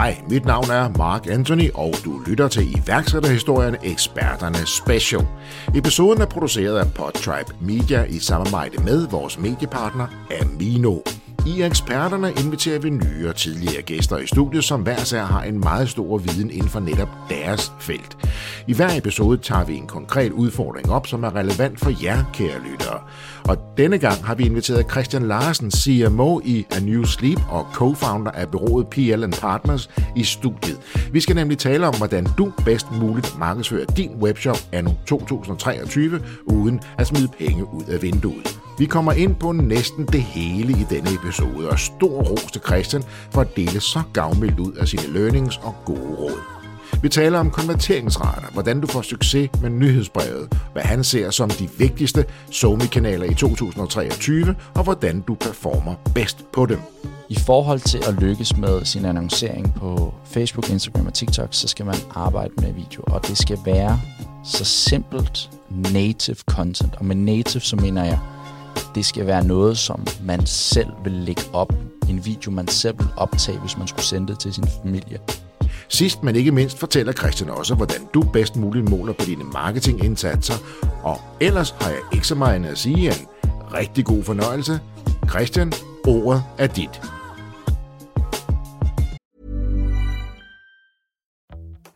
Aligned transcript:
Hej, 0.00 0.22
mit 0.30 0.44
navn 0.44 0.70
er 0.70 0.88
Mark 0.98 1.26
Anthony, 1.26 1.70
og 1.74 1.94
du 2.04 2.18
lytter 2.26 2.48
til 2.48 2.76
iværksætterhistorien 2.76 3.76
Eksperterne 3.82 4.66
Special. 4.66 5.26
Episoden 5.74 6.20
er 6.20 6.26
produceret 6.26 6.78
af 6.78 6.94
Podtribe 6.94 7.54
Media 7.60 8.04
i 8.04 8.18
samarbejde 8.18 8.82
med 8.84 9.08
vores 9.08 9.38
mediepartner 9.38 10.06
Amino. 10.40 10.98
I 11.46 11.62
eksperterne 11.62 12.32
inviterer 12.32 12.78
vi 12.78 12.90
nye 12.90 13.28
og 13.28 13.36
tidligere 13.36 13.82
gæster 13.82 14.18
i 14.18 14.26
studiet, 14.26 14.64
som 14.64 14.80
hver 14.80 14.96
sær 14.96 15.24
har 15.24 15.42
en 15.42 15.60
meget 15.60 15.88
stor 15.88 16.18
viden 16.18 16.50
inden 16.50 16.68
for 16.68 16.80
netop 16.80 17.08
deres 17.28 17.72
felt. 17.80 18.16
I 18.66 18.74
hver 18.74 18.96
episode 18.96 19.36
tager 19.36 19.64
vi 19.64 19.76
en 19.76 19.86
konkret 19.86 20.32
udfordring 20.32 20.90
op, 20.90 21.06
som 21.06 21.24
er 21.24 21.36
relevant 21.36 21.80
for 21.80 22.02
jer, 22.02 22.24
kære 22.32 22.60
lyttere. 22.70 23.00
Og 23.50 23.58
denne 23.76 23.98
gang 23.98 24.24
har 24.24 24.34
vi 24.34 24.46
inviteret 24.46 24.90
Christian 24.90 25.28
Larsen, 25.28 25.70
CMO 25.70 26.40
i 26.44 26.66
A 26.70 26.80
New 26.80 27.04
Sleep 27.04 27.38
og 27.48 27.66
co-founder 27.72 28.30
af 28.30 28.48
bureauet 28.48 28.86
PL 28.88 29.24
Partners 29.40 29.90
i 30.16 30.24
studiet. 30.24 31.08
Vi 31.12 31.20
skal 31.20 31.36
nemlig 31.36 31.58
tale 31.58 31.86
om, 31.86 31.96
hvordan 31.96 32.26
du 32.38 32.52
bedst 32.64 32.86
muligt 32.92 33.38
markedsfører 33.38 33.84
din 33.84 34.10
webshop 34.14 34.56
anno 34.72 34.90
2023, 35.06 36.20
uden 36.46 36.80
at 36.98 37.06
smide 37.06 37.28
penge 37.38 37.74
ud 37.74 37.84
af 37.84 38.02
vinduet. 38.02 38.60
Vi 38.78 38.84
kommer 38.84 39.12
ind 39.12 39.36
på 39.36 39.52
næsten 39.52 40.06
det 40.06 40.22
hele 40.22 40.72
i 40.72 40.86
denne 40.90 41.14
episode, 41.14 41.70
og 41.70 41.78
stor 41.78 42.22
ros 42.22 42.52
til 42.52 42.60
Christian 42.66 43.02
for 43.30 43.40
at 43.40 43.56
dele 43.56 43.80
så 43.80 44.02
gavmildt 44.12 44.58
ud 44.58 44.72
af 44.72 44.88
sine 44.88 45.12
learnings 45.12 45.56
og 45.56 45.74
gode 45.84 46.14
råd. 46.18 46.59
Vi 47.02 47.08
taler 47.08 47.38
om 47.38 47.50
konverteringsrater, 47.50 48.48
hvordan 48.52 48.80
du 48.80 48.86
får 48.86 49.02
succes 49.02 49.50
med 49.62 49.70
nyhedsbrevet, 49.70 50.58
hvad 50.72 50.82
han 50.82 51.04
ser 51.04 51.30
som 51.30 51.50
de 51.50 51.68
vigtigste 51.78 52.24
SoMe-kanaler 52.50 53.24
i 53.24 53.34
2023, 53.34 54.54
og 54.74 54.84
hvordan 54.84 55.20
du 55.20 55.34
performer 55.34 55.94
bedst 56.14 56.44
på 56.52 56.66
dem. 56.66 56.78
I 57.28 57.38
forhold 57.38 57.80
til 57.80 58.02
at 58.08 58.14
lykkes 58.14 58.56
med 58.56 58.84
sin 58.84 59.04
annoncering 59.04 59.74
på 59.74 60.14
Facebook, 60.24 60.70
Instagram 60.70 61.06
og 61.06 61.14
TikTok, 61.14 61.48
så 61.50 61.68
skal 61.68 61.86
man 61.86 61.94
arbejde 62.14 62.52
med 62.56 62.72
video, 62.72 63.02
og 63.06 63.26
det 63.26 63.38
skal 63.38 63.58
være 63.64 64.00
så 64.44 64.64
simpelt 64.64 65.50
native 65.70 66.36
content. 66.36 66.94
Og 66.96 67.04
med 67.04 67.16
native, 67.16 67.62
så 67.62 67.76
mener 67.76 68.04
jeg 68.04 68.18
det 68.94 69.06
skal 69.06 69.26
være 69.26 69.44
noget, 69.44 69.78
som 69.78 70.06
man 70.24 70.46
selv 70.46 70.88
vil 71.04 71.12
lægge 71.12 71.42
op. 71.52 71.72
En 72.08 72.24
video, 72.24 72.50
man 72.50 72.68
selv 72.68 72.98
vil 72.98 73.08
optage, 73.16 73.58
hvis 73.58 73.78
man 73.78 73.88
skulle 73.88 74.04
sende 74.04 74.28
det 74.28 74.38
til 74.38 74.54
sin 74.54 74.64
familie. 74.82 75.18
Sidst, 75.88 76.22
men 76.22 76.36
ikke 76.36 76.52
mindst, 76.52 76.78
fortæller 76.78 77.12
Christian 77.12 77.50
også, 77.50 77.74
hvordan 77.74 78.08
du 78.14 78.22
bedst 78.22 78.56
muligt 78.56 78.90
måler 78.90 79.12
på 79.12 79.24
dine 79.24 79.44
marketingindsatser. 79.44 80.54
Og 81.02 81.20
ellers 81.40 81.74
har 81.80 81.90
jeg 81.90 82.00
ikke 82.12 82.26
så 82.26 82.34
meget 82.34 82.66
at 82.66 82.78
sige 82.78 83.06
en 83.06 83.14
rigtig 83.74 84.04
god 84.04 84.22
fornøjelse. 84.22 84.80
Christian, 85.30 85.72
ordet 86.06 86.42
er 86.58 86.66
dit. 86.66 87.00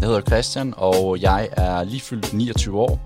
Jeg 0.00 0.06
hedder 0.06 0.20
Christian, 0.20 0.74
og 0.76 1.20
jeg 1.20 1.48
er 1.52 1.84
lige 1.84 2.00
fyldt 2.00 2.32
29 2.32 2.80
år. 2.80 3.00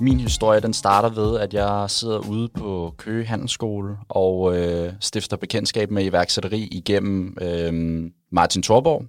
Min 0.00 0.20
historie 0.20 0.60
den 0.60 0.72
starter 0.72 1.08
ved, 1.08 1.38
at 1.40 1.54
jeg 1.54 1.90
sidder 1.90 2.18
ude 2.18 2.48
på 2.48 2.94
Køge 2.96 3.24
Handelsskole 3.24 3.96
og 4.08 4.58
øh, 4.58 4.92
stifter 5.00 5.36
bekendtskab 5.36 5.90
med 5.90 6.04
iværksætteri 6.04 6.68
igennem 6.72 7.36
øh, 7.40 8.02
Martin 8.32 8.62
Thorborg, 8.62 9.04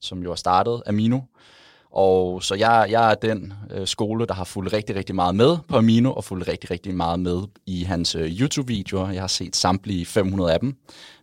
som 0.00 0.22
jo 0.22 0.28
har 0.28 0.36
startet 0.36 0.82
Amino. 0.86 1.20
Og 1.90 2.42
så 2.42 2.54
jeg, 2.54 2.86
jeg 2.90 3.10
er 3.10 3.14
den 3.14 3.52
øh, 3.70 3.86
skole, 3.86 4.26
der 4.26 4.34
har 4.34 4.44
fulgt 4.44 4.72
rigtig, 4.72 4.96
rigtig 4.96 5.14
meget 5.14 5.34
med 5.34 5.56
på 5.68 5.76
Amino, 5.76 6.12
og 6.12 6.24
fulgt 6.24 6.48
rigtig, 6.48 6.70
rigtig 6.70 6.94
meget 6.94 7.20
med 7.20 7.42
i 7.66 7.82
hans 7.82 8.14
øh, 8.14 8.40
YouTube-videoer. 8.40 9.10
Jeg 9.10 9.22
har 9.22 9.28
set 9.28 9.56
samtlige 9.56 10.06
500 10.06 10.52
af 10.52 10.60
dem. 10.60 10.76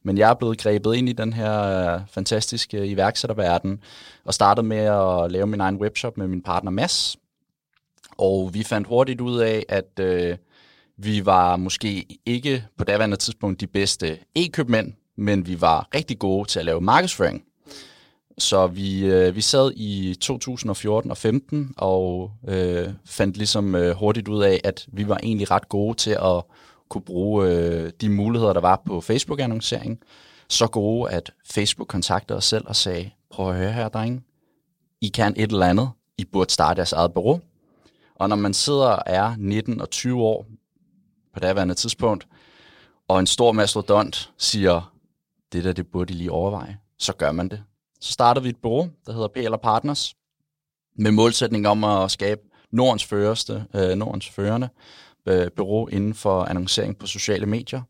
Men 0.04 0.18
jeg 0.18 0.30
er 0.30 0.34
blevet 0.34 0.58
grebet 0.58 0.96
ind 0.96 1.10
i 1.10 1.14
den 1.14 1.34
her 1.34 1.62
øh, 1.62 2.02
fantastiske 2.10 2.88
iværksætterverden, 2.88 3.80
og 4.26 4.34
startede 4.34 4.68
med 4.68 4.78
at 4.78 5.32
lave 5.32 5.48
min 5.48 5.62
egen 5.62 5.76
webshop 5.76 6.18
med 6.18 6.28
min 6.28 6.42
partner 6.42 6.72
Mads. 6.72 7.18
Og 8.18 8.54
vi 8.54 8.64
fandt 8.64 8.88
hurtigt 8.88 9.22
ud 9.22 9.40
af, 9.40 9.64
at 9.70 10.00
øh, 10.00 10.38
vi 10.98 11.26
var 11.26 11.56
måske 11.56 12.06
ikke 12.26 12.66
på 12.78 12.84
daværende 12.84 13.18
tidspunkt 13.18 13.62
de 13.62 13.68
bedste 13.68 14.20
e-købmænd, 14.36 14.94
men 15.18 15.48
vi 15.48 15.62
var 15.62 15.88
rigtig 15.96 16.20
gode 16.20 16.50
til 16.50 16.60
at 16.60 16.66
lave 16.66 16.82
markedsføring. 16.82 17.44
Så 18.38 18.68
vi, 18.68 19.06
øh, 19.06 19.36
vi 19.36 19.42
sad 19.42 19.72
i 19.76 20.16
2014 20.22 21.12
og 21.12 21.18
15 21.18 21.74
og 21.78 22.32
øh, 22.48 22.90
fandt 23.06 23.38
ligesom 23.38 23.76
øh, 23.76 23.96
hurtigt 23.96 24.28
ud 24.28 24.44
af, 24.44 24.62
at 24.64 24.88
vi 24.88 25.08
var 25.08 25.20
egentlig 25.24 25.52
ret 25.52 25.70
gode 25.70 25.98
til 25.98 26.12
at 26.12 26.44
kunne 26.90 27.02
bruge 27.02 27.48
øh, 27.48 27.92
de 28.02 28.10
muligheder, 28.10 28.54
der 28.54 28.62
var 28.62 28.82
på 28.86 29.02
Facebook-annoncering. 29.02 30.00
Så 30.50 30.68
gode, 30.68 31.12
at 31.12 31.32
Facebook 31.46 31.88
kontaktede 31.88 32.38
os 32.38 32.46
selv 32.46 32.64
og 32.68 32.76
sagde, 32.76 33.12
prøv 33.30 33.50
at 33.50 33.58
høre 33.58 33.72
her, 33.72 33.90
drenge. 33.90 34.22
I 35.02 35.08
kan 35.08 35.34
et 35.38 35.52
eller 35.52 35.66
andet. 35.66 35.90
I 36.18 36.26
burde 36.26 36.54
starte 36.54 36.80
jeres 36.80 36.94
eget 36.94 37.14
bureau. 37.14 37.42
Og 38.16 38.30
når 38.30 38.36
man 38.36 38.54
sidder 38.54 38.88
og 38.88 39.04
er 39.06 39.36
19 39.38 39.82
og 39.82 39.90
20 39.90 40.24
år 40.24 40.46
på 41.34 41.40
daværende 41.40 41.74
tidspunkt, 41.74 42.28
og 43.08 43.20
en 43.20 43.28
stor 43.28 43.52
mastodont 43.52 44.32
siger, 44.38 44.94
det 45.52 45.64
der, 45.64 45.74
det 45.74 45.88
burde 45.88 46.14
I 46.14 46.18
lige 46.18 46.32
overveje, 46.32 46.78
så 46.98 47.14
gør 47.14 47.32
man 47.32 47.50
det. 47.50 47.64
Så 48.02 48.14
startede 48.14 48.44
vi 48.44 48.50
et 48.50 48.58
bureau, 48.62 48.90
der 49.06 49.14
hedder 49.14 49.28
PL 49.28 49.56
Partners, 49.64 50.16
med 50.98 51.12
målsætning 51.12 51.68
om 51.68 51.84
at 51.84 52.12
skabe 52.12 52.42
Nordens 52.72 53.06
føreste, 53.06 53.66
øh, 53.76 53.96
Nordens 53.96 54.30
førende 54.30 54.70
øh, 55.26 55.52
bureau 55.56 55.88
inden 55.88 56.14
for 56.14 56.44
annoncering 56.44 56.98
på 56.98 57.08
sociale 57.08 57.46
medier. 57.46 57.82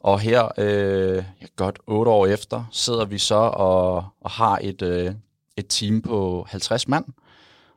Og 0.00 0.20
her, 0.20 0.48
øh, 0.58 1.24
godt 1.56 1.78
otte 1.86 2.10
år 2.10 2.26
efter, 2.26 2.64
sidder 2.72 3.04
vi 3.04 3.18
så 3.18 3.34
og, 3.34 4.04
og 4.20 4.30
har 4.30 4.58
et, 4.62 4.82
øh, 4.82 5.14
et 5.56 5.66
team 5.68 6.02
på 6.02 6.46
50 6.48 6.88
mand, 6.88 7.04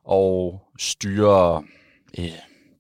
og 0.03 0.61
styrer 0.79 1.63
øh, 2.19 2.31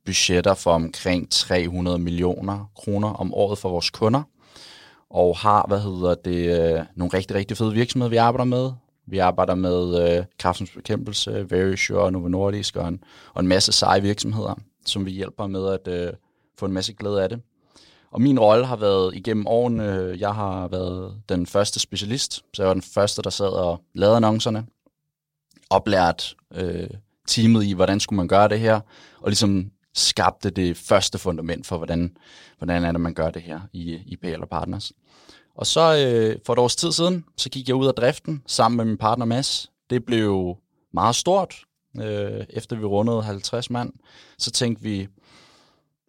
budgetter 0.05 0.53
for 0.53 0.71
omkring 0.71 1.31
300 1.31 1.99
millioner 1.99 2.71
kroner 2.75 3.07
om 3.13 3.33
året 3.33 3.57
for 3.57 3.69
vores 3.69 3.89
kunder 3.89 4.23
og 5.09 5.37
har, 5.37 5.65
hvad 5.67 5.79
hedder 5.79 6.15
det, 6.15 6.59
øh, 6.59 6.85
nogle 6.95 7.13
rigtig, 7.13 7.35
rigtig 7.35 7.57
fede 7.57 7.73
virksomheder, 7.73 8.09
vi 8.09 8.15
arbejder 8.15 8.45
med. 8.45 8.71
Vi 9.07 9.17
arbejder 9.17 9.55
med 9.55 10.17
øh, 10.17 10.25
kraftens 10.39 10.71
bekæmpelse, 10.71 11.45
Verisure, 11.49 12.11
Novo 12.11 12.27
Nordisk 12.27 12.75
og 12.75 12.87
en, 12.87 13.03
og 13.33 13.41
en 13.41 13.47
masse 13.47 13.71
seje 13.71 14.01
virksomheder, 14.01 14.55
som 14.85 15.05
vi 15.05 15.11
hjælper 15.11 15.47
med 15.47 15.67
at 15.67 15.87
øh, 15.87 16.13
få 16.57 16.65
en 16.65 16.73
masse 16.73 16.93
glæde 16.93 17.23
af 17.23 17.29
det. 17.29 17.41
Og 18.11 18.21
min 18.21 18.39
rolle 18.39 18.65
har 18.65 18.75
været 18.75 19.15
igennem 19.15 19.47
årene, 19.47 20.15
jeg 20.19 20.35
har 20.35 20.67
været 20.67 21.21
den 21.29 21.45
første 21.45 21.79
specialist, 21.79 22.33
så 22.53 22.61
jeg 22.61 22.67
var 22.67 22.73
den 22.73 22.81
første, 22.81 23.21
der 23.21 23.29
sad 23.29 23.47
og 23.47 23.81
lavede 23.95 24.15
annoncerne, 24.15 24.65
oplært 25.69 26.35
øh, 26.55 26.89
teamet 27.27 27.63
i, 27.63 27.73
hvordan 27.73 27.99
skulle 27.99 28.17
man 28.17 28.27
gøre 28.27 28.49
det 28.49 28.59
her, 28.59 28.79
og 29.21 29.29
ligesom 29.29 29.71
skabte 29.93 30.49
det 30.49 30.77
første 30.77 31.17
fundament 31.17 31.67
for, 31.67 31.77
hvordan, 31.77 32.17
hvordan 32.57 32.83
er 32.83 32.91
det, 32.91 33.01
man 33.01 33.13
gør 33.13 33.29
det 33.29 33.41
her 33.41 33.59
i, 33.73 33.99
i 34.05 34.15
PL 34.15 34.45
Partners. 34.51 34.91
Og 35.59 35.67
så 35.67 35.97
øh, 35.97 36.39
for 36.45 36.53
et 36.53 36.59
års 36.59 36.75
tid 36.75 36.91
siden, 36.91 37.25
så 37.37 37.49
gik 37.49 37.67
jeg 37.67 37.75
ud 37.75 37.87
af 37.87 37.93
driften 37.93 38.43
sammen 38.47 38.77
med 38.77 38.85
min 38.85 38.97
partner 38.97 39.25
Mads. 39.25 39.71
Det 39.89 40.05
blev 40.05 40.57
meget 40.93 41.15
stort. 41.15 41.63
Øh, 41.97 42.45
efter 42.49 42.75
vi 42.75 42.85
rundede 42.85 43.23
50 43.23 43.69
mand, 43.69 43.93
så 44.37 44.51
tænkte 44.51 44.83
vi, 44.83 45.07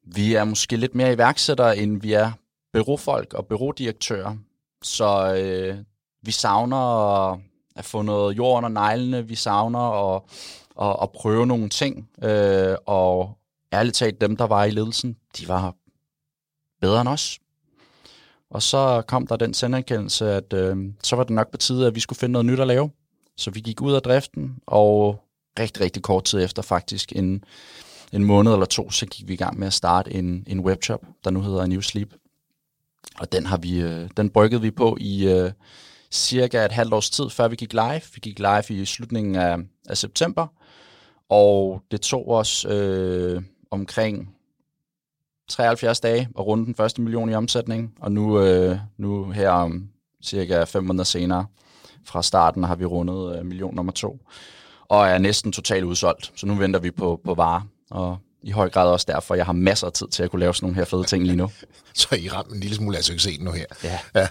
vi 0.05 0.35
er 0.35 0.45
måske 0.45 0.77
lidt 0.77 0.95
mere 0.95 1.13
iværksættere, 1.13 1.79
end 1.79 2.01
vi 2.01 2.13
er 2.13 2.33
byråfolk 2.73 3.35
og 3.35 3.47
byrådirektører. 3.47 4.37
Så 4.83 5.35
øh, 5.35 5.79
vi 6.23 6.31
savner 6.31 7.33
at 7.77 7.85
få 7.85 8.03
noget 8.03 8.37
jord 8.37 8.57
under 8.57 8.69
neglene, 8.69 9.29
vi 9.29 9.35
savner 9.35 10.15
at, 10.15 10.23
at, 10.81 10.97
at 11.03 11.13
prøve 11.13 11.47
nogle 11.47 11.69
ting, 11.69 12.11
øh, 12.23 12.77
og 12.87 13.39
ærligt 13.73 13.97
talt, 13.97 14.21
dem 14.21 14.37
der 14.37 14.47
var 14.47 14.65
i 14.65 14.71
ledelsen, 14.71 15.17
de 15.39 15.49
var 15.49 15.75
bedre 16.81 17.01
end 17.01 17.09
os. 17.09 17.40
Og 18.51 18.63
så 18.63 19.03
kom 19.07 19.27
der 19.27 19.37
den 19.37 19.55
senderkendelse, 19.55 20.31
at 20.31 20.53
øh, 20.53 20.77
så 21.03 21.17
var 21.17 21.25
det 21.25 21.33
nok 21.33 21.51
på 21.51 21.57
tide, 21.57 21.87
at 21.87 21.95
vi 21.95 22.01
skulle 22.01 22.19
finde 22.19 22.33
noget 22.33 22.47
nyt 22.47 22.61
at 22.61 22.67
lave. 22.67 22.91
Så 23.37 23.51
vi 23.51 23.61
gik 23.61 23.81
ud 23.83 23.93
af 23.93 24.03
driften, 24.03 24.57
og 24.67 25.21
rigtig, 25.59 25.83
rigtig 25.83 26.03
kort 26.03 26.25
tid 26.25 26.45
efter 26.45 26.63
faktisk, 26.63 27.13
en, 27.17 27.45
en 28.13 28.25
måned 28.25 28.53
eller 28.53 28.67
to, 28.67 28.91
så 28.91 29.07
gik 29.07 29.29
vi 29.29 29.33
i 29.33 29.37
gang 29.37 29.59
med 29.59 29.67
at 29.67 29.73
starte 29.73 30.15
en, 30.15 30.45
en 30.47 30.61
webshop, 30.61 31.05
der 31.25 31.31
nu 31.31 31.41
hedder 31.41 31.67
New 31.67 31.81
Sleep. 31.81 32.15
Og 33.19 33.33
den 33.33 33.47
har 33.47 33.57
vi, 33.57 33.81
øh, 33.81 34.09
den 34.17 34.31
bryggede 34.31 34.63
vi 34.63 34.71
på 34.71 34.97
i 35.01 35.29
øh, 35.29 35.53
cirka 36.11 36.65
et 36.65 36.73
halvt 36.73 36.95
års 36.95 37.11
tid, 37.11 37.31
før 37.31 37.49
vi 37.49 37.57
gik 37.57 37.73
live. 37.73 38.03
Vi 38.15 38.21
gik 38.23 38.39
live 38.39 38.65
i 38.71 38.85
slutningen 38.85 39.37
af, 39.37 39.57
af 39.89 39.99
september, 39.99 40.47
og 41.29 41.83
det 41.91 42.01
tog 42.01 42.29
os 42.29 42.65
øh, 42.65 43.43
omkring 43.71 44.35
73 45.51 46.01
dage 46.01 46.29
at 46.39 46.47
runde 46.47 46.67
den 46.67 46.75
første 46.75 47.01
million 47.03 47.31
i 47.31 47.35
omsætning, 47.35 47.95
og 48.01 48.13
nu, 48.13 48.41
øh, 48.41 48.79
nu 48.99 49.31
her 49.31 49.51
om 49.51 49.89
cirka 50.25 50.65
fem 50.65 50.85
måneder 50.85 51.05
senere 51.05 51.47
fra 52.07 52.23
starten 52.23 52.65
har 52.65 52.75
vi 52.75 52.85
rundet 52.85 53.39
øh, 53.39 53.47
million 53.47 53.75
nummer 53.75 53.93
to, 53.93 54.19
og 54.89 55.07
er 55.09 55.19
næsten 55.19 55.53
totalt 55.53 55.85
udsolgt. 55.85 56.33
Så 56.37 56.47
nu 56.47 56.55
venter 56.55 56.81
vi 56.81 56.91
på, 56.91 57.21
på 57.25 57.35
varer, 57.35 57.61
og 57.91 58.19
i 58.43 58.51
høj 58.51 58.71
grad 58.71 58.89
også 58.89 59.07
derfor, 59.09 59.35
jeg 59.35 59.47
har 59.47 59.53
masser 59.53 59.87
af 59.87 59.93
tid 59.93 60.09
til 60.09 60.23
at 60.23 60.31
kunne 60.31 60.41
lave 60.41 60.55
sådan 60.55 60.65
nogle 60.67 60.77
her 60.77 60.85
fede 60.85 61.05
ting 61.05 61.25
lige 61.25 61.37
nu. 61.37 61.51
Så 61.95 62.17
I 62.17 62.29
rammer 62.29 62.55
en 62.55 62.61
lille 62.61 62.77
smule 62.77 62.97
af 62.99 63.05
succesen 63.05 63.45
nu 63.45 63.51
her. 63.53 63.65
Ja. 63.85 63.99
ja. 64.15 64.29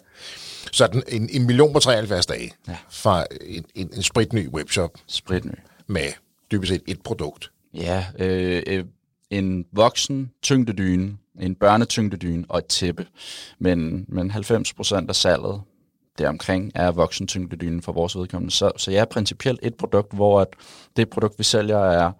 Så 0.71 0.87
den, 0.87 1.03
en, 1.07 1.29
en 1.33 1.45
million 1.47 1.73
på 1.73 1.79
73 1.79 2.25
dage 2.25 2.51
Ja. 2.67 2.77
fra 2.89 3.25
en, 3.41 3.65
en, 3.75 3.89
en 3.93 4.03
spritny 4.03 4.47
webshop 4.49 4.91
Spritny. 5.07 5.51
med 5.87 6.07
dybest 6.51 6.69
set 6.71 6.81
et 6.87 7.01
produkt. 7.01 7.51
Ja, 7.73 8.05
øh, 8.19 8.63
øh, 8.67 8.83
en 9.29 9.65
voksen 9.71 10.31
tyngdedyne, 10.41 11.17
en 11.39 11.55
børnetyngdedyne 11.55 12.45
og 12.49 12.57
et 12.57 12.65
tæppe. 12.65 13.07
Men, 13.59 14.05
men 14.07 14.31
90 14.31 14.73
procent 14.73 15.09
af 15.09 15.15
salget 15.15 15.61
deromkring 16.17 16.71
er 16.75 16.91
voksen 16.91 17.27
tyngdedyne 17.27 17.81
for 17.81 17.91
vores 17.91 18.17
vedkommende. 18.17 18.53
Så, 18.53 18.71
så 18.77 18.91
jeg 18.91 18.99
er 18.99 19.05
principielt 19.05 19.59
et 19.63 19.75
produkt, 19.75 20.13
hvor 20.13 20.41
at 20.41 20.47
det 20.95 21.09
produkt, 21.09 21.39
vi 21.39 21.43
sælger, 21.43 21.77
er 21.77 22.11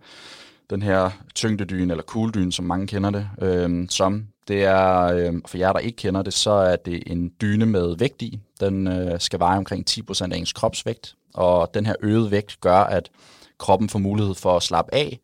den 0.70 0.82
her 0.82 1.10
tyngdedyne, 1.36 1.94
eller 1.94 2.04
kugledyne, 2.04 2.52
som 2.52 2.66
mange 2.66 2.88
kender 2.88 3.10
det, 3.10 3.30
øh, 3.42 3.88
som. 3.90 4.28
Det 4.48 4.64
er, 4.64 5.02
øh, 5.02 5.34
for 5.48 5.58
jer, 5.58 5.74
der 5.74 5.80
ikke 5.80 5.96
kender 5.96 6.22
det, 6.22 6.34
så 6.34 6.52
er 6.52 6.76
det 6.76 7.04
en 7.08 7.32
dyne 7.42 7.66
med 7.66 7.96
vægt 7.98 8.22
i. 8.22 8.40
Den 8.60 8.88
øh, 8.88 9.20
skal 9.20 9.40
veje 9.40 9.58
omkring 9.58 9.90
10% 9.90 10.34
af 10.34 10.38
ens 10.38 10.54
kropsvægt, 10.54 11.16
og 11.34 11.74
den 11.74 11.86
her 11.86 11.96
øgede 12.02 12.32
vægt 12.32 12.62
gør, 12.62 12.80
at 12.80 13.10
kroppen 13.58 13.90
får 13.90 14.00
mulighed 14.00 14.36
for 14.36 14.56
at 14.56 14.64
slappe 14.64 14.96
af, 14.96 15.20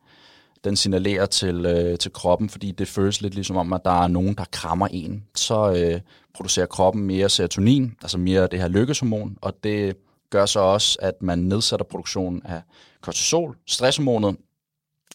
den 0.66 0.76
signalerer 0.76 1.26
til, 1.26 1.66
øh, 1.66 1.98
til 1.98 2.12
kroppen, 2.12 2.48
fordi 2.48 2.70
det 2.70 2.88
føles 2.88 3.20
lidt 3.20 3.34
ligesom 3.34 3.56
om, 3.56 3.72
at 3.72 3.80
der 3.84 4.02
er 4.02 4.08
nogen, 4.08 4.34
der 4.34 4.44
krammer 4.52 4.86
en. 4.90 5.24
Så 5.34 5.72
øh, 5.72 6.00
producerer 6.34 6.66
kroppen 6.66 7.02
mere 7.02 7.28
serotonin, 7.28 7.94
altså 8.02 8.18
mere 8.18 8.46
det 8.46 8.60
her 8.60 8.68
lykkeshormon, 8.68 9.38
og 9.40 9.54
det 9.64 9.96
gør 10.30 10.46
så 10.46 10.60
også, 10.60 10.98
at 11.02 11.14
man 11.22 11.38
nedsætter 11.38 11.84
produktionen 11.84 12.42
af 12.44 12.62
kortisol, 13.00 13.56
stresshormonet, 13.66 14.36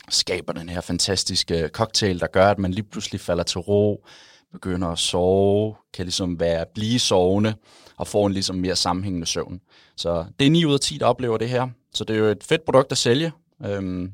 skaber 0.10 0.54
den 0.54 0.70
her 0.70 0.82
fantastiske 0.82 1.64
øh, 1.64 1.70
cocktail, 1.70 2.20
der 2.20 2.28
gør, 2.28 2.46
at 2.46 2.60
man 2.60 2.72
lige 2.72 2.84
pludselig 2.84 3.22
falder 3.22 3.44
til 3.44 3.60
ro, 3.60 4.06
begynder 4.52 4.88
at 4.88 5.00
sove, 5.00 5.76
kan 5.94 6.06
ligesom 6.06 6.40
være 6.40 6.66
blive 6.76 7.00
sovende, 7.00 7.54
og 7.98 8.08
får 8.08 8.28
en 8.28 8.34
ligesom 8.34 8.56
mere 8.56 8.76
sammenhængende 8.76 9.28
søvn. 9.28 9.62
Så 9.96 10.26
det 10.40 10.48
er 10.48 10.52
9 10.52 10.66
ud 10.66 10.74
af 10.74 10.80
10, 10.80 10.98
der 10.98 11.06
oplever 11.06 11.38
det 11.38 11.50
her. 11.50 11.68
Så 11.94 12.04
det 12.04 12.16
er 12.16 12.20
jo 12.20 12.26
et 12.26 12.44
fedt 12.44 12.66
produkt 12.66 12.92
at 12.92 12.98
sælge, 12.98 13.32
øhm, 13.66 14.12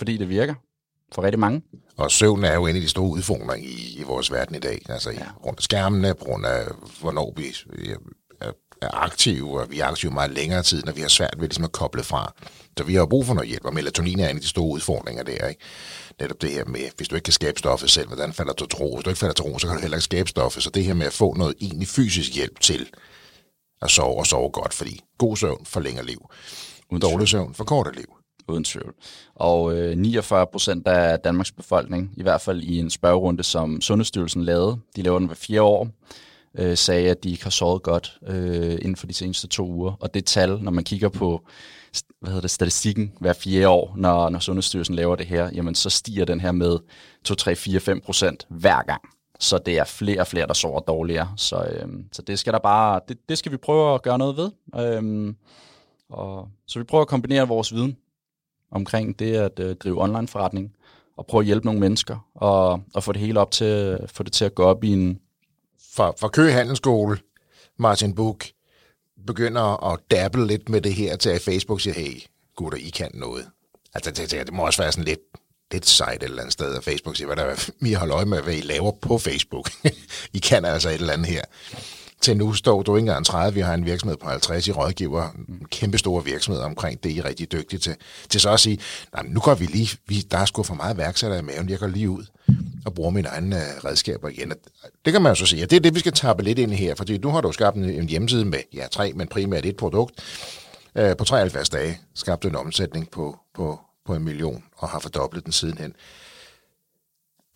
fordi 0.00 0.16
det 0.16 0.28
virker 0.28 0.54
for 1.14 1.22
rigtig 1.22 1.38
mange. 1.38 1.62
Og 1.96 2.10
søvn 2.10 2.44
er 2.44 2.54
jo 2.54 2.66
en 2.66 2.76
af 2.76 2.82
de 2.82 2.88
store 2.88 3.10
udfordringer 3.10 3.54
i, 3.56 4.00
i 4.00 4.02
vores 4.02 4.32
verden 4.32 4.56
i 4.56 4.58
dag. 4.58 4.82
Altså 4.88 5.10
ja. 5.10 5.26
rundt 5.46 5.58
af 5.58 5.62
skærmene, 5.62 6.14
på 6.14 6.24
grund 6.24 6.46
af, 6.46 6.66
hvornår 7.00 7.34
vi 7.36 7.44
er, 8.40 8.52
er 8.82 8.94
aktive, 8.94 9.60
og 9.60 9.70
vi 9.70 9.80
er 9.80 9.86
aktive 9.86 10.12
meget 10.12 10.30
længere 10.30 10.62
tid, 10.62 10.82
når 10.82 10.92
vi 10.92 11.00
har 11.00 11.08
svært 11.08 11.34
ved 11.38 11.48
ligesom 11.48 11.64
at 11.64 11.72
koble 11.72 12.02
fra. 12.02 12.34
Så 12.78 12.84
vi 12.84 12.92
har 12.94 13.00
jo 13.00 13.06
brug 13.06 13.26
for 13.26 13.34
noget 13.34 13.48
hjælp, 13.48 13.64
og 13.64 13.74
melatonin 13.74 14.20
er 14.20 14.28
en 14.28 14.36
af 14.36 14.42
de 14.42 14.48
store 14.48 14.68
udfordringer 14.68 15.22
der, 15.22 15.48
ikke? 15.48 15.60
Netop 16.20 16.42
det 16.42 16.50
her 16.50 16.64
med, 16.64 16.80
hvis 16.96 17.08
du 17.08 17.14
ikke 17.14 17.24
kan 17.24 17.32
skabe 17.32 17.58
stoffet 17.58 17.90
selv, 17.90 18.06
hvordan 18.06 18.32
falder 18.32 18.52
du 18.52 18.66
til 18.66 18.78
ro? 18.78 18.96
Hvis 18.96 19.04
du 19.04 19.10
ikke 19.10 19.18
falder 19.18 19.34
til 19.34 19.44
ro, 19.44 19.58
så 19.58 19.66
kan 19.66 19.76
du 19.76 19.80
heller 19.80 19.96
ikke 19.96 20.04
skabe 20.04 20.28
stoffet. 20.28 20.62
Så 20.62 20.70
det 20.70 20.84
her 20.84 20.94
med 20.94 21.06
at 21.06 21.12
få 21.12 21.34
noget 21.34 21.54
egentlig 21.60 21.88
fysisk 21.88 22.34
hjælp 22.34 22.60
til 22.60 22.90
at 23.82 23.90
sove 23.90 24.18
og 24.18 24.26
sove 24.26 24.50
godt, 24.50 24.74
fordi 24.74 25.00
god 25.18 25.36
søvn 25.36 25.66
forlænger 25.66 26.02
liv. 26.02 26.30
Dårlig 27.02 27.28
søvn 27.28 27.54
forkorter 27.54 27.92
liv. 27.92 28.19
Uden 28.48 28.64
tvivl. 28.64 28.94
Og 29.34 29.78
øh, 29.78 29.96
49 29.96 30.46
procent 30.46 30.86
af 30.86 31.20
Danmarks 31.20 31.52
befolkning, 31.52 32.12
i 32.16 32.22
hvert 32.22 32.40
fald 32.40 32.62
i 32.62 32.78
en 32.78 32.90
spørgerunde, 32.90 33.42
som 33.42 33.80
Sundhedsstyrelsen 33.80 34.44
lavede, 34.44 34.78
de 34.96 35.02
laver 35.02 35.18
den 35.18 35.26
hver 35.26 35.36
fire 35.36 35.62
år, 35.62 35.88
øh, 36.58 36.76
sagde, 36.76 37.10
at 37.10 37.24
de 37.24 37.30
ikke 37.30 37.42
har 37.42 37.50
sovet 37.50 37.82
godt 37.82 38.18
øh, 38.26 38.72
inden 38.72 38.96
for 38.96 39.06
de 39.06 39.14
seneste 39.14 39.48
to 39.48 39.66
uger. 39.66 39.92
Og 40.00 40.14
det 40.14 40.24
tal, 40.24 40.58
når 40.62 40.70
man 40.70 40.84
kigger 40.84 41.08
på 41.08 41.44
hvad 42.20 42.30
hedder 42.30 42.40
det, 42.40 42.50
statistikken 42.50 43.12
hver 43.20 43.32
fire 43.32 43.68
år, 43.68 43.94
når, 43.96 44.28
når 44.28 44.38
Sundhedsstyrelsen 44.38 44.94
laver 44.94 45.16
det 45.16 45.26
her, 45.26 45.50
jamen 45.54 45.74
så 45.74 45.90
stiger 45.90 46.24
den 46.24 46.40
her 46.40 46.52
med 46.52 46.78
2, 47.24 47.34
3, 47.34 47.56
4, 47.56 47.80
5 47.80 48.00
procent 48.00 48.46
hver 48.48 48.82
gang. 48.82 49.02
Så 49.40 49.58
det 49.58 49.78
er 49.78 49.84
flere 49.84 50.20
og 50.20 50.26
flere, 50.26 50.46
der 50.46 50.54
sover 50.54 50.80
dårligere. 50.80 51.32
Så, 51.36 51.64
øhm, 51.64 52.04
så 52.12 52.22
det 52.22 52.38
skal 52.38 52.52
der 52.52 52.58
bare, 52.58 53.00
det, 53.08 53.28
det 53.28 53.38
skal 53.38 53.52
vi 53.52 53.56
prøve 53.56 53.94
at 53.94 54.02
gøre 54.02 54.18
noget 54.18 54.36
ved. 54.36 54.50
Øhm, 54.76 55.36
og, 56.10 56.48
så 56.66 56.78
vi 56.78 56.84
prøver 56.84 57.02
at 57.02 57.08
kombinere 57.08 57.48
vores 57.48 57.74
viden 57.74 57.96
omkring 58.70 59.18
det 59.18 59.36
at 59.36 59.60
øh, 59.60 59.76
drive 59.76 60.02
online 60.02 60.28
forretning, 60.28 60.72
og 61.16 61.26
prøve 61.26 61.40
at 61.40 61.46
hjælpe 61.46 61.66
nogle 61.66 61.80
mennesker, 61.80 62.28
og, 62.34 62.82
og 62.94 63.04
få 63.04 63.12
det 63.12 63.20
hele 63.20 63.40
op 63.40 63.50
til, 63.50 63.98
få 64.06 64.22
det 64.22 64.32
til 64.32 64.44
at 64.44 64.54
gå 64.54 64.62
op 64.62 64.84
i 64.84 64.92
en, 64.92 65.20
For, 65.92 66.16
for 66.20 66.28
Køge 66.28 66.52
Handelsskole, 66.52 67.18
Martin 67.78 68.14
Buk, 68.14 68.44
begynder 69.26 69.92
at 69.92 70.00
dabble 70.10 70.46
lidt 70.46 70.68
med 70.68 70.80
det 70.80 70.94
her 70.94 71.16
til 71.16 71.30
at 71.30 71.42
Facebook 71.42 71.80
siger, 71.80 71.94
hey 71.94 72.22
gutter, 72.56 72.78
I 72.78 72.88
kan 72.88 73.10
noget. 73.14 73.46
Altså 73.94 74.10
det, 74.10 74.30
det, 74.30 74.46
det 74.46 74.54
må 74.54 74.66
også 74.66 74.82
være 74.82 74.92
sådan 74.92 75.04
lidt, 75.04 75.20
lidt 75.72 75.86
sejt 75.86 76.22
et 76.22 76.22
eller 76.22 76.42
andet 76.42 76.52
sted, 76.52 76.76
at 76.76 76.84
Facebook 76.84 77.16
siger, 77.16 77.26
hvad 77.26 77.36
der 77.36 77.42
er, 77.42 77.70
I 77.86 77.92
holder 77.92 78.16
øje 78.16 78.24
med, 78.24 78.42
hvad 78.42 78.54
I 78.54 78.60
laver 78.60 78.92
på 79.02 79.18
Facebook. 79.18 79.70
I 80.36 80.38
kan 80.38 80.64
altså 80.64 80.88
et 80.88 80.94
eller 80.94 81.12
andet 81.12 81.26
her. 81.26 81.44
Til 82.20 82.36
nu 82.36 82.52
står 82.52 82.82
du 82.82 82.96
ikke 82.96 83.08
engang 83.08 83.26
30, 83.26 83.54
vi 83.54 83.60
har 83.60 83.74
en 83.74 83.84
virksomhed 83.84 84.16
på 84.16 84.28
50, 84.28 84.68
I 84.68 84.72
rådgiver 84.72 85.28
en 85.48 85.66
kæmpe 85.70 85.98
store 85.98 86.24
virksomhed 86.24 86.62
omkring 86.62 87.02
det, 87.02 87.10
I 87.10 87.18
er 87.18 87.24
rigtig 87.24 87.52
dygtige 87.52 87.80
til. 87.80 87.96
Til 88.28 88.40
så 88.40 88.50
at 88.50 88.60
sige, 88.60 88.78
nej, 89.14 89.22
nu 89.28 89.40
går 89.40 89.54
vi 89.54 89.66
lige, 89.66 89.98
vi, 90.06 90.20
der 90.20 90.38
er 90.38 90.44
sgu 90.44 90.62
for 90.62 90.74
meget 90.74 90.96
værksætter 90.96 91.38
i 91.38 91.42
maven, 91.42 91.68
jeg 91.68 91.78
går 91.78 91.86
lige 91.86 92.10
ud 92.10 92.24
og 92.86 92.94
bruger 92.94 93.10
mine 93.10 93.28
egne 93.28 93.56
uh, 93.56 93.84
redskaber 93.84 94.28
igen. 94.28 94.52
Det 95.04 95.12
kan 95.12 95.22
man 95.22 95.30
jo 95.30 95.34
så 95.34 95.46
sige, 95.46 95.62
og 95.62 95.70
det 95.70 95.76
er 95.76 95.80
det, 95.80 95.94
vi 95.94 96.00
skal 96.00 96.12
tappe 96.12 96.42
lidt 96.42 96.58
ind 96.58 96.72
i 96.72 96.76
her, 96.76 96.94
fordi 96.94 97.18
nu 97.18 97.28
har 97.28 97.40
du 97.40 97.52
skabt 97.52 97.76
en, 97.76 98.08
hjemmeside 98.08 98.44
med, 98.44 98.60
ja, 98.74 98.86
tre, 98.90 99.12
men 99.12 99.28
primært 99.28 99.66
et 99.66 99.76
produkt. 99.76 100.14
Uh, 100.94 101.16
på 101.18 101.24
73 101.24 101.68
dage 101.68 102.00
skabte 102.14 102.48
en 102.48 102.56
omsætning 102.56 103.10
på, 103.10 103.38
på, 103.54 103.80
på 104.06 104.14
en 104.14 104.24
million, 104.24 104.64
og 104.76 104.88
har 104.88 104.98
fordoblet 104.98 105.44
den 105.44 105.52
sidenhen. 105.52 105.94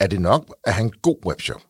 Er 0.01 0.07
det 0.07 0.21
nok 0.21 0.57
at 0.65 0.75
have 0.75 0.85
en 0.85 0.93
god 1.03 1.17
webshop? 1.27 1.61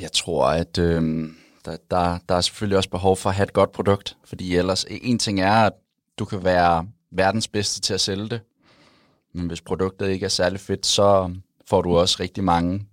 Jeg 0.00 0.12
tror, 0.12 0.46
at 0.46 0.78
øh, 0.78 1.30
der, 1.64 1.76
der, 1.90 2.18
der 2.28 2.34
er 2.34 2.40
selvfølgelig 2.40 2.76
også 2.76 2.90
behov 2.90 3.16
for 3.16 3.30
at 3.30 3.36
have 3.36 3.44
et 3.44 3.52
godt 3.52 3.72
produkt, 3.72 4.16
fordi 4.24 4.56
ellers 4.56 4.84
e, 4.84 5.04
en 5.04 5.18
ting 5.18 5.40
er, 5.40 5.52
at 5.52 5.72
du 6.18 6.24
kan 6.24 6.44
være 6.44 6.86
verdens 7.10 7.48
bedste 7.48 7.80
til 7.80 7.94
at 7.94 8.00
sælge 8.00 8.28
det, 8.28 8.40
men 9.32 9.46
hvis 9.46 9.60
produktet 9.60 10.08
ikke 10.08 10.24
er 10.24 10.30
særlig 10.30 10.60
fedt, 10.60 10.86
så 10.86 11.34
får 11.66 11.82
du 11.82 11.98
også 11.98 12.16
rigtig 12.20 12.44
mange 12.44 12.86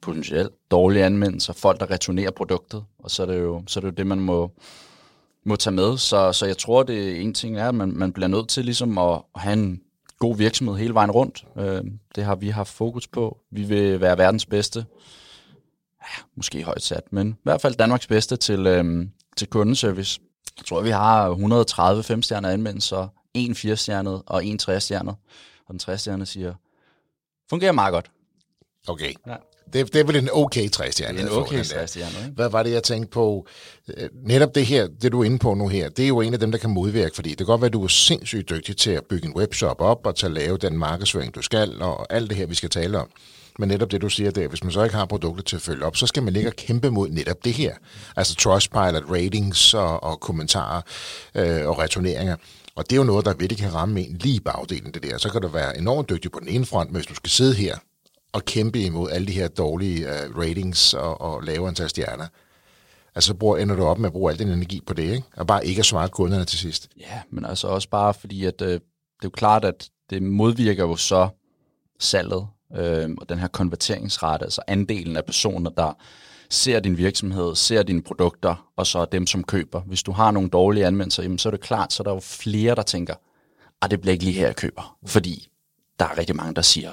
potentielt 0.00 0.52
dårlige 0.70 1.04
anmeldelser, 1.04 1.52
folk 1.52 1.80
der 1.80 1.90
returnerer 1.90 2.30
produktet, 2.30 2.84
og 2.98 3.10
så 3.10 3.22
er 3.22 3.26
det 3.26 3.40
jo, 3.40 3.62
så 3.66 3.78
er 3.78 3.80
det, 3.80 3.88
jo 3.88 3.94
det, 3.94 4.06
man 4.06 4.20
må, 4.20 4.52
må 5.44 5.56
tage 5.56 5.74
med. 5.74 5.98
Så, 5.98 6.32
så 6.32 6.46
jeg 6.46 6.58
tror, 6.58 6.82
det 6.82 7.20
en 7.20 7.34
ting 7.34 7.58
er, 7.58 7.68
at 7.68 7.74
man, 7.74 7.92
man 7.96 8.12
bliver 8.12 8.28
nødt 8.28 8.48
til 8.48 8.64
ligesom 8.64 8.98
at, 8.98 9.22
at 9.34 9.40
have 9.40 9.52
en 9.52 9.80
god 10.18 10.36
virksomhed 10.36 10.76
hele 10.76 10.94
vejen 10.94 11.10
rundt. 11.10 11.44
Øh, 11.58 11.84
det 12.14 12.24
har 12.24 12.34
vi 12.34 12.48
haft 12.48 12.72
fokus 12.72 13.06
på. 13.06 13.38
Vi 13.50 13.62
vil 13.62 14.00
være 14.00 14.18
verdens 14.18 14.46
bedste 14.46 14.84
ja, 16.02 16.22
måske 16.36 16.62
højt 16.62 16.82
sat, 16.82 17.12
men 17.12 17.28
i 17.28 17.40
hvert 17.42 17.60
fald 17.60 17.74
Danmarks 17.74 18.06
bedste 18.06 18.36
til, 18.36 18.66
øhm, 18.66 19.10
til 19.36 19.48
kundeservice. 19.48 20.20
Jeg 20.58 20.66
tror, 20.66 20.82
vi 20.82 20.90
har 20.90 21.28
130 21.28 22.02
5-stjerner 22.02 22.48
anmeldelser, 22.48 23.08
en 23.34 23.52
4-stjernet 23.52 24.22
og 24.26 24.44
en 24.44 24.58
3-stjernet. 24.62 25.14
Og 25.68 25.74
den 25.74 25.80
3-stjerne 25.82 26.26
siger, 26.26 26.54
fungerer 27.50 27.72
meget 27.72 27.92
godt. 27.92 28.10
Okay. 28.88 29.12
Ja. 29.26 29.36
Det, 29.72 29.92
det 29.92 30.00
er 30.00 30.04
vel 30.04 30.16
en 30.16 30.28
okay 30.32 30.70
træstjerne. 30.70 31.18
Det 31.18 31.24
er 31.24 31.30
en 31.30 31.42
okay 31.42 31.62
3-stjerne, 31.62 32.24
ikke? 32.24 32.34
Hvad 32.34 32.48
var 32.48 32.62
det, 32.62 32.72
jeg 32.72 32.82
tænkte 32.82 33.10
på? 33.10 33.46
Øh, 33.96 34.08
Netop 34.24 34.54
det 34.54 34.66
her, 34.66 34.86
det 35.02 35.12
du 35.12 35.20
er 35.20 35.24
inde 35.24 35.38
på 35.38 35.54
nu 35.54 35.68
her, 35.68 35.88
det 35.88 36.02
er 36.02 36.08
jo 36.08 36.20
en 36.20 36.34
af 36.34 36.40
dem, 36.40 36.50
der 36.52 36.58
kan 36.58 36.70
modvirke, 36.70 37.14
fordi 37.14 37.28
det 37.28 37.36
kan 37.36 37.46
godt 37.46 37.60
være, 37.60 37.66
at 37.66 37.72
du 37.72 37.84
er 37.84 37.88
sindssygt 37.88 38.50
dygtig 38.50 38.76
til 38.76 38.90
at 38.90 39.04
bygge 39.04 39.28
en 39.28 39.36
webshop 39.36 39.80
op 39.80 40.06
og 40.06 40.16
til 40.16 40.26
at 40.26 40.32
lave 40.32 40.56
den 40.56 40.78
markedsføring, 40.78 41.34
du 41.34 41.42
skal, 41.42 41.82
og 41.82 42.12
alt 42.12 42.30
det 42.30 42.36
her, 42.36 42.46
vi 42.46 42.54
skal 42.54 42.70
tale 42.70 42.98
om. 42.98 43.10
Men 43.58 43.68
netop 43.68 43.90
det, 43.90 44.00
du 44.00 44.08
siger 44.08 44.30
der, 44.30 44.48
hvis 44.48 44.64
man 44.64 44.72
så 44.72 44.82
ikke 44.82 44.96
har 44.96 45.06
produkter 45.06 45.42
til 45.42 45.56
at 45.56 45.62
følge 45.62 45.84
op, 45.84 45.96
så 45.96 46.06
skal 46.06 46.22
man 46.22 46.32
ligge 46.32 46.48
og 46.48 46.56
kæmpe 46.56 46.90
mod 46.90 47.08
netop 47.08 47.44
det 47.44 47.52
her. 47.52 47.74
Altså 48.16 48.34
Trustpilot, 48.34 49.04
ratings 49.10 49.74
og, 49.74 50.02
og 50.02 50.20
kommentarer 50.20 50.82
øh, 51.34 51.68
og 51.68 51.78
returneringer. 51.78 52.36
Og 52.74 52.90
det 52.90 52.92
er 52.92 52.96
jo 52.96 53.04
noget, 53.04 53.24
der 53.24 53.34
virkelig 53.34 53.58
kan 53.58 53.74
ramme 53.74 54.00
en 54.00 54.16
lige 54.16 54.36
i 54.36 54.40
bagdelen, 54.40 54.94
det 54.94 55.02
der. 55.02 55.18
Så 55.18 55.30
kan 55.30 55.42
du 55.42 55.48
være 55.48 55.78
enormt 55.78 56.10
dygtig 56.10 56.32
på 56.32 56.40
den 56.40 56.48
ene 56.48 56.66
front, 56.66 56.90
men 56.90 56.96
hvis 56.96 57.06
du 57.06 57.14
skal 57.14 57.30
sidde 57.30 57.54
her 57.54 57.76
og 58.32 58.44
kæmpe 58.44 58.80
imod 58.80 59.10
alle 59.10 59.26
de 59.26 59.32
her 59.32 59.48
dårlige 59.48 60.06
uh, 60.06 60.38
ratings 60.38 60.94
og, 60.94 61.20
og 61.20 61.42
lave 61.42 61.68
antal 61.68 61.88
stjerner, 61.88 62.26
altså 63.14 63.28
så 63.28 63.34
bruger, 63.34 63.56
ender 63.56 63.76
du 63.76 63.84
op 63.84 63.98
med 63.98 64.06
at 64.06 64.12
bruge 64.12 64.32
al 64.32 64.38
den 64.38 64.48
energi 64.48 64.80
på 64.86 64.94
det, 64.94 65.02
ikke? 65.02 65.22
og 65.36 65.46
bare 65.46 65.66
ikke 65.66 65.78
at 65.78 65.86
svare 65.86 66.08
kunderne 66.08 66.44
til 66.44 66.58
sidst. 66.58 66.88
Ja, 67.00 67.20
men 67.30 67.44
altså 67.44 67.68
også 67.68 67.88
bare 67.88 68.14
fordi, 68.14 68.44
at 68.44 68.62
øh, 68.62 68.68
det 68.68 68.74
er 68.74 68.80
jo 69.24 69.30
klart, 69.30 69.64
at 69.64 69.88
det 70.10 70.22
modvirker 70.22 70.84
jo 70.84 70.96
så 70.96 71.28
salget 71.98 72.46
øh, 72.76 73.10
og 73.20 73.28
den 73.28 73.38
her 73.38 73.48
konverteringsrate, 73.48 74.44
altså 74.44 74.62
andelen 74.66 75.16
af 75.16 75.24
personer, 75.24 75.70
der 75.70 75.92
ser 76.50 76.80
din 76.80 76.96
virksomhed, 76.96 77.54
ser 77.54 77.82
dine 77.82 78.02
produkter, 78.02 78.70
og 78.76 78.86
så 78.86 79.04
dem, 79.04 79.26
som 79.26 79.44
køber. 79.44 79.80
Hvis 79.80 80.02
du 80.02 80.12
har 80.12 80.30
nogle 80.30 80.48
dårlige 80.48 80.86
anmeldelser, 80.86 81.22
jamen, 81.22 81.38
så 81.38 81.48
er 81.48 81.50
det 81.50 81.60
klart, 81.60 81.92
så 81.92 82.02
er 82.02 82.04
der 82.04 82.14
jo 82.14 82.20
flere, 82.20 82.74
der 82.74 82.82
tænker, 82.82 83.14
at 83.14 83.20
ah, 83.82 83.90
det 83.90 84.00
bliver 84.00 84.12
ikke 84.12 84.24
lige 84.24 84.38
her, 84.38 84.46
jeg 84.46 84.56
køber. 84.56 84.96
Fordi 85.06 85.48
der 85.98 86.04
er 86.04 86.18
rigtig 86.18 86.36
mange, 86.36 86.54
der 86.54 86.62
siger, 86.62 86.92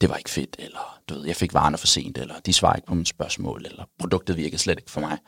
det 0.00 0.08
var 0.08 0.16
ikke 0.16 0.30
fedt, 0.30 0.56
eller 0.58 0.98
du 1.08 1.14
ved, 1.14 1.26
jeg 1.26 1.36
fik 1.36 1.54
varerne 1.54 1.78
for 1.78 1.86
sent, 1.86 2.18
eller 2.18 2.34
de 2.46 2.52
svarer 2.52 2.76
ikke 2.76 2.86
på 2.86 2.94
mine 2.94 3.06
spørgsmål, 3.06 3.66
eller 3.66 3.84
produktet 3.98 4.36
virkede 4.36 4.58
slet 4.58 4.78
ikke 4.78 4.90
for 4.90 5.00
mig. 5.00 5.18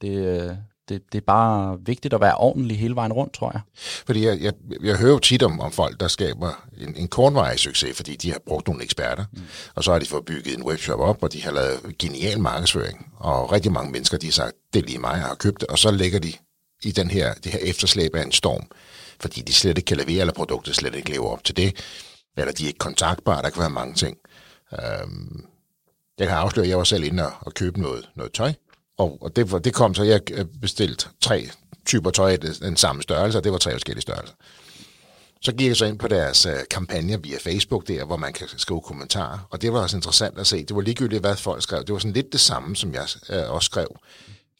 Det, 0.00 0.08
øh, 0.08 0.56
det, 0.88 1.02
det 1.12 1.18
er 1.18 1.24
bare 1.26 1.78
vigtigt 1.86 2.14
at 2.14 2.20
være 2.20 2.36
ordentlig 2.36 2.78
hele 2.78 2.94
vejen 2.94 3.12
rundt, 3.12 3.34
tror 3.34 3.50
jeg. 3.54 3.60
Fordi 4.06 4.26
jeg, 4.26 4.40
jeg, 4.40 4.52
jeg 4.82 4.96
hører 4.96 5.12
jo 5.12 5.18
tit 5.18 5.42
om, 5.42 5.60
om 5.60 5.72
folk, 5.72 6.00
der 6.00 6.08
skaber 6.08 6.64
en, 6.80 6.96
en 6.96 7.08
kortvarig 7.08 7.58
succes, 7.58 7.96
fordi 7.96 8.16
de 8.16 8.32
har 8.32 8.38
brugt 8.46 8.66
nogle 8.66 8.82
eksperter, 8.82 9.24
mm. 9.32 9.42
og 9.74 9.84
så 9.84 9.92
har 9.92 9.98
de 9.98 10.06
fået 10.06 10.24
bygget 10.24 10.56
en 10.56 10.62
webshop 10.62 11.00
op, 11.00 11.22
og 11.22 11.32
de 11.32 11.42
har 11.42 11.52
lavet 11.52 11.98
genial 11.98 12.40
markedsføring, 12.40 13.12
og 13.16 13.52
rigtig 13.52 13.72
mange 13.72 13.92
mennesker, 13.92 14.18
de 14.18 14.26
har 14.26 14.32
sagt, 14.32 14.52
det 14.72 14.82
er 14.82 14.86
lige 14.86 14.98
mig, 14.98 15.14
jeg 15.14 15.26
har 15.26 15.34
købt 15.34 15.60
det, 15.60 15.68
og 15.68 15.78
så 15.78 15.90
lægger 15.90 16.18
de 16.18 16.32
i 16.82 16.90
den 16.90 17.10
her, 17.10 17.34
det 17.34 17.52
her 17.52 17.60
efterslæb 17.62 18.14
af 18.14 18.22
en 18.22 18.32
storm, 18.32 18.66
fordi 19.20 19.40
de 19.40 19.52
slet 19.52 19.78
ikke 19.78 19.86
kan 19.86 19.96
levere, 19.96 20.20
eller 20.20 20.34
produktet 20.34 20.76
slet 20.76 20.94
ikke 20.94 21.10
lever 21.10 21.28
op 21.28 21.44
til 21.44 21.56
det, 21.56 21.76
eller 22.36 22.52
de 22.52 22.62
er 22.62 22.66
ikke 22.66 22.78
kontaktbare, 22.78 23.42
der 23.42 23.50
kan 23.50 23.60
være 23.60 23.70
mange 23.70 23.94
ting. 23.94 24.16
Øhm, 24.72 25.44
jeg 26.18 26.28
kan 26.28 26.36
afsløre, 26.36 26.64
at 26.64 26.70
jeg 26.70 26.78
var 26.78 26.84
selv 26.84 27.04
inde 27.04 27.26
og, 27.26 27.32
og 27.40 27.54
købe 27.54 27.80
noget, 27.80 28.08
noget 28.16 28.32
tøj, 28.32 28.52
og, 28.98 29.18
og 29.22 29.36
det, 29.36 29.64
det 29.64 29.74
kom 29.74 29.94
så, 29.94 30.02
jeg 30.02 30.20
øh, 30.32 30.44
bestilte 30.60 31.06
tre 31.20 31.50
typer 31.86 32.10
tøj 32.10 32.32
af 32.32 32.38
den 32.40 32.76
samme 32.76 33.02
størrelse, 33.02 33.38
og 33.38 33.44
det 33.44 33.52
var 33.52 33.58
tre 33.58 33.72
forskellige 33.72 34.02
størrelser. 34.02 34.34
Så 35.40 35.52
gik 35.52 35.68
jeg 35.68 35.76
så 35.76 35.84
ind 35.84 35.98
på 35.98 36.08
deres 36.08 36.46
uh, 36.46 36.52
kampagne 36.70 37.22
via 37.22 37.38
Facebook 37.40 37.88
der, 37.88 38.04
hvor 38.04 38.16
man 38.16 38.32
kan 38.32 38.48
skrive 38.56 38.80
kommentarer, 38.80 39.38
og 39.50 39.62
det 39.62 39.72
var 39.72 39.80
også 39.80 39.96
interessant 39.96 40.38
at 40.38 40.46
se. 40.46 40.64
Det 40.64 40.76
var 40.76 40.82
ligegyldigt, 40.82 41.20
hvad 41.20 41.36
folk 41.36 41.62
skrev. 41.62 41.80
Det 41.80 41.92
var 41.92 41.98
sådan 41.98 42.12
lidt 42.12 42.32
det 42.32 42.40
samme, 42.40 42.76
som 42.76 42.94
jeg 42.94 43.06
uh, 43.28 43.54
også 43.54 43.66
skrev. 43.66 43.96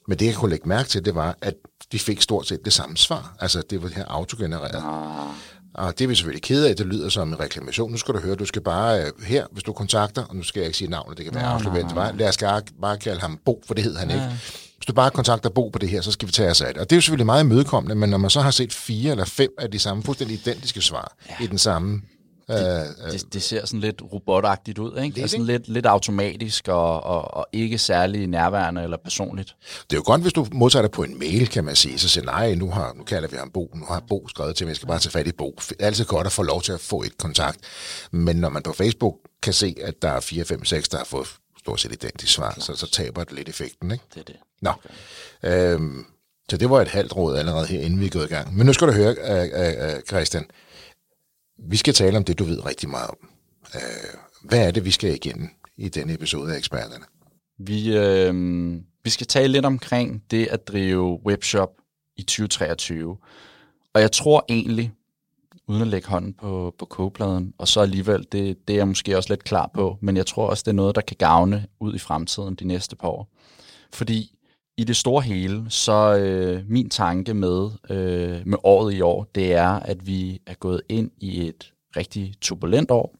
Men 0.09 0.19
det, 0.19 0.27
jeg 0.27 0.35
kunne 0.35 0.51
lægge 0.51 0.69
mærke 0.69 0.89
til, 0.89 1.05
det 1.05 1.15
var, 1.15 1.39
at 1.43 1.55
de 1.93 1.99
fik 1.99 2.23
stort 2.23 2.47
set 2.47 2.65
det 2.65 2.73
samme 2.73 2.97
svar. 2.97 3.37
Altså, 3.41 3.63
det 3.71 3.83
var 3.83 3.89
det 3.89 3.97
her 3.97 4.05
autogenereret. 4.05 4.77
Ah. 4.77 5.35
Og 5.75 5.99
det 5.99 6.05
er 6.05 6.09
vi 6.09 6.15
selvfølgelig 6.15 6.43
kede 6.43 6.69
af, 6.69 6.77
det 6.77 6.87
lyder 6.87 7.09
som 7.09 7.29
en 7.29 7.41
reklamation. 7.41 7.91
Nu 7.91 7.97
skal 7.97 8.15
du 8.15 8.21
høre, 8.21 8.35
du 8.35 8.45
skal 8.45 8.63
bare 8.63 9.13
uh, 9.19 9.25
her, 9.25 9.47
hvis 9.53 9.65
du 9.65 9.73
kontakter, 9.73 10.25
og 10.25 10.37
nu 10.37 10.43
skal 10.43 10.61
jeg 10.61 10.67
ikke 10.67 10.79
sige 10.79 10.91
navnet, 10.91 11.19
det 11.19 11.25
kan 11.25 11.35
være 11.35 11.45
afsløret, 11.45 11.95
nej, 11.95 12.13
lad 12.13 12.29
os 12.29 12.39
bare 12.81 12.99
kalde 12.99 13.21
ham 13.21 13.39
Bo, 13.45 13.63
for 13.67 13.75
det 13.75 13.85
hed 13.85 13.97
han 13.97 14.11
ja. 14.11 14.15
ikke. 14.15 14.27
Hvis 14.77 14.87
du 14.87 14.93
bare 14.93 15.11
kontakter 15.11 15.51
Bo 15.51 15.69
på 15.69 15.79
det 15.79 15.89
her, 15.89 16.01
så 16.01 16.13
skal 16.13 16.29
vi 16.29 16.33
tage 16.33 16.51
os 16.51 16.61
af 16.61 16.75
det. 16.75 16.81
Og 16.81 16.91
det 16.91 16.97
er 16.97 16.99
jo 16.99 17.01
selvfølgelig 17.01 17.27
meget 17.27 17.45
imødekommende, 17.45 17.95
men 17.95 18.11
når 18.11 18.19
man 18.19 18.31
så 18.31 18.41
har 18.41 18.51
set 18.51 18.73
fire 18.73 19.11
eller 19.11 19.25
fem 19.25 19.51
af 19.59 19.71
de 19.71 19.79
samme 19.79 20.03
fuldstændig 20.03 20.35
identiske 20.35 20.81
svar 20.81 21.17
ja. 21.29 21.45
i 21.45 21.47
den 21.47 21.59
samme 21.59 22.03
det, 22.53 22.95
øh, 23.07 23.13
det, 23.13 23.35
det 23.35 23.43
ser 23.43 23.67
sådan 23.67 23.81
lidt 23.81 24.03
robotagtigt 24.13 24.79
ud, 24.79 24.99
ikke? 25.03 25.15
Det 25.15 25.23
er 25.23 25.27
sådan 25.27 25.47
lidt, 25.47 25.69
lidt 25.69 25.87
automatisk 25.87 26.69
og, 26.69 27.03
og, 27.05 27.35
og 27.35 27.47
ikke 27.53 27.79
særlig 27.79 28.27
nærværende 28.27 28.83
eller 28.83 28.97
personligt. 29.05 29.57
Det 29.91 29.97
er 29.97 29.99
jo 29.99 30.03
godt, 30.07 30.21
hvis 30.21 30.33
du 30.33 30.47
modtager 30.53 30.83
det 30.83 30.91
på 30.91 31.03
en 31.03 31.19
mail, 31.19 31.49
kan 31.49 31.65
man 31.65 31.77
sige. 31.77 31.99
Så 31.99 32.09
siger 32.09 32.25
nej, 32.25 32.55
nu, 32.55 32.71
har, 32.71 32.95
nu 32.97 33.05
kalder 33.05 33.29
vi 33.29 33.37
ham 33.37 33.51
Bo, 33.51 33.71
nu 33.75 33.85
har 33.85 34.03
Bo 34.09 34.29
skrevet 34.29 34.57
til 34.57 34.67
mig, 34.67 34.69
jeg 34.69 34.77
skal 34.77 34.89
bare 34.89 34.99
tage 34.99 35.11
fat 35.11 35.27
i 35.27 35.33
Bo. 35.33 35.55
Det 35.69 35.77
er 35.81 35.87
altid 35.87 36.05
godt 36.05 36.27
at 36.27 36.33
få 36.33 36.43
lov 36.43 36.63
til 36.63 36.73
at 36.73 36.81
få 36.81 37.03
et 37.03 37.19
kontakt. 37.19 37.59
Men 38.11 38.37
når 38.37 38.49
man 38.49 38.63
på 38.63 38.73
Facebook 38.73 39.15
kan 39.43 39.53
se, 39.53 39.77
at 39.83 40.03
der 40.03 40.09
er 40.09 40.21
4, 40.21 40.45
5, 40.45 40.65
6, 40.65 40.89
der 40.89 40.99
har 40.99 41.05
fået 41.05 41.27
stort 41.59 41.81
set 41.81 41.93
identisk 41.93 42.33
svar, 42.33 42.57
så, 42.59 42.77
så 42.77 42.91
taber 42.91 43.25
det 43.25 43.33
lidt 43.33 43.49
effekten, 43.49 43.91
ikke? 43.91 44.05
Det 44.15 44.21
er 44.21 44.25
det. 44.25 44.37
Nå. 44.63 44.71
Okay. 45.43 45.75
Øhm, 45.75 46.07
så 46.51 46.57
det 46.57 46.71
var 46.71 46.81
et 46.81 46.89
halvt 46.89 47.17
råd 47.17 47.37
allerede 47.37 47.67
her, 47.67 47.81
inden 47.81 48.01
vi 48.01 48.07
er 48.07 48.11
gået 48.11 48.25
i 48.25 48.35
gang. 48.35 48.57
Men 48.57 48.67
nu 48.67 48.73
skal 48.73 48.89
du 48.89 48.93
høre, 48.93 49.15
uh, 49.31 49.97
uh, 49.97 50.01
Christian. 50.09 50.45
Vi 51.59 51.77
skal 51.77 51.95
tale 51.95 52.17
om 52.17 52.25
det, 52.25 52.39
du 52.39 52.45
ved 52.45 52.67
rigtig 52.67 52.89
meget 52.89 53.09
om. 53.11 53.17
Uh, 53.75 54.49
hvad 54.49 54.67
er 54.67 54.71
det, 54.71 54.85
vi 54.85 54.91
skal 54.91 55.15
igennem 55.15 55.49
i 55.77 55.89
denne 55.89 56.15
episode 56.15 56.53
af 56.53 56.59
Eksperterne? 56.59 57.05
Vi, 57.59 57.97
øh, 57.97 58.35
vi 59.05 59.11
skal 59.11 59.27
tale 59.27 59.53
lidt 59.53 59.65
omkring 59.65 60.23
det 60.31 60.47
at 60.47 60.69
drive 60.69 61.27
webshop 61.27 61.71
i 62.17 62.23
2023. 62.23 63.17
Og 63.95 64.01
jeg 64.01 64.13
tror 64.13 64.45
egentlig, 64.49 64.93
uden 65.69 65.83
at 65.83 65.89
lægge 65.89 66.09
hånden 66.09 66.35
på, 66.35 66.75
på 66.79 66.85
kogepladen, 66.85 67.55
og 67.59 67.69
så 67.69 67.81
alligevel, 67.81 68.27
det, 68.33 68.69
det 68.69 68.75
er 68.75 68.79
jeg 68.79 68.89
måske 68.89 69.17
også 69.17 69.29
lidt 69.33 69.45
klar 69.45 69.71
på, 69.75 69.99
men 70.01 70.17
jeg 70.17 70.27
tror 70.27 70.47
også, 70.47 70.63
det 70.63 70.71
er 70.71 70.75
noget, 70.75 70.95
der 70.95 71.01
kan 71.01 71.17
gavne 71.19 71.67
ud 71.81 71.95
i 71.95 71.99
fremtiden 71.99 72.55
de 72.55 72.65
næste 72.65 72.97
par 72.97 73.09
år. 73.09 73.29
Fordi 73.93 74.35
i 74.77 74.85
det 74.85 74.97
store 74.97 75.23
hele, 75.23 75.71
så 75.71 76.17
øh, 76.17 76.63
min 76.69 76.91
tanke 76.91 77.35
med, 77.35 77.71
øh, 77.91 78.47
med 78.47 78.59
året 78.65 78.95
i 78.95 79.01
år, 79.01 79.27
det 79.35 79.53
er, 79.53 79.69
at 79.69 80.07
vi 80.07 80.41
er 80.47 80.55
gået 80.55 80.83
ind 80.89 81.11
i 81.19 81.47
et 81.49 81.73
rigtig 81.97 82.35
turbulent 82.41 82.91
år. 82.91 83.15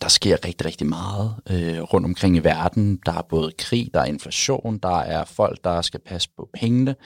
Der 0.00 0.08
sker 0.08 0.44
rigtig, 0.44 0.66
rigtig 0.66 0.86
meget 0.86 1.34
øh, 1.50 1.82
rundt 1.82 2.04
omkring 2.04 2.36
i 2.36 2.44
verden. 2.44 3.00
Der 3.06 3.12
er 3.12 3.22
både 3.22 3.52
krig, 3.58 3.90
der 3.94 4.00
er 4.00 4.04
inflation, 4.04 4.78
der 4.78 4.98
er 4.98 5.24
folk, 5.24 5.64
der 5.64 5.82
skal 5.82 6.00
passe 6.00 6.28
på 6.36 6.48
pengene. 6.54 6.96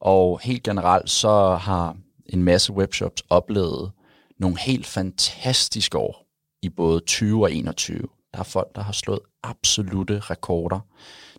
Og 0.00 0.40
helt 0.42 0.62
generelt 0.62 1.10
så 1.10 1.54
har 1.54 1.96
en 2.26 2.42
masse 2.42 2.72
webshops 2.72 3.22
oplevet 3.30 3.90
nogle 4.38 4.58
helt 4.58 4.86
fantastiske 4.86 5.98
år 5.98 6.26
i 6.62 6.68
både 6.68 7.00
20 7.00 7.44
og 7.44 7.52
21. 7.52 7.98
Der 8.32 8.38
er 8.38 8.42
folk, 8.42 8.74
der 8.74 8.82
har 8.82 8.92
slået 8.92 9.20
absolute 9.42 10.20
rekorder. 10.20 10.80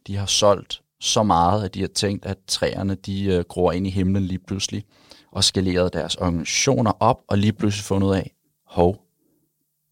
De 0.08 0.16
har 0.16 0.26
solgt 0.26 0.82
så 1.00 1.24
meget, 1.24 1.64
at 1.64 1.74
de 1.74 1.82
har 1.82 1.88
tænkt, 1.88 2.26
at 2.26 2.38
træerne 2.48 2.96
de 2.96 3.24
øh, 3.24 3.44
gror 3.44 3.72
ind 3.72 3.88
i 3.88 3.90
himlen 3.90 4.24
lige 4.24 4.40
pludselig, 4.40 4.86
og 5.32 5.44
skaleret 5.44 5.94
deres 5.94 6.16
organisationer 6.16 6.92
op, 7.00 7.22
og 7.28 7.38
lige 7.38 7.54
pludselig 7.54 7.84
fundet 7.86 8.08
ud 8.08 8.16
af, 8.16 8.32
hov, 8.66 9.02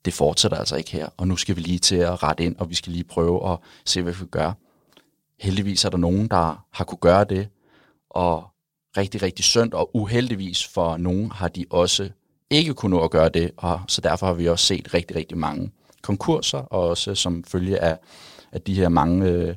det 0.06 0.14
fortsætter 0.14 0.58
altså 0.58 0.76
ikke 0.76 0.92
her, 0.92 1.10
og 1.18 1.28
nu 1.28 1.36
skal 1.36 1.56
vi 1.56 1.62
lige 1.62 1.80
til 1.80 1.96
at 1.96 2.24
rette 2.24 2.44
ind, 2.44 2.56
og 2.56 2.70
vi 2.70 2.76
skal 2.76 2.92
lige 2.92 3.04
prøve 3.04 3.52
at 3.52 3.60
se, 3.86 4.02
hvad 4.02 4.14
vi 4.14 4.18
kan 4.18 4.28
gøre. 4.28 4.54
Heldigvis 5.40 5.86
er 5.86 5.90
der 5.90 5.98
nogen, 5.98 6.28
der 6.28 6.66
har 6.72 6.86
kunne 6.86 6.98
gøre 6.98 7.24
det, 7.24 7.48
og 8.10 8.44
rigtig, 8.98 9.22
rigtig 9.22 9.46
synd, 9.46 9.74
og 9.74 9.96
uheldigvis 9.96 10.68
for 10.68 10.98
nogen 10.98 11.32
har 11.32 11.48
de 11.48 11.66
også 11.70 12.10
ikke 12.50 12.74
kunnet 12.74 12.98
nå 12.98 13.04
at 13.04 13.12
gøre 13.12 13.30
det, 13.30 13.52
og 13.58 13.82
så 13.88 14.02
derfor 14.02 14.26
har 14.26 14.34
vi 14.34 14.48
også 14.48 14.66
set 14.66 14.94
rigtig, 14.94 15.18
rigtig 15.18 15.38
mange 15.38 15.72
konkurser, 16.02 16.58
og 16.58 16.90
også 16.90 17.16
som 17.16 17.44
følge 17.44 17.80
af, 17.80 17.98
af 18.52 18.62
de 18.62 18.74
her 18.74 18.90
mange 18.90 19.26
øh, 19.30 19.56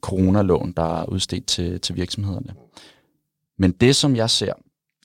coronalån, 0.00 0.72
der 0.76 1.00
er 1.00 1.04
udstedt 1.04 1.46
til, 1.46 1.80
til 1.80 1.96
virksomhederne. 1.96 2.54
Men 3.58 3.72
det, 3.72 3.96
som 3.96 4.16
jeg 4.16 4.30
ser 4.30 4.52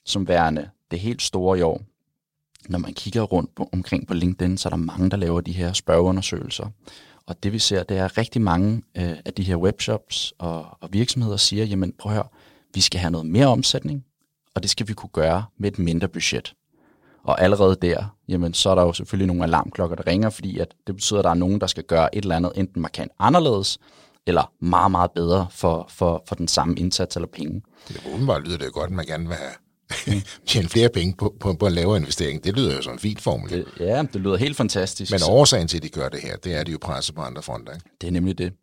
som 0.05 0.27
værende 0.27 0.69
det 0.91 0.99
helt 0.99 1.21
store 1.21 1.59
i 1.59 1.61
år, 1.61 1.81
når 2.69 2.79
man 2.79 2.93
kigger 2.93 3.21
rundt 3.21 3.55
på, 3.55 3.69
omkring 3.71 4.07
på 4.07 4.13
LinkedIn, 4.13 4.57
så 4.57 4.67
er 4.67 4.69
der 4.69 4.77
mange, 4.77 5.09
der 5.09 5.17
laver 5.17 5.41
de 5.41 5.51
her 5.51 5.73
spørgeundersøgelser. 5.73 6.67
Og 7.25 7.43
det 7.43 7.53
vi 7.53 7.59
ser, 7.59 7.83
det 7.83 7.97
er 7.97 8.17
rigtig 8.17 8.41
mange 8.41 8.83
øh, 8.97 9.15
af 9.25 9.33
de 9.33 9.43
her 9.43 9.55
webshops 9.55 10.33
og, 10.37 10.77
og 10.81 10.89
virksomheder 10.91 11.37
siger, 11.37 11.65
jamen 11.65 11.93
prøv 11.99 12.11
at 12.11 12.15
høre, 12.15 12.27
vi 12.73 12.81
skal 12.81 12.99
have 12.99 13.11
noget 13.11 13.27
mere 13.27 13.47
omsætning, 13.47 14.05
og 14.55 14.61
det 14.63 14.69
skal 14.69 14.87
vi 14.87 14.93
kunne 14.93 15.09
gøre 15.13 15.45
med 15.57 15.71
et 15.71 15.79
mindre 15.79 16.07
budget. 16.07 16.53
Og 17.23 17.41
allerede 17.41 17.75
der, 17.81 18.15
jamen, 18.27 18.53
så 18.53 18.69
er 18.69 18.75
der 18.75 18.81
jo 18.81 18.93
selvfølgelig 18.93 19.27
nogle 19.27 19.43
alarmklokker, 19.43 19.95
der 19.95 20.07
ringer, 20.07 20.29
fordi 20.29 20.59
at 20.59 20.73
det 20.87 20.95
betyder, 20.95 21.19
at 21.19 21.23
der 21.23 21.29
er 21.29 21.33
nogen, 21.35 21.61
der 21.61 21.67
skal 21.67 21.83
gøre 21.83 22.15
et 22.15 22.21
eller 22.21 22.35
andet 22.35 22.51
enten 22.55 22.81
markant 22.81 23.11
anderledes, 23.19 23.79
eller 24.27 24.51
meget, 24.59 24.91
meget 24.91 25.11
bedre 25.11 25.47
for, 25.51 25.87
for, 25.89 26.23
for 26.27 26.35
den 26.35 26.47
samme 26.47 26.75
indsats 26.75 27.15
eller 27.15 27.27
penge. 27.27 27.61
Det 27.87 28.01
åbenbart 28.13 28.47
lyder 28.47 28.57
det 28.57 28.73
godt, 28.73 28.85
at 28.85 28.95
man 28.95 29.05
gerne 29.05 29.27
vil 29.27 29.37
have 29.37 29.51
tjene 30.47 30.69
flere 30.69 30.89
penge 30.89 31.15
på, 31.17 31.35
på, 31.39 31.53
på 31.53 31.67
en 31.67 31.73
lavere 31.73 31.97
investering. 31.97 32.43
Det 32.43 32.55
lyder 32.55 32.75
jo 32.75 32.81
som 32.81 32.93
en 32.93 32.99
fint 32.99 33.21
formel. 33.21 33.49
Det, 33.49 33.65
ja, 33.79 34.03
det 34.13 34.21
lyder 34.21 34.37
helt 34.37 34.57
fantastisk. 34.57 35.11
Men 35.11 35.19
årsagen 35.29 35.67
til, 35.67 35.77
at 35.77 35.83
de 35.83 35.89
gør 35.89 36.09
det 36.09 36.21
her, 36.21 36.35
det 36.35 36.55
er, 36.55 36.59
at 36.59 36.67
de 36.67 36.71
jo 36.71 36.77
presser 36.81 37.13
på 37.13 37.21
andre 37.21 37.41
fronter. 37.41 37.73
Ikke? 37.73 37.85
Det 38.01 38.07
er 38.07 38.11
nemlig 38.11 38.37
det. 38.37 38.53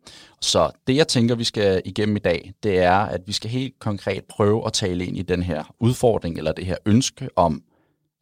Så 0.41 0.71
det, 0.87 0.95
jeg 0.95 1.07
tænker, 1.07 1.35
vi 1.35 1.43
skal 1.43 1.81
igennem 1.85 2.15
i 2.15 2.19
dag, 2.19 2.53
det 2.63 2.77
er, 2.77 2.97
at 2.97 3.21
vi 3.25 3.33
skal 3.33 3.49
helt 3.49 3.79
konkret 3.79 4.23
prøve 4.29 4.65
at 4.65 4.73
tale 4.73 5.05
ind 5.05 5.17
i 5.17 5.21
den 5.21 5.43
her 5.43 5.63
udfordring, 5.79 6.37
eller 6.37 6.51
det 6.51 6.65
her 6.65 6.75
ønske 6.85 7.29
om 7.35 7.63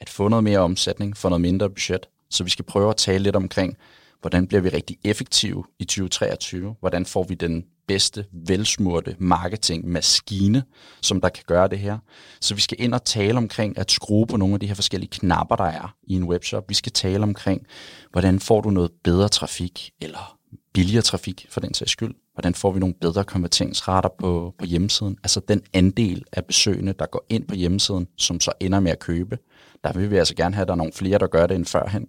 at 0.01 0.09
få 0.09 0.27
noget 0.27 0.43
mere 0.43 0.59
omsætning, 0.59 1.17
få 1.17 1.29
noget 1.29 1.41
mindre 1.41 1.69
budget. 1.69 2.05
Så 2.29 2.43
vi 2.43 2.49
skal 2.49 2.65
prøve 2.65 2.89
at 2.89 2.95
tale 2.95 3.23
lidt 3.23 3.35
omkring, 3.35 3.77
hvordan 4.21 4.47
bliver 4.47 4.61
vi 4.61 4.69
rigtig 4.69 4.97
effektive 5.03 5.63
i 5.79 5.85
2023, 5.85 6.75
hvordan 6.79 7.05
får 7.05 7.23
vi 7.23 7.35
den 7.35 7.65
bedste, 7.87 8.25
velsmurte 8.31 9.15
marketingmaskine, 9.19 10.63
som 11.01 11.21
der 11.21 11.29
kan 11.29 11.43
gøre 11.47 11.67
det 11.67 11.79
her. 11.79 11.97
Så 12.41 12.55
vi 12.55 12.61
skal 12.61 12.77
ind 12.79 12.93
og 12.93 13.03
tale 13.03 13.37
omkring 13.37 13.77
at 13.77 13.91
skrue 13.91 14.27
på 14.27 14.37
nogle 14.37 14.53
af 14.53 14.59
de 14.59 14.67
her 14.67 14.75
forskellige 14.75 15.09
knapper, 15.09 15.55
der 15.55 15.63
er 15.63 15.95
i 16.03 16.13
en 16.13 16.23
webshop. 16.23 16.69
Vi 16.69 16.73
skal 16.73 16.91
tale 16.91 17.23
omkring, 17.23 17.65
hvordan 18.11 18.39
får 18.39 18.61
du 18.61 18.69
noget 18.69 18.91
bedre 19.03 19.29
trafik, 19.29 19.91
eller 20.01 20.37
billigere 20.73 21.01
trafik 21.01 21.47
for 21.49 21.59
den 21.59 21.73
sags 21.73 21.91
skyld. 21.91 22.15
Hvordan 22.33 22.55
får 22.55 22.71
vi 22.71 22.79
nogle 22.79 22.95
bedre 23.01 23.23
konverteringsrater 23.23 24.09
på, 24.19 24.53
på 24.59 24.65
hjemmesiden? 24.65 25.17
Altså 25.23 25.41
den 25.47 25.61
andel 25.73 26.23
af 26.31 26.45
besøgende, 26.45 26.93
der 26.99 27.05
går 27.05 27.25
ind 27.29 27.47
på 27.47 27.55
hjemmesiden, 27.55 28.07
som 28.17 28.39
så 28.39 28.51
ender 28.59 28.79
med 28.79 28.91
at 28.91 28.99
købe. 28.99 29.37
Der 29.83 29.93
vil 29.93 30.11
vi 30.11 30.17
altså 30.17 30.35
gerne 30.35 30.55
have, 30.55 30.61
at 30.61 30.67
der 30.67 30.73
er 30.73 30.77
nogle 30.77 30.93
flere, 30.93 31.17
der 31.17 31.27
gør 31.27 31.47
det 31.47 31.55
end 31.55 31.65
førhen. 31.65 32.07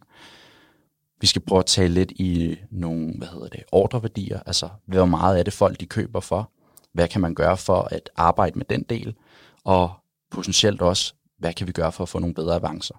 Vi 1.20 1.26
skal 1.26 1.42
prøve 1.42 1.58
at 1.58 1.66
tale 1.66 1.94
lidt 1.94 2.10
i 2.10 2.56
nogle, 2.70 3.14
hvad 3.18 3.28
hedder 3.28 3.48
det, 3.48 3.62
ordreværdier, 3.72 4.40
altså 4.46 4.68
hvor 4.86 5.04
meget 5.04 5.38
er 5.38 5.42
det 5.42 5.52
folk, 5.52 5.80
de 5.80 5.86
køber 5.86 6.20
for? 6.20 6.50
Hvad 6.92 7.08
kan 7.08 7.20
man 7.20 7.34
gøre 7.34 7.56
for 7.56 7.82
at 7.90 8.10
arbejde 8.16 8.58
med 8.58 8.66
den 8.70 8.82
del? 8.82 9.14
Og 9.64 9.92
potentielt 10.30 10.82
også, 10.82 11.14
hvad 11.38 11.52
kan 11.52 11.66
vi 11.66 11.72
gøre 11.72 11.92
for 11.92 12.02
at 12.02 12.08
få 12.08 12.18
nogle 12.18 12.34
bedre 12.34 12.54
avancer? 12.54 12.94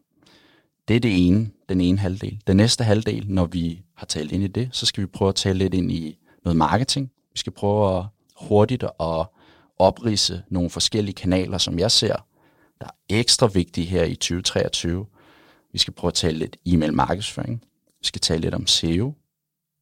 Det 0.87 0.95
er 0.95 0.99
det 0.99 1.27
ene, 1.27 1.49
den 1.69 1.81
ene 1.81 1.97
halvdel. 1.97 2.41
Den 2.47 2.57
næste 2.57 2.83
halvdel, 2.83 3.25
når 3.29 3.45
vi 3.45 3.81
har 3.95 4.05
talt 4.05 4.31
ind 4.31 4.43
i 4.43 4.47
det, 4.47 4.69
så 4.71 4.85
skal 4.85 5.01
vi 5.01 5.07
prøve 5.07 5.29
at 5.29 5.35
tale 5.35 5.57
lidt 5.57 5.73
ind 5.73 5.91
i 5.91 6.17
noget 6.43 6.57
marketing. 6.57 7.11
Vi 7.33 7.37
skal 7.37 7.53
prøve 7.53 7.97
at 7.97 8.05
hurtigt 8.35 8.83
at 8.83 9.27
oprise 9.79 10.43
nogle 10.49 10.69
forskellige 10.69 11.15
kanaler, 11.15 11.57
som 11.57 11.79
jeg 11.79 11.91
ser, 11.91 12.15
der 12.79 12.85
er 12.85 12.91
ekstra 13.09 13.47
vigtige 13.47 13.87
her 13.87 14.03
i 14.03 14.15
2023. 14.15 15.05
Vi 15.71 15.79
skal 15.79 15.93
prøve 15.93 16.09
at 16.09 16.13
tale 16.13 16.37
lidt 16.37 16.57
e-mail 16.65 16.93
markedsføring. 16.93 17.63
Vi 18.01 18.05
skal 18.05 18.21
tale 18.21 18.41
lidt 18.41 18.53
om 18.53 18.67
SEO, 18.67 19.13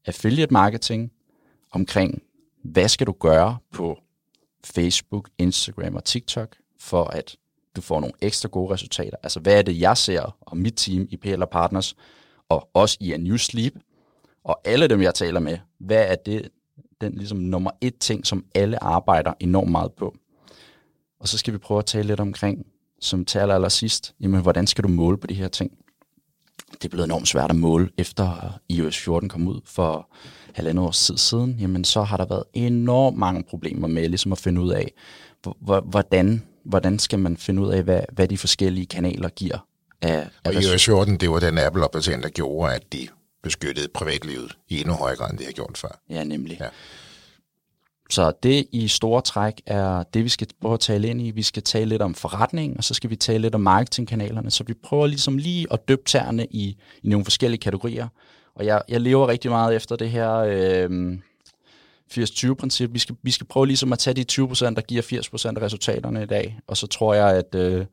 affiliate 0.06 0.54
marketing, 0.54 1.12
omkring 1.72 2.22
hvad 2.64 2.88
skal 2.88 3.08
du 3.08 3.12
gøre 3.12 3.58
på 3.72 3.98
Facebook, 4.66 5.30
Instagram 5.38 5.96
og 5.96 6.04
TikTok, 6.04 6.56
for 6.80 7.04
at 7.04 7.36
du 7.76 7.82
får 7.82 8.00
nogle 8.00 8.14
ekstra 8.22 8.50
gode 8.50 8.74
resultater. 8.74 9.18
Altså 9.24 9.40
hvad 9.40 9.58
er 9.58 9.62
det, 9.62 9.80
jeg 9.80 9.98
ser, 9.98 10.38
og 10.42 10.58
mit 10.58 10.74
team 10.76 11.08
i 11.10 11.18
PL 11.18 11.44
Partners, 11.52 11.96
og 12.50 12.70
også 12.74 12.98
i 13.00 13.12
A 13.12 13.18
New 13.18 13.38
Sleep, 13.38 13.74
og 14.44 14.62
alle 14.66 14.88
dem, 14.88 15.02
jeg 15.02 15.16
taler 15.16 15.40
med, 15.40 15.58
hvad 15.78 16.06
er 16.08 16.16
det, 16.16 16.50
den 17.02 17.14
ligesom 17.14 17.38
nummer 17.38 17.72
et 17.82 17.98
ting, 17.98 18.28
som 18.28 18.46
alle 18.56 18.84
arbejder 18.84 19.34
enormt 19.40 19.72
meget 19.72 19.94
på. 19.94 20.16
Og 21.20 21.28
så 21.28 21.38
skal 21.38 21.54
vi 21.54 21.58
prøve 21.58 21.78
at 21.78 21.86
tale 21.86 22.08
lidt 22.08 22.20
omkring, 22.20 22.66
som 23.00 23.26
taler 23.26 23.56
aller 23.56 23.70
sidst, 23.70 24.16
jamen 24.20 24.42
hvordan 24.42 24.68
skal 24.68 24.84
du 24.84 24.90
måle 24.90 25.18
på 25.18 25.28
de 25.28 25.34
her 25.34 25.48
ting? 25.48 25.72
Det 26.72 26.86
er 26.86 26.90
blevet 26.90 27.06
enormt 27.06 27.28
svært 27.28 27.50
at 27.50 27.56
måle, 27.56 27.90
efter 27.98 28.60
iOS 28.70 28.98
14 28.98 29.30
kom 29.30 29.48
ud 29.48 29.62
for 29.66 30.10
halvandet 30.54 30.86
års 30.86 31.06
tid 31.06 31.18
siden, 31.18 31.56
jamen 31.60 31.84
så 31.84 32.04
har 32.04 32.18
der 32.18 32.26
været 32.26 32.44
enormt 32.54 33.18
mange 33.18 33.44
problemer 33.44 33.88
med 33.88 34.10
ligesom 34.10 34.32
at 34.32 34.38
finde 34.38 34.62
ud 34.62 34.72
af, 34.72 34.94
hvordan, 35.86 36.44
hvordan 36.64 37.00
skal 37.00 37.20
man 37.20 37.38
finde 37.38 37.62
ud 37.62 37.72
af, 37.72 37.84
hvad, 37.84 38.02
hvad 38.12 38.28
de 38.28 38.38
forskellige 38.38 38.86
kanaler 38.86 39.30
giver. 39.30 39.58
Af, 40.02 40.28
af 40.46 40.56
og 40.56 40.64
iOS 40.64 40.86
14, 40.86 41.18
det 41.18 41.30
var 41.30 41.40
den 41.40 41.58
Apple-opdatering, 41.58 42.24
der 42.24 42.30
gjorde, 42.30 42.74
at 42.74 42.94
de 42.94 43.08
beskyttede 43.44 43.88
privatlivet 43.94 44.58
i 44.70 44.80
endnu 44.80 44.94
højere 44.94 45.18
grad, 45.18 45.30
end 45.30 45.38
det 45.38 45.46
har 45.46 45.54
gjort 45.54 45.78
før. 45.78 46.00
Ja, 46.10 46.24
nemlig. 46.24 46.58
Ja. 46.60 46.68
Så 48.10 48.32
det 48.44 48.66
i 48.72 48.88
store 48.88 49.22
træk 49.22 49.62
er 49.66 50.04
det, 50.04 50.24
vi 50.24 50.30
skal 50.30 50.48
prøve 50.62 50.74
at 50.74 50.80
tale 50.80 51.08
ind 51.08 51.22
i. 51.22 51.32
Vi 51.32 51.44
skal 51.44 51.64
tale 51.64 51.86
lidt 51.86 52.02
om 52.02 52.16
forretning, 52.16 52.78
og 52.78 52.84
så 52.84 52.94
skal 52.94 53.10
vi 53.10 53.16
tale 53.16 53.42
lidt 53.42 53.56
om 53.56 53.62
marketingkanalerne. 53.62 54.52
Så 54.52 54.64
vi 54.64 54.74
prøver 54.74 55.08
ligesom 55.08 55.38
lige 55.38 55.68
at 55.72 55.88
døbe 55.88 56.02
tæerne 56.06 56.46
i, 56.46 56.78
i 57.04 57.10
nogle 57.10 57.26
forskellige 57.26 57.60
kategorier. 57.60 58.08
Og 58.56 58.66
jeg, 58.66 58.82
jeg 58.90 59.02
lever 59.02 59.28
rigtig 59.28 59.52
meget 59.52 59.76
efter 59.76 59.96
det 59.96 60.10
her 60.10 60.36
øh, 60.36 61.18
80-20-princip. 62.14 62.94
Vi 62.94 63.00
skal, 63.00 63.16
vi 63.24 63.32
skal 63.32 63.48
prøve 63.48 63.68
ligesom 63.68 63.94
at 63.94 64.00
tage 64.00 64.14
de 64.14 64.44
20%, 64.44 64.66
der 64.66 64.82
giver 64.82 65.02
80% 65.02 65.58
af 65.58 65.62
resultaterne 65.62 66.24
i 66.24 66.26
dag. 66.26 66.60
Og 66.68 66.78
så 66.78 66.88
tror 66.88 67.14
jeg, 67.14 67.30
at... 67.30 67.56
Øh, 67.56 67.86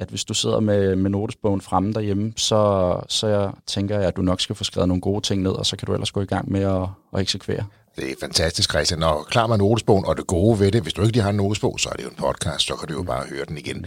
at 0.00 0.08
hvis 0.08 0.24
du 0.24 0.34
sidder 0.34 0.60
med, 0.60 0.96
med 0.96 1.10
notesbogen 1.10 1.60
fremme 1.60 1.92
derhjemme, 1.92 2.32
så, 2.36 2.94
så 3.08 3.26
jeg 3.26 3.50
tænker 3.66 3.98
jeg, 3.98 4.08
at 4.08 4.16
du 4.16 4.22
nok 4.22 4.40
skal 4.40 4.56
få 4.56 4.64
skrevet 4.64 4.88
nogle 4.88 5.00
gode 5.00 5.20
ting 5.20 5.42
ned, 5.42 5.50
og 5.50 5.66
så 5.66 5.76
kan 5.76 5.86
du 5.86 5.92
ellers 5.92 6.12
gå 6.12 6.20
i 6.20 6.26
gang 6.26 6.52
med 6.52 6.60
at, 6.60 6.88
at 7.14 7.20
eksekvere. 7.20 7.64
Det 7.98 8.10
er 8.10 8.14
fantastisk, 8.20 8.70
Christian. 8.70 9.02
Og 9.02 9.26
klar 9.26 9.46
med 9.46 9.58
notesbogen, 9.58 10.04
og 10.04 10.16
det 10.16 10.26
gode 10.26 10.60
ved 10.60 10.72
det, 10.72 10.82
hvis 10.82 10.92
du 10.92 11.02
ikke 11.02 11.12
lige 11.12 11.22
har 11.22 11.30
en 11.30 11.36
notesbog, 11.36 11.80
så 11.80 11.88
er 11.88 11.92
det 11.92 12.04
jo 12.04 12.08
en 12.08 12.14
podcast, 12.14 12.66
så 12.66 12.76
kan 12.76 12.88
du 12.88 12.94
jo 12.94 13.02
bare 13.02 13.26
høre 13.26 13.44
den 13.44 13.58
igen. 13.58 13.86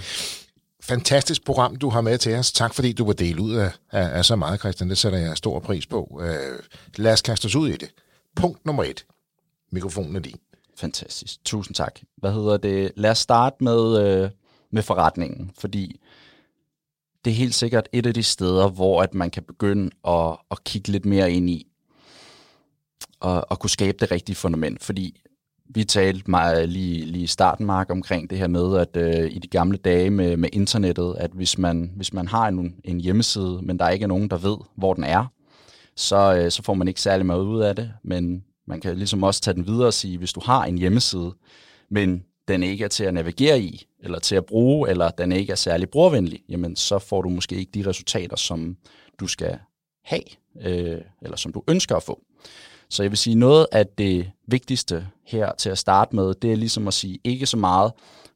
Fantastisk 0.84 1.46
program, 1.46 1.76
du 1.76 1.90
har 1.90 2.02
med 2.02 2.18
til 2.18 2.36
os. 2.36 2.52
Tak 2.52 2.74
fordi 2.74 2.94
du 2.94 3.06
var 3.06 3.14
delt 3.14 3.40
ud 3.40 3.56
af, 3.56 3.72
af, 3.92 4.18
af 4.18 4.26
så 4.26 4.36
meget, 4.36 4.60
Christian. 4.60 4.90
Det 4.90 4.98
sætter 4.98 5.20
jeg 5.20 5.38
stor 5.38 5.60
pris 5.60 5.88
på. 5.88 6.22
Øh, 6.24 6.60
lad 6.96 7.14
os 7.14 7.22
kaste 7.22 7.46
os 7.46 7.56
ud 7.56 7.70
i 7.70 7.78
det. 7.78 7.90
Punkt 8.36 8.66
nummer 8.66 8.84
et. 8.84 9.06
Mikrofonen 9.72 10.16
er 10.16 10.20
din. 10.20 10.40
Fantastisk. 10.78 11.46
Tusind 11.46 11.76
tak. 11.76 12.00
Hvad 12.18 12.32
hedder 12.32 12.58
det? 12.58 12.92
Lad 12.96 13.12
os 13.12 13.18
starte 13.18 13.56
med, 13.60 14.08
øh, 14.08 14.30
med 14.72 14.84
forretningen, 14.84 15.52
fordi 15.60 16.02
det 17.26 17.32
er 17.32 17.36
helt 17.36 17.56
sikkert 17.56 17.90
et 17.94 18.06
af 18.06 18.14
de 18.14 18.24
steder, 18.24 18.70
hvor 18.70 19.02
at 19.02 19.14
man 19.14 19.30
kan 19.30 19.44
begynde 19.44 19.90
at, 20.08 20.38
at 20.52 20.64
kigge 20.64 20.90
lidt 20.90 21.06
mere 21.06 21.32
ind 21.32 21.50
i, 21.50 21.71
at, 23.26 23.44
at 23.52 23.60
kunne 23.60 23.70
skabe 23.70 23.98
det 24.00 24.12
rigtige 24.12 24.36
fundament, 24.36 24.84
fordi 24.84 25.22
vi 25.76 25.84
talte 25.84 26.32
meget 26.32 26.70
lige, 26.70 27.06
lige 27.06 27.24
i 27.24 27.28
starten, 27.28 27.66
Mark, 27.66 27.90
omkring 27.90 28.30
det 28.30 28.38
her 28.38 28.48
med, 28.48 28.78
at 28.78 28.98
øh, 28.98 29.32
i 29.32 29.40
de 29.40 29.48
gamle 29.48 29.78
dage 29.78 30.10
med, 30.10 30.38
med 30.38 30.50
internettet, 30.54 31.16
at 31.18 31.32
hvis 31.32 31.58
man, 31.58 31.92
hvis 31.96 32.14
man 32.14 32.28
har 32.28 32.48
en, 32.48 32.76
en 32.84 33.02
hjemmeside, 33.02 33.60
men 33.64 33.80
der 33.80 33.90
ikke 33.90 34.04
er 34.04 34.08
nogen, 34.08 34.30
der 34.30 34.38
ved, 34.38 34.58
hvor 34.76 34.94
den 34.94 35.04
er, 35.04 35.26
så, 35.96 36.36
øh, 36.36 36.52
så 36.52 36.64
får 36.64 36.74
man 36.74 36.88
ikke 36.88 37.02
særlig 37.02 37.26
meget 37.26 37.44
ud 37.44 37.62
af 37.62 37.76
det, 37.76 37.92
men 38.04 38.44
man 38.68 38.82
kan 38.82 38.98
ligesom 38.98 39.24
også 39.24 39.42
tage 39.42 39.54
den 39.54 39.68
videre 39.68 39.88
og 39.88 39.94
sige, 39.94 40.18
hvis 40.18 40.34
du 40.34 40.42
har 40.44 40.66
en 40.66 40.78
hjemmeside, 40.78 41.34
men 41.90 42.24
den 42.48 42.64
ikke 42.64 42.84
er 42.84 42.88
til 42.88 43.04
at 43.04 43.14
navigere 43.14 43.62
i, 43.62 43.88
eller 44.00 44.20
til 44.20 44.36
at 44.36 44.46
bruge, 44.46 44.90
eller 44.90 45.10
den 45.10 45.32
ikke 45.32 45.52
er 45.52 45.56
særlig 45.56 45.90
brugervenlig, 45.90 46.40
jamen 46.50 46.76
så 46.76 47.00
får 47.00 47.22
du 47.22 47.30
måske 47.30 47.56
ikke 47.56 47.72
de 47.74 47.90
resultater, 47.90 48.36
som 48.36 48.78
du 49.20 49.28
skal 49.28 49.60
have, 50.04 50.24
øh, 50.62 51.02
eller 51.22 51.38
som 51.38 51.54
du 51.54 51.64
ønsker 51.68 51.96
at 51.96 52.04
få. 52.04 52.22
Så 52.92 53.04
jeg 53.04 53.12
vil 53.12 53.18
sige, 53.18 53.36
noget 53.36 53.68
af 53.72 53.88
det 53.88 54.32
vigtigste 54.48 55.08
her 55.26 55.52
til 55.58 55.70
at 55.70 55.78
starte 55.78 56.16
med, 56.16 56.34
det 56.34 56.52
er 56.52 56.56
ligesom 56.56 56.88
at 56.88 56.94
sige 56.94 57.20
ikke 57.24 57.46
så 57.46 57.58
meget, 57.58 57.92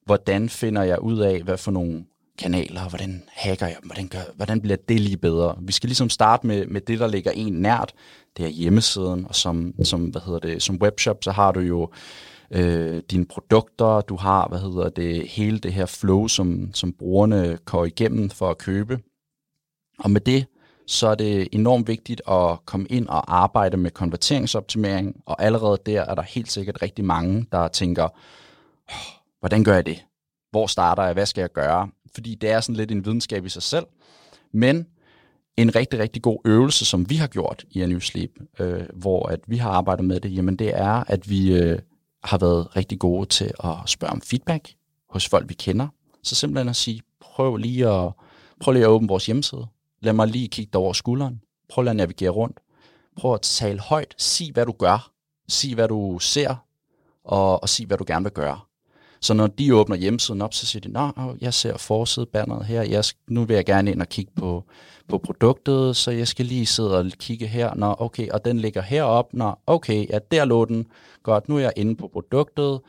hvordan 0.06 0.50
finder 0.50 0.84
jeg 0.84 1.02
ud 1.02 1.20
af, 1.20 1.42
hvad 1.42 1.58
for 1.58 1.72
nogle 1.72 2.06
kanaler, 2.38 2.90
hvordan 2.90 3.24
hacker 3.28 3.68
jeg 3.68 3.78
hvordan, 3.84 4.08
gør, 4.08 4.20
hvordan 4.36 4.62
bliver 4.62 4.78
det 4.90 5.00
lige 5.00 5.18
bedre? 5.18 5.56
Vi 5.62 5.72
skal 5.72 5.88
ligesom 5.88 6.10
starte 6.10 6.48
med, 6.48 6.66
med 6.66 6.82
det, 6.82 7.00
der 7.00 7.08
ligger 7.08 7.32
en 7.32 7.54
nært, 7.54 7.94
det 8.38 8.46
er 8.46 8.50
hjemmesiden, 8.50 9.26
og 9.30 9.36
som, 9.36 9.74
som, 9.84 10.06
hvad 10.06 10.22
hedder 10.26 10.40
det, 10.40 10.64
som 10.64 10.82
webshop, 10.82 11.24
så 11.24 11.32
har 11.32 11.52
du 11.52 11.60
jo 11.60 11.90
øh, 12.52 13.02
dine 13.12 13.26
produkter, 13.26 14.02
du 14.02 14.16
har, 14.16 14.48
hvad 14.48 14.60
hedder 14.60 14.90
det, 14.90 15.28
hele 15.28 15.60
det 15.60 15.74
her 15.74 15.86
flow, 15.86 16.28
som, 16.28 16.70
som 16.74 16.94
brugerne 16.94 17.58
går 17.66 17.86
igennem 17.86 18.30
for 18.30 18.50
at 18.50 18.58
købe. 18.58 19.00
Og 20.00 20.12
med 20.12 20.22
det, 20.22 20.46
så 20.88 21.08
er 21.08 21.16
det 21.16 21.48
enormt 21.52 21.88
vigtigt 21.88 22.22
at 22.28 22.66
komme 22.66 22.88
ind 22.90 23.08
og 23.08 23.38
arbejde 23.38 23.78
med 23.78 23.92
konverteringsoptimering, 23.92 25.16
og 25.26 25.44
allerede 25.44 25.78
der 25.86 26.02
er 26.02 26.16
der 26.16 26.22
helt 26.22 26.52
sikkert 26.52 26.82
rigtig 26.82 27.06
mange, 27.06 27.46
der 27.52 27.68
tænker, 27.68 28.08
hvordan 29.40 29.64
gør 29.64 29.74
jeg 29.74 29.86
det? 29.86 30.06
Hvor 30.52 30.68
starter 30.68 31.04
jeg? 31.04 31.14
Hvad 31.14 31.26
skal 31.26 31.42
jeg 31.42 31.52
gøre? 31.52 31.90
Fordi 32.14 32.36
det 32.36 32.50
er 32.50 32.60
sådan 32.60 32.76
lidt 32.76 32.92
en 32.92 33.06
videnskab 33.06 33.46
i 33.46 33.50
sig 33.50 33.64
selv. 33.64 33.86
Men 34.54 34.88
en 35.58 35.76
rigtig, 35.76 36.00
rigtig 36.00 36.22
god 36.22 36.40
øvelse, 36.46 36.86
som 36.86 37.10
vi 37.10 37.16
har 37.16 37.28
gjort 37.28 37.66
i 37.72 37.86
New 37.86 38.00
Sleep, 38.00 38.32
øh, 38.60 38.84
hvor 38.94 39.28
at 39.28 39.40
vi 39.48 39.58
har 39.58 39.70
arbejdet 39.70 40.06
med 40.06 40.20
det, 40.20 40.36
jamen 40.36 40.56
det 40.56 40.72
er, 40.76 41.04
at 41.08 41.30
vi 41.30 41.54
øh, 41.54 41.80
har 42.24 42.38
været 42.38 42.76
rigtig 42.76 43.00
gode 43.00 43.26
til 43.26 43.52
at 43.64 43.76
spørge 43.86 44.14
om 44.14 44.22
feedback 44.22 44.74
hos 45.10 45.30
folk, 45.30 45.50
vi 45.50 45.54
kender. 45.54 45.88
Så 46.24 46.36
simpelthen 46.36 46.70
at 46.70 46.76
sige, 46.76 47.02
prøv 47.20 47.56
lige 47.56 47.90
at, 47.90 48.12
prøv 48.60 48.74
lige 48.74 48.84
at 48.84 48.90
åbne 48.90 49.08
vores 49.08 49.26
hjemmeside. 49.26 49.68
Lad 50.06 50.14
mig 50.14 50.28
lige 50.28 50.48
kigge 50.48 50.70
dig 50.74 50.82
over 50.82 50.94
skulderen. 50.94 51.42
Prøv 51.70 51.88
at 51.88 51.96
navigere 51.96 52.30
rundt. 52.30 52.60
Prøv 53.18 53.34
at 53.34 53.42
tale 53.42 53.80
højt. 53.80 54.16
Sig, 54.18 54.52
hvad 54.52 54.66
du 54.66 54.72
gør. 54.72 55.12
Sig, 55.48 55.74
hvad 55.74 55.88
du 55.88 56.20
ser. 56.20 56.56
Og, 57.24 57.64
og 57.64 57.70
sig, 57.70 57.86
hvad 57.86 57.98
du 57.98 58.04
gerne 58.08 58.24
vil 58.24 58.32
gøre. 58.32 58.60
Så 59.22 59.34
når 59.34 59.48
de 59.48 59.76
åbner 59.76 59.96
hjemmesiden 59.96 60.42
op, 60.42 60.54
så 60.54 60.66
siger 60.66 60.82
de, 60.82 60.92
Nå, 60.92 61.36
jeg 61.42 61.54
ser 61.54 61.78
forsidebanneret 61.78 62.66
her, 62.66 62.82
jeg, 62.84 63.04
nu 63.28 63.46
vil 63.46 63.56
jeg 63.56 63.66
gerne 63.66 63.92
ind 63.92 64.02
og 64.02 64.10
kigge 64.10 64.32
på, 64.36 64.64
på 65.08 65.18
produktet, 65.18 65.96
så 65.96 66.12
jeg 66.12 66.28
skal 66.28 66.46
lige 66.46 66.66
sidde 66.66 66.98
og 66.98 67.06
kigge 67.20 67.48
her. 67.48 67.76
Nå, 67.76 67.96
okay, 67.98 68.30
og 68.30 68.46
den 68.46 68.60
ligger 68.60 68.82
herop. 68.82 69.34
Nå, 69.34 69.56
okay, 69.68 70.10
ja, 70.10 70.20
der 70.32 70.46
lå 70.46 70.66
den. 70.66 70.86
Godt, 71.24 71.50
nu 71.50 71.56
er 71.56 71.62
jeg 71.62 71.74
inde 71.76 71.96
på 71.96 72.08
produktet. 72.08 72.82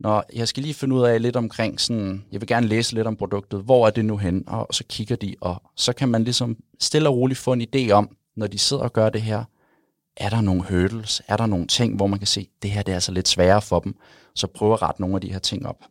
Nå, 0.00 0.22
jeg 0.34 0.48
skal 0.48 0.62
lige 0.62 0.74
finde 0.74 0.94
ud 0.94 1.02
af 1.02 1.22
lidt 1.22 1.36
omkring 1.36 1.80
sådan, 1.80 2.24
jeg 2.32 2.40
vil 2.40 2.48
gerne 2.48 2.66
læse 2.66 2.94
lidt 2.94 3.06
om 3.06 3.16
produktet, 3.16 3.62
hvor 3.62 3.86
er 3.86 3.90
det 3.90 4.04
nu 4.04 4.16
hen? 4.16 4.44
Og 4.46 4.66
så 4.70 4.84
kigger 4.88 5.16
de, 5.16 5.34
og 5.40 5.62
så 5.76 5.92
kan 5.92 6.08
man 6.08 6.24
ligesom 6.24 6.56
stille 6.80 7.08
og 7.08 7.16
roligt 7.16 7.38
få 7.38 7.52
en 7.52 7.62
idé 7.62 7.90
om, 7.90 8.16
når 8.36 8.46
de 8.46 8.58
sidder 8.58 8.82
og 8.82 8.92
gør 8.92 9.08
det 9.08 9.22
her, 9.22 9.44
er 10.16 10.28
der 10.28 10.40
nogle 10.40 10.62
hurdles, 10.62 11.22
er 11.28 11.36
der 11.36 11.46
nogle 11.46 11.66
ting, 11.66 11.96
hvor 11.96 12.06
man 12.06 12.18
kan 12.18 12.26
se, 12.26 12.48
det 12.62 12.70
her 12.70 12.82
det 12.82 12.92
er 12.92 12.96
altså 12.96 13.12
lidt 13.12 13.28
sværere 13.28 13.62
for 13.62 13.80
dem, 13.80 13.96
så 14.34 14.46
prøv 14.46 14.72
at 14.72 14.82
rette 14.82 15.00
nogle 15.00 15.14
af 15.16 15.20
de 15.20 15.32
her 15.32 15.38
ting 15.38 15.66
op. 15.66 15.84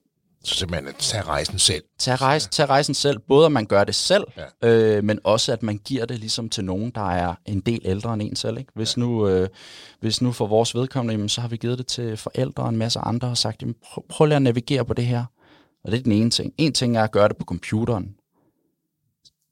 Så 0.48 0.56
simpelthen 0.56 0.88
at 0.88 0.96
tage 0.96 1.24
rejsen 1.24 1.60
selv. 1.60 1.84
Tag, 2.00 2.22
rejse, 2.22 2.50
tag 2.50 2.70
rejsen 2.70 2.94
selv, 2.94 3.20
både 3.20 3.46
at 3.46 3.52
man 3.52 3.66
gør 3.66 3.84
det 3.84 3.96
selv, 3.96 4.24
Ja. 4.62 4.68
øh, 4.70 5.04
men 5.04 5.20
også 5.24 5.54
at 5.54 5.64
man 5.64 5.78
giver 5.78 6.06
det 6.06 6.20
ligesom 6.20 6.50
til 6.50 6.66
nogen, 6.66 6.92
der 6.96 7.10
er 7.12 7.36
en 7.46 7.60
del 7.60 7.82
ældre 7.86 8.14
end 8.14 8.22
en 8.22 8.36
selv. 8.36 8.58
Ikke? 8.58 8.72
Hvis, 8.76 8.98
nu, 8.98 9.28
øh, 9.28 9.50
hvis 10.00 10.22
nu 10.22 10.32
for 10.32 10.48
vores 10.48 10.76
vedkommende, 10.76 11.12
jamen, 11.14 11.30
så 11.30 11.42
har 11.42 11.48
vi 11.48 11.58
givet 11.58 11.78
det 11.78 11.88
til 11.88 12.18
forældre 12.18 12.64
og 12.64 12.70
en 12.70 12.78
masse 12.78 13.00
andre 13.00 13.28
og 13.28 13.38
sagt, 13.38 13.62
jamen, 13.62 13.76
prøv, 13.84 14.04
prøv 14.10 14.26
lige 14.26 14.36
at 14.36 14.42
navigere 14.42 14.86
på 14.86 14.94
det 14.94 15.06
her. 15.06 15.26
Og 15.84 15.92
det 15.92 16.00
er 16.00 16.04
den 16.04 16.12
ene 16.12 16.30
ting. 16.30 16.54
En 16.58 16.74
ting 16.74 16.98
er 16.98 17.04
at 17.04 17.12
gøre 17.12 17.28
det 17.28 17.38
på 17.38 17.46
computeren. 17.46 18.16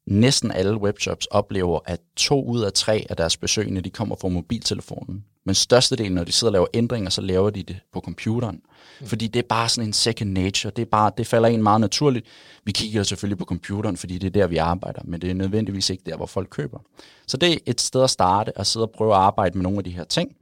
Næsten 0.08 0.51
alle 0.51 0.77
webshops 0.77 1.25
oplever, 1.25 1.79
at 1.86 1.99
to 2.15 2.45
ud 2.45 2.62
af 2.62 2.73
tre 2.73 3.05
af 3.10 3.15
deres 3.17 3.38
besøgende, 3.38 3.81
de 3.81 3.89
kommer 3.89 4.15
fra 4.15 4.27
mobiltelefonen. 4.27 5.25
Men 5.45 5.55
størstedelen, 5.55 6.12
når 6.12 6.23
de 6.23 6.31
sidder 6.31 6.49
og 6.49 6.53
laver 6.53 6.67
ændringer, 6.73 7.10
så 7.10 7.21
laver 7.21 7.49
de 7.49 7.63
det 7.63 7.79
på 7.93 7.99
computeren. 7.99 8.62
Fordi 9.05 9.27
det 9.27 9.39
er 9.39 9.47
bare 9.49 9.69
sådan 9.69 9.89
en 9.89 9.93
second 9.93 10.31
nature. 10.31 10.71
Det, 10.75 10.81
er 10.81 10.86
bare, 10.86 11.12
det 11.17 11.27
falder 11.27 11.49
en 11.49 11.63
meget 11.63 11.81
naturligt. 11.81 12.25
Vi 12.63 12.71
kigger 12.71 13.03
selvfølgelig 13.03 13.38
på 13.38 13.45
computeren, 13.45 13.97
fordi 13.97 14.17
det 14.17 14.27
er 14.27 14.31
der, 14.31 14.47
vi 14.47 14.58
arbejder. 14.58 15.01
Men 15.03 15.21
det 15.21 15.29
er 15.29 15.34
nødvendigvis 15.34 15.89
ikke 15.89 16.03
der, 16.05 16.17
hvor 16.17 16.25
folk 16.25 16.47
køber. 16.49 16.79
Så 17.27 17.38
det 17.38 17.53
er 17.53 17.58
et 17.65 17.81
sted 17.81 18.03
at 18.03 18.10
starte 18.10 18.58
og 18.58 18.65
sidde 18.65 18.86
og 18.86 18.91
prøve 18.91 19.13
at 19.13 19.19
arbejde 19.19 19.58
med 19.58 19.63
nogle 19.63 19.77
af 19.77 19.84
de 19.84 19.91
her 19.91 20.03
ting. 20.03 20.36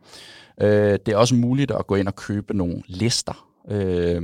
Øh, 0.61 0.99
det 1.05 1.07
er 1.07 1.17
også 1.17 1.35
muligt 1.35 1.71
at 1.71 1.87
gå 1.87 1.95
ind 1.95 2.07
og 2.07 2.15
købe 2.15 2.57
nogle 2.57 2.83
lister. 2.87 3.47
Øh, 3.71 4.21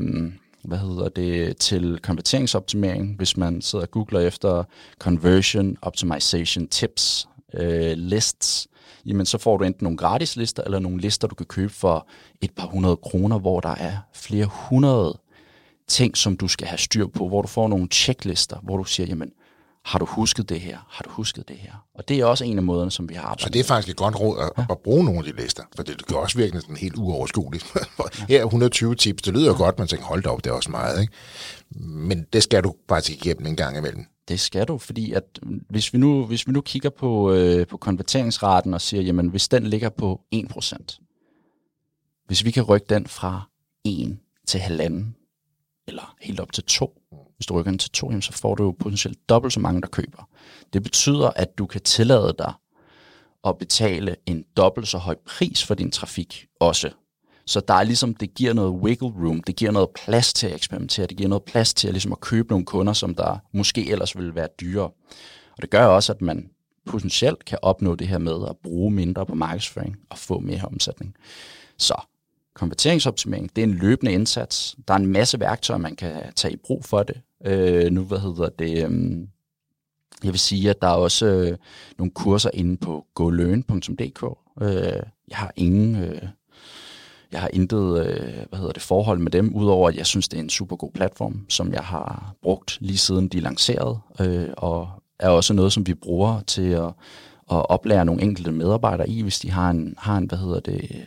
hvad 0.63 0.78
hedder 0.78 1.10
det, 1.10 1.58
til 1.58 2.00
konverteringsoptimering, 2.04 3.15
hvis 3.18 3.38
man 3.38 3.62
sidder 3.62 3.86
og 3.86 3.92
googler 3.92 4.20
efter 4.20 4.63
conversion 5.00 5.78
optimization 5.82 6.68
tips, 6.68 7.28
øh, 7.54 7.92
lists, 7.98 8.68
jamen 9.10 9.26
så 9.26 9.38
får 9.38 9.58
du 9.58 9.63
enten 9.63 9.84
nogle 9.84 9.98
gratis 9.98 10.36
lister, 10.36 10.63
eller 10.63 10.80
nogle 10.80 11.02
lister, 11.02 11.28
du 11.28 11.36
kan 11.36 11.45
købe 11.45 11.74
for 11.74 12.08
et 12.41 12.52
par 12.52 12.67
hundrede 12.67 12.98
kroner, 12.98 13.39
hvor 13.39 13.60
der 13.60 13.76
er 13.76 13.98
flere 14.13 14.45
hundrede 14.45 15.19
ting, 15.88 16.17
som 16.17 16.38
du 16.38 16.48
skal 16.48 16.67
have 16.67 16.78
styr 16.78 17.08
på, 17.08 17.28
hvor 17.28 17.41
du 17.41 17.48
får 17.48 17.67
nogle 17.67 17.88
checklister, 17.91 18.58
hvor 18.63 18.78
du 18.78 18.84
siger, 18.84 19.08
jamen, 19.08 19.32
har 19.86 20.00
du 20.00 20.06
husket 20.06 20.50
det 20.50 20.60
her? 20.60 20.78
Har 20.89 21.04
du 21.04 21.10
husket 21.10 21.48
det 21.48 21.56
her? 21.56 21.72
Og 21.95 22.10
det 22.10 22.19
er 22.19 22.26
også 22.26 22.45
en 22.45 22.58
af 22.58 22.63
måderne, 22.63 22.91
som 22.91 23.10
vi 23.10 23.13
har 23.13 23.22
arbejdet 23.22 23.43
Så 23.43 23.50
det 23.50 23.60
er 23.60 23.63
faktisk 23.63 23.89
et 23.89 23.95
godt 23.98 24.19
råd 24.19 24.52
at, 24.58 24.65
at 24.69 24.78
bruge 24.80 25.06
nogle 25.06 25.19
af 25.19 25.26
de 25.26 25.41
lister, 25.41 25.63
for 25.76 25.84
det 25.84 26.08
kan 26.08 26.17
også 26.17 26.38
virke 26.38 26.62
sådan 26.62 26.78
helt 26.78 26.95
uoverskueligt. 26.98 27.74
Her 28.30 28.39
er 28.39 28.45
120 28.45 28.95
tips, 28.95 29.22
det 29.22 29.34
lyder 29.34 29.48
jo 29.48 29.58
godt, 29.58 29.80
man 29.80 29.88
tænker, 29.88 30.06
hold 30.06 30.24
da 30.24 30.30
op, 30.30 30.43
det 30.43 30.50
er 30.50 30.54
også 30.54 30.72
meget, 30.72 31.02
ikke? 31.02 31.13
Men 31.80 32.26
det 32.34 32.43
skal 32.43 32.63
du 32.63 32.76
faktisk 32.89 33.26
igennem 33.26 33.48
en 33.48 33.56
gang 33.56 33.78
imellem. 33.78 34.06
Det 34.30 34.39
skal 34.39 34.68
du, 34.68 34.78
fordi 34.78 35.13
at 35.13 35.39
mm, 35.44 35.65
hvis 35.70 35.94
vi 35.94 35.98
nu, 35.98 36.26
hvis 36.26 36.48
vi 36.48 36.52
nu 36.52 36.62
kigger 36.62 36.89
på, 36.89 37.34
øh, 37.34 37.68
på 37.68 37.78
konverteringsraten 37.78 38.74
og 38.74 38.82
siger, 38.82 39.04
jamen 39.04 39.28
hvis 39.28 39.48
den 39.48 39.68
ligger 39.68 39.89
på 39.89 40.22
1%, 40.36 42.26
hvis 42.26 42.46
vi 42.46 42.52
kan 42.52 42.63
rykke 42.63 42.88
den 42.89 43.08
fra 43.08 43.50
1 43.86 44.18
til 44.48 44.60
halvanden, 44.60 45.15
eller 45.88 46.15
helt 46.22 46.39
op 46.39 46.52
til 46.52 46.63
2, 46.63 47.02
hvis 47.36 47.46
du 47.46 47.54
rykker 47.54 47.72
den 47.72 47.80
til 47.80 47.92
2, 47.92 48.08
jamen, 48.08 48.22
så 48.22 48.32
får 48.32 48.56
du 48.56 48.63
jo 48.63 48.72
potentielt 48.72 49.30
dobbelt 49.30 49.54
så 49.54 49.60
mange, 49.60 49.82
der 49.82 49.88
køber. 49.88 50.30
Det 50.74 50.84
betyder, 50.84 51.30
at 51.30 51.58
du 51.58 51.65
kan 51.65 51.82
tillade 51.82 52.36
dig 52.38 52.54
at 53.44 53.58
betale 53.58 54.15
en 54.26 54.46
dobbelt 54.58 54.88
så 54.88 54.98
høj 54.98 55.15
pris 55.26 55.65
for 55.65 55.74
din 55.74 55.92
trafik 55.92 56.48
også. 56.60 56.89
Så 57.50 57.60
der 57.60 57.74
er 57.74 57.84
ligesom, 57.84 58.16
det 58.16 58.34
giver 58.34 58.54
noget 58.54 58.72
wiggle 58.72 59.08
room, 59.08 59.44
det 59.44 59.56
giver 59.56 59.72
noget 59.72 59.90
plads 59.90 60.34
til 60.34 60.48
at 60.48 60.56
eksperimentere, 60.56 61.08
det 61.08 61.18
giver 61.18 61.30
noget 61.30 61.44
plads 61.44 61.74
til 61.74 61.88
at, 61.88 61.94
ligesom 61.94 62.12
at 62.12 62.20
købe 62.20 62.50
nogle 62.50 62.66
kunder, 62.66 62.94
som 62.94 63.16
der 63.16 63.38
måske 63.54 63.92
ellers 63.92 64.18
ville 64.18 64.36
være 64.36 64.48
dyrere. 64.62 64.90
Og 65.52 65.62
det 65.62 65.70
gør 65.70 65.86
også, 65.86 66.14
at 66.14 66.22
man 66.22 66.50
potentielt 66.86 67.46
kan 67.46 67.58
opnå 67.62 67.96
det 67.96 68.08
her 68.08 68.18
med 68.18 68.48
at 68.50 68.58
bruge 68.64 68.92
mindre 68.92 69.26
på 69.26 69.36
markedsføring 69.36 69.98
og 70.10 70.18
få 70.18 70.40
mere 70.40 70.62
omsætning. 70.64 71.16
Så 71.78 72.02
konverteringsoptimering, 72.54 73.56
det 73.56 73.62
er 73.62 73.68
en 73.68 73.74
løbende 73.74 74.12
indsats. 74.12 74.76
Der 74.88 74.94
er 74.94 74.98
en 74.98 75.08
masse 75.08 75.40
værktøjer, 75.40 75.78
man 75.78 75.96
kan 75.96 76.34
tage 76.36 76.54
i 76.54 76.58
brug 76.58 76.86
for 76.86 77.04
det. 77.04 77.22
Øh, 77.46 77.92
nu, 77.92 78.04
hvad 78.04 78.20
hedder 78.20 78.50
det, 78.50 78.90
Øh, 78.90 79.18
jeg 80.24 80.32
vil 80.32 80.40
sige, 80.40 80.70
at 80.70 80.82
der 80.82 80.88
er 80.88 80.96
også 80.96 81.26
øh, 81.26 81.58
nogle 81.98 82.12
kurser 82.12 82.50
inde 82.54 82.78
på 82.78 83.06
goløn.dk. 83.14 84.24
Øh, 84.62 85.04
jeg 85.30 85.38
har 85.38 85.54
ingen... 85.56 85.96
Øh, 85.96 86.22
jeg 87.32 87.42
har 87.42 87.50
intet 87.54 88.06
øh, 88.06 88.46
hvad 88.50 88.60
hedder 88.60 88.74
det, 88.74 88.82
forhold 88.82 89.20
med 89.20 89.32
dem, 89.32 89.56
udover 89.56 89.89
at 89.89 89.96
jeg 89.96 90.06
synes, 90.06 90.28
det 90.28 90.38
er 90.38 90.44
en 90.44 90.50
super 90.50 90.76
god 90.76 90.92
platform, 90.92 91.46
som 91.50 91.74
jeg 91.74 91.84
har 91.84 92.34
brugt 92.42 92.78
lige 92.82 92.98
siden 92.98 93.28
de 93.28 93.39
lancerede, 93.39 94.00
øh, 94.20 94.50
og 94.58 94.89
er 95.20 95.30
også 95.30 95.54
noget, 95.54 95.74
som 95.74 95.88
vi 95.88 95.94
bruger 95.94 96.42
til 96.42 96.70
at, 96.72 96.86
at 97.52 97.70
oplære 97.70 98.06
nogle 98.06 98.22
enkelte 98.22 98.52
medarbejdere 98.52 99.10
i, 99.10 99.22
hvis 99.22 99.39
de 99.39 99.52
har 99.52 99.70
en, 99.70 99.96
har 99.98 100.18
en 100.18 100.26
hvad 100.26 100.38
hedder 100.38 100.60
det, 100.60 101.06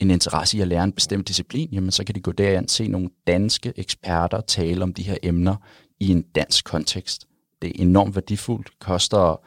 en 0.00 0.10
interesse 0.10 0.56
i 0.56 0.60
at 0.60 0.68
lære 0.68 0.84
en 0.84 0.92
bestemt 0.92 1.28
disciplin, 1.28 1.68
jamen 1.72 1.90
så 1.90 2.04
kan 2.04 2.14
de 2.14 2.20
gå 2.20 2.32
derind 2.32 2.64
og 2.64 2.70
se 2.70 2.88
nogle 2.88 3.10
danske 3.26 3.72
eksperter 3.76 4.40
tale 4.40 4.82
om 4.82 4.94
de 4.94 5.02
her 5.02 5.16
emner 5.22 5.56
i 6.00 6.08
en 6.08 6.22
dansk 6.22 6.64
kontekst. 6.64 7.26
Det 7.62 7.68
er 7.68 7.82
enormt 7.82 8.14
værdifuldt. 8.14 8.78
Koster 8.78 9.40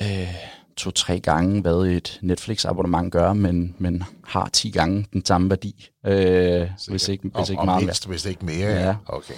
øh, 0.00 0.34
to-tre 0.76 1.20
gange, 1.20 1.60
hvad 1.60 1.86
et 1.86 2.18
Netflix-abonnement 2.22 3.12
gør, 3.12 3.32
men, 3.32 3.74
men 3.78 4.04
har 4.24 4.48
10 4.52 4.70
gange 4.70 5.06
den 5.12 5.24
samme 5.24 5.50
værdi, 5.50 5.90
øh, 6.06 6.68
hvis 6.88 7.08
ikke, 7.08 7.08
hvis 7.08 7.08
ikke 7.08 7.28
og, 7.28 7.30
meget 7.38 7.58
og 7.58 7.66
mere. 7.66 7.80
mindst, 7.80 8.06
hvis 8.06 8.24
ikke 8.24 8.44
mere. 8.44 8.68
Ja. 8.70 8.86
Ja. 8.86 8.94
Okay. 9.06 9.34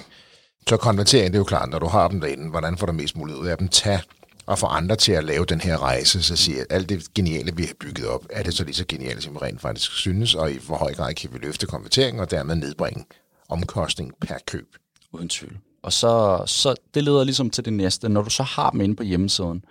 Så 0.68 0.76
konvertering, 0.76 1.26
det 1.26 1.34
er 1.34 1.40
jo 1.40 1.44
klart, 1.44 1.70
når 1.70 1.78
du 1.78 1.86
har 1.86 2.08
dem 2.08 2.20
derinde, 2.20 2.50
hvordan 2.50 2.78
får 2.78 2.86
du 2.86 2.92
mest 2.92 3.16
muligt 3.16 3.38
ud 3.38 3.46
af 3.46 3.58
dem? 3.58 3.68
Tag 3.68 4.00
og 4.46 4.58
få 4.58 4.66
andre 4.66 4.96
til 4.96 5.12
at 5.12 5.24
lave 5.24 5.44
den 5.44 5.60
her 5.60 5.82
rejse, 5.82 6.22
så 6.22 6.36
siger 6.36 6.60
at 6.60 6.66
alt 6.70 6.88
det 6.88 7.14
geniale, 7.14 7.56
vi 7.56 7.62
har 7.62 7.74
bygget 7.80 8.06
op, 8.06 8.26
er 8.30 8.42
det 8.42 8.54
så 8.54 8.64
lige 8.64 8.74
så 8.74 8.84
genialt, 8.88 9.22
som 9.22 9.34
vi 9.34 9.38
rent 9.38 9.60
faktisk 9.60 9.92
synes, 9.92 10.34
og 10.34 10.52
i 10.52 10.58
hvor 10.66 10.76
høj 10.76 10.94
grad 10.94 11.14
kan 11.14 11.30
vi 11.32 11.38
løfte 11.38 11.66
konverteringen, 11.66 12.20
og 12.20 12.30
dermed 12.30 12.54
nedbringe 12.54 13.04
omkostning 13.48 14.12
per 14.20 14.34
køb. 14.46 14.66
Uden 15.12 15.28
tvivl. 15.28 15.56
Og 15.82 15.92
så, 15.92 16.42
så 16.46 16.74
det 16.94 17.04
leder 17.04 17.24
ligesom 17.24 17.50
til 17.50 17.64
det 17.64 17.72
næste. 17.72 18.08
Når 18.08 18.22
du 18.22 18.30
så 18.30 18.42
har 18.42 18.70
dem 18.70 18.80
inde 18.80 18.96
på 18.96 19.02
hjemmesiden, 19.02 19.64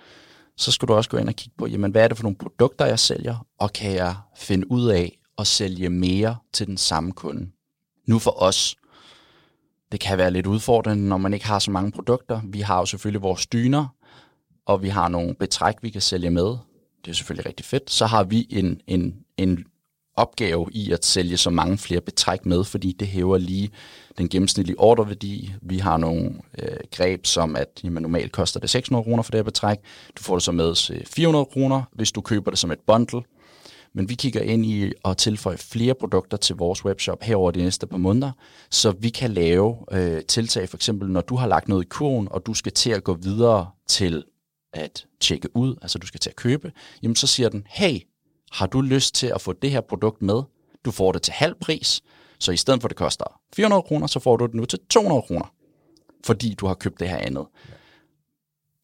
så 0.57 0.71
skal 0.71 0.87
du 0.87 0.93
også 0.93 1.09
gå 1.09 1.17
ind 1.17 1.27
og 1.27 1.35
kigge 1.35 1.55
på, 1.57 1.67
jamen, 1.67 1.91
hvad 1.91 2.03
er 2.03 2.07
det 2.07 2.17
for 2.17 2.23
nogle 2.23 2.37
produkter, 2.37 2.85
jeg 2.85 2.99
sælger, 2.99 3.45
og 3.59 3.73
kan 3.73 3.95
jeg 3.95 4.15
finde 4.37 4.71
ud 4.71 4.87
af 4.87 5.19
at 5.37 5.47
sælge 5.47 5.89
mere 5.89 6.37
til 6.53 6.67
den 6.67 6.77
samme 6.77 7.11
kunde. 7.11 7.49
Nu 8.07 8.19
for 8.19 8.43
os, 8.43 8.75
det 9.91 9.99
kan 9.99 10.17
være 10.17 10.31
lidt 10.31 10.47
udfordrende, 10.47 11.07
når 11.07 11.17
man 11.17 11.33
ikke 11.33 11.45
har 11.45 11.59
så 11.59 11.71
mange 11.71 11.91
produkter. 11.91 12.41
Vi 12.43 12.59
har 12.59 12.79
jo 12.79 12.85
selvfølgelig 12.85 13.21
vores 13.21 13.45
dyner, 13.45 13.87
og 14.65 14.83
vi 14.83 14.89
har 14.89 15.07
nogle 15.07 15.35
betræk, 15.35 15.75
vi 15.81 15.89
kan 15.89 16.01
sælge 16.01 16.29
med. 16.29 16.57
Det 17.05 17.11
er 17.11 17.13
selvfølgelig 17.13 17.45
rigtig 17.45 17.65
fedt. 17.65 17.91
Så 17.91 18.05
har 18.05 18.23
vi 18.23 18.47
en, 18.49 18.81
en, 18.87 19.15
en 19.37 19.65
opgave 20.15 20.67
i 20.71 20.91
at 20.91 21.05
sælge 21.05 21.37
så 21.37 21.49
mange 21.49 21.77
flere 21.77 22.01
betræk 22.01 22.45
med, 22.45 22.63
fordi 22.63 22.91
det 22.91 23.07
hæver 23.07 23.37
lige 23.37 23.69
den 24.17 24.29
gennemsnitlige 24.29 24.79
orderværdi. 24.79 25.53
Vi 25.61 25.77
har 25.77 25.97
nogle 25.97 26.33
øh, 26.59 26.77
greb, 26.91 27.25
som 27.25 27.55
at 27.55 27.81
jamen, 27.83 28.01
normalt 28.01 28.31
koster 28.31 28.59
det 28.59 28.69
600 28.69 29.03
kroner 29.03 29.23
for 29.23 29.31
det 29.31 29.37
her 29.37 29.43
betræk. 29.43 29.77
Du 30.17 30.23
får 30.23 30.35
det 30.35 30.43
så 30.43 30.51
med 30.51 30.69
øh, 30.69 30.75
til 30.75 31.07
400 31.15 31.45
kroner, 31.45 31.81
hvis 31.91 32.11
du 32.11 32.21
køber 32.21 32.51
det 32.51 32.59
som 32.59 32.71
et 32.71 32.79
bundle. 32.87 33.21
Men 33.95 34.09
vi 34.09 34.15
kigger 34.15 34.41
ind 34.41 34.65
i 34.65 34.91
at 35.05 35.17
tilføje 35.17 35.57
flere 35.57 35.93
produkter 35.93 36.37
til 36.37 36.55
vores 36.55 36.85
webshop 36.85 37.23
herover 37.23 37.51
de 37.51 37.59
næste 37.59 37.87
par 37.87 37.97
måneder, 37.97 38.31
så 38.69 38.91
vi 38.91 39.09
kan 39.09 39.31
lave 39.31 39.77
øh, 39.91 40.21
tiltag, 40.23 40.69
for 40.69 40.77
eksempel 40.77 41.09
når 41.09 41.21
du 41.21 41.35
har 41.35 41.47
lagt 41.47 41.67
noget 41.67 41.83
i 41.83 41.87
kurven, 41.89 42.27
og 42.31 42.45
du 42.45 42.53
skal 42.53 42.71
til 42.71 42.89
at 42.89 43.03
gå 43.03 43.13
videre 43.13 43.69
til 43.87 44.23
at 44.73 45.05
tjekke 45.19 45.49
ud, 45.55 45.75
altså 45.81 45.99
du 45.99 46.07
skal 46.07 46.19
til 46.19 46.29
at 46.29 46.35
købe, 46.35 46.71
jamen 47.03 47.15
så 47.15 47.27
siger 47.27 47.49
den, 47.49 47.63
hey, 47.69 47.99
har 48.53 48.65
du 48.65 48.81
lyst 48.81 49.15
til 49.15 49.27
at 49.35 49.41
få 49.41 49.53
det 49.53 49.71
her 49.71 49.81
produkt 49.81 50.21
med? 50.21 50.41
Du 50.85 50.91
får 50.91 51.11
det 51.11 51.21
til 51.21 51.33
halv 51.33 51.55
pris, 51.61 52.01
så 52.39 52.51
i 52.51 52.57
stedet 52.57 52.81
for 52.81 52.87
at 52.87 52.89
det 52.89 52.97
koster 52.97 53.39
400 53.55 53.81
kroner, 53.81 54.07
så 54.07 54.19
får 54.19 54.37
du 54.37 54.45
det 54.45 54.53
nu 54.53 54.65
til 54.65 54.79
200 54.89 55.21
kroner, 55.21 55.53
fordi 56.25 56.53
du 56.53 56.67
har 56.67 56.73
købt 56.73 56.99
det 56.99 57.09
her 57.09 57.17
andet. 57.17 57.45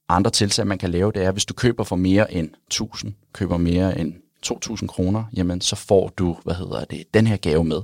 Andre 0.09 0.31
tiltag, 0.31 0.67
man 0.67 0.77
kan 0.77 0.89
lave, 0.89 1.11
det 1.11 1.23
er, 1.23 1.31
hvis 1.31 1.45
du 1.45 1.53
køber 1.53 1.83
for 1.83 1.95
mere 1.95 2.33
end 2.33 2.49
1000, 2.67 3.13
køber 3.33 3.57
mere 3.57 3.99
end 3.99 4.13
2000 4.41 4.89
kroner, 4.89 5.23
jamen 5.33 5.61
så 5.61 5.75
får 5.75 6.07
du, 6.07 6.37
hvad 6.43 6.55
hedder 6.55 6.85
det, 6.85 7.13
den 7.13 7.27
her 7.27 7.37
gave 7.37 7.63
med. 7.63 7.81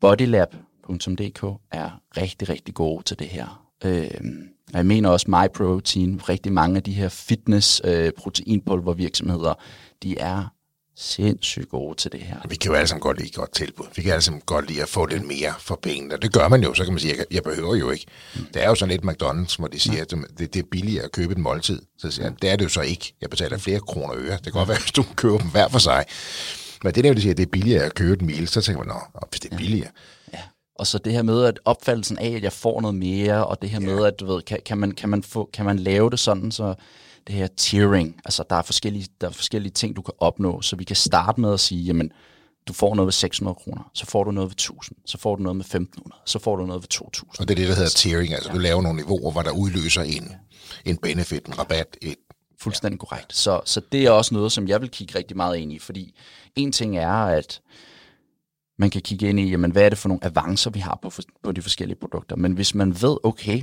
Bodylab.dk 0.00 1.44
er 1.72 2.00
rigtig, 2.16 2.48
rigtig 2.48 2.74
gode 2.74 3.02
til 3.02 3.18
det 3.18 3.26
her. 3.26 3.66
Øh, 3.84 4.10
jeg 4.72 4.86
mener 4.86 5.08
også 5.08 5.30
MyProtein, 5.30 6.28
rigtig 6.28 6.52
mange 6.52 6.76
af 6.76 6.82
de 6.82 6.92
her 6.92 7.08
fitness 7.08 7.82
øh, 7.84 8.12
proteinpulver 8.18 8.92
virksomheder, 8.92 9.54
de 10.02 10.18
er 10.18 10.55
sindssygt 10.96 11.68
gode 11.68 11.94
til 11.96 12.12
det 12.12 12.20
her. 12.20 12.36
Vi 12.48 12.56
kan 12.56 12.70
jo 12.70 12.76
alle 12.76 12.88
sammen 12.88 13.00
godt 13.00 13.18
lide 13.18 13.30
godt 13.30 13.52
tilbud. 13.52 13.86
Vi 13.96 14.02
kan 14.02 14.12
alle 14.12 14.22
sammen 14.22 14.42
godt 14.46 14.68
lide 14.68 14.82
at 14.82 14.88
få 14.88 15.06
lidt 15.06 15.26
mere 15.26 15.54
for 15.58 15.78
pengene. 15.82 16.14
Og 16.14 16.22
det 16.22 16.32
gør 16.32 16.48
man 16.48 16.62
jo, 16.62 16.74
så 16.74 16.84
kan 16.84 16.92
man 16.92 17.00
sige, 17.00 17.16
jeg, 17.18 17.26
jeg 17.30 17.42
behøver 17.42 17.76
jo 17.76 17.90
ikke. 17.90 18.06
Det 18.54 18.64
er 18.64 18.68
jo 18.68 18.74
sådan 18.74 19.00
lidt 19.00 19.04
McDonald's, 19.04 19.56
hvor 19.58 19.68
de 19.68 19.80
siger, 19.80 20.02
at 20.02 20.10
det, 20.10 20.54
det 20.54 20.56
er 20.56 20.66
billigere 20.70 21.04
at 21.04 21.12
købe 21.12 21.32
et 21.32 21.38
måltid. 21.38 21.82
Så 21.98 22.10
siger 22.10 22.26
jeg, 22.26 22.42
det 22.42 22.50
er 22.50 22.56
det 22.56 22.64
jo 22.64 22.68
så 22.68 22.80
ikke. 22.80 23.14
Jeg 23.20 23.30
betaler 23.30 23.58
flere 23.58 23.80
kroner 23.80 24.14
og 24.14 24.20
øre. 24.20 24.32
Det 24.32 24.42
kan 24.42 24.52
godt 24.52 24.68
være, 24.68 24.78
hvis 24.84 24.92
du 24.92 25.04
køber 25.16 25.38
dem 25.38 25.50
hver 25.50 25.68
for 25.68 25.78
sig. 25.78 26.04
Men 26.84 26.94
det 26.94 27.04
der, 27.04 27.14
de 27.14 27.20
siger, 27.20 27.32
at 27.32 27.36
det 27.36 27.46
er 27.46 27.50
billigere 27.50 27.84
at 27.84 27.94
købe 27.94 28.12
et 28.12 28.22
meal, 28.22 28.48
så 28.48 28.60
tænker 28.60 28.84
man, 28.84 28.88
nå, 28.88 29.20
hvis 29.30 29.40
det 29.40 29.52
er 29.52 29.56
billigere. 29.56 29.90
Ja. 30.32 30.38
Og 30.78 30.86
så 30.86 30.98
det 30.98 31.12
her 31.12 31.22
med, 31.22 31.44
at 31.44 31.60
opfattelsen 31.64 32.18
af, 32.18 32.30
at 32.30 32.42
jeg 32.42 32.52
får 32.52 32.80
noget 32.80 32.94
mere, 32.94 33.46
og 33.46 33.62
det 33.62 33.70
her 33.70 33.80
med, 33.80 34.06
at 34.06 34.20
du 34.20 34.26
ved, 34.26 34.42
kan, 34.42 34.58
kan, 34.66 34.78
man, 34.78 34.92
kan, 34.92 35.08
man 35.08 35.22
få, 35.22 35.50
kan 35.52 35.64
man 35.64 35.78
lave 35.78 36.10
det 36.10 36.18
sådan, 36.18 36.52
så 36.52 36.74
det 37.26 37.34
her 37.34 37.46
tiering, 37.46 38.20
altså 38.24 38.44
der 38.50 38.56
er, 38.56 38.62
forskellige, 38.62 39.06
der 39.20 39.26
er 39.26 39.32
forskellige 39.32 39.72
ting, 39.72 39.96
du 39.96 40.02
kan 40.02 40.14
opnå, 40.18 40.62
så 40.62 40.76
vi 40.76 40.84
kan 40.84 40.96
starte 40.96 41.40
med 41.40 41.52
at 41.52 41.60
sige, 41.60 41.82
jamen, 41.82 42.12
du 42.68 42.72
får 42.72 42.94
noget 42.94 43.06
ved 43.06 43.12
600 43.12 43.54
kroner, 43.54 43.90
så 43.94 44.06
får 44.06 44.24
du 44.24 44.30
noget 44.30 44.48
ved 44.50 44.54
1000, 44.54 44.98
så 45.06 45.18
får 45.18 45.36
du 45.36 45.42
noget 45.42 45.56
med 45.56 45.64
1500, 45.64 46.22
så 46.26 46.38
får 46.38 46.56
du 46.56 46.66
noget 46.66 46.82
ved 46.82 46.88
2000. 46.88 47.40
Og 47.40 47.48
det 47.48 47.54
er 47.54 47.56
det, 47.56 47.68
der 47.68 47.74
hedder 47.74 47.90
tiering, 47.90 48.34
altså 48.34 48.48
ja. 48.48 48.54
du 48.54 48.58
laver 48.58 48.82
nogle 48.82 48.96
niveauer, 48.96 49.32
hvor 49.32 49.42
der 49.42 49.50
udløser 49.50 50.02
en, 50.02 50.32
en 50.84 50.96
benefit, 50.96 51.46
en 51.46 51.58
rabat, 51.58 51.96
et 52.02 52.16
Fuldstændig 52.58 52.96
ja. 52.96 53.06
korrekt. 53.06 53.36
Så, 53.36 53.60
så 53.64 53.80
det 53.92 54.06
er 54.06 54.10
også 54.10 54.34
noget, 54.34 54.52
som 54.52 54.68
jeg 54.68 54.80
vil 54.80 54.90
kigge 54.90 55.18
rigtig 55.18 55.36
meget 55.36 55.56
ind 55.56 55.72
i, 55.72 55.78
fordi 55.78 56.14
en 56.56 56.72
ting 56.72 56.98
er, 56.98 57.12
at 57.12 57.60
man 58.78 58.90
kan 58.90 59.02
kigge 59.02 59.28
ind 59.28 59.40
i, 59.40 59.50
jamen, 59.50 59.70
hvad 59.70 59.84
er 59.84 59.88
det 59.88 59.98
for 59.98 60.08
nogle 60.08 60.24
avancer, 60.24 60.70
vi 60.70 60.80
har 60.80 60.98
på, 61.02 61.12
på 61.42 61.52
de 61.52 61.62
forskellige 61.62 61.98
produkter. 62.00 62.36
Men 62.36 62.52
hvis 62.52 62.74
man 62.74 63.02
ved, 63.02 63.16
okay, 63.24 63.62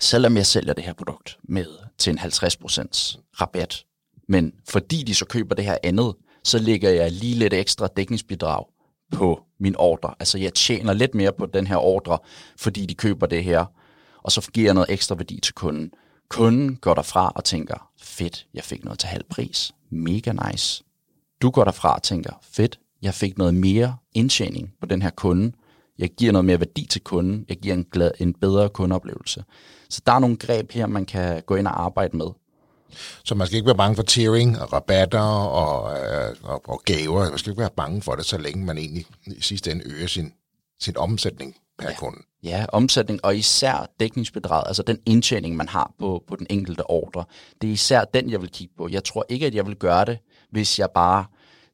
selvom 0.00 0.36
jeg 0.36 0.46
sælger 0.46 0.72
det 0.72 0.84
her 0.84 0.92
produkt 0.92 1.38
med 1.42 1.66
til 1.98 2.10
en 2.10 2.18
50% 2.18 3.18
rabat, 3.40 3.84
men 4.28 4.52
fordi 4.68 5.02
de 5.02 5.14
så 5.14 5.24
køber 5.24 5.54
det 5.54 5.64
her 5.64 5.78
andet, 5.82 6.14
så 6.44 6.58
lægger 6.58 6.90
jeg 6.90 7.12
lige 7.12 7.34
lidt 7.34 7.54
ekstra 7.54 7.86
dækningsbidrag 7.86 8.64
på 9.12 9.42
min 9.60 9.76
ordre. 9.76 10.14
Altså 10.18 10.38
jeg 10.38 10.54
tjener 10.54 10.92
lidt 10.92 11.14
mere 11.14 11.32
på 11.32 11.46
den 11.46 11.66
her 11.66 11.76
ordre, 11.76 12.18
fordi 12.56 12.86
de 12.86 12.94
køber 12.94 13.26
det 13.26 13.44
her, 13.44 13.64
og 14.22 14.32
så 14.32 14.50
giver 14.50 14.66
jeg 14.66 14.74
noget 14.74 14.90
ekstra 14.90 15.14
værdi 15.14 15.40
til 15.40 15.54
kunden. 15.54 15.90
Kunden 16.28 16.76
går 16.76 16.94
derfra 16.94 17.32
og 17.36 17.44
tænker, 17.44 17.90
fedt, 17.98 18.46
jeg 18.54 18.64
fik 18.64 18.84
noget 18.84 18.98
til 18.98 19.08
halv 19.08 19.24
pris. 19.30 19.72
Mega 19.90 20.32
nice. 20.32 20.84
Du 21.42 21.50
går 21.50 21.64
derfra 21.64 21.94
og 21.94 22.02
tænker, 22.02 22.32
fedt, 22.42 22.78
jeg 23.02 23.14
fik 23.14 23.38
noget 23.38 23.54
mere 23.54 23.96
indtjening 24.14 24.74
på 24.80 24.86
den 24.86 25.02
her 25.02 25.10
kunde. 25.10 25.52
Jeg 25.98 26.10
giver 26.18 26.32
noget 26.32 26.44
mere 26.44 26.60
værdi 26.60 26.86
til 26.90 27.00
kunden. 27.00 27.44
Jeg 27.48 27.56
giver 27.56 27.74
en, 27.74 27.84
glad, 27.92 28.10
en 28.20 28.34
bedre 28.34 28.68
kundeoplevelse. 28.68 29.44
Så 29.92 30.00
der 30.06 30.12
er 30.12 30.18
nogle 30.18 30.36
greb 30.36 30.72
her, 30.72 30.86
man 30.86 31.06
kan 31.06 31.42
gå 31.46 31.54
ind 31.54 31.66
og 31.66 31.82
arbejde 31.84 32.16
med. 32.16 32.26
Så 33.24 33.34
man 33.34 33.46
skal 33.46 33.56
ikke 33.56 33.66
være 33.66 33.76
bange 33.76 33.96
for 33.96 34.02
tiering 34.02 34.60
og 34.60 34.72
rabatter 34.72 35.20
og, 35.20 35.98
øh, 35.98 36.36
og, 36.42 36.68
og 36.68 36.82
gaver. 36.84 37.30
Man 37.30 37.38
skal 37.38 37.50
ikke 37.50 37.60
være 37.60 37.70
bange 37.76 38.02
for 38.02 38.14
det, 38.14 38.24
så 38.24 38.38
længe 38.38 38.64
man 38.64 38.78
egentlig 38.78 39.06
i 39.26 39.40
sidste 39.40 39.70
ende 39.70 39.84
øger 39.86 40.06
sin, 40.06 40.32
sin 40.80 40.96
omsætning 40.96 41.56
per 41.78 41.88
ja. 41.88 41.96
kunde. 41.96 42.18
Ja, 42.42 42.66
omsætning 42.72 43.24
og 43.24 43.36
især 43.36 43.90
dækningsbedraget, 44.00 44.64
altså 44.66 44.82
den 44.82 44.98
indtjening, 45.06 45.56
man 45.56 45.68
har 45.68 45.92
på, 45.98 46.24
på 46.28 46.36
den 46.36 46.46
enkelte 46.50 46.90
ordre. 46.90 47.24
Det 47.62 47.68
er 47.68 47.72
især 47.72 48.04
den, 48.04 48.30
jeg 48.30 48.40
vil 48.40 48.50
kigge 48.50 48.74
på. 48.78 48.88
Jeg 48.88 49.04
tror 49.04 49.26
ikke, 49.28 49.46
at 49.46 49.54
jeg 49.54 49.66
vil 49.66 49.76
gøre 49.76 50.04
det, 50.04 50.18
hvis 50.50 50.78
jeg 50.78 50.88
bare 50.94 51.24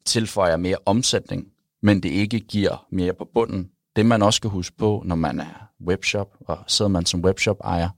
tilføjer 0.04 0.56
mere 0.56 0.76
omsætning, 0.86 1.46
men 1.82 2.02
det 2.02 2.08
ikke 2.08 2.40
giver 2.40 2.86
mere 2.90 3.12
på 3.12 3.28
bunden. 3.34 3.70
Det 3.96 4.06
man 4.06 4.22
også 4.22 4.36
skal 4.36 4.50
huske 4.50 4.76
på, 4.76 5.02
når 5.06 5.16
man 5.16 5.40
er 5.40 5.68
webshop, 5.86 6.28
og 6.40 6.58
sidder 6.66 6.88
man 6.88 7.06
som 7.06 7.24
webshop-ejer, 7.24 7.88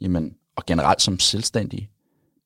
jamen, 0.00 0.34
og 0.56 0.66
generelt 0.66 1.02
som 1.02 1.18
selvstændig, 1.18 1.88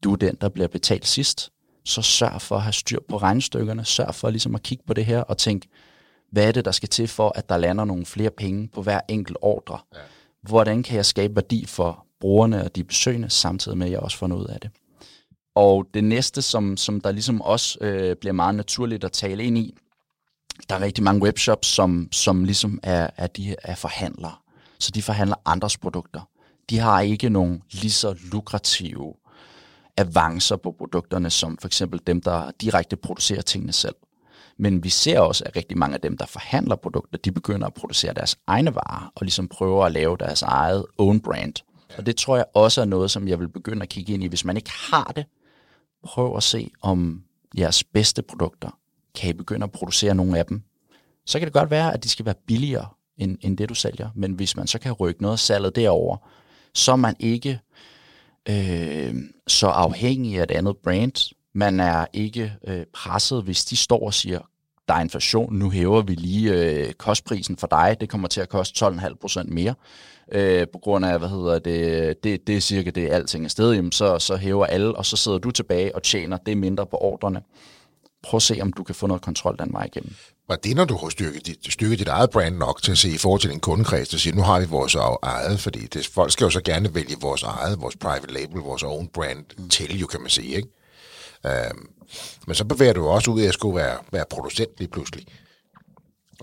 du 0.04 0.12
er 0.12 0.16
den, 0.16 0.36
der 0.40 0.48
bliver 0.48 0.68
betalt 0.68 1.06
sidst. 1.06 1.50
Så 1.84 2.02
sørg 2.02 2.42
for 2.42 2.56
at 2.56 2.62
have 2.62 2.72
styr 2.72 2.98
på 3.08 3.16
regnestykkerne, 3.16 3.84
sørg 3.84 4.14
for 4.14 4.30
ligesom 4.30 4.54
at 4.54 4.62
kigge 4.62 4.84
på 4.86 4.94
det 4.94 5.06
her 5.06 5.20
og 5.20 5.38
tænke, 5.38 5.68
hvad 6.32 6.48
er 6.48 6.52
det, 6.52 6.64
der 6.64 6.70
skal 6.70 6.88
til 6.88 7.08
for, 7.08 7.32
at 7.34 7.48
der 7.48 7.56
lander 7.56 7.84
nogle 7.84 8.06
flere 8.06 8.30
penge 8.30 8.68
på 8.68 8.82
hver 8.82 9.00
enkelt 9.08 9.38
ordre? 9.40 9.78
Ja. 9.94 9.98
Hvordan 10.42 10.82
kan 10.82 10.96
jeg 10.96 11.06
skabe 11.06 11.36
værdi 11.36 11.66
for 11.66 12.06
brugerne 12.20 12.64
og 12.64 12.76
de 12.76 12.84
besøgende, 12.84 13.30
samtidig 13.30 13.78
med, 13.78 13.86
at 13.86 13.92
jeg 13.92 14.00
også 14.00 14.16
får 14.16 14.26
noget 14.26 14.48
af 14.48 14.60
det? 14.60 14.70
Og 15.54 15.86
det 15.94 16.04
næste, 16.04 16.42
som, 16.42 16.76
som 16.76 17.00
der 17.00 17.12
ligesom 17.12 17.40
også 17.40 17.78
øh, 17.80 18.16
bliver 18.16 18.32
meget 18.32 18.54
naturligt 18.54 19.04
at 19.04 19.12
tale 19.12 19.44
ind 19.44 19.58
i, 19.58 19.74
der 20.68 20.74
er 20.74 20.80
rigtig 20.80 21.04
mange 21.04 21.22
webshops, 21.22 21.68
som, 21.68 22.08
som 22.12 22.44
ligesom 22.44 22.80
er, 22.82 23.10
er, 23.16 23.26
de, 23.26 23.56
er 23.62 23.74
forhandlere. 23.74 24.34
Så 24.78 24.90
de 24.90 25.02
forhandler 25.02 25.36
andres 25.44 25.78
produkter. 25.78 26.20
De 26.70 26.78
har 26.78 27.00
ikke 27.00 27.28
nogen 27.28 27.62
lige 27.70 27.90
så 27.90 28.18
lukrative 28.32 29.14
avancer 29.96 30.56
på 30.56 30.74
produkterne, 30.78 31.30
som 31.30 31.58
for 31.58 31.68
eksempel 31.68 32.00
dem, 32.06 32.20
der 32.20 32.50
direkte 32.60 32.96
producerer 32.96 33.42
tingene 33.42 33.72
selv. 33.72 33.94
Men 34.58 34.84
vi 34.84 34.88
ser 34.88 35.20
også, 35.20 35.44
at 35.46 35.56
rigtig 35.56 35.78
mange 35.78 35.94
af 35.94 36.00
dem, 36.00 36.16
der 36.16 36.26
forhandler 36.26 36.76
produkter, 36.76 37.18
de 37.18 37.32
begynder 37.32 37.66
at 37.66 37.74
producere 37.74 38.14
deres 38.14 38.38
egne 38.46 38.74
varer, 38.74 39.12
og 39.14 39.24
ligesom 39.24 39.48
prøver 39.48 39.84
at 39.84 39.92
lave 39.92 40.16
deres 40.16 40.42
eget 40.42 40.86
own 40.98 41.20
brand. 41.20 41.54
Og 41.98 42.06
det 42.06 42.16
tror 42.16 42.36
jeg 42.36 42.44
også 42.54 42.80
er 42.80 42.84
noget, 42.84 43.10
som 43.10 43.28
jeg 43.28 43.40
vil 43.40 43.48
begynde 43.48 43.82
at 43.82 43.88
kigge 43.88 44.12
ind 44.14 44.24
i. 44.24 44.26
Hvis 44.26 44.44
man 44.44 44.56
ikke 44.56 44.70
har 44.70 45.12
det, 45.16 45.24
prøv 46.04 46.36
at 46.36 46.42
se, 46.42 46.70
om 46.82 47.22
jeres 47.58 47.84
bedste 47.84 48.22
produkter, 48.22 48.78
kan 49.14 49.30
I 49.30 49.32
begynde 49.32 49.64
at 49.64 49.72
producere 49.72 50.14
nogle 50.14 50.38
af 50.38 50.46
dem. 50.46 50.62
Så 51.26 51.38
kan 51.38 51.46
det 51.46 51.52
godt 51.52 51.70
være, 51.70 51.94
at 51.94 52.04
de 52.04 52.08
skal 52.08 52.26
være 52.26 52.34
billigere 52.46 52.86
end, 53.16 53.38
end 53.40 53.58
det, 53.58 53.68
du 53.68 53.74
sælger. 53.74 54.08
Men 54.14 54.32
hvis 54.32 54.56
man 54.56 54.66
så 54.66 54.78
kan 54.78 54.92
rykke 54.92 55.22
noget 55.22 55.32
af 55.32 55.38
salget 55.38 55.76
derover, 55.76 56.16
så 56.74 56.92
er 56.92 56.96
man 56.96 57.16
ikke 57.20 57.60
øh, 58.48 59.14
så 59.46 59.66
afhængig 59.66 60.38
af 60.38 60.42
et 60.42 60.50
andet 60.50 60.76
brand. 60.76 61.34
Man 61.54 61.80
er 61.80 62.06
ikke 62.12 62.52
øh, 62.66 62.82
presset, 62.94 63.42
hvis 63.42 63.64
de 63.64 63.76
står 63.76 64.06
og 64.06 64.14
siger, 64.14 64.40
der 64.88 64.94
er 64.94 65.00
inflation, 65.00 65.54
nu 65.54 65.70
hæver 65.70 66.02
vi 66.02 66.14
lige 66.14 66.54
øh, 66.54 66.92
kostprisen 66.92 67.56
for 67.56 67.66
dig, 67.66 67.96
det 68.00 68.08
kommer 68.08 68.28
til 68.28 68.40
at 68.40 68.48
koste 68.48 68.86
12,5% 68.86 69.42
mere, 69.44 69.74
øh, 70.32 70.66
på 70.72 70.78
grund 70.78 71.04
af, 71.04 71.18
hvad 71.18 71.28
hedder 71.28 71.58
det, 71.58 72.24
det, 72.24 72.46
det 72.46 72.56
er 72.56 72.60
cirka 72.60 72.90
det, 72.90 73.10
alting 73.10 73.44
er 73.44 73.48
sted, 73.48 73.72
jamen 73.72 73.92
så, 73.92 74.18
så 74.18 74.36
hæver 74.36 74.66
alle, 74.66 74.94
og 74.94 75.06
så 75.06 75.16
sidder 75.16 75.38
du 75.38 75.50
tilbage 75.50 75.94
og 75.94 76.02
tjener 76.02 76.36
det 76.36 76.58
mindre 76.58 76.86
på 76.86 76.96
ordrene. 77.00 77.42
Prøv 78.22 78.36
at 78.36 78.42
se, 78.42 78.58
om 78.62 78.72
du 78.72 78.82
kan 78.82 78.94
få 78.94 79.06
noget 79.06 79.22
kontrol 79.22 79.56
den 79.58 79.72
vej 79.72 79.84
igennem. 79.84 80.14
Var 80.48 80.56
det, 80.56 80.76
når 80.76 80.84
du 80.84 80.96
har 80.96 81.08
styrket 81.08 81.46
dit, 81.46 81.72
styrket 81.72 81.98
dit 81.98 82.08
eget 82.08 82.30
brand 82.30 82.56
nok 82.56 82.82
til 82.82 82.92
at 82.92 82.98
se 82.98 83.10
i 83.10 83.18
forhold 83.18 83.40
til 83.40 83.50
din 83.50 83.60
kundekreds, 83.60 84.08
der 84.08 84.16
siger, 84.18 84.34
nu 84.36 84.42
har 84.42 84.60
vi 84.60 84.66
vores 84.66 84.94
eget, 85.22 85.60
fordi 85.60 85.86
det, 85.86 86.06
folk 86.06 86.32
skal 86.32 86.44
jo 86.44 86.50
så 86.50 86.60
gerne 86.60 86.94
vælge 86.94 87.16
vores 87.20 87.42
eget, 87.42 87.80
vores 87.80 87.96
private 87.96 88.32
label, 88.32 88.60
vores 88.60 88.82
own 88.82 89.08
brand 89.08 89.44
mm. 89.58 89.68
til, 89.68 89.98
jo 89.98 90.06
kan 90.06 90.20
man 90.20 90.30
sige, 90.30 90.56
ikke? 90.56 90.68
Um, 91.44 91.88
men 92.46 92.54
så 92.54 92.64
bevæger 92.64 92.92
du 92.92 93.06
også 93.08 93.30
ud 93.30 93.40
af 93.40 93.46
at 93.46 93.54
skulle 93.54 93.76
være, 93.76 93.98
være 94.12 94.24
producent 94.30 94.70
lige 94.78 94.88
pludselig. 94.88 95.26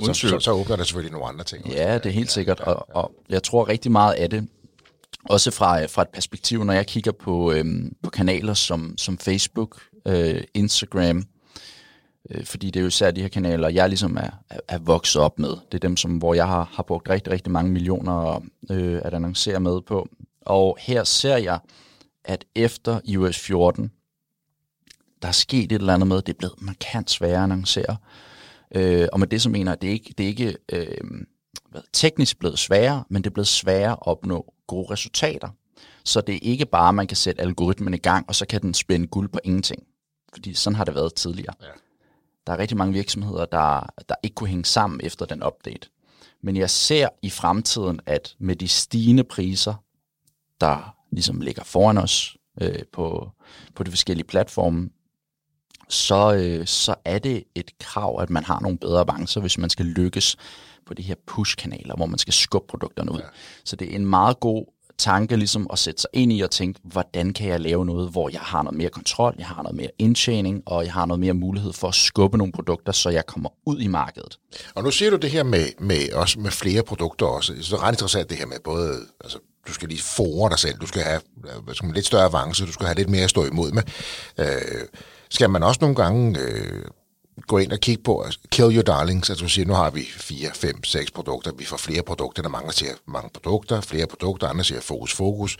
Så, 0.04 0.14
så, 0.14 0.40
så 0.40 0.52
åbner 0.52 0.76
der 0.76 0.84
selvfølgelig 0.84 1.12
nogle 1.12 1.28
andre 1.28 1.44
ting. 1.44 1.70
Ja, 1.70 1.94
det 1.94 2.06
er 2.06 2.10
helt 2.10 2.32
sikkert, 2.32 2.60
og, 2.60 2.96
og 2.96 3.12
jeg 3.30 3.44
tror 3.44 3.68
rigtig 3.68 3.92
meget 3.92 4.14
af 4.14 4.30
det, 4.30 4.48
også 5.30 5.52
fra, 5.52 5.86
fra 5.86 6.02
et 6.02 6.10
perspektiv, 6.14 6.64
når 6.64 6.74
jeg 6.74 6.88
kigger 6.88 7.12
på, 7.12 7.52
øhm, 7.52 7.96
på 8.04 8.10
kanaler 8.10 8.54
som, 8.54 8.98
som 8.98 9.18
Facebook, 9.18 9.82
øh, 10.08 10.44
Instagram, 10.54 11.24
øh, 12.30 12.46
fordi 12.46 12.68
det 12.68 12.80
er 12.80 12.82
jo 12.82 12.88
især 12.88 13.12
de 13.12 13.22
her 13.22 13.28
kanaler, 13.28 13.70
jeg 13.70 13.90
ligesom 13.90 14.18
er, 14.18 14.30
er, 14.50 14.60
er 14.68 14.78
vokset 14.78 15.22
op 15.22 15.40
med. 15.40 15.50
Det 15.50 15.74
er 15.74 15.80
dem, 15.80 15.98
som, 15.98 16.18
hvor 16.18 16.34
jeg 16.34 16.48
har, 16.48 16.70
har 16.74 16.84
brugt 16.84 17.10
rigtig, 17.10 17.34
rigtig 17.34 17.52
mange 17.52 17.72
millioner 17.72 18.46
øh, 18.72 19.02
at 19.04 19.14
annoncere 19.14 19.60
med 19.60 19.82
på. 19.82 20.08
Og 20.42 20.78
her 20.82 21.04
ser 21.04 21.38
jeg, 21.38 21.60
at 22.26 22.46
efter 22.56 23.00
iOS 23.06 23.40
14, 23.40 23.92
der 25.22 25.28
er 25.28 25.32
sket 25.32 25.72
et 25.72 25.72
eller 25.72 25.94
andet 25.94 26.08
med, 26.08 26.22
det 26.22 26.34
er 26.34 26.38
blevet 26.38 26.62
markant 26.62 27.12
sværere 27.12 27.38
at 27.38 27.44
annoncere. 27.44 27.98
Øh, 28.76 29.08
og 29.14 29.20
med 29.20 29.28
det 29.28 29.42
så 29.42 29.50
mener 29.50 29.72
jeg, 29.72 29.82
det 29.82 29.88
er 29.88 29.92
ikke, 29.92 30.14
det 30.18 30.24
er 30.24 30.28
ikke 30.28 30.58
øh, 30.72 30.98
teknisk 31.94 32.40
blevet 32.40 32.60
sværere, 32.60 33.04
men 33.10 33.22
det 33.22 33.30
er 33.30 33.34
blevet 33.34 33.48
sværere 33.48 33.92
at 33.92 33.98
opnå 34.02 34.54
gode 34.68 34.92
resultater. 34.92 35.50
Så 36.04 36.22
det 36.22 36.36
er 36.36 36.40
ikke 36.42 36.66
bare, 36.66 36.90
at 36.90 36.96
man 36.96 37.08
kan 37.08 37.18
sætte 37.18 37.42
algoritmen 37.42 37.94
i 37.94 37.98
gang, 37.98 38.26
og 38.28 38.36
så 38.36 38.46
kan 38.48 38.62
den 38.62 38.74
spænde 38.74 39.08
guld 39.08 39.30
på 39.30 39.40
ingenting. 39.44 39.84
Fordi 40.34 40.54
sådan 40.54 40.76
har 40.76 40.84
det 40.84 40.96
været 40.96 41.14
tidligere. 41.14 41.54
Ja. 41.62 41.68
Der 42.48 42.54
er 42.54 42.58
rigtig 42.58 42.78
mange 42.78 42.94
virksomheder, 42.94 43.46
der, 43.46 43.90
der 44.10 44.16
ikke 44.24 44.34
kunne 44.34 44.50
hænge 44.50 44.66
sammen 44.66 45.00
efter 45.04 45.26
den 45.26 45.44
update. 45.44 45.90
Men 46.42 46.58
jeg 46.58 46.70
ser 46.70 47.10
i 47.22 47.30
fremtiden, 47.30 48.00
at 48.06 48.36
med 48.40 48.56
de 48.56 48.68
stigende 48.68 49.24
priser, 49.24 49.74
der 50.62 50.96
ligesom 51.12 51.42
ligger 51.42 51.64
foran 51.64 51.98
os 51.98 52.38
øh, 52.62 52.84
på, 52.94 53.30
på 53.76 53.84
de 53.84 53.92
forskellige 53.92 54.28
platforme, 54.28 54.90
så, 55.90 56.34
øh, 56.34 56.68
så 56.68 56.96
er 57.06 57.20
det 57.20 57.44
et 57.56 57.72
krav, 57.80 58.22
at 58.22 58.30
man 58.30 58.44
har 58.44 58.60
nogle 58.60 58.78
bedre 58.78 59.00
avancer, 59.00 59.42
hvis 59.42 59.58
man 59.58 59.70
skal 59.70 59.86
lykkes 59.86 60.38
på 60.86 60.94
de 60.94 61.02
her 61.02 61.16
push-kanaler, 61.28 61.96
hvor 61.96 62.06
man 62.06 62.20
skal 62.20 62.34
skubbe 62.34 62.68
produkterne 62.68 63.12
ud. 63.12 63.20
Ja. 63.20 63.26
Så 63.64 63.76
det 63.76 63.92
er 63.92 63.96
en 63.96 64.06
meget 64.06 64.40
god 64.40 64.66
tanke 65.00 65.36
ligesom 65.36 65.68
at 65.74 65.80
sætte 65.80 66.02
sig 66.02 66.10
ind 66.14 66.34
i 66.34 66.42
og 66.42 66.52
tænke, 66.52 66.80
hvordan 66.84 67.34
kan 67.34 67.48
jeg 67.48 67.60
lave 67.60 67.86
noget, 67.86 68.10
hvor 68.10 68.30
jeg 68.30 68.40
har 68.40 68.64
noget 68.64 68.78
mere 68.78 68.90
kontrol, 68.90 69.36
jeg 69.38 69.48
har 69.48 69.64
noget 69.64 69.76
mere 69.76 69.90
indtjening, 70.00 70.64
og 70.66 70.86
jeg 70.86 70.94
har 70.94 71.06
noget 71.06 71.20
mere 71.20 71.34
mulighed 71.34 71.74
for 71.74 71.88
at 71.88 71.96
skubbe 71.96 72.38
nogle 72.38 72.54
produkter, 72.54 72.92
så 72.92 73.10
jeg 73.10 73.26
kommer 73.26 73.50
ud 73.66 73.80
i 73.80 73.88
markedet. 73.88 74.38
Og 74.76 74.84
nu 74.84 74.92
siger 74.92 75.12
du 75.12 75.18
det 75.18 75.32
her 75.32 75.44
med, 75.44 75.66
med, 75.80 76.14
også 76.14 76.40
med 76.40 76.52
flere 76.52 76.84
produkter 76.84 77.26
også. 77.26 77.54
Så 77.62 77.76
det 77.76 77.82
er 77.82 77.86
ret 77.86 77.94
interessant 77.94 78.30
det 78.30 78.38
her 78.38 78.46
med 78.46 78.58
både, 78.64 79.00
altså 79.22 79.40
du 79.68 79.74
skal 79.74 79.90
lige 79.90 80.02
fore 80.02 80.50
dig 80.50 80.60
selv, 80.60 80.78
du 80.78 80.88
skal 80.88 81.02
have 81.02 81.22
skal 81.74 81.90
lidt 81.94 82.06
større 82.06 82.26
avance, 82.26 82.66
du 82.66 82.72
skal 82.72 82.86
have 82.86 82.96
lidt 82.96 83.10
mere 83.10 83.24
at 83.24 83.30
stå 83.30 83.46
imod 83.46 83.72
med. 83.72 83.84
Øh, 84.40 84.88
skal 85.30 85.50
man 85.50 85.64
også 85.64 85.78
nogle 85.82 85.96
gange 85.96 86.40
øh, 86.40 86.84
gå 87.48 87.58
ind 87.58 87.72
og 87.72 87.80
kigge 87.80 88.04
på, 88.04 88.26
kill 88.52 88.76
your 88.76 88.82
darlings, 88.82 89.30
at 89.30 89.40
du 89.40 89.50
siger, 89.50 89.66
nu 89.66 89.74
har 89.74 89.90
vi 89.90 90.04
4, 90.04 90.50
5, 90.54 90.84
6 90.84 91.12
produkter, 91.12 91.52
vi 91.52 91.66
får 91.66 91.78
flere 91.78 92.02
produkter, 92.04 92.42
der 92.42 92.50
mange 92.50 92.72
siger 92.72 92.94
mange 93.06 93.30
produkter, 93.34 93.82
flere 93.82 94.08
produkter, 94.08 94.48
andre 94.48 94.64
siger 94.64 94.82
fokus, 94.82 95.14
fokus. 95.14 95.58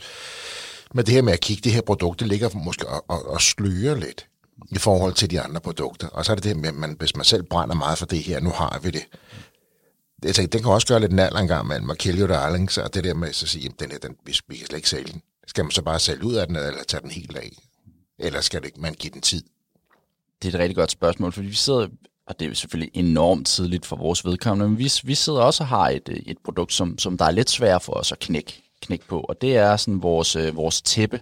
Men 0.94 1.06
det 1.06 1.14
her 1.14 1.22
med 1.22 1.32
at 1.32 1.40
kigge, 1.40 1.60
det 1.64 1.72
her 1.72 1.80
produkt, 1.80 2.20
det 2.20 2.28
ligger 2.28 2.48
måske 2.54 2.88
og, 2.88 3.04
og, 3.08 3.26
og 3.26 3.40
sløre 3.40 4.00
lidt 4.00 4.26
i 4.70 4.78
forhold 4.78 5.14
til 5.14 5.30
de 5.30 5.40
andre 5.40 5.60
produkter. 5.60 6.08
Og 6.08 6.24
så 6.24 6.32
er 6.32 6.36
det 6.36 6.44
det 6.44 6.56
med, 6.56 6.68
at 6.68 6.74
man, 6.74 6.96
hvis 6.98 7.16
man 7.16 7.24
selv 7.24 7.42
brænder 7.42 7.74
meget 7.74 7.98
for 7.98 8.06
det 8.06 8.18
her, 8.18 8.40
nu 8.40 8.50
har 8.50 8.80
vi 8.82 8.90
det. 8.90 9.04
Jeg 10.22 10.34
tænker, 10.34 10.50
den 10.50 10.62
kan 10.62 10.72
også 10.72 10.86
gøre 10.86 11.00
lidt 11.00 11.12
nær 11.12 11.30
en 11.30 11.48
gang 11.48 11.66
med 11.66 11.80
at 11.90 11.98
kill 11.98 12.20
your 12.20 12.26
darlings, 12.26 12.78
og 12.78 12.94
det 12.94 13.04
der 13.04 13.14
med 13.14 13.28
at 13.28 13.34
sige, 13.34 13.72
den 13.80 13.90
her, 13.90 13.98
den, 13.98 14.16
vi, 14.26 14.38
vi 14.48 14.56
kan 14.56 14.66
slet 14.66 14.76
ikke 14.76 14.88
sælge 14.88 15.12
den. 15.12 15.22
Skal 15.46 15.64
man 15.64 15.70
så 15.70 15.82
bare 15.82 15.98
sælge 15.98 16.24
ud 16.24 16.34
af 16.34 16.46
den, 16.46 16.56
eller 16.56 16.84
tage 16.88 17.00
den 17.00 17.10
helt 17.10 17.36
af? 17.36 17.52
Eller 18.18 18.40
skal 18.40 18.62
det, 18.62 18.76
man 18.76 18.94
give 18.94 19.12
den 19.12 19.20
tid? 19.20 19.42
Det 20.42 20.48
er 20.48 20.58
et 20.58 20.60
rigtig 20.60 20.76
godt 20.76 20.90
spørgsmål, 20.90 21.32
fordi 21.32 21.46
vi 21.46 21.54
sidder, 21.54 21.88
og 22.26 22.38
det 22.38 22.44
er 22.44 22.48
jo 22.48 22.54
selvfølgelig 22.54 22.90
enormt 22.94 23.46
tidligt 23.46 23.86
for 23.86 23.96
vores 23.96 24.24
vedkommende, 24.24 24.68
men 24.68 24.78
vi, 24.78 24.90
vi 25.04 25.14
sidder 25.14 25.40
også 25.40 25.62
og 25.62 25.68
har 25.68 25.88
et, 25.88 26.08
øh, 26.08 26.16
et 26.16 26.38
produkt, 26.44 26.72
som, 26.72 26.98
som 26.98 27.18
der 27.18 27.24
er 27.24 27.30
lidt 27.30 27.50
svært 27.50 27.82
for 27.82 27.92
os 27.92 28.12
at 28.12 28.18
knække, 28.18 28.62
knække 28.82 29.06
på, 29.06 29.20
og 29.20 29.40
det 29.40 29.56
er 29.56 29.76
sådan 29.76 30.02
vores, 30.02 30.36
øh, 30.36 30.56
vores 30.56 30.82
tæppe, 30.82 31.20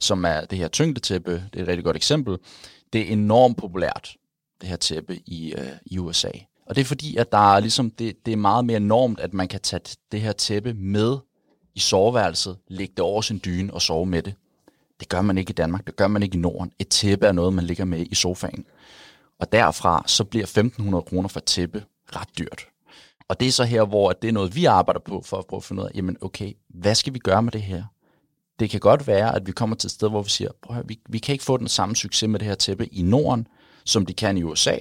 som 0.00 0.24
er 0.24 0.40
det 0.40 0.58
her 0.58 0.68
tyngdetæppe, 0.68 1.32
det 1.52 1.58
er 1.58 1.62
et 1.62 1.68
rigtig 1.68 1.84
godt 1.84 1.96
eksempel. 1.96 2.38
Det 2.92 3.00
er 3.00 3.12
enormt 3.12 3.56
populært, 3.56 4.16
det 4.60 4.68
her 4.68 4.76
tæppe 4.76 5.16
i, 5.26 5.52
øh, 5.52 5.68
i 5.86 5.98
USA. 5.98 6.30
Og 6.66 6.74
det 6.74 6.80
er 6.80 6.84
fordi, 6.84 7.16
at 7.16 7.32
der 7.32 7.54
er 7.54 7.60
ligesom, 7.60 7.90
det, 7.90 8.26
det 8.26 8.32
er 8.32 8.36
meget 8.36 8.64
mere 8.64 8.76
enormt, 8.76 9.20
at 9.20 9.34
man 9.34 9.48
kan 9.48 9.60
tage 9.60 9.80
det 10.12 10.20
her 10.20 10.32
tæppe 10.32 10.74
med 10.74 11.16
i 11.74 11.80
soveværelset, 11.80 12.56
lægge 12.68 12.92
det 12.96 13.04
over 13.04 13.22
sin 13.22 13.40
dyne 13.44 13.74
og 13.74 13.82
sove 13.82 14.06
med 14.06 14.22
det. 14.22 14.34
Det 15.00 15.08
gør 15.08 15.22
man 15.22 15.38
ikke 15.38 15.50
i 15.50 15.54
Danmark, 15.54 15.86
det 15.86 15.96
gør 15.96 16.08
man 16.08 16.22
ikke 16.22 16.38
i 16.38 16.40
Norden. 16.40 16.72
Et 16.78 16.88
tæppe 16.88 17.26
er 17.26 17.32
noget, 17.32 17.52
man 17.52 17.64
ligger 17.64 17.84
med 17.84 18.06
i 18.10 18.14
sofaen. 18.14 18.64
Og 19.40 19.52
derfra 19.52 20.04
så 20.06 20.24
bliver 20.24 20.46
1.500 20.46 21.00
kroner 21.00 21.28
for 21.28 21.40
et 21.40 21.44
tæppe 21.44 21.84
ret 22.16 22.28
dyrt. 22.38 22.66
Og 23.28 23.40
det 23.40 23.48
er 23.48 23.52
så 23.52 23.64
her, 23.64 23.84
hvor 23.84 24.12
det 24.12 24.28
er 24.28 24.32
noget, 24.32 24.56
vi 24.56 24.64
arbejder 24.64 25.00
på 25.00 25.22
for 25.24 25.36
at 25.36 25.46
prøve 25.46 25.58
at 25.58 25.64
finde 25.64 25.82
ud 25.82 25.86
af, 25.86 25.90
jamen 25.94 26.16
okay, 26.20 26.52
hvad 26.68 26.94
skal 26.94 27.14
vi 27.14 27.18
gøre 27.18 27.42
med 27.42 27.52
det 27.52 27.62
her? 27.62 27.84
Det 28.58 28.70
kan 28.70 28.80
godt 28.80 29.06
være, 29.06 29.36
at 29.36 29.46
vi 29.46 29.52
kommer 29.52 29.76
til 29.76 29.86
et 29.86 29.92
sted, 29.92 30.08
hvor 30.08 30.22
vi 30.22 30.30
siger, 30.30 30.50
prøv 30.62 30.76
at, 30.76 30.88
vi, 30.88 31.00
vi 31.08 31.18
kan 31.18 31.32
ikke 31.32 31.44
få 31.44 31.56
den 31.56 31.68
samme 31.68 31.96
succes 31.96 32.28
med 32.28 32.38
det 32.38 32.48
her 32.48 32.54
tæppe 32.54 32.86
i 32.86 33.02
Norden, 33.02 33.46
som 33.84 34.06
de 34.06 34.14
kan 34.14 34.38
i 34.38 34.42
USA. 34.42 34.76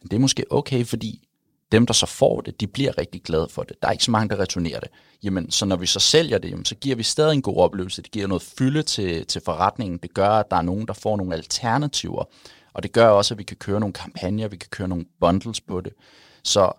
Men 0.00 0.10
det 0.10 0.12
er 0.12 0.20
måske 0.20 0.44
okay, 0.50 0.84
fordi 0.84 1.28
dem, 1.72 1.86
der 1.86 1.94
så 1.94 2.06
får 2.06 2.40
det, 2.40 2.60
de 2.60 2.66
bliver 2.66 2.98
rigtig 2.98 3.22
glade 3.22 3.48
for 3.50 3.62
det. 3.62 3.76
Der 3.82 3.88
er 3.88 3.92
ikke 3.92 4.04
så 4.04 4.10
mange, 4.10 4.28
der 4.28 4.40
returnerer 4.40 4.80
det. 4.80 4.88
Jamen, 5.22 5.50
så 5.50 5.66
når 5.66 5.76
vi 5.76 5.86
så 5.86 6.00
sælger 6.00 6.38
det, 6.38 6.50
jamen, 6.50 6.64
så 6.64 6.74
giver 6.74 6.96
vi 6.96 7.02
stadig 7.02 7.34
en 7.34 7.42
god 7.42 7.56
oplevelse. 7.56 8.02
Det 8.02 8.10
giver 8.10 8.26
noget 8.26 8.42
fylde 8.42 8.82
til, 8.82 9.26
til 9.26 9.42
forretningen. 9.44 9.98
Det 9.98 10.14
gør, 10.14 10.28
at 10.28 10.50
der 10.50 10.56
er 10.56 10.62
nogen, 10.62 10.86
der 10.86 10.92
får 10.92 11.16
nogle 11.16 11.34
alternativer. 11.34 12.24
Og 12.74 12.82
det 12.82 12.92
gør 12.92 13.08
også, 13.08 13.34
at 13.34 13.38
vi 13.38 13.44
kan 13.44 13.56
køre 13.56 13.80
nogle 13.80 13.92
kampagner, 13.92 14.48
vi 14.48 14.56
kan 14.56 14.70
køre 14.70 14.88
nogle 14.88 15.04
bundles 15.20 15.60
på 15.60 15.80
det. 15.80 15.92
Så 16.44 16.72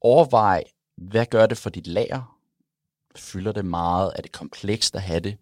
overvej, 0.00 0.64
hvad 0.96 1.26
gør 1.26 1.46
det 1.46 1.58
for 1.58 1.70
dit 1.70 1.86
lager? 1.86 2.38
Fylder 3.16 3.52
det 3.52 3.64
meget? 3.64 4.12
Er 4.16 4.22
det 4.22 4.32
komplekst 4.32 4.94
at 4.94 5.02
have 5.02 5.20
det? 5.20 5.36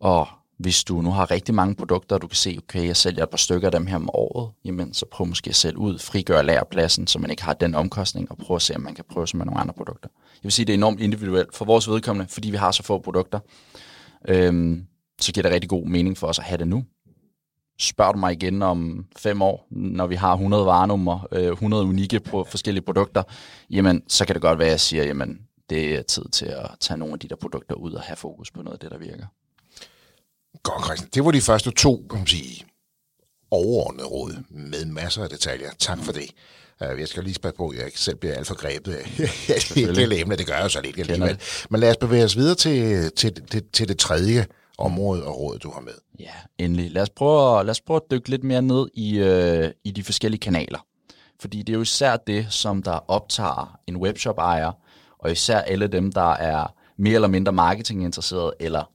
Og 0.00 0.28
hvis 0.60 0.84
du 0.84 1.00
nu 1.00 1.10
har 1.10 1.30
rigtig 1.30 1.54
mange 1.54 1.74
produkter, 1.74 2.16
og 2.16 2.22
du 2.22 2.26
kan 2.26 2.36
se, 2.36 2.58
okay, 2.58 2.86
jeg 2.86 2.96
sælger 2.96 3.22
et 3.22 3.30
par 3.30 3.36
stykker 3.36 3.68
af 3.68 3.72
dem 3.72 3.86
her 3.86 3.96
om 3.96 4.10
året, 4.12 4.50
jamen 4.64 4.94
så 4.94 5.06
prøv 5.06 5.26
måske 5.26 5.50
at 5.50 5.56
sælge 5.56 5.78
ud, 5.78 5.98
frigøre 5.98 6.46
lagerpladsen, 6.46 7.06
så 7.06 7.18
man 7.18 7.30
ikke 7.30 7.42
har 7.42 7.52
den 7.52 7.74
omkostning, 7.74 8.30
og 8.30 8.38
prøve 8.38 8.56
at 8.56 8.62
se, 8.62 8.76
om 8.76 8.80
man 8.80 8.94
kan 8.94 9.04
prøve 9.10 9.28
sig 9.28 9.38
med 9.38 9.46
nogle 9.46 9.60
andre 9.60 9.74
produkter. 9.74 10.08
Jeg 10.12 10.42
vil 10.42 10.52
sige, 10.52 10.66
det 10.66 10.72
er 10.72 10.78
enormt 10.78 11.00
individuelt 11.00 11.54
for 11.54 11.64
vores 11.64 11.88
vedkommende, 11.88 12.32
fordi 12.32 12.50
vi 12.50 12.56
har 12.56 12.70
så 12.70 12.82
få 12.82 12.98
produkter. 12.98 13.38
Øhm, 14.28 14.86
så 15.20 15.32
giver 15.32 15.42
det 15.42 15.52
rigtig 15.52 15.70
god 15.70 15.86
mening 15.86 16.18
for 16.18 16.26
os 16.26 16.38
at 16.38 16.44
have 16.44 16.58
det 16.58 16.68
nu. 16.68 16.84
Spørg 17.78 18.14
du 18.14 18.18
mig 18.18 18.32
igen 18.32 18.62
om 18.62 19.06
fem 19.18 19.42
år, 19.42 19.66
når 19.70 20.06
vi 20.06 20.14
har 20.14 20.32
100 20.32 20.66
varenummer, 20.66 21.26
100 21.32 21.84
unikke 21.84 22.20
på 22.20 22.44
forskellige 22.44 22.84
produkter, 22.84 23.22
jamen 23.70 24.02
så 24.08 24.26
kan 24.26 24.34
det 24.34 24.42
godt 24.42 24.58
være, 24.58 24.68
at 24.68 24.72
jeg 24.72 24.80
siger, 24.80 25.04
jamen 25.04 25.38
det 25.70 25.94
er 25.94 26.02
tid 26.02 26.24
til 26.32 26.46
at 26.46 26.70
tage 26.80 26.98
nogle 26.98 27.12
af 27.12 27.18
de 27.18 27.28
der 27.28 27.36
produkter 27.36 27.74
ud 27.74 27.92
og 27.92 28.02
have 28.02 28.16
fokus 28.16 28.50
på 28.50 28.62
noget 28.62 28.74
af 28.74 28.80
det, 28.80 28.90
der 28.90 28.98
virker. 28.98 29.26
Godt, 30.62 30.84
Christian. 30.84 31.10
Det 31.14 31.24
var 31.24 31.30
de 31.30 31.40
første 31.40 31.70
to, 31.70 32.06
kan 32.10 32.18
man 32.18 32.26
sige, 32.26 32.64
overordnede 33.50 34.06
råd 34.06 34.32
med 34.50 34.84
masser 34.84 35.22
af 35.22 35.28
detaljer. 35.28 35.70
Tak 35.78 35.98
for 35.98 36.12
det. 36.12 36.30
Uh, 36.80 37.00
jeg 37.00 37.08
skal 37.08 37.24
lige 37.24 37.34
spørge 37.34 37.54
på, 37.56 37.68
at 37.68 37.78
jeg 37.78 37.86
ikke 37.86 38.00
selv 38.00 38.16
bliver 38.16 38.34
alt 38.34 38.46
for 38.46 38.54
grebet 38.54 38.92
af 38.92 39.04
det 39.94 40.20
emne. 40.20 40.36
Det 40.36 40.46
gør 40.46 40.54
jeg 40.54 40.70
så 40.70 40.80
lidt 40.80 40.98
alligevel. 40.98 41.38
Men 41.70 41.80
lad 41.80 41.90
os 41.90 41.96
bevæge 41.96 42.24
os 42.24 42.36
videre 42.36 42.54
til, 42.54 43.10
til, 43.12 43.46
til, 43.46 43.62
til 43.72 43.88
det 43.88 43.98
tredje 43.98 44.46
område 44.78 45.24
og 45.24 45.40
råd, 45.40 45.58
du 45.58 45.70
har 45.70 45.80
med. 45.80 45.92
Ja, 46.20 46.32
endelig. 46.58 46.90
Lad 46.90 47.02
os 47.02 47.10
prøve, 47.10 47.64
lad 47.64 47.70
os 47.70 47.80
prøve 47.80 47.96
at 47.96 48.10
dykke 48.10 48.28
lidt 48.28 48.44
mere 48.44 48.62
ned 48.62 48.88
i, 48.94 49.18
øh, 49.18 49.70
i 49.84 49.90
de 49.90 50.04
forskellige 50.04 50.40
kanaler. 50.40 50.86
Fordi 51.40 51.58
det 51.58 51.68
er 51.68 51.76
jo 51.76 51.82
især 51.82 52.16
det, 52.16 52.46
som 52.50 52.82
der 52.82 53.10
optager 53.10 53.78
en 53.86 53.96
webshop-ejer, 53.96 54.72
og 55.18 55.32
især 55.32 55.58
alle 55.58 55.86
dem, 55.86 56.12
der 56.12 56.32
er 56.32 56.74
mere 56.98 57.14
eller 57.14 57.28
mindre 57.28 57.52
marketinginteresseret, 57.52 58.52
eller 58.60 58.90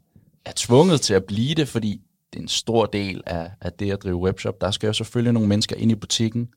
er 0.45 0.51
tvunget 0.55 1.01
til 1.01 1.13
at 1.13 1.23
blive 1.23 1.55
det, 1.55 1.67
fordi 1.67 2.01
det 2.33 2.39
er 2.39 2.43
en 2.43 2.47
stor 2.47 2.85
del 2.85 3.21
af, 3.25 3.51
af 3.61 3.73
det 3.73 3.91
at 3.91 4.03
drive 4.03 4.17
webshop. 4.17 4.61
Der 4.61 4.71
skal 4.71 4.87
jo 4.87 4.93
selvfølgelig 4.93 5.33
nogle 5.33 5.49
mennesker 5.49 5.75
ind 5.75 5.91
i 5.91 5.95
butikken. 5.95 6.49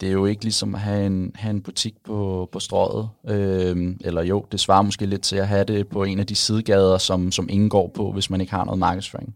Det 0.00 0.08
er 0.08 0.12
jo 0.12 0.26
ikke 0.26 0.42
ligesom 0.42 0.74
at 0.74 0.80
have 0.80 1.06
en, 1.06 1.32
have 1.34 1.50
en 1.50 1.62
butik 1.62 1.94
på, 2.04 2.48
på 2.52 2.60
strøget. 2.60 3.08
Øhm, 3.28 4.00
eller 4.00 4.22
jo, 4.22 4.46
det 4.52 4.60
svarer 4.60 4.82
måske 4.82 5.06
lidt 5.06 5.22
til 5.22 5.36
at 5.36 5.48
have 5.48 5.64
det 5.64 5.88
på 5.88 6.04
en 6.04 6.18
af 6.18 6.26
de 6.26 6.34
sidegader, 6.34 6.98
som, 6.98 7.32
som 7.32 7.48
ingen 7.50 7.68
går 7.68 7.90
på, 7.94 8.12
hvis 8.12 8.30
man 8.30 8.40
ikke 8.40 8.52
har 8.52 8.64
noget 8.64 8.78
markedsføring. 8.78 9.34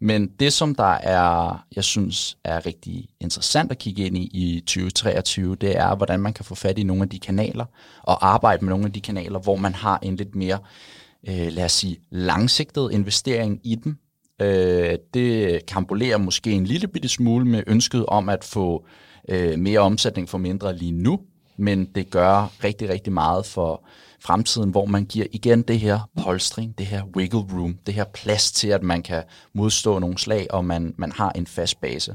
Men 0.00 0.26
det, 0.40 0.52
som 0.52 0.74
der 0.74 0.94
er, 0.94 1.64
jeg 1.76 1.84
synes 1.84 2.38
er 2.44 2.66
rigtig 2.66 3.08
interessant 3.20 3.70
at 3.70 3.78
kigge 3.78 4.06
ind 4.06 4.16
i 4.18 4.30
i 4.32 4.60
2023, 4.60 5.56
det 5.56 5.76
er, 5.78 5.96
hvordan 5.96 6.20
man 6.20 6.32
kan 6.32 6.44
få 6.44 6.54
fat 6.54 6.78
i 6.78 6.82
nogle 6.82 7.02
af 7.02 7.08
de 7.08 7.18
kanaler, 7.18 7.64
og 8.02 8.28
arbejde 8.28 8.64
med 8.64 8.70
nogle 8.70 8.86
af 8.86 8.92
de 8.92 9.00
kanaler, 9.00 9.38
hvor 9.38 9.56
man 9.56 9.74
har 9.74 9.98
en 10.02 10.16
lidt 10.16 10.34
mere 10.34 10.54
øh, 10.54 11.05
Øh, 11.28 11.52
lad 11.52 11.64
os 11.64 11.72
sige, 11.72 11.98
langsigtet 12.10 12.88
investering 12.92 13.60
i 13.64 13.74
dem. 13.74 13.96
Øh, 14.42 14.98
det 15.14 15.66
kampolerer 15.66 16.18
måske 16.18 16.50
en 16.50 16.64
lille 16.64 16.88
bitte 16.88 17.08
smule 17.08 17.44
med 17.44 17.62
ønsket 17.66 18.06
om 18.06 18.28
at 18.28 18.44
få 18.44 18.84
øh, 19.28 19.58
mere 19.58 19.80
omsætning 19.80 20.28
for 20.28 20.38
mindre 20.38 20.76
lige 20.76 20.92
nu, 20.92 21.20
men 21.56 21.84
det 21.84 22.10
gør 22.10 22.52
rigtig, 22.64 22.88
rigtig 22.88 23.12
meget 23.12 23.46
for 23.46 23.84
fremtiden, 24.20 24.70
hvor 24.70 24.86
man 24.86 25.04
giver 25.04 25.26
igen 25.32 25.62
det 25.62 25.80
her 25.80 26.10
polstring, 26.22 26.78
det 26.78 26.86
her 26.86 27.02
wiggle 27.16 27.40
room, 27.40 27.78
det 27.86 27.94
her 27.94 28.04
plads 28.04 28.52
til, 28.52 28.68
at 28.68 28.82
man 28.82 29.02
kan 29.02 29.22
modstå 29.52 29.98
nogle 29.98 30.18
slag, 30.18 30.46
og 30.50 30.64
man, 30.64 30.94
man 30.96 31.12
har 31.12 31.30
en 31.30 31.46
fast 31.46 31.80
base. 31.80 32.14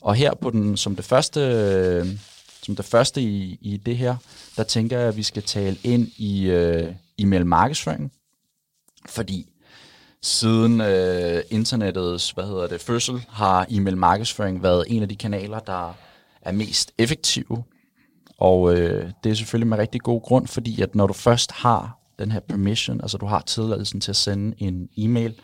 Og 0.00 0.14
her 0.14 0.34
på 0.34 0.50
den, 0.50 0.76
som 0.76 0.96
det 0.96 1.04
første, 1.04 2.16
som 2.62 2.76
det 2.76 2.84
første 2.84 3.20
i, 3.20 3.58
i 3.60 3.76
det 3.76 3.96
her, 3.96 4.16
der 4.56 4.62
tænker 4.62 4.98
jeg, 4.98 5.08
at 5.08 5.16
vi 5.16 5.22
skal 5.22 5.42
tale 5.42 5.76
ind 5.84 6.08
i 6.16 6.46
øh, 6.46 6.92
e-mail 7.18 7.46
markedsføring, 7.46 8.12
fordi 9.06 9.48
siden 10.22 10.80
øh, 10.80 11.42
internettets 11.50 12.30
hvad 12.30 12.44
hedder 12.44 12.66
det, 12.66 12.80
fødsel 12.80 13.24
har 13.28 13.66
e-mail 13.70 13.96
markedsføring 13.96 14.62
været 14.62 14.84
en 14.88 15.02
af 15.02 15.08
de 15.08 15.16
kanaler, 15.16 15.58
der 15.58 15.94
er 16.42 16.52
mest 16.52 16.92
effektive. 16.98 17.64
Og 18.38 18.74
øh, 18.74 19.10
det 19.24 19.30
er 19.32 19.34
selvfølgelig 19.34 19.68
med 19.68 19.78
rigtig 19.78 20.00
god 20.00 20.22
grund, 20.22 20.46
fordi 20.46 20.82
at 20.82 20.94
når 20.94 21.06
du 21.06 21.12
først 21.12 21.52
har 21.52 21.98
den 22.18 22.32
her 22.32 22.40
permission, 22.40 23.00
altså 23.00 23.18
du 23.18 23.26
har 23.26 23.40
tilladelsen 23.40 24.00
til 24.00 24.12
at 24.12 24.16
sende 24.16 24.54
en 24.58 24.88
e-mail, 24.96 25.34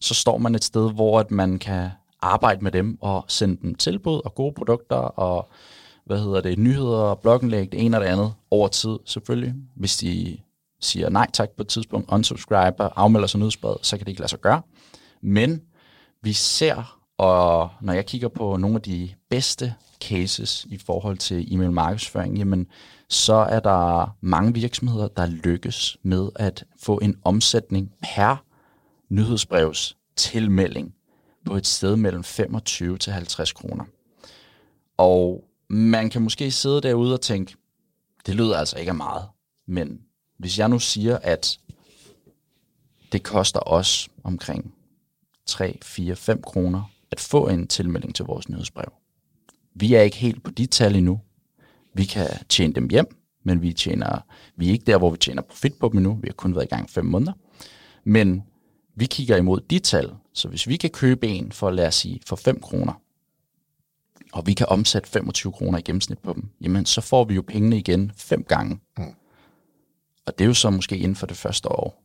så 0.00 0.14
står 0.14 0.38
man 0.38 0.54
et 0.54 0.64
sted, 0.64 0.92
hvor 0.92 1.20
at 1.20 1.30
man 1.30 1.58
kan 1.58 1.90
arbejde 2.22 2.64
med 2.64 2.72
dem 2.72 2.98
og 3.00 3.24
sende 3.28 3.56
dem 3.62 3.74
tilbud 3.74 4.20
og 4.24 4.34
gode 4.34 4.52
produkter 4.52 4.96
og 4.96 5.48
hvad 6.06 6.18
hedder 6.18 6.40
det, 6.40 6.58
nyheder, 6.58 7.14
blogindlæg, 7.14 7.72
det 7.72 7.84
ene 7.84 7.96
og 7.96 8.00
det 8.00 8.08
andet 8.08 8.32
over 8.50 8.68
tid 8.68 8.98
selvfølgelig, 9.04 9.54
hvis 9.76 9.96
de 9.96 10.38
siger 10.84 11.08
nej 11.08 11.30
tak 11.32 11.50
på 11.56 11.62
et 11.62 11.68
tidspunkt, 11.68 12.10
unsubscriber, 12.10 12.88
afmelder 12.96 13.26
sig 13.26 13.40
nyhedsbrevet, 13.40 13.78
så 13.82 13.96
kan 13.96 14.06
det 14.06 14.10
ikke 14.10 14.20
lade 14.20 14.30
sig 14.30 14.40
gøre. 14.40 14.62
Men 15.22 15.62
vi 16.22 16.32
ser, 16.32 16.98
og 17.18 17.70
når 17.80 17.92
jeg 17.92 18.06
kigger 18.06 18.28
på 18.28 18.56
nogle 18.56 18.76
af 18.76 18.82
de 18.82 19.10
bedste 19.30 19.74
cases 20.00 20.66
i 20.70 20.78
forhold 20.78 21.18
til 21.18 21.54
e-mail 21.54 21.72
markedsføring, 21.72 22.38
jamen, 22.38 22.66
så 23.08 23.34
er 23.34 23.60
der 23.60 24.16
mange 24.20 24.54
virksomheder, 24.54 25.08
der 25.08 25.26
lykkes 25.26 25.96
med 26.02 26.28
at 26.36 26.64
få 26.80 26.98
en 27.02 27.16
omsætning 27.24 27.92
per 28.02 28.44
nyhedsbrevs 29.08 29.96
tilmelding 30.16 30.94
på 31.46 31.56
et 31.56 31.66
sted 31.66 31.96
mellem 31.96 32.24
25 32.24 32.98
til 32.98 33.12
50 33.12 33.52
kroner. 33.52 33.84
Og 34.96 35.44
man 35.68 36.10
kan 36.10 36.22
måske 36.22 36.50
sidde 36.50 36.80
derude 36.80 37.14
og 37.14 37.20
tænke, 37.20 37.56
det 38.26 38.34
lyder 38.34 38.56
altså 38.56 38.78
ikke 38.78 38.90
af 38.90 38.94
meget, 38.94 39.28
men 39.66 40.00
hvis 40.38 40.58
jeg 40.58 40.68
nu 40.68 40.78
siger, 40.78 41.18
at 41.22 41.58
det 43.12 43.22
koster 43.22 43.60
os 43.60 44.08
omkring 44.24 44.74
3, 45.46 45.78
4, 45.82 46.16
5 46.16 46.42
kroner 46.42 46.90
at 47.10 47.20
få 47.20 47.48
en 47.48 47.66
tilmelding 47.66 48.14
til 48.14 48.24
vores 48.24 48.48
nyhedsbrev. 48.48 48.92
Vi 49.74 49.94
er 49.94 50.02
ikke 50.02 50.16
helt 50.16 50.42
på 50.42 50.50
de 50.50 50.66
tal 50.66 50.96
endnu. 50.96 51.20
Vi 51.94 52.04
kan 52.04 52.28
tjene 52.48 52.74
dem 52.74 52.88
hjem, 52.88 53.16
men 53.42 53.62
vi, 53.62 53.72
tjener, 53.72 54.18
vi 54.56 54.68
er 54.68 54.72
ikke 54.72 54.84
der, 54.84 54.98
hvor 54.98 55.10
vi 55.10 55.16
tjener 55.16 55.42
profit 55.42 55.74
på 55.80 55.88
dem 55.88 55.98
endnu. 55.98 56.14
Vi 56.14 56.28
har 56.28 56.32
kun 56.32 56.54
været 56.54 56.64
i 56.64 56.68
gang 56.68 56.90
5 56.90 57.04
måneder. 57.04 57.32
Men 58.04 58.42
vi 58.94 59.06
kigger 59.06 59.36
imod 59.36 59.60
de 59.60 59.78
tal, 59.78 60.12
så 60.32 60.48
hvis 60.48 60.68
vi 60.68 60.76
kan 60.76 60.90
købe 60.90 61.28
en 61.28 61.52
for, 61.52 61.70
lad 61.70 61.86
os 61.86 61.94
sige, 61.94 62.20
for 62.26 62.36
5 62.36 62.60
kroner, 62.60 62.92
og 64.32 64.46
vi 64.46 64.54
kan 64.54 64.66
omsætte 64.68 65.08
25 65.08 65.52
kroner 65.52 65.78
i 65.78 65.82
gennemsnit 65.82 66.18
på 66.18 66.32
dem, 66.32 66.48
jamen 66.60 66.86
så 66.86 67.00
får 67.00 67.24
vi 67.24 67.34
jo 67.34 67.42
pengene 67.42 67.78
igen 67.78 68.12
fem 68.16 68.44
gange. 68.44 68.78
Mm. 68.98 69.14
Og 70.26 70.38
det 70.38 70.44
er 70.44 70.48
jo 70.48 70.54
så 70.54 70.70
måske 70.70 70.96
inden 70.96 71.16
for 71.16 71.26
det 71.26 71.36
første 71.36 71.68
år. 71.68 72.02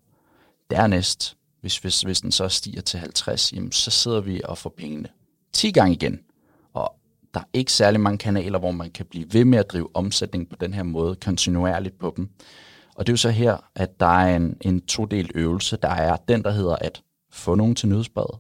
Dernæst, 0.70 1.38
hvis, 1.62 1.78
hvis, 1.78 2.02
hvis 2.02 2.22
den 2.22 2.32
så 2.32 2.50
stiger 2.50 2.82
til 2.82 3.00
50, 3.00 3.54
jamen, 3.54 3.72
så 3.72 3.92
sidder 3.92 4.22
vi 4.22 4.42
og 4.44 4.58
får 4.58 4.74
pengene 4.78 5.10
10 5.54 5.72
gange 5.72 5.94
igen. 5.94 6.20
Og 6.74 6.96
der 7.34 7.40
er 7.40 7.46
ikke 7.54 7.72
særlig 7.72 8.00
mange 8.00 8.18
kanaler, 8.18 8.60
hvor 8.60 8.72
man 8.72 8.92
kan 8.92 9.06
blive 9.06 9.34
ved 9.34 9.46
med 9.46 9.60
at 9.60 9.72
drive 9.72 9.90
omsætning 9.94 10.50
på 10.50 10.56
den 10.60 10.74
her 10.74 10.84
måde, 10.84 11.16
kontinuerligt 11.16 12.00
på 12.00 12.14
dem. 12.18 12.30
Og 12.96 13.08
det 13.08 13.12
er 13.12 13.14
jo 13.14 13.18
så 13.18 13.30
her, 13.30 13.58
at 13.76 14.00
der 14.00 14.06
er 14.06 14.36
en, 14.36 14.58
en 14.62 14.82
todelt 14.82 15.32
øvelse. 15.36 15.78
Der 15.82 15.90
er 15.90 16.18
den, 16.28 16.44
der 16.44 16.52
hedder 16.52 16.76
at 16.76 17.02
få 17.32 17.56
nogen 17.56 17.76
til 17.76 17.90
nyhedsbrevet. 17.90 18.40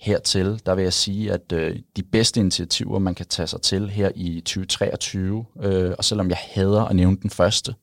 hertil, 0.00 0.62
der 0.66 0.74
vil 0.74 0.82
jeg 0.82 0.92
sige, 0.92 1.32
at 1.32 1.52
øh, 1.52 1.76
de 1.96 2.02
bedste 2.02 2.40
initiativer, 2.40 2.98
man 2.98 3.14
kan 3.14 3.26
tage 3.26 3.46
sig 3.46 3.62
til 3.62 3.90
her 3.90 4.10
i 4.14 4.40
2023, 4.40 5.44
øh, 5.62 5.92
og 5.98 6.04
selvom 6.04 6.28
jeg 6.28 6.38
hader 6.40 6.84
at 6.84 6.96
nævne 6.96 7.16
den 7.16 7.30
første, 7.30 7.74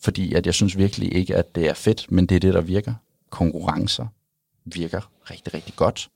fordi 0.00 0.34
at 0.34 0.46
jeg 0.46 0.54
synes 0.54 0.78
virkelig 0.78 1.14
ikke, 1.14 1.36
at 1.36 1.54
det 1.54 1.68
er 1.68 1.74
fedt, 1.74 2.12
men 2.12 2.26
det 2.26 2.36
er 2.36 2.40
det, 2.40 2.54
der 2.54 2.60
virker. 2.60 2.94
Konkurrencer 3.30 4.06
virker 4.64 5.10
rigtig, 5.30 5.54
rigtig 5.54 5.74
godt. 5.76 6.10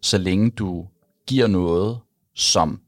Så 0.00 0.18
længe 0.18 0.50
du 0.50 0.86
giver 1.26 1.46
noget, 1.46 1.98
som 2.34 2.80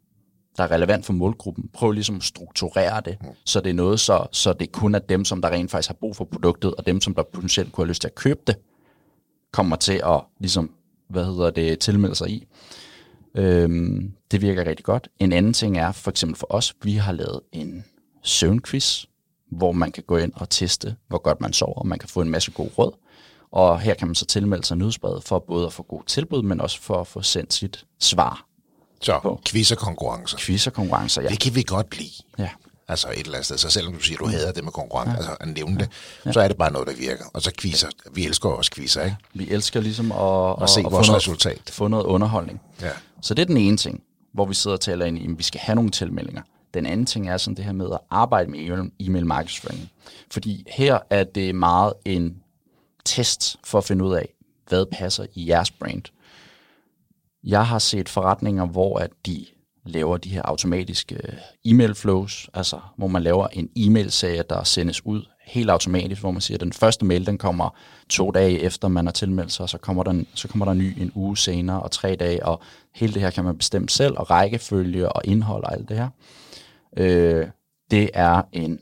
der 0.57 0.65
er 0.65 0.71
relevant 0.71 1.07
for 1.07 1.13
målgruppen, 1.13 1.71
prøv 1.73 1.91
ligesom 1.91 2.17
at 2.17 2.23
strukturere 2.23 3.01
det, 3.01 3.19
så 3.45 3.61
det 3.61 3.71
er 3.71 3.75
noget, 3.75 4.01
så, 4.01 4.27
så 4.33 4.53
det 4.53 4.73
kun 4.73 4.95
er 4.95 4.99
dem, 4.99 5.25
som 5.25 5.43
der 5.43 5.51
rent 5.51 5.71
faktisk 5.71 5.89
har 5.89 5.95
brug 5.95 6.17
for 6.17 6.25
produktet, 6.25 6.75
og 6.75 6.87
dem, 6.87 7.01
som 7.01 7.15
der 7.15 7.23
potentielt 7.23 7.73
kunne 7.73 7.85
have 7.85 7.89
lyst 7.89 8.01
til 8.01 8.09
at 8.09 8.15
købe 8.15 8.41
det, 8.47 8.57
kommer 9.53 9.77
til 9.77 10.01
at 10.05 10.21
ligesom, 10.39 10.71
hvad 11.09 11.25
hedder 11.25 11.51
det, 11.51 11.79
tilmelde 11.79 12.15
sig 12.15 12.31
i. 12.31 12.47
Øhm, 13.35 14.13
det 14.31 14.43
virker 14.43 14.67
rigtig 14.67 14.85
godt. 14.85 15.09
En 15.19 15.33
anden 15.33 15.53
ting 15.53 15.79
er, 15.79 15.93
for 15.93 16.11
eksempel 16.11 16.39
for 16.39 16.47
os, 16.51 16.75
vi 16.83 16.93
har 16.93 17.13
lavet 17.13 17.41
en 17.53 17.85
søvnquiz, 18.23 19.05
hvor 19.57 19.73
man 19.73 19.93
kan 19.93 20.03
gå 20.07 20.17
ind 20.17 20.33
og 20.37 20.51
teste, 20.51 20.97
hvor 21.09 21.19
godt 21.19 21.41
man 21.41 21.53
sover, 21.53 21.75
og 21.79 21.87
man 21.87 21.99
kan 21.99 22.09
få 22.09 22.21
en 22.21 22.31
masse 22.31 22.51
god 22.51 22.69
råd. 22.79 22.93
Og 23.53 23.81
her 23.81 23.95
kan 23.95 24.09
man 24.09 24.15
så 24.15 24.25
tilmelde 24.27 24.65
sig 24.67 24.77
nyhedsbrevet 24.77 25.25
for 25.25 25.39
både 25.39 25.67
at 25.67 25.73
få 25.73 25.83
god 25.83 26.03
tilbud, 26.07 26.43
men 26.43 26.61
også 26.61 26.81
for 26.81 27.01
at 27.01 27.07
få 27.07 27.23
sendt 27.23 27.55
sit 27.55 27.85
svar. 28.01 28.45
Så, 29.01 29.19
På. 29.23 29.41
quiz 29.47 29.73
og 29.73 29.79
konkurrencer. 29.79 30.39
Quiz 30.41 30.67
og 30.67 30.73
konkurrencer, 30.73 31.23
ja. 31.23 31.29
Det 31.29 31.41
kan 31.41 31.55
vi 31.55 31.63
godt 31.63 31.99
lide. 31.99 32.11
ja. 32.39 32.49
Altså 32.89 33.09
et 33.09 33.19
eller 33.19 33.33
andet 33.33 33.45
sted. 33.45 33.59
Så 33.59 33.71
selvom 33.71 33.93
du 33.95 34.01
siger, 34.01 34.19
du 34.19 34.27
hader 34.27 34.53
det 34.53 34.65
med 34.65 34.73
konkurrence, 34.73 35.11
ja. 35.11 35.17
altså 35.17 35.37
at 35.41 35.49
nævne 35.49 35.79
det, 35.79 35.89
så 36.35 36.41
er 36.41 36.49
det 36.49 36.57
bare 36.57 36.73
noget, 36.73 36.89
der 36.89 36.95
virker. 36.95 37.25
Og 37.33 37.43
så 37.43 37.51
quizzer. 37.61 37.89
Vi 38.13 38.25
elsker 38.27 38.49
også 38.49 38.71
quizzer, 38.75 39.03
ikke? 39.05 39.17
Vi 39.35 39.51
elsker 39.51 39.81
ligesom 39.81 40.13
at, 40.13 40.63
at, 40.63 40.71
se 40.71 40.81
at 40.81 40.93
vores 40.93 41.07
få, 41.07 41.11
noget, 41.11 41.17
resultat. 41.17 41.61
få 41.73 41.89
noget 41.89 42.05
underholdning. 42.05 42.61
Ja. 42.83 42.91
Så 43.23 43.35
det 43.35 43.43
er 43.43 43.47
den 43.47 43.57
ene 43.57 43.77
ting, 43.77 44.03
hvor 44.35 44.47
vi 44.47 44.55
sidder 44.55 44.77
og 44.77 44.81
taler 44.81 45.05
ind 45.07 45.19
i, 45.19 45.25
at 45.33 45.39
vi 45.39 45.43
skal 45.43 45.61
have 45.61 45.75
nogle 45.77 45.91
tilmeldinger. 45.91 46.43
Den 46.75 46.87
anden 46.87 47.07
ting 47.07 47.29
er 47.29 47.37
sådan 47.37 47.57
det 47.57 47.65
her 47.65 47.73
med 47.73 47.91
at 47.93 47.99
arbejde 48.11 48.51
med 48.51 48.91
e-mail- 49.01 49.27
markedsføring. 49.27 49.91
Fordi 50.31 50.65
her 50.69 50.99
er 51.11 51.25
det 51.25 51.55
meget 51.55 51.93
en 52.05 52.43
test 53.05 53.57
for 53.65 53.79
at 53.79 53.85
finde 53.85 54.05
ud 54.05 54.15
af, 54.15 54.29
hvad 54.69 54.87
passer 54.93 55.27
i 55.35 55.49
jeres 55.49 55.71
brand. 55.71 56.03
Jeg 57.45 57.67
har 57.67 57.79
set 57.79 58.09
forretninger, 58.09 58.67
hvor 58.67 58.99
at 58.99 59.11
de 59.27 59.47
laver 59.87 60.17
de 60.17 60.29
her 60.29 60.43
automatiske 60.43 61.15
øh, 61.15 61.35
e-mail 61.65 61.95
flows, 61.95 62.51
altså 62.55 62.81
hvor 62.97 63.07
man 63.07 63.23
laver 63.23 63.49
en 63.53 63.69
e-mail-serie, 63.77 64.45
der 64.51 64.65
sendes 64.65 65.07
ud 65.07 65.23
helt 65.45 65.71
automatisk, 65.71 66.21
hvor 66.21 66.31
man 66.31 66.41
siger, 66.41 66.57
at 66.57 66.61
den 66.61 66.73
første 66.73 67.05
mail, 67.05 67.27
den 67.27 67.39
kommer 67.39 67.77
to 68.09 68.31
dage 68.31 68.61
efter, 68.61 68.89
man 68.89 69.07
har 69.07 69.13
tilmeldt 69.13 69.53
sig, 69.53 69.63
og 69.63 69.69
så 69.69 69.79
kommer, 69.79 70.03
den, 70.03 70.27
så 70.35 70.49
kommer 70.49 70.65
der 70.65 70.73
en 70.73 70.79
ny 70.79 71.03
en 71.03 71.13
uge 71.15 71.37
senere, 71.37 71.83
og 71.83 71.91
tre 71.91 72.17
dage, 72.17 72.47
og 72.47 72.61
hele 72.95 73.15
det 73.15 73.23
her 73.23 73.31
kan 73.31 73.45
man 73.45 73.59
bestemme 73.59 73.89
selv, 73.89 74.15
og 74.19 74.31
rækkefølge 74.31 75.13
og 75.13 75.23
indhold 75.25 75.65
og 75.65 75.73
alt 75.73 75.89
det 75.89 75.97
her. 75.97 76.09
Øh, 76.97 77.47
det 77.91 78.11
er 78.15 78.43
en 78.53 78.81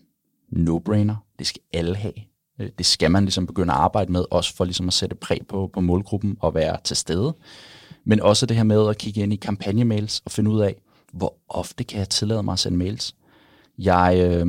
no-brainer. 0.57 1.15
Det 1.39 1.47
skal 1.47 1.63
alle 1.73 1.97
have. 1.97 2.13
Øh, 2.61 2.71
Det 2.79 2.87
skal 2.87 3.11
man 3.11 3.25
ligesom 3.25 3.47
begynde 3.47 3.73
at 3.73 3.79
arbejde 3.79 4.13
med, 4.13 4.25
også 4.31 4.57
for 4.57 4.65
ligesom 4.65 4.89
at 4.89 4.95
sætte 4.95 5.17
præg 5.17 5.41
på, 5.49 5.71
på 5.73 5.81
målgruppen 5.81 6.37
og 6.41 6.55
være 6.55 6.77
til 6.85 6.97
stede. 6.97 7.35
Men 8.05 8.21
også 8.21 8.47
det 8.47 8.57
her 8.57 8.65
med 8.65 8.89
at 8.89 8.99
kigge 8.99 9.21
ind 9.23 9.33
i 9.33 9.37
kampagnemails 9.37 10.23
og 10.25 10.31
finde 10.31 10.51
ud 10.51 10.61
af, 10.61 10.77
hvor 11.13 11.35
ofte 11.49 11.85
kan 11.85 11.99
jeg 11.99 12.09
tillade 12.09 12.43
mig 12.43 12.53
at 12.53 12.59
sende 12.59 12.79
mails. 12.79 13.15
Jeg, 13.79 14.17
øh, 14.19 14.47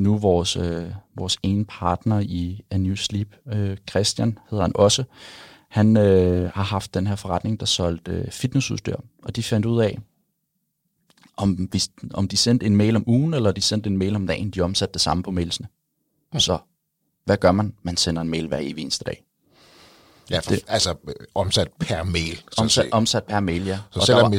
nu 0.00 0.18
vores, 0.18 0.56
øh, 0.56 0.84
vores 1.16 1.38
ene 1.42 1.64
partner 1.64 2.20
i 2.20 2.64
A 2.70 2.76
New 2.76 2.94
Sleep, 2.94 3.36
øh, 3.52 3.76
Christian 3.90 4.38
hedder 4.50 4.64
han 4.64 4.72
også, 4.74 5.04
han 5.68 5.96
øh, 5.96 6.50
har 6.54 6.62
haft 6.62 6.94
den 6.94 7.06
her 7.06 7.16
forretning, 7.16 7.60
der 7.60 7.66
solgte 7.66 8.12
øh, 8.12 8.30
fitnessudstyr, 8.30 8.96
og 9.22 9.36
de 9.36 9.42
fandt 9.42 9.66
ud 9.66 9.80
af, 9.80 9.98
om, 11.38 11.50
hvis, 11.50 11.88
om 12.14 12.28
de 12.28 12.36
sendte 12.36 12.66
en 12.66 12.76
mail 12.76 12.96
om 12.96 13.04
ugen, 13.06 13.34
eller 13.34 13.52
de 13.52 13.60
sendte 13.60 13.90
en 13.90 13.96
mail 13.96 14.16
om 14.16 14.26
dagen, 14.26 14.50
de 14.50 14.60
omsatte 14.60 14.92
det 14.92 15.00
samme 15.00 15.22
på 15.22 15.30
mailsene. 15.30 15.68
Så 16.38 16.58
hvad 17.24 17.36
gør 17.36 17.52
man? 17.52 17.74
Man 17.82 17.96
sender 17.96 18.22
en 18.22 18.28
mail 18.28 18.48
hver 18.48 18.58
evig 18.58 18.82
eneste 18.82 19.04
dag. 19.04 19.24
Ja, 20.30 20.38
for, 20.38 20.50
det, 20.50 20.60
altså 20.68 20.94
omsat 21.34 21.68
per 21.80 22.02
mail. 22.02 22.36
Så, 22.36 22.62
Omsat, 22.62 22.84
se. 22.84 22.92
omsat 22.92 23.24
per 23.24 23.40
mail, 23.40 23.66
ja. 23.66 23.78
så 23.90 24.00
Og 24.00 24.06
selvom 24.06 24.32
vi 24.32 24.38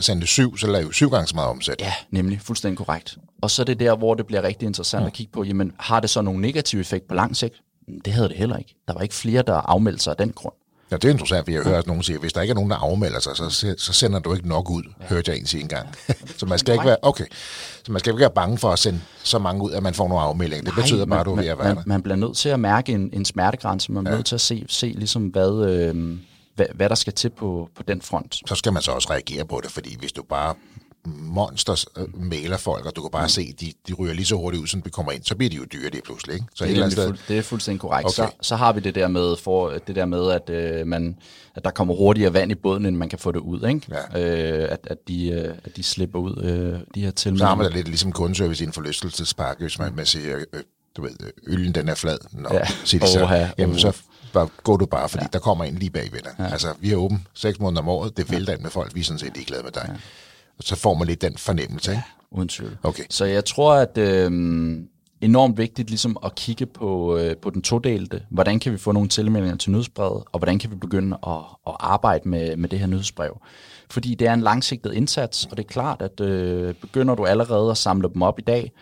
sendte 0.00 0.26
syv, 0.26 0.56
så 0.56 0.66
laver 0.66 0.86
vi 0.86 0.92
syv 0.92 1.10
gange 1.10 1.26
så 1.26 1.34
meget 1.34 1.50
omsat. 1.50 1.80
Ja, 1.80 1.92
nemlig. 2.10 2.40
Fuldstændig 2.40 2.78
korrekt. 2.78 3.18
Og 3.42 3.50
så 3.50 3.62
er 3.62 3.64
det 3.64 3.80
der, 3.80 3.96
hvor 3.96 4.14
det 4.14 4.26
bliver 4.26 4.42
rigtig 4.42 4.66
interessant 4.66 5.06
at 5.06 5.12
kigge 5.12 5.32
på, 5.32 5.44
jamen 5.44 5.72
har 5.78 6.00
det 6.00 6.10
så 6.10 6.22
nogen 6.22 6.40
negativ 6.40 6.80
effekt 6.80 7.08
på 7.08 7.14
lang 7.14 7.36
sigt? 7.36 7.62
Det 8.04 8.12
havde 8.12 8.28
det 8.28 8.36
heller 8.36 8.56
ikke. 8.56 8.74
Der 8.88 8.94
var 8.94 9.00
ikke 9.00 9.14
flere, 9.14 9.42
der 9.42 9.54
afmeldte 9.54 10.02
sig 10.02 10.10
af 10.10 10.16
den 10.16 10.32
grund. 10.32 10.54
Ja, 10.90 10.96
det 10.96 11.04
er 11.04 11.10
interessant, 11.10 11.44
for 11.44 11.52
jeg 11.52 11.62
hører, 11.62 11.78
at 11.78 11.86
nogen 11.86 12.02
siger, 12.02 12.16
at 12.16 12.20
hvis 12.20 12.32
der 12.32 12.40
ikke 12.40 12.52
er 12.52 12.54
nogen, 12.54 12.70
der 12.70 12.76
afmelder 12.76 13.20
sig, 13.20 13.36
så, 13.36 13.74
så 13.78 13.92
sender 13.92 14.18
du 14.18 14.34
ikke 14.34 14.48
nok 14.48 14.70
ud, 14.70 14.82
ja. 15.00 15.06
hørte 15.06 15.30
jeg 15.30 15.38
en 15.38 15.46
sige 15.46 15.62
engang. 15.62 15.88
så 16.38 16.46
man 16.46 16.58
skal 16.58 16.74
ikke 16.74 16.86
være, 16.86 16.96
okay, 17.02 17.24
så 17.84 17.92
man 17.92 18.00
skal 18.00 18.12
ikke 18.12 18.20
være 18.20 18.30
bange 18.30 18.58
for 18.58 18.70
at 18.70 18.78
sende 18.78 19.00
så 19.22 19.38
mange 19.38 19.62
ud, 19.62 19.72
at 19.72 19.82
man 19.82 19.94
får 19.94 20.08
nogle 20.08 20.22
afmeldinger. 20.22 20.64
Det 20.64 20.74
betyder 20.74 21.06
bare, 21.06 21.20
at 21.20 21.26
du 21.26 21.30
er 21.30 21.36
man, 21.36 21.44
ved 21.44 21.50
at 21.50 21.58
være 21.58 21.74
man, 21.74 21.84
man 21.86 22.02
bliver 22.02 22.16
nødt 22.16 22.36
til 22.36 22.48
at 22.48 22.60
mærke 22.60 22.92
en, 22.92 23.10
en 23.12 23.24
smertegrænse. 23.24 23.92
Man 23.92 24.06
er 24.06 24.10
ja. 24.10 24.16
nødt 24.16 24.26
til 24.26 24.34
at 24.34 24.40
se, 24.40 24.64
se 24.68 24.86
ligesom, 24.86 25.26
hvad, 25.26 25.66
øh, 25.70 26.18
hvad, 26.56 26.66
hvad 26.74 26.88
der 26.88 26.94
skal 26.94 27.12
til 27.12 27.30
på, 27.30 27.68
på 27.76 27.82
den 27.82 28.02
front. 28.02 28.36
så 28.46 28.54
skal 28.54 28.72
man 28.72 28.82
så 28.82 28.90
også 28.90 29.10
reagere 29.10 29.44
på 29.44 29.60
det, 29.62 29.70
fordi 29.70 29.96
hvis 29.98 30.12
du 30.12 30.22
bare 30.22 30.54
monsters 31.06 31.86
øh, 31.96 32.22
mailer 32.24 32.56
folk, 32.56 32.86
og 32.86 32.96
du 32.96 33.00
kan 33.02 33.10
bare 33.10 33.28
se, 33.28 33.52
de, 33.60 33.72
de 33.88 33.92
ryger 33.92 34.14
lige 34.14 34.26
så 34.26 34.36
hurtigt 34.36 34.62
ud, 34.62 34.66
som 34.66 34.84
vi 34.84 34.90
kommer 34.90 35.12
ind, 35.12 35.24
så 35.24 35.36
bliver 35.36 35.50
de 35.50 35.56
jo 35.56 35.64
dyre 35.72 35.90
lige 35.90 36.02
pludselig, 36.02 36.34
ikke? 36.34 36.46
Så 36.54 36.64
et 36.64 36.70
Det 36.70 36.78
er, 36.78 36.88
sted, 36.90 37.06
fuld, 37.06 37.18
det 37.28 37.38
er 37.38 37.42
fuldstændig 37.42 37.80
korrekt. 37.80 38.04
Okay. 38.06 38.14
Så, 38.14 38.30
så 38.40 38.56
har 38.56 38.72
vi 38.72 38.80
det 38.80 38.94
der 38.94 39.08
med, 39.08 39.36
for, 39.36 39.70
det 39.86 39.96
der 39.96 40.04
med 40.04 40.30
at, 40.30 40.50
øh, 40.50 40.86
man, 40.86 41.16
at 41.54 41.64
der 41.64 41.70
kommer 41.70 41.94
hurtigere 41.94 42.32
vand 42.34 42.52
i 42.52 42.54
båden, 42.54 42.86
end 42.86 42.96
man 42.96 43.08
kan 43.08 43.18
få 43.18 43.32
det 43.32 43.38
ud. 43.40 43.68
Ikke? 43.68 43.86
Ja. 44.14 44.62
Øh, 44.62 44.68
at, 44.72 44.78
at, 44.90 44.98
de, 45.08 45.28
øh, 45.30 45.54
at 45.64 45.76
de 45.76 45.82
slipper 45.82 46.18
ud, 46.18 46.36
øh, 46.44 46.80
de 46.94 47.00
her 47.00 47.10
tilmeldinger. 47.10 47.44
så 47.44 47.48
har 47.48 47.54
man 47.54 47.66
det 47.66 47.74
lidt 47.74 47.88
ligesom 47.88 48.12
kundeservice 48.12 48.64
i 48.64 48.66
en 48.66 48.72
forlystelsespark, 48.72 49.60
hvis 49.60 49.78
man, 49.78 49.94
man 49.96 50.06
siger, 50.06 50.36
øh, 50.52 50.60
du 50.96 51.02
ved, 51.02 51.10
øh, 51.20 51.30
øllen 51.54 51.74
den 51.74 51.88
er 51.88 51.94
flad, 51.94 52.18
Nå, 52.32 52.48
Ja. 52.52 52.58
ja. 52.58 52.64
siger 52.84 53.04
de 53.06 53.12
så, 53.12 53.22
Oha, 53.22 53.46
jamen 53.58 53.78
så 53.78 53.96
bare, 54.32 54.48
går 54.62 54.76
du 54.76 54.86
bare, 54.86 55.08
fordi 55.08 55.24
ja. 55.24 55.28
der 55.32 55.38
kommer 55.38 55.64
en 55.64 55.74
lige 55.74 55.90
bagved 55.90 56.20
dig. 56.22 56.32
Ja. 56.38 56.44
Altså, 56.52 56.68
vi 56.80 56.92
er 56.92 56.96
åben 56.96 57.26
seks 57.34 57.58
måneder 57.60 57.82
om 57.82 57.88
året, 57.88 58.16
det 58.16 58.30
vælter 58.30 58.52
ind 58.52 58.60
med 58.60 58.70
folk, 58.70 58.94
vi 58.94 59.00
er 59.00 59.04
sådan 59.04 59.18
set 59.18 59.34
ligeglade 59.36 59.62
med 59.62 59.70
dig. 59.72 59.84
Ja. 59.88 59.94
Så 60.60 60.76
får 60.76 60.94
man 60.94 61.06
lidt 61.06 61.22
den 61.22 61.36
fornemmelse, 61.36 61.90
ikke? 61.90 62.02
Uden 62.30 62.48
tvivl. 62.48 62.78
Okay. 62.82 63.02
Så 63.10 63.24
jeg 63.24 63.44
tror, 63.44 63.74
at 63.74 63.98
øh, 63.98 64.30
enormt 65.20 65.58
vigtigt 65.58 65.90
ligesom 65.90 66.16
at 66.24 66.34
kigge 66.34 66.66
på, 66.66 67.16
øh, 67.16 67.36
på 67.36 67.50
den 67.50 67.62
todelte. 67.62 68.22
Hvordan 68.30 68.60
kan 68.60 68.72
vi 68.72 68.78
få 68.78 68.92
nogle 68.92 69.08
tilmeldinger 69.08 69.56
til 69.56 69.70
nyhedsbrevet, 69.70 70.24
og 70.32 70.38
hvordan 70.38 70.58
kan 70.58 70.70
vi 70.70 70.76
begynde 70.76 71.18
at, 71.26 71.38
at 71.66 71.76
arbejde 71.80 72.28
med, 72.28 72.56
med 72.56 72.68
det 72.68 72.78
her 72.78 72.86
nyhedsbrev? 72.86 73.40
Fordi 73.90 74.14
det 74.14 74.28
er 74.28 74.34
en 74.34 74.40
langsigtet 74.40 74.92
indsats, 74.92 75.44
og 75.44 75.56
det 75.56 75.64
er 75.64 75.68
klart, 75.68 76.02
at 76.02 76.20
øh, 76.20 76.74
begynder 76.74 77.14
du 77.14 77.26
allerede 77.26 77.70
at 77.70 77.76
samle 77.76 78.10
dem 78.14 78.22
op 78.22 78.38
i 78.38 78.42
dag, 78.42 78.72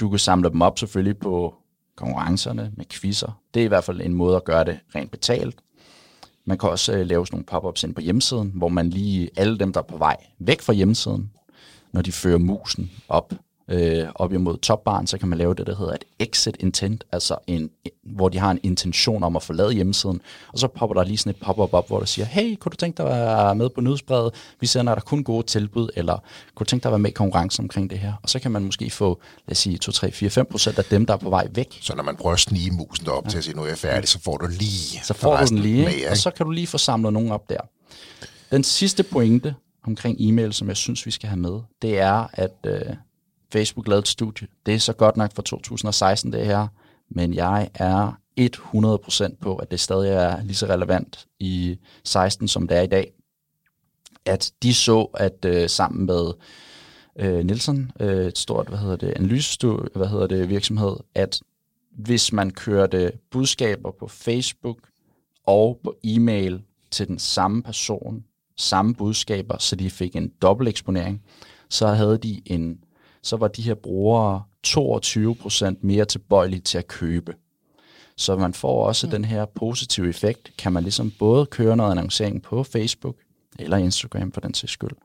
du 0.00 0.08
kan 0.10 0.18
samle 0.18 0.50
dem 0.50 0.62
op 0.62 0.78
selvfølgelig 0.78 1.18
på 1.18 1.54
konkurrencerne 1.96 2.72
med 2.76 2.84
quizzer. 2.90 3.40
Det 3.54 3.60
er 3.60 3.64
i 3.64 3.68
hvert 3.68 3.84
fald 3.84 4.00
en 4.00 4.14
måde 4.14 4.36
at 4.36 4.44
gøre 4.44 4.64
det 4.64 4.78
rent 4.94 5.10
betalt. 5.10 5.56
Man 6.46 6.58
kan 6.58 6.68
også 6.68 6.92
øh, 6.92 7.06
lave 7.06 7.26
sådan 7.26 7.36
nogle 7.36 7.46
pop-ups 7.46 7.84
ind 7.84 7.94
på 7.94 8.00
hjemmesiden, 8.00 8.52
hvor 8.54 8.68
man 8.68 8.90
lige, 8.90 9.30
alle 9.36 9.58
dem, 9.58 9.72
der 9.72 9.80
er 9.80 9.84
på 9.84 9.96
vej 9.96 10.16
væk 10.38 10.60
fra 10.60 10.72
hjemmesiden, 10.72 11.30
når 11.92 12.02
de 12.02 12.12
fører 12.12 12.38
musen 12.38 12.90
op, 13.08 13.34
øh, 13.70 14.08
op 14.14 14.32
imod 14.32 14.56
topbaren, 14.58 15.06
så 15.06 15.18
kan 15.18 15.28
man 15.28 15.38
lave 15.38 15.54
det, 15.54 15.66
der 15.66 15.76
hedder 15.76 15.92
et 15.92 16.04
exit 16.18 16.56
intent, 16.60 17.04
altså 17.12 17.36
en, 17.46 17.70
hvor 18.02 18.28
de 18.28 18.38
har 18.38 18.50
en 18.50 18.60
intention 18.62 19.22
om 19.22 19.36
at 19.36 19.42
forlade 19.42 19.72
hjemmesiden, 19.72 20.20
og 20.52 20.58
så 20.58 20.68
popper 20.68 20.94
der 20.94 21.04
lige 21.04 21.18
sådan 21.18 21.30
et 21.30 21.36
pop-up 21.36 21.74
op, 21.74 21.86
hvor 21.86 21.98
der 21.98 22.06
siger, 22.06 22.26
hey, 22.26 22.56
kunne 22.56 22.70
du 22.70 22.76
tænke 22.76 22.96
dig 22.96 23.06
at 23.06 23.12
være 23.12 23.54
med 23.54 23.68
på 23.70 23.80
nyhedsbrevet? 23.80 24.34
Vi 24.60 24.66
sender 24.66 24.94
dig 24.94 25.02
kun 25.02 25.24
gode 25.24 25.46
tilbud, 25.46 25.88
eller 25.96 26.18
kunne 26.54 26.64
du 26.64 26.68
tænke 26.68 26.82
dig 26.82 26.88
at 26.88 26.92
være 26.92 26.98
med 26.98 27.10
i 27.10 27.12
konkurrence 27.12 27.62
omkring 27.62 27.90
det 27.90 27.98
her? 27.98 28.12
Og 28.22 28.28
så 28.28 28.38
kan 28.38 28.50
man 28.50 28.64
måske 28.64 28.90
få, 28.90 29.20
lad 29.46 29.52
os 29.52 29.58
sige, 29.58 29.78
2, 29.78 29.92
3, 29.92 30.12
4, 30.12 30.30
5 30.30 30.46
procent 30.50 30.78
af 30.78 30.84
dem, 30.84 31.06
der 31.06 31.14
er 31.14 31.18
på 31.18 31.30
vej 31.30 31.48
væk, 31.54 31.78
Så 31.80 31.96
når 31.96 32.02
man 32.02 32.16
prøver 32.16 32.34
at 32.34 32.40
snige 32.40 32.70
musen 32.70 33.08
op 33.08 33.24
ja. 33.24 33.30
til 33.30 33.38
at 33.38 33.44
sige, 33.44 33.56
nu 33.56 33.62
er 33.62 33.66
jeg 33.66 33.78
færdig, 33.78 34.08
så 34.08 34.18
får 34.20 34.36
du 34.36 34.46
lige 34.46 35.00
så 35.02 35.14
får 35.14 35.36
du 35.36 35.46
den 35.46 35.58
lige, 35.58 35.84
med, 35.84 35.92
ikke? 35.92 36.10
og 36.10 36.16
så 36.16 36.30
kan 36.30 36.46
du 36.46 36.52
lige 36.52 36.66
få 36.66 36.78
samlet 36.78 37.12
nogen 37.12 37.32
op 37.32 37.50
der. 37.50 37.60
Den 38.50 38.64
sidste 38.64 39.02
pointe 39.02 39.54
omkring 39.86 40.16
e-mail, 40.20 40.52
som 40.52 40.68
jeg 40.68 40.76
synes, 40.76 41.06
vi 41.06 41.10
skal 41.10 41.28
have 41.28 41.40
med, 41.40 41.60
det 41.82 41.98
er, 41.98 42.26
at 42.32 42.56
øh, 42.66 42.80
Facebook 43.52 43.88
lavede 43.88 44.00
et 44.00 44.08
studie. 44.08 44.48
Det 44.66 44.74
er 44.74 44.78
så 44.78 44.92
godt 44.92 45.16
nok 45.16 45.32
fra 45.34 45.42
2016, 45.42 46.32
det 46.32 46.46
her, 46.46 46.66
men 47.08 47.34
jeg 47.34 47.70
er 47.74 48.12
100% 48.40 49.36
på, 49.40 49.56
at 49.56 49.70
det 49.70 49.80
stadig 49.80 50.10
er 50.10 50.42
lige 50.42 50.56
så 50.56 50.66
relevant 50.66 51.26
i 51.40 51.78
16, 52.04 52.48
som 52.48 52.68
det 52.68 52.76
er 52.76 52.82
i 52.82 52.86
dag. 52.86 53.12
At 54.24 54.52
de 54.62 54.74
så, 54.74 55.02
at 55.02 55.44
øh, 55.44 55.68
sammen 55.68 56.06
med 56.06 56.32
øh, 57.18 57.44
Nielsen, 57.44 57.90
øh, 58.00 58.26
et 58.26 58.38
stort 58.38 58.68
hvad 58.68 58.78
hedder 58.78 58.96
det, 58.96 59.12
analysestudie, 59.16 59.88
hvad 59.94 60.06
hedder 60.06 60.26
det, 60.26 60.48
virksomhed, 60.48 60.96
at 61.14 61.40
hvis 61.90 62.32
man 62.32 62.50
kørte 62.50 63.12
budskaber 63.30 63.90
på 63.90 64.08
Facebook 64.08 64.78
og 65.46 65.80
på 65.84 65.96
e-mail 66.04 66.62
til 66.90 67.08
den 67.08 67.18
samme 67.18 67.62
person, 67.62 68.24
samme 68.56 68.94
budskaber, 68.94 69.58
så 69.58 69.76
de 69.76 69.90
fik 69.90 70.16
en 70.16 70.32
dobbelt 70.42 70.68
eksponering, 70.68 71.22
så 71.68 71.86
havde 71.86 72.18
de 72.18 72.42
en, 72.46 72.78
så 73.26 73.36
var 73.36 73.48
de 73.48 73.62
her 73.62 73.74
brugere 73.74 74.42
22% 74.66 75.74
mere 75.80 76.04
tilbøjelige 76.04 76.60
til 76.60 76.78
at 76.78 76.88
købe. 76.88 77.34
Så 78.16 78.36
man 78.36 78.54
får 78.54 78.86
også 78.86 79.06
mm. 79.06 79.10
den 79.10 79.24
her 79.24 79.44
positive 79.44 80.08
effekt. 80.08 80.56
Kan 80.58 80.72
man 80.72 80.82
ligesom 80.82 81.12
både 81.18 81.46
køre 81.46 81.76
noget 81.76 81.90
annoncering 81.90 82.42
på 82.42 82.62
Facebook, 82.62 83.16
eller 83.58 83.76
Instagram 83.76 84.32
for 84.32 84.40
den 84.40 84.54
sags 84.54 84.72
skyld, 84.72 84.96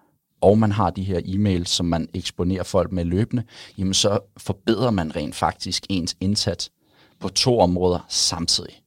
og 0.42 0.58
man 0.58 0.72
har 0.72 0.90
de 0.90 1.04
her 1.04 1.20
e-mails, 1.26 1.66
som 1.66 1.86
man 1.86 2.10
eksponerer 2.14 2.64
folk 2.64 2.92
med 2.92 3.06
løbende, 3.06 3.44
jamen 3.78 3.94
så 3.94 4.20
forbedrer 4.38 4.92
man 4.92 5.16
rent 5.16 5.36
faktisk 5.36 5.86
ens 5.90 6.16
indsats 6.20 6.72
på 7.20 7.30
to 7.30 7.60
områder 7.60 8.06
samtidig. 8.10 8.82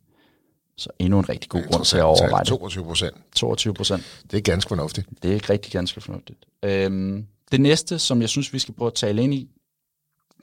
Så 0.77 0.91
endnu 0.99 1.19
en 1.19 1.29
rigtig 1.29 1.51
god 1.51 1.63
grund 1.71 1.85
til 1.85 1.97
at 1.97 2.03
overveje 2.03 2.41
det. 2.41 2.49
22 2.49 2.85
procent. 2.85 3.17
22 3.37 3.75
procent. 3.75 4.23
Det 4.31 4.37
er 4.37 4.41
ganske 4.41 4.69
fornuftigt. 4.69 5.09
Det 5.23 5.37
er 5.37 5.51
rigtig 5.51 5.73
ganske 5.73 6.01
fornuftigt. 6.01 6.39
Øhm, 6.63 7.27
det 7.55 7.61
næste, 7.61 7.99
som 7.99 8.21
jeg 8.21 8.29
synes, 8.29 8.53
vi 8.53 8.59
skal 8.59 8.75
prøve 8.75 8.87
at 8.87 8.95
tale 8.95 9.23
ind 9.23 9.35
i, 9.35 9.49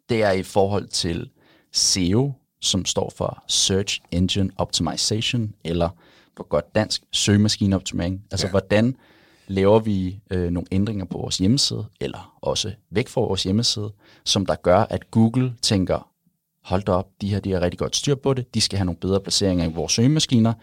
det 0.09 0.23
er 0.23 0.31
i 0.31 0.43
forhold 0.43 0.87
til 0.87 1.29
SEO, 1.71 2.33
som 2.61 2.85
står 2.85 3.13
for 3.15 3.43
Search 3.47 4.01
Engine 4.11 4.51
Optimization, 4.57 5.53
eller 5.63 5.89
på 6.35 6.43
godt 6.43 6.75
dansk, 6.75 7.03
søgemaskineoptimering. 7.11 8.23
Altså, 8.31 8.47
ja. 8.47 8.51
hvordan 8.51 8.95
laver 9.47 9.79
vi 9.79 10.19
øh, 10.31 10.49
nogle 10.49 10.67
ændringer 10.71 11.05
på 11.05 11.17
vores 11.17 11.37
hjemmeside, 11.37 11.85
eller 11.99 12.37
også 12.41 12.71
væk 12.89 13.07
fra 13.07 13.21
vores 13.21 13.43
hjemmeside, 13.43 13.91
som 14.25 14.45
der 14.45 14.55
gør, 14.55 14.79
at 14.89 15.11
Google 15.11 15.53
tænker, 15.61 16.09
hold 16.63 16.83
da 16.83 16.91
op, 16.91 17.07
de 17.21 17.29
her 17.29 17.39
de 17.39 17.51
har 17.51 17.61
rigtig 17.61 17.79
godt 17.79 17.95
styr 17.95 18.15
på 18.15 18.33
det, 18.33 18.53
de 18.53 18.61
skal 18.61 18.77
have 18.77 18.85
nogle 18.85 18.99
bedre 18.99 19.19
placeringer 19.19 19.65
i 19.65 19.73
vores 19.73 19.91
søgemaskiner, 19.91 20.53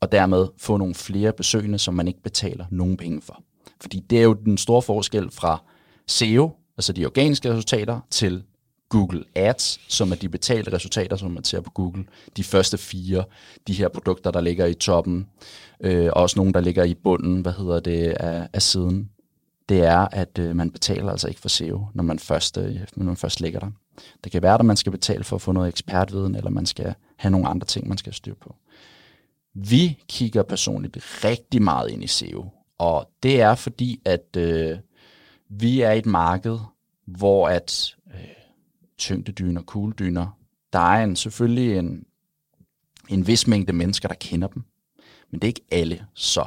og 0.00 0.12
dermed 0.12 0.46
få 0.56 0.76
nogle 0.76 0.94
flere 0.94 1.32
besøgende, 1.32 1.78
som 1.78 1.94
man 1.94 2.08
ikke 2.08 2.22
betaler 2.22 2.66
nogen 2.70 2.96
penge 2.96 3.22
for. 3.22 3.42
Fordi 3.80 4.00
det 4.10 4.18
er 4.18 4.22
jo 4.22 4.32
den 4.32 4.58
store 4.58 4.82
forskel 4.82 5.30
fra 5.30 5.62
SEO, 6.06 6.50
altså 6.76 6.92
de 6.92 7.06
organiske 7.06 7.50
resultater, 7.50 8.00
til 8.10 8.42
Google 8.92 9.24
Ads, 9.34 9.80
som 9.88 10.12
er 10.12 10.16
de 10.16 10.28
betalte 10.28 10.72
resultater, 10.72 11.16
som 11.16 11.30
man 11.30 11.44
ser 11.44 11.60
på 11.60 11.70
Google. 11.70 12.04
De 12.36 12.44
første 12.44 12.78
fire, 12.78 13.24
de 13.66 13.72
her 13.72 13.88
produkter, 13.88 14.30
der 14.30 14.40
ligger 14.40 14.66
i 14.66 14.74
toppen, 14.74 15.26
øh, 15.80 16.10
også 16.12 16.38
nogle, 16.38 16.52
der 16.52 16.60
ligger 16.60 16.84
i 16.84 16.94
bunden, 16.94 17.40
hvad 17.40 17.52
hedder 17.52 17.80
det, 17.80 18.08
af, 18.08 18.48
af 18.52 18.62
siden. 18.62 19.10
Det 19.68 19.78
er, 19.84 20.08
at 20.12 20.38
øh, 20.38 20.56
man 20.56 20.70
betaler 20.70 21.10
altså 21.10 21.28
ikke 21.28 21.40
for 21.40 21.48
SEO, 21.48 21.86
når 21.94 22.04
man 22.04 22.18
først, 22.18 22.58
øh, 22.58 22.80
når 22.96 23.04
man 23.04 23.16
først 23.16 23.40
ligger 23.40 23.60
der. 23.60 23.70
Det 24.24 24.32
kan 24.32 24.42
være, 24.42 24.54
at 24.54 24.64
man 24.64 24.76
skal 24.76 24.92
betale 24.92 25.24
for 25.24 25.36
at 25.36 25.42
få 25.42 25.52
noget 25.52 25.68
ekspertviden, 25.68 26.34
eller 26.34 26.50
man 26.50 26.66
skal 26.66 26.94
have 27.16 27.30
nogle 27.30 27.48
andre 27.48 27.66
ting, 27.66 27.88
man 27.88 27.98
skal 27.98 28.14
styre 28.14 28.34
på. 28.34 28.56
Vi 29.54 29.98
kigger 30.08 30.42
personligt 30.42 30.96
rigtig 31.24 31.62
meget 31.62 31.90
ind 31.90 32.04
i 32.04 32.06
SEO, 32.06 32.48
og 32.78 33.10
det 33.22 33.40
er 33.40 33.54
fordi, 33.54 34.00
at 34.04 34.36
øh, 34.36 34.78
vi 35.60 35.80
er 35.80 35.92
et 35.92 36.06
marked, 36.06 36.58
hvor 37.06 37.48
at 37.48 37.96
øh, 38.14 38.20
tyngdedyner, 38.98 39.62
kugledyner, 39.62 40.38
der 40.72 40.78
er 40.78 41.04
en, 41.04 41.16
selvfølgelig 41.16 41.78
en, 41.78 42.04
en 43.08 43.26
vis 43.26 43.46
mængde 43.46 43.72
mennesker, 43.72 44.08
der 44.08 44.14
kender 44.14 44.48
dem, 44.48 44.62
men 45.30 45.40
det 45.40 45.44
er 45.44 45.48
ikke 45.48 45.66
alle. 45.70 46.06
Så 46.14 46.46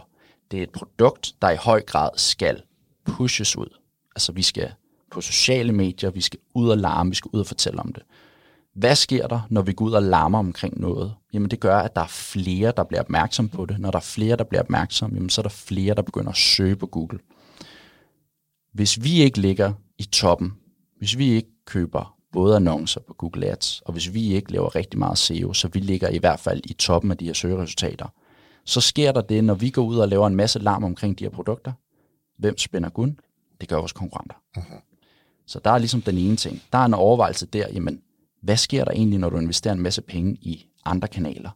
det 0.52 0.60
er 0.60 0.64
et 0.64 0.70
produkt, 0.70 1.36
der 1.42 1.50
i 1.50 1.56
høj 1.56 1.82
grad 1.82 2.10
skal 2.16 2.62
pushes 3.06 3.58
ud. 3.58 3.78
Altså 4.16 4.32
vi 4.32 4.42
skal 4.42 4.72
på 5.12 5.22
sociale 5.22 5.72
medier, 5.74 6.10
vi 6.10 6.22
skal 6.22 6.40
ud 6.54 6.70
og 6.70 6.78
larme, 6.78 7.10
vi 7.10 7.16
skal 7.16 7.30
ud 7.34 7.40
og 7.40 7.48
fortælle 7.48 7.80
om 7.80 7.94
det. 7.94 8.04
Hvad 8.74 8.96
sker 8.96 9.28
der, 9.28 9.42
når 9.50 9.62
vi 9.62 9.74
går 9.74 9.86
ud 9.86 9.92
og 9.92 10.04
larmer 10.04 10.40
omkring 10.40 10.80
noget? 10.82 11.16
Jamen 11.34 11.52
det 11.52 11.60
gør, 11.60 11.78
at 11.78 11.96
der 11.96 12.02
er 12.02 12.08
flere, 12.08 12.74
der 12.78 12.84
bliver 12.84 13.02
opmærksom 13.02 13.50
på 13.50 13.66
det. 13.66 13.80
Når 13.80 13.92
der 13.92 13.98
er 13.98 14.04
flere, 14.04 14.36
der 14.36 14.44
bliver 14.44 14.62
opmærksom, 14.62 15.14
jamen 15.14 15.30
så 15.30 15.42
er 15.42 15.44
der 15.44 15.50
flere, 15.50 15.96
der 15.96 16.02
begynder 16.02 16.30
at 16.30 16.38
søge 16.38 16.76
på 16.76 16.88
Google. 16.88 17.20
Hvis 18.76 19.04
vi 19.04 19.22
ikke 19.22 19.42
ligger 19.42 19.74
i 19.98 20.04
toppen, 20.04 20.54
hvis 20.98 21.18
vi 21.18 21.30
ikke 21.30 21.50
køber 21.66 22.18
både 22.32 22.56
annoncer 22.56 23.02
på 23.08 23.14
Google 23.14 23.46
Ads, 23.46 23.82
og 23.82 23.94
hvis 23.94 24.14
vi 24.14 24.34
ikke 24.34 24.52
laver 24.52 24.76
rigtig 24.76 25.00
meget 25.00 25.18
SEO, 25.18 25.54
så 25.54 25.68
vi 25.68 25.80
ligger 25.80 26.10
i 26.10 26.18
hvert 26.18 26.40
fald 26.40 26.62
i 26.66 26.74
toppen 26.74 27.12
af 27.12 27.18
de 27.18 27.26
her 27.26 27.34
søgeresultater, 27.34 28.08
så 28.66 28.82
sker 28.82 29.12
der 29.12 29.22
det, 29.22 29.44
når 29.44 29.54
vi 29.54 29.70
går 29.70 29.84
ud 29.84 29.98
og 29.98 30.08
laver 30.08 30.28
en 30.28 30.36
masse 30.36 30.60
larm 30.60 30.84
omkring 30.84 31.20
de 31.20 31.24
her 31.24 31.32
produkter. 31.32 31.72
Hvem 32.38 32.58
spænder 32.58 32.90
gun? 32.90 33.20
Det 33.62 33.70
gør 33.70 33.78
vores 33.78 33.94
konkurrenter. 33.94 34.36
Uh-huh. 34.58 35.44
Så 35.48 35.60
der 35.66 35.72
er 35.72 35.78
ligesom 35.78 36.02
den 36.02 36.18
ene 36.18 36.36
ting. 36.36 36.62
Der 36.72 36.78
er 36.78 36.86
en 36.86 36.94
overvejelse 36.94 37.46
der, 37.46 37.68
jamen, 37.74 38.02
hvad 38.42 38.58
sker 38.58 38.86
der 38.86 38.92
egentlig, 38.92 39.20
når 39.20 39.30
du 39.30 39.38
investerer 39.38 39.74
en 39.74 39.82
masse 39.82 40.02
penge 40.02 40.38
i 40.42 40.66
andre 40.86 41.08
kanaler? 41.08 41.50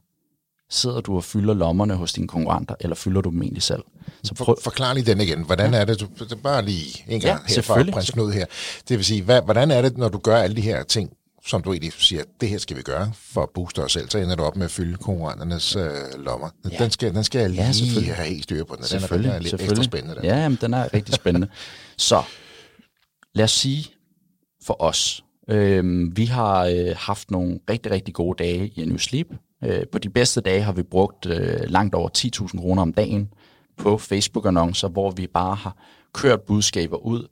Sidder 0.72 1.02
du 1.02 1.16
og 1.16 1.24
fylder 1.24 1.54
lommerne 1.54 1.96
hos 1.96 2.14
dine 2.14 2.28
konkurrenter, 2.28 2.76
eller 2.80 2.96
fylder 2.96 3.22
du 3.22 3.30
dem 3.30 3.42
egentlig 3.42 3.64
selv? 3.64 3.84
Så 4.24 4.34
prøv... 4.34 4.46
For, 4.46 4.58
forklar 4.64 4.94
lige 4.94 5.06
den 5.06 5.22
igen. 5.22 5.44
Hvordan 5.46 5.74
ja. 5.74 5.80
er 5.80 5.86
det, 5.86 6.00
du, 6.00 6.36
bare 6.44 6.66
lige 6.66 7.06
en 7.08 7.22
gang 7.22 7.42
ja, 7.50 7.56
her 7.56 7.62
fra 7.62 7.84
prins 7.92 8.12
Knud 8.12 8.32
her. 8.32 8.46
Det 8.90 8.98
vil 8.98 9.06
sige, 9.06 9.22
hvad, 9.22 9.42
hvordan 9.42 9.72
er 9.72 9.82
det, 9.82 9.98
når 9.98 10.10
du 10.10 10.18
gør 10.18 10.38
alle 10.38 10.56
de 10.56 10.62
her 10.62 10.84
ting, 10.84 11.10
som 11.48 11.62
du 11.62 11.72
egentlig 11.72 11.94
siger, 11.94 12.24
det 12.42 12.50
her 12.50 12.58
skal 12.58 12.78
vi 12.78 12.82
gøre 12.82 13.12
for 13.16 13.44
at 13.44 13.50
booste 13.50 13.84
os 13.84 13.92
selv, 13.92 14.10
så 14.10 14.18
ender 14.18 14.36
du 14.36 14.44
op 14.44 14.56
med 14.56 14.66
at 14.66 14.72
fylde 14.72 14.98
konkurrenternes 14.98 15.76
øh, 15.76 15.92
lommer. 16.18 16.50
Ja. 16.72 16.78
Den, 16.78 16.92
skal, 16.92 17.16
den 17.16 17.24
skal 17.24 17.40
jeg 17.40 17.50
lige 17.50 18.02
ja, 18.02 18.14
have 18.14 18.28
helt 18.28 18.44
styr 18.44 18.64
på. 18.64 18.76
Den, 18.76 18.84
den 18.84 19.04
er, 19.04 19.08
den 19.08 19.26
er 19.26 19.40
lidt 19.40 19.54
ekstra 19.54 19.84
spændende. 19.84 20.16
Den. 20.16 20.26
Ja, 20.26 20.38
jamen, 20.38 20.58
den 20.62 20.74
er 20.74 20.94
rigtig 20.94 21.16
spændende. 21.16 21.48
så 21.98 22.24
lad 23.36 23.44
os 23.44 23.52
sige 23.52 23.88
for 24.64 24.82
os, 24.82 25.24
øh, 25.50 26.18
vi 26.18 26.26
har 26.26 26.66
øh, 26.66 26.96
haft 26.98 27.32
nogle 27.32 27.60
rigtig, 27.70 27.92
rigtig 27.92 28.14
gode 28.14 28.44
dage 28.44 28.68
i 28.68 28.86
New 28.86 28.98
Sleep. 28.98 29.28
Øh, 29.64 29.88
på 29.92 30.00
de 30.00 30.10
bedste 30.10 30.42
dage 30.42 30.62
har 30.62 30.72
vi 30.72 30.84
brugt 30.84 31.26
øh, 31.26 31.60
langt 31.68 31.96
over 31.96 32.10
10.000 32.18 32.60
kroner 32.60 32.82
om 32.82 32.94
dagen 32.94 33.34
på 33.78 33.98
Facebook-annoncer, 33.98 34.88
hvor 34.88 35.12
vi 35.12 35.28
bare 35.28 35.56
har 35.56 35.76
kørt 36.14 36.42
budskaber 36.42 36.98
ud 36.98 37.28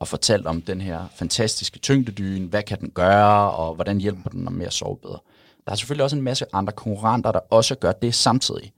og 0.00 0.08
fortalt 0.08 0.46
om 0.46 0.62
den 0.62 0.80
her 0.80 1.04
fantastiske 1.14 1.78
tyngdedyne, 1.78 2.48
hvad 2.48 2.62
kan 2.62 2.80
den 2.80 2.90
gøre, 2.90 3.50
og 3.50 3.74
hvordan 3.74 4.00
hjælper 4.00 4.30
den 4.30 4.48
med 4.50 4.66
at 4.66 4.72
sove 4.72 4.96
bedre. 4.96 5.18
Der 5.66 5.72
er 5.72 5.76
selvfølgelig 5.76 6.04
også 6.04 6.16
en 6.16 6.22
masse 6.22 6.46
andre 6.52 6.72
konkurrenter, 6.72 7.32
der 7.32 7.40
også 7.50 7.74
gør 7.74 7.92
det 7.92 8.14
samtidig. 8.14 8.72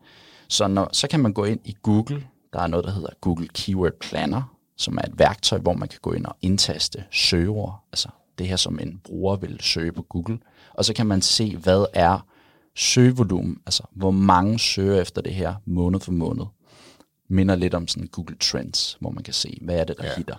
Så, 0.49 0.69
når, 0.69 0.89
så 0.93 1.09
kan 1.09 1.21
man 1.21 1.33
gå 1.33 1.45
ind 1.45 1.61
i 1.65 1.77
Google, 1.83 2.27
der 2.53 2.61
er 2.61 2.67
noget, 2.67 2.85
der 2.85 2.93
hedder 2.93 3.11
Google 3.21 3.49
Keyword 3.49 3.93
Planner, 4.01 4.43
som 4.77 4.99
er 4.99 5.03
et 5.03 5.19
værktøj, 5.19 5.59
hvor 5.59 5.73
man 5.73 5.89
kan 5.89 5.99
gå 6.03 6.13
ind 6.13 6.27
og 6.27 6.37
indtaste 6.43 7.05
søgeord, 7.11 7.85
altså 7.93 8.09
det 8.39 8.49
her, 8.49 8.57
som 8.57 8.79
en 8.79 9.01
bruger 9.05 9.37
vil 9.37 9.61
søge 9.61 9.93
på 9.93 10.03
Google. 10.03 10.39
Og 10.75 10.85
så 10.85 10.95
kan 10.95 11.07
man 11.07 11.23
se, 11.23 11.57
hvad 11.57 11.87
er 11.93 12.27
søgevolumen, 12.77 13.59
altså 13.67 13.83
hvor 13.93 14.11
mange 14.11 14.59
søger 14.59 15.01
efter 15.01 15.23
det 15.23 15.35
her 15.35 15.55
måned 15.67 16.01
for 16.01 16.13
måned. 16.13 16.45
Minder 17.29 17.55
lidt 17.55 17.75
om 17.75 17.89
sådan 17.89 18.09
Google 18.09 18.37
Trends, 18.41 18.97
hvor 19.01 19.11
man 19.11 19.23
kan 19.23 19.35
se, 19.35 19.59
hvad 19.63 19.77
er 19.77 19.85
det, 19.85 19.99
der 19.99 20.05
ja. 20.05 20.17
hitter. 20.17 20.37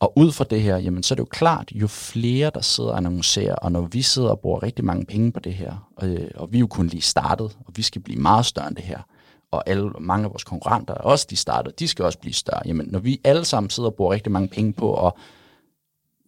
Og 0.00 0.18
ud 0.18 0.32
fra 0.32 0.44
det 0.44 0.62
her, 0.62 0.76
jamen, 0.76 1.02
så 1.02 1.14
er 1.14 1.16
det 1.16 1.20
jo 1.20 1.28
klart, 1.30 1.72
jo 1.74 1.86
flere, 1.86 2.50
der 2.54 2.60
sidder 2.60 2.90
og 2.90 2.96
annoncerer, 2.96 3.54
og 3.54 3.72
når 3.72 3.80
vi 3.80 4.02
sidder 4.02 4.28
og 4.28 4.40
bruger 4.40 4.62
rigtig 4.62 4.84
mange 4.84 5.06
penge 5.06 5.32
på 5.32 5.40
det 5.40 5.54
her, 5.54 5.90
og, 5.96 6.08
øh, 6.08 6.30
og 6.34 6.52
vi 6.52 6.58
er 6.58 6.60
jo 6.60 6.66
kun 6.66 6.86
lige 6.86 7.00
startet, 7.00 7.58
og 7.66 7.72
vi 7.76 7.82
skal 7.82 8.02
blive 8.02 8.20
meget 8.20 8.46
større 8.46 8.68
end 8.68 8.76
det 8.76 8.84
her, 8.84 9.02
og 9.50 9.68
alle, 9.68 9.90
mange 10.00 10.24
af 10.24 10.30
vores 10.30 10.44
konkurrenter, 10.44 10.94
også 10.94 11.26
de 11.30 11.36
startede, 11.36 11.74
de 11.78 11.88
skal 11.88 12.04
også 12.04 12.18
blive 12.18 12.32
større. 12.32 12.62
Jamen, 12.66 12.86
når 12.86 12.98
vi 12.98 13.20
alle 13.24 13.44
sammen 13.44 13.70
sidder 13.70 13.88
og 13.88 13.94
bruger 13.94 14.12
rigtig 14.12 14.32
mange 14.32 14.48
penge 14.48 14.72
på 14.72 15.06
at 15.06 15.12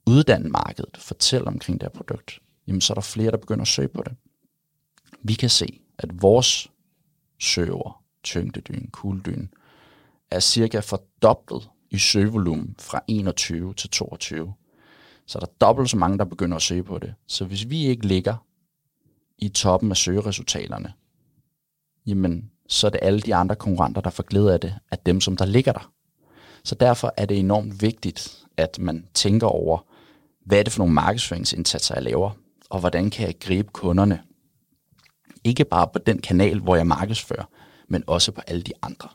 uddanne 0.07 0.49
markedet, 0.49 0.97
fortælle 0.97 1.47
omkring 1.47 1.81
det 1.81 1.89
her 1.93 1.99
produkt, 1.99 2.39
jamen, 2.67 2.81
så 2.81 2.93
er 2.93 2.95
der 2.95 3.01
flere, 3.01 3.31
der 3.31 3.37
begynder 3.37 3.63
at 3.63 3.69
søge 3.69 3.89
på 3.89 4.03
det. 4.03 4.13
Vi 5.23 5.35
kan 5.35 5.51
se, 5.51 5.81
at 5.99 6.23
vores 6.23 6.71
søger, 7.41 8.03
tyngdedyn, 8.23 8.91
kuldyn, 8.91 9.47
er 10.31 10.41
cirka 10.41 10.81
fordoblet 10.81 11.71
i 11.91 11.99
søgevolumen 11.99 12.75
fra 12.79 13.01
21 13.09 13.75
til 13.75 13.91
22. 13.91 14.55
Så 15.27 15.39
der 15.39 15.47
er 15.47 15.51
dobbelt 15.61 15.91
så 15.91 15.97
mange, 15.97 16.19
der 16.19 16.25
begynder 16.25 16.57
at 16.57 16.63
søge 16.63 16.83
på 16.83 16.99
det. 16.99 17.15
Så 17.27 17.45
hvis 17.45 17.71
vi 17.71 17.87
ikke 17.87 18.07
ligger 18.07 18.47
i 19.39 19.49
toppen 19.49 19.91
af 19.91 19.97
søgeresultaterne, 19.97 20.93
jamen, 22.07 22.51
så 22.69 22.87
er 22.87 22.91
det 22.91 23.01
alle 23.03 23.21
de 23.21 23.35
andre 23.35 23.57
konkurrenter, 23.57 24.01
der 24.01 24.11
får 24.11 24.23
glæde 24.23 24.53
af 24.53 24.61
det, 24.61 24.75
af 24.91 24.99
dem, 24.99 25.21
som 25.21 25.37
der 25.37 25.45
ligger 25.45 25.73
der. 25.73 25.93
Så 26.65 26.75
derfor 26.75 27.15
er 27.17 27.27
det 27.27 27.39
enormt 27.39 27.83
vigtigt, 27.83 28.47
at 28.57 28.79
man 28.79 29.07
tænker 29.15 29.47
over, 29.47 29.79
hvad 30.45 30.59
er 30.59 30.63
det 30.63 30.73
for 30.73 30.79
nogle 30.79 30.95
markedsføringsindsatser, 30.95 31.95
jeg 31.95 32.03
laver, 32.03 32.31
og 32.71 32.81
hvordan 32.81 33.11
kan 33.11 33.27
jeg 33.27 33.39
gribe 33.41 33.69
kunderne? 33.73 34.23
Ikke 35.45 35.65
bare 35.65 35.89
på 35.93 35.99
den 36.07 36.19
kanal, 36.19 36.59
hvor 36.59 36.77
jeg 36.77 36.87
markedsfører, 36.87 37.45
men 37.89 38.05
også 38.07 38.33
på 38.33 38.41
alle 38.47 38.63
de 38.63 38.73
andre. 38.83 39.09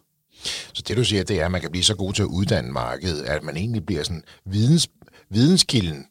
Så 0.73 0.83
det 0.87 0.97
du 0.97 1.03
siger, 1.03 1.23
det 1.23 1.41
er, 1.41 1.45
at 1.45 1.51
man 1.51 1.61
kan 1.61 1.71
blive 1.71 1.83
så 1.83 1.95
god 1.95 2.13
til 2.13 2.23
at 2.23 2.27
uddanne 2.27 2.71
markedet, 2.71 3.21
at 3.23 3.43
man 3.43 3.57
egentlig 3.57 3.85
bliver 3.85 4.03
sådan 4.03 4.23
videns, 4.45 4.87
videnskilden. 5.29 6.05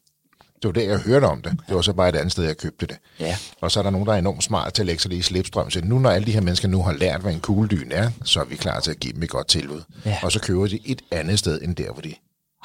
Det 0.55 0.67
var 0.67 0.71
der, 0.71 0.89
jeg 0.89 0.99
hørte 0.99 1.25
om 1.25 1.41
det. 1.41 1.51
Det 1.67 1.75
var 1.75 1.81
så 1.81 1.93
bare 1.93 2.09
et 2.09 2.15
andet 2.15 2.31
sted, 2.31 2.43
jeg 2.43 2.57
købte 2.57 2.85
det. 2.85 2.97
Ja. 3.19 3.37
Og 3.61 3.71
så 3.71 3.79
er 3.79 3.83
der 3.83 3.89
nogen, 3.89 4.07
der 4.07 4.13
er 4.13 4.17
enormt 4.17 4.43
smart 4.43 4.73
til 4.73 4.81
at 4.81 4.85
lægge 4.85 5.01
sig 5.01 5.09
lige 5.09 5.19
i 5.19 5.21
slipstrøm. 5.21 5.69
Så 5.69 5.81
nu, 5.83 5.99
når 5.99 6.09
alle 6.09 6.25
de 6.25 6.31
her 6.31 6.41
mennesker 6.41 6.67
nu 6.67 6.81
har 6.81 6.93
lært, 6.93 7.21
hvad 7.21 7.33
en 7.33 7.39
kugledyn 7.39 7.91
er, 7.91 8.11
så 8.23 8.39
er 8.39 8.45
vi 8.45 8.55
klar 8.55 8.79
til 8.79 8.91
at 8.91 8.99
give 8.99 9.13
dem 9.13 9.23
et 9.23 9.29
godt 9.29 9.47
tilbud. 9.47 9.81
Ja. 10.05 10.17
Og 10.23 10.31
så 10.31 10.39
køber 10.39 10.67
de 10.67 10.79
et 10.85 11.01
andet 11.11 11.39
sted, 11.39 11.61
end 11.61 11.75
der, 11.75 11.91
hvor 11.91 12.01
de 12.01 12.13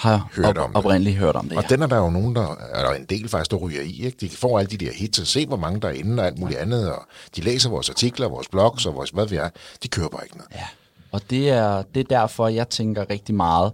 har 0.01 0.29
hørt 0.37 0.59
op, 0.59 0.69
om 0.69 0.77
oprindeligt 0.77 1.17
hørt 1.17 1.37
om 1.37 1.49
det. 1.49 1.59
Og 1.59 1.63
ja. 1.63 1.75
den 1.75 1.83
er 1.83 1.87
der 1.87 1.97
jo 1.97 2.11
nogen, 2.11 2.37
der 2.37 2.57
er 2.73 2.83
der 2.83 2.95
en 2.95 3.05
del 3.05 3.29
faktisk, 3.29 3.51
der 3.51 3.57
ryger 3.57 3.83
i. 3.83 4.05
Ikke? 4.05 4.17
De 4.21 4.29
får 4.29 4.59
alle 4.59 4.71
de 4.71 4.77
der 4.77 4.93
hits, 4.93 5.19
og 5.19 5.27
se 5.27 5.47
hvor 5.47 5.57
mange 5.57 5.81
der 5.81 5.89
er 5.89 5.93
inde 5.93 6.23
og 6.23 6.27
alt 6.27 6.39
muligt 6.39 6.59
andet, 6.59 6.93
og 6.93 7.07
de 7.37 7.41
læser 7.41 7.71
vores 7.71 7.91
artikler, 7.91 8.29
vores 8.29 8.49
blogs 8.49 8.87
og 8.87 8.95
vores 8.95 9.11
hvad 9.11 9.27
vi 9.27 9.37
er. 9.37 9.49
De 9.83 9.89
køber 9.89 10.21
ikke 10.21 10.37
noget. 10.37 10.51
Ja. 10.55 10.67
Og 11.13 11.31
det 11.31 11.51
er, 11.51 11.83
det 11.83 12.01
er 12.01 12.05
derfor, 12.05 12.49
jeg 12.49 12.69
tænker 12.69 13.11
rigtig 13.11 13.35
meget 13.35 13.73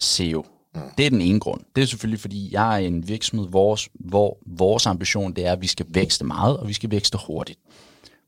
SEO. 0.00 0.46
Mm. 0.74 0.80
Det 0.98 1.06
er 1.06 1.10
den 1.10 1.20
ene 1.20 1.40
grund. 1.40 1.60
Det 1.76 1.82
er 1.82 1.86
selvfølgelig, 1.86 2.20
fordi 2.20 2.48
jeg 2.52 2.82
er 2.82 2.86
en 2.86 3.08
virksomhed, 3.08 3.48
hvor, 3.48 3.78
hvor 3.94 4.38
vores 4.46 4.86
ambition 4.86 5.32
det 5.32 5.46
er, 5.46 5.52
at 5.52 5.60
vi 5.60 5.66
skal 5.66 5.86
vækste 5.88 6.24
meget, 6.24 6.56
og 6.56 6.68
vi 6.68 6.72
skal 6.72 6.90
vækste 6.90 7.18
hurtigt. 7.26 7.58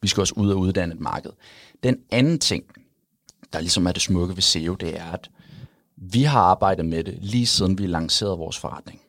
Vi 0.03 0.09
skal 0.09 0.21
også 0.21 0.35
ud 0.37 0.51
og 0.51 0.59
uddanne 0.59 0.95
et 0.95 1.01
marked. 1.01 1.31
Den 1.83 1.97
anden 2.11 2.39
ting, 2.39 2.65
der 3.53 3.61
ligesom 3.61 3.87
er 3.87 3.93
det 3.93 4.03
smukke 4.03 4.37
ved 4.37 4.43
SEO, 4.43 4.75
det 4.75 4.99
er, 4.99 5.13
at 5.13 5.31
vi 6.11 6.23
har 6.23 6.41
arbejdet 6.41 6.85
med 6.85 7.05
det 7.05 7.19
lige 7.21 7.47
siden 7.47 7.79
vi 7.79 7.87
lancerede 7.87 8.39
vores 8.39 8.59
forretning. 8.59 9.01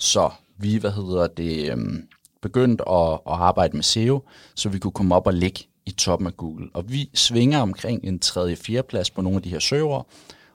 Så 0.00 0.30
vi, 0.58 0.76
hvad 0.76 0.90
hedder 0.90 1.26
det, 1.26 1.72
øhm, 1.72 2.08
begyndt 2.42 2.82
at, 2.90 3.12
at 3.12 3.20
arbejde 3.26 3.76
med 3.76 3.82
SEO, 3.82 4.22
så 4.54 4.68
vi 4.68 4.78
kunne 4.78 4.92
komme 4.92 5.14
op 5.14 5.26
og 5.26 5.34
ligge 5.34 5.64
i 5.86 5.90
toppen 5.90 6.26
af 6.26 6.36
Google. 6.36 6.68
Og 6.74 6.92
vi 6.92 7.10
svinger 7.14 7.58
omkring 7.58 8.04
en 8.04 8.18
tredje, 8.18 8.56
fjerde 8.56 8.88
plads 8.88 9.10
på 9.10 9.22
nogle 9.22 9.36
af 9.36 9.42
de 9.42 9.50
her 9.50 9.58
søger, 9.58 10.06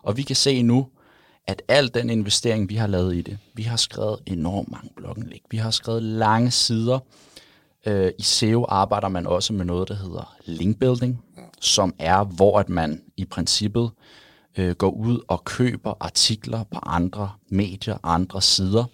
og 0.03 0.17
vi 0.17 0.21
kan 0.21 0.35
se 0.35 0.61
nu, 0.61 0.87
at 1.47 1.61
al 1.67 1.93
den 1.93 2.09
investering, 2.09 2.69
vi 2.69 2.75
har 2.75 2.87
lavet 2.87 3.15
i 3.15 3.21
det, 3.21 3.37
vi 3.53 3.63
har 3.63 3.77
skrevet 3.77 4.19
enormt 4.25 4.71
mange 4.71 4.89
blogindlæg, 4.95 5.41
vi 5.51 5.57
har 5.57 5.71
skrevet 5.71 6.03
lange 6.03 6.51
sider. 6.51 6.99
Øh, 7.85 8.11
I 8.19 8.23
SEO 8.23 8.65
arbejder 8.69 9.07
man 9.07 9.27
også 9.27 9.53
med 9.53 9.65
noget, 9.65 9.87
der 9.87 9.95
hedder 9.95 10.35
linkbuilding, 10.45 11.23
som 11.61 11.93
er, 11.99 12.23
hvor 12.23 12.59
at 12.59 12.69
man 12.69 13.01
i 13.17 13.25
princippet 13.25 13.91
øh, 14.57 14.75
går 14.75 14.89
ud 14.89 15.19
og 15.27 15.43
køber 15.43 15.93
artikler 15.99 16.63
på 16.63 16.79
andre 16.83 17.31
medier, 17.49 17.97
andre 18.03 18.41
sider, 18.41 18.85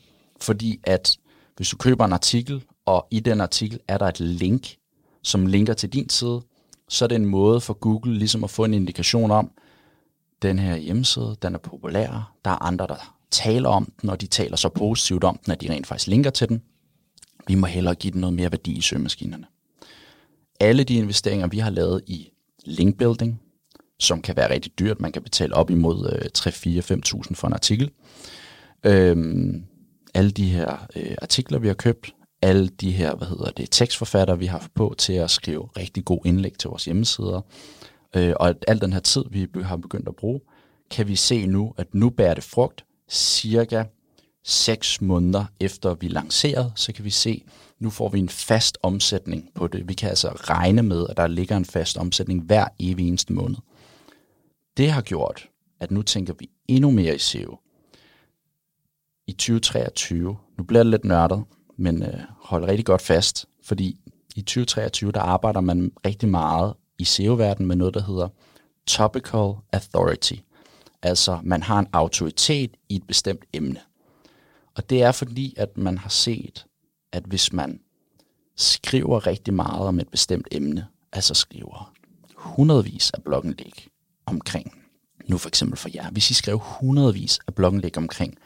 fordi 0.41 0.79
at 0.83 1.17
hvis 1.55 1.69
du 1.69 1.77
køber 1.77 2.05
en 2.05 2.13
artikel, 2.13 2.63
og 2.85 3.07
i 3.11 3.19
den 3.19 3.41
artikel 3.41 3.79
er 3.87 3.97
der 3.97 4.05
et 4.05 4.19
link, 4.19 4.75
som 5.23 5.45
linker 5.45 5.73
til 5.73 5.93
din 5.93 6.09
side, 6.09 6.41
så 6.89 7.05
er 7.05 7.07
det 7.07 7.15
en 7.15 7.25
måde 7.25 7.61
for 7.61 7.73
Google 7.73 8.13
ligesom 8.17 8.43
at 8.43 8.49
få 8.49 8.63
en 8.63 8.73
indikation 8.73 9.31
om, 9.31 9.51
den 10.41 10.59
her 10.59 10.75
hjemmeside, 10.75 11.35
den 11.41 11.55
er 11.55 11.59
populær, 11.59 12.33
der 12.45 12.51
er 12.51 12.63
andre, 12.63 12.87
der 12.87 13.15
taler 13.31 13.69
om 13.69 13.93
den, 14.01 14.09
og 14.09 14.21
de 14.21 14.27
taler 14.27 14.55
så 14.55 14.69
positivt 14.69 15.23
om 15.23 15.39
den, 15.45 15.51
at 15.51 15.61
de 15.61 15.69
rent 15.69 15.87
faktisk 15.87 16.07
linker 16.07 16.29
til 16.29 16.49
den. 16.49 16.61
Vi 17.47 17.55
må 17.55 17.67
hellere 17.67 17.95
give 17.95 18.13
den 18.13 18.21
noget 18.21 18.33
mere 18.33 18.51
værdi 18.51 18.71
i 18.71 18.81
søgemaskinerne. 18.81 19.45
Alle 20.59 20.83
de 20.83 20.95
investeringer, 20.95 21.47
vi 21.47 21.57
har 21.57 21.69
lavet 21.69 22.01
i 22.07 22.29
linkbuilding, 22.65 23.41
som 24.01 24.21
kan 24.21 24.35
være 24.35 24.53
rigtig 24.53 24.79
dyrt, 24.79 25.01
man 25.01 25.11
kan 25.11 25.23
betale 25.23 25.55
op 25.55 25.69
imod 25.69 26.09
øh, 26.13 26.29
3-4-5.000 26.37 27.35
for 27.35 27.47
en 27.47 27.53
artikel. 27.53 27.91
Øhm, 28.85 29.63
alle 30.13 30.31
de 30.31 30.49
her 30.49 30.87
øh, 30.95 31.15
artikler, 31.21 31.59
vi 31.59 31.67
har 31.67 31.73
købt, 31.73 32.13
alle 32.41 32.67
de 32.67 32.91
her, 32.91 33.15
hvad 33.15 33.27
hedder 33.27 33.51
det, 33.51 33.67
tekstforfatter, 33.71 34.35
vi 34.35 34.45
har 34.45 34.57
haft 34.57 34.73
på 34.73 34.95
til 34.97 35.13
at 35.13 35.31
skrive 35.31 35.69
rigtig 35.77 36.05
god 36.05 36.19
indlæg 36.25 36.53
til 36.57 36.67
vores 36.67 36.85
hjemmesider, 36.85 37.41
øh, 38.15 38.33
og 38.35 38.49
at 38.49 38.65
al 38.67 38.81
den 38.81 38.93
her 38.93 38.99
tid, 38.99 39.23
vi 39.31 39.47
har 39.63 39.77
begyndt 39.77 40.07
at 40.07 40.15
bruge, 40.15 40.39
kan 40.91 41.07
vi 41.07 41.15
se 41.15 41.45
nu, 41.45 41.73
at 41.77 41.93
nu 41.93 42.09
bærer 42.09 42.33
det 42.33 42.43
frugt 42.43 42.85
cirka 43.09 43.83
6 44.45 45.01
måneder 45.01 45.45
efter 45.59 45.93
vi 45.93 46.07
lancerede, 46.07 46.71
så 46.75 46.93
kan 46.93 47.05
vi 47.05 47.09
se, 47.09 47.43
nu 47.79 47.89
får 47.89 48.09
vi 48.09 48.19
en 48.19 48.29
fast 48.29 48.77
omsætning 48.83 49.49
på 49.55 49.67
det. 49.67 49.87
Vi 49.87 49.93
kan 49.93 50.09
altså 50.09 50.27
regne 50.27 50.83
med, 50.83 51.05
at 51.09 51.17
der 51.17 51.27
ligger 51.27 51.57
en 51.57 51.65
fast 51.65 51.97
omsætning 51.97 52.43
hver 52.43 52.65
evig 52.79 53.07
eneste 53.07 53.33
måned. 53.33 53.57
Det 54.77 54.91
har 54.91 55.01
gjort, 55.01 55.49
at 55.79 55.91
nu 55.91 56.01
tænker 56.01 56.33
vi 56.39 56.49
endnu 56.67 56.91
mere 56.91 57.15
i 57.15 57.17
SEO. 57.17 57.57
I 59.27 59.31
2023, 59.31 60.37
nu 60.57 60.63
bliver 60.63 60.83
det 60.83 60.91
lidt 60.91 61.05
nørdet, 61.05 61.43
men 61.77 62.03
øh, 62.03 62.19
hold 62.39 62.65
rigtig 62.65 62.85
godt 62.85 63.01
fast, 63.01 63.45
fordi 63.63 63.97
i 64.35 64.41
2023, 64.41 65.11
der 65.11 65.21
arbejder 65.21 65.61
man 65.61 65.91
rigtig 66.05 66.29
meget 66.29 66.73
i 66.97 67.03
SEO-verdenen 67.03 67.67
med 67.67 67.75
noget, 67.75 67.93
der 67.93 68.03
hedder 68.03 68.27
Topical 68.87 69.53
Authority. 69.71 70.33
Altså, 71.01 71.39
man 71.43 71.63
har 71.63 71.79
en 71.79 71.87
autoritet 71.93 72.77
i 72.89 72.95
et 72.95 73.07
bestemt 73.07 73.45
emne. 73.53 73.79
Og 74.75 74.89
det 74.89 75.03
er 75.03 75.11
fordi, 75.11 75.53
at 75.57 75.77
man 75.77 75.97
har 75.97 76.09
set, 76.09 76.65
at 77.11 77.23
hvis 77.23 77.53
man 77.53 77.79
skriver 78.55 79.27
rigtig 79.27 79.53
meget 79.53 79.87
om 79.87 79.99
et 79.99 80.09
bestemt 80.09 80.47
emne, 80.51 80.87
altså 81.11 81.33
skriver 81.33 81.93
hundredvis 82.35 83.11
af 83.11 83.23
blogindlæg 83.23 83.90
omkring, 84.31 84.81
nu 85.27 85.37
for 85.37 85.47
eksempel 85.47 85.77
for 85.77 85.89
jer, 85.93 86.09
hvis 86.09 86.31
I 86.31 86.33
skrev 86.33 86.57
hundredvis 86.57 87.39
af 87.47 87.55
blogindlæg 87.55 87.97
omkring 87.97 88.37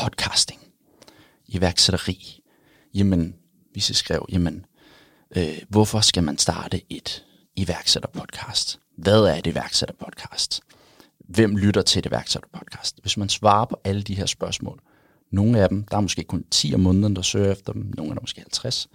podcasting, 0.00 0.60
iværksætteri, 1.48 2.42
jamen, 2.94 3.34
hvis 3.72 3.90
I 3.90 3.94
skrev, 3.94 4.26
jamen, 4.32 4.66
øh, 5.36 5.58
hvorfor 5.68 6.00
skal 6.00 6.22
man 6.22 6.38
starte 6.38 6.82
et 6.90 7.24
iværksætterpodcast? 7.56 8.80
Hvad 8.98 9.20
er 9.20 9.34
et 9.34 9.46
iværksætterpodcast? 9.46 10.60
Hvem 11.28 11.56
lytter 11.56 11.82
til 11.82 11.98
et 11.98 12.06
iværksætterpodcast? 12.06 12.98
Hvis 13.00 13.16
man 13.16 13.28
svarer 13.28 13.64
på 13.64 13.76
alle 13.84 14.02
de 14.02 14.14
her 14.14 14.26
spørgsmål, 14.26 14.80
nogle 15.30 15.60
af 15.60 15.68
dem, 15.68 15.84
der 15.84 15.96
er 15.96 16.00
måske 16.00 16.24
kun 16.24 16.44
10 16.50 16.74
om 16.74 16.80
måneden, 16.80 17.16
der 17.16 17.22
søger 17.22 17.52
efter 17.52 17.72
dem, 17.72 17.92
nogle 17.96 18.10
er 18.10 18.14
der 18.14 18.20
måske 18.20 18.40
50, 18.40 18.88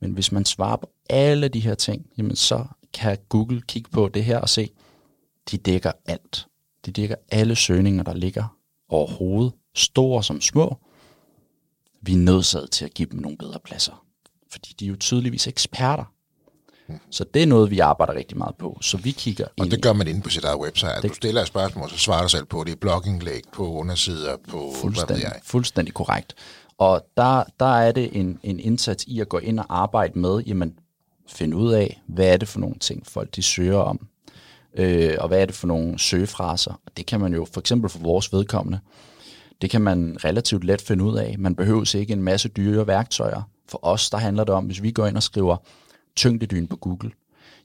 men 0.00 0.12
hvis 0.12 0.32
man 0.32 0.44
svarer 0.44 0.76
på 0.76 0.90
alle 1.10 1.48
de 1.48 1.60
her 1.60 1.74
ting, 1.74 2.06
jamen 2.18 2.36
så 2.36 2.64
kan 2.94 3.18
Google 3.28 3.62
kigge 3.62 3.90
på 3.90 4.08
det 4.08 4.24
her 4.24 4.38
og 4.38 4.48
se, 4.48 4.70
de 5.50 5.56
dækker 5.56 5.92
alt. 6.06 6.46
De 6.86 6.92
dækker 6.92 7.16
alle 7.30 7.56
søgninger, 7.56 8.02
der 8.02 8.14
ligger 8.14 8.56
overhovedet, 8.88 9.52
store 9.74 10.24
som 10.24 10.40
små. 10.40 10.76
Vi 12.02 12.12
er 12.12 12.16
nødsaget 12.16 12.70
til 12.70 12.84
at 12.84 12.94
give 12.94 13.08
dem 13.10 13.20
nogle 13.20 13.38
bedre 13.38 13.60
pladser, 13.64 14.04
fordi 14.50 14.74
de 14.80 14.84
er 14.84 14.88
jo 14.88 14.96
tydeligvis 14.96 15.46
eksperter 15.46 16.04
så 17.10 17.24
det 17.34 17.42
er 17.42 17.46
noget, 17.46 17.70
vi 17.70 17.78
arbejder 17.78 18.14
rigtig 18.14 18.38
meget 18.38 18.54
på. 18.56 18.78
Så 18.80 18.96
vi 18.96 19.10
kigger 19.10 19.46
Og 19.60 19.70
det 19.70 19.82
gør 19.82 19.92
man 19.92 20.08
inde 20.08 20.20
på 20.20 20.30
sit 20.30 20.44
eget 20.44 20.60
website. 20.60 20.92
Det, 21.02 21.10
du 21.10 21.14
stiller 21.14 21.40
et 21.40 21.46
spørgsmål, 21.46 21.90
så 21.90 21.98
svarer 21.98 22.22
du 22.22 22.28
selv 22.28 22.44
på 22.44 22.64
det. 22.64 22.72
i 22.72 22.76
blogginglæg, 22.76 23.42
på 23.52 23.72
undersider, 23.72 24.36
på 24.48 24.72
fuldstændig, 24.80 25.16
hvad 25.16 25.32
jeg. 25.34 25.40
Fuldstændig 25.44 25.94
korrekt. 25.94 26.34
Og 26.78 27.06
der, 27.16 27.44
der 27.60 27.76
er 27.78 27.92
det 27.92 28.20
en, 28.20 28.40
en 28.42 28.60
indsats 28.60 29.04
i 29.04 29.20
at 29.20 29.28
gå 29.28 29.38
ind 29.38 29.60
og 29.60 29.66
arbejde 29.68 30.18
med, 30.18 30.42
jamen, 30.46 30.78
finde 31.28 31.56
ud 31.56 31.72
af, 31.72 32.02
hvad 32.06 32.26
er 32.32 32.36
det 32.36 32.48
for 32.48 32.60
nogle 32.60 32.76
ting, 32.78 33.06
folk 33.06 33.36
de 33.36 33.42
søger 33.42 33.78
om, 33.78 34.06
øh, 34.74 35.14
og 35.18 35.28
hvad 35.28 35.40
er 35.40 35.46
det 35.46 35.54
for 35.54 35.66
nogle 35.66 35.98
søgefraser. 35.98 36.72
Og 36.86 36.96
det 36.96 37.06
kan 37.06 37.20
man 37.20 37.34
jo 37.34 37.46
for 37.52 37.60
eksempel 37.60 37.90
for 37.90 37.98
vores 37.98 38.32
vedkommende, 38.32 38.80
det 39.62 39.70
kan 39.70 39.80
man 39.80 40.16
relativt 40.24 40.64
let 40.64 40.80
finde 40.80 41.04
ud 41.04 41.18
af. 41.18 41.34
Man 41.38 41.54
behøver 41.54 41.96
ikke 41.96 42.12
en 42.12 42.22
masse 42.22 42.48
dyre 42.48 42.86
værktøjer. 42.86 43.42
For 43.68 43.78
os, 43.82 44.10
der 44.10 44.18
handler 44.18 44.44
det 44.44 44.54
om, 44.54 44.64
hvis 44.64 44.82
vi 44.82 44.90
går 44.90 45.06
ind 45.06 45.16
og 45.16 45.22
skriver 45.22 45.56
tyngdedyn 46.16 46.66
på 46.66 46.76
Google, 46.76 47.10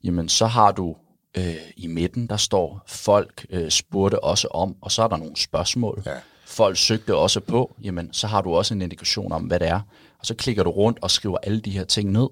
jamen 0.04 0.30
så 0.30 0.46
har 0.46 0.72
du 0.72 0.96
øh, 1.38 1.56
i 1.78 1.88
midten, 1.88 2.28
der 2.28 2.38
står, 2.38 2.84
folk 2.88 3.46
øh, 3.50 3.70
spurgte 3.70 4.24
også 4.24 4.48
om, 4.48 4.76
og 4.82 4.92
så 4.92 5.04
er 5.04 5.08
der 5.08 5.18
nogle 5.18 5.36
spørgsmål. 5.36 6.04
Ja. 6.06 6.12
Folk 6.46 6.78
søgte 6.78 7.16
også 7.16 7.40
på, 7.40 7.76
jamen 7.84 8.14
så 8.14 8.28
har 8.28 8.42
du 8.42 8.54
også 8.56 8.74
en 8.74 8.82
indikation 8.82 9.32
om, 9.32 9.44
hvad 9.44 9.60
det 9.60 9.68
er. 9.68 9.80
Og 10.24 10.28
så 10.28 10.36
klikker 10.36 10.64
du 10.64 10.70
rundt 10.70 11.00
og 11.02 11.12
skriver 11.12 11.38
alle 11.44 11.60
de 11.60 11.72
her 11.72 11.84
ting 11.84 12.12
ned, 12.12 12.28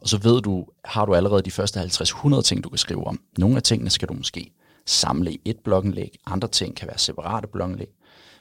og 0.00 0.08
så 0.08 0.18
ved 0.18 0.42
du, 0.42 0.66
har 0.84 1.06
du 1.06 1.14
allerede 1.14 1.42
de 1.42 1.50
første 1.50 1.80
50-100 1.80 2.42
ting, 2.42 2.64
du 2.64 2.68
kan 2.68 2.78
skrive 2.78 3.06
om. 3.06 3.20
Nogle 3.38 3.56
af 3.56 3.62
tingene 3.62 3.90
skal 3.90 4.08
du 4.08 4.14
måske 4.14 4.52
samle 4.86 5.32
i 5.32 5.40
et 5.44 5.58
blogindlæg, 5.64 6.18
andre 6.26 6.48
ting 6.48 6.76
kan 6.76 6.88
være 6.88 6.98
separate 6.98 7.48
blogindlæg. 7.48 7.88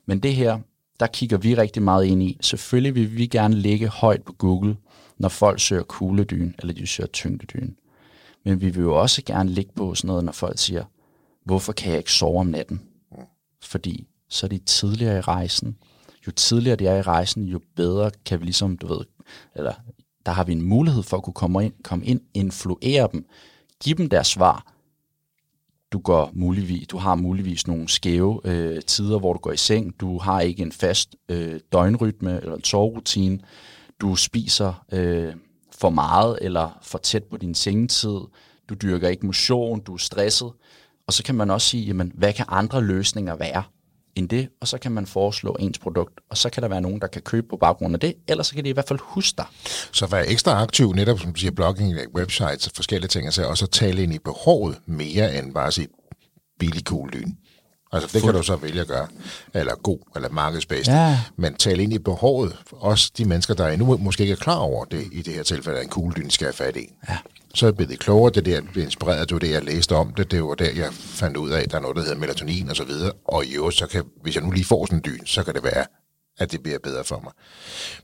Men 0.05 0.19
det 0.19 0.35
her, 0.35 0.59
der 0.99 1.07
kigger 1.07 1.37
vi 1.37 1.55
rigtig 1.55 1.83
meget 1.83 2.05
ind 2.05 2.23
i. 2.23 2.37
Selvfølgelig 2.41 2.95
vil 2.95 3.17
vi 3.17 3.27
gerne 3.27 3.55
ligge 3.55 3.87
højt 3.87 4.23
på 4.23 4.33
Google, 4.33 4.77
når 5.17 5.29
folk 5.29 5.59
søger 5.59 5.83
kugledyn, 5.83 6.53
eller 6.59 6.73
de 6.73 6.87
søger 6.87 7.07
tyngdedyn. 7.07 7.73
Men 8.45 8.61
vi 8.61 8.69
vil 8.69 8.81
jo 8.81 8.95
også 9.01 9.21
gerne 9.25 9.49
ligge 9.49 9.71
på 9.75 9.95
sådan 9.95 10.07
noget, 10.07 10.23
når 10.23 10.31
folk 10.31 10.59
siger, 10.59 10.83
hvorfor 11.45 11.73
kan 11.73 11.91
jeg 11.91 11.97
ikke 11.97 12.11
sove 12.11 12.39
om 12.39 12.47
natten? 12.47 12.81
Fordi 13.61 14.07
så 14.29 14.45
er 14.45 14.49
de 14.49 14.57
tidligere 14.57 15.17
i 15.17 15.21
rejsen. 15.21 15.77
Jo 16.27 16.31
tidligere 16.31 16.75
det 16.75 16.87
er 16.87 16.95
i 16.95 17.01
rejsen, 17.01 17.43
jo 17.43 17.59
bedre 17.75 18.11
kan 18.25 18.39
vi 18.39 18.45
ligesom, 18.45 18.77
du 18.77 18.87
ved, 18.87 19.05
eller 19.55 19.73
der 20.25 20.31
har 20.31 20.43
vi 20.43 20.51
en 20.51 20.61
mulighed 20.61 21.03
for 21.03 21.17
at 21.17 21.23
kunne 21.23 21.33
komme 21.33 21.65
ind, 21.65 21.73
komme 21.83 22.05
ind 22.05 22.21
influere 22.33 23.09
dem, 23.11 23.25
give 23.83 23.95
dem 23.95 24.09
deres 24.09 24.27
svar. 24.27 24.73
Du, 25.91 25.99
går 25.99 26.31
muligvis, 26.33 26.87
du 26.87 26.97
har 26.97 27.15
muligvis 27.15 27.67
nogle 27.67 27.89
skæve 27.89 28.41
øh, 28.43 28.81
tider, 28.81 29.19
hvor 29.19 29.33
du 29.33 29.39
går 29.39 29.51
i 29.51 29.57
seng. 29.57 29.99
Du 29.99 30.17
har 30.17 30.41
ikke 30.41 30.61
en 30.61 30.71
fast 30.71 31.15
øh, 31.29 31.59
døgnrytme 31.71 32.41
eller 32.41 32.55
en 32.55 32.63
soverutine 32.63 33.39
du 34.03 34.15
spiser 34.15 34.85
øh, 34.91 35.33
for 35.71 35.89
meget 35.89 36.37
eller 36.41 36.79
for 36.81 36.97
tæt 36.97 37.23
på 37.23 37.37
din 37.37 37.55
sengetid, 37.55 38.19
du 38.69 38.73
dyrker 38.81 39.07
ikke 39.07 39.25
motion, 39.25 39.79
du 39.79 39.93
er 39.93 39.97
stresset. 39.97 40.51
Og 41.07 41.13
så 41.13 41.23
kan 41.23 41.35
man 41.35 41.49
også 41.49 41.67
sige, 41.67 41.85
jamen, 41.85 42.11
hvad 42.15 42.33
kan 42.33 42.45
andre 42.49 42.81
løsninger 42.81 43.35
være 43.35 43.63
end 44.15 44.29
det? 44.29 44.49
Og 44.61 44.67
så 44.67 44.77
kan 44.77 44.91
man 44.91 45.05
foreslå 45.05 45.57
ens 45.59 45.79
produkt, 45.79 46.19
og 46.29 46.37
så 46.37 46.49
kan 46.49 46.63
der 46.63 46.69
være 46.69 46.81
nogen, 46.81 47.01
der 47.01 47.07
kan 47.07 47.21
købe 47.21 47.47
på 47.49 47.57
baggrund 47.57 47.93
af 47.93 47.99
det, 47.99 48.13
eller 48.27 48.43
så 48.43 48.55
kan 48.55 48.63
de 48.63 48.69
i 48.69 48.73
hvert 48.73 48.87
fald 48.87 48.99
huske 49.01 49.37
dig. 49.37 49.45
Så 49.91 50.07
være 50.07 50.27
ekstra 50.27 50.61
aktiv, 50.61 50.93
netop 50.93 51.19
som 51.19 51.33
du 51.33 51.39
siger, 51.39 51.51
blogging, 51.51 51.97
websites 52.15 52.67
og 52.67 52.71
forskellige 52.75 53.09
ting, 53.09 53.27
og 53.47 53.57
så 53.57 53.67
tale 53.71 54.03
ind 54.03 54.13
i 54.13 54.19
behovet 54.19 54.79
mere 54.85 55.37
end 55.37 55.53
bare 55.53 55.67
at 55.67 55.73
sige 55.73 55.87
billig 56.59 56.83
cool 56.83 57.09
lyn. 57.09 57.31
Altså 57.91 58.09
det 58.13 58.21
kan 58.23 58.33
du 58.33 58.43
så 58.43 58.55
vælge 58.55 58.81
at 58.81 58.87
gøre, 58.87 59.07
eller 59.53 59.75
god, 59.75 59.99
eller 60.15 60.29
markedsbased. 60.29 60.93
Ja. 60.93 61.19
Men 61.35 61.53
tale 61.53 61.83
ind 61.83 61.93
i 61.93 61.99
behovet, 61.99 62.57
også 62.71 63.11
de 63.17 63.25
mennesker, 63.25 63.53
der 63.53 63.67
endnu 63.67 63.97
måske 63.97 64.21
ikke 64.21 64.31
er 64.31 64.37
klar 64.37 64.57
over 64.57 64.85
det, 64.85 65.07
i 65.11 65.21
det 65.21 65.33
her 65.33 65.43
tilfælde, 65.43 65.77
at 65.77 65.83
en 65.83 65.89
kugledyn 65.89 66.29
skal 66.29 66.45
have 66.45 66.53
fat 66.53 66.75
i. 66.75 66.87
Ja. 67.09 67.17
Så 67.55 67.65
er 67.65 67.67
jeg 67.67 67.75
blevet 67.75 67.99
klogere, 67.99 68.31
det 68.33 68.45
der 68.45 68.61
blev 68.61 68.83
inspireret, 68.83 69.29
det 69.29 69.35
var 69.35 69.39
det, 69.39 69.51
jeg 69.51 69.63
læste 69.63 69.95
om 69.95 70.13
det, 70.13 70.31
det 70.31 70.43
var 70.43 70.55
der, 70.55 70.71
jeg 70.71 70.93
fandt 70.93 71.37
ud 71.37 71.51
af, 71.51 71.61
at 71.61 71.71
der 71.71 71.77
er 71.77 71.81
noget, 71.81 71.95
der 71.95 72.01
hedder 72.01 72.17
melatonin 72.17 72.69
og 72.69 72.75
så 72.75 72.83
videre, 72.83 73.11
og 73.25 73.45
jo, 73.45 73.71
så 73.71 73.87
kan, 73.87 74.03
hvis 74.21 74.35
jeg 74.35 74.43
nu 74.43 74.51
lige 74.51 74.65
får 74.65 74.85
sådan 74.85 74.97
en 74.97 75.03
dyn, 75.05 75.25
så 75.25 75.43
kan 75.43 75.53
det 75.53 75.63
være, 75.63 75.85
at 76.37 76.51
det 76.51 76.63
bliver 76.63 76.79
bedre 76.83 77.03
for 77.03 77.19
mig. 77.19 77.31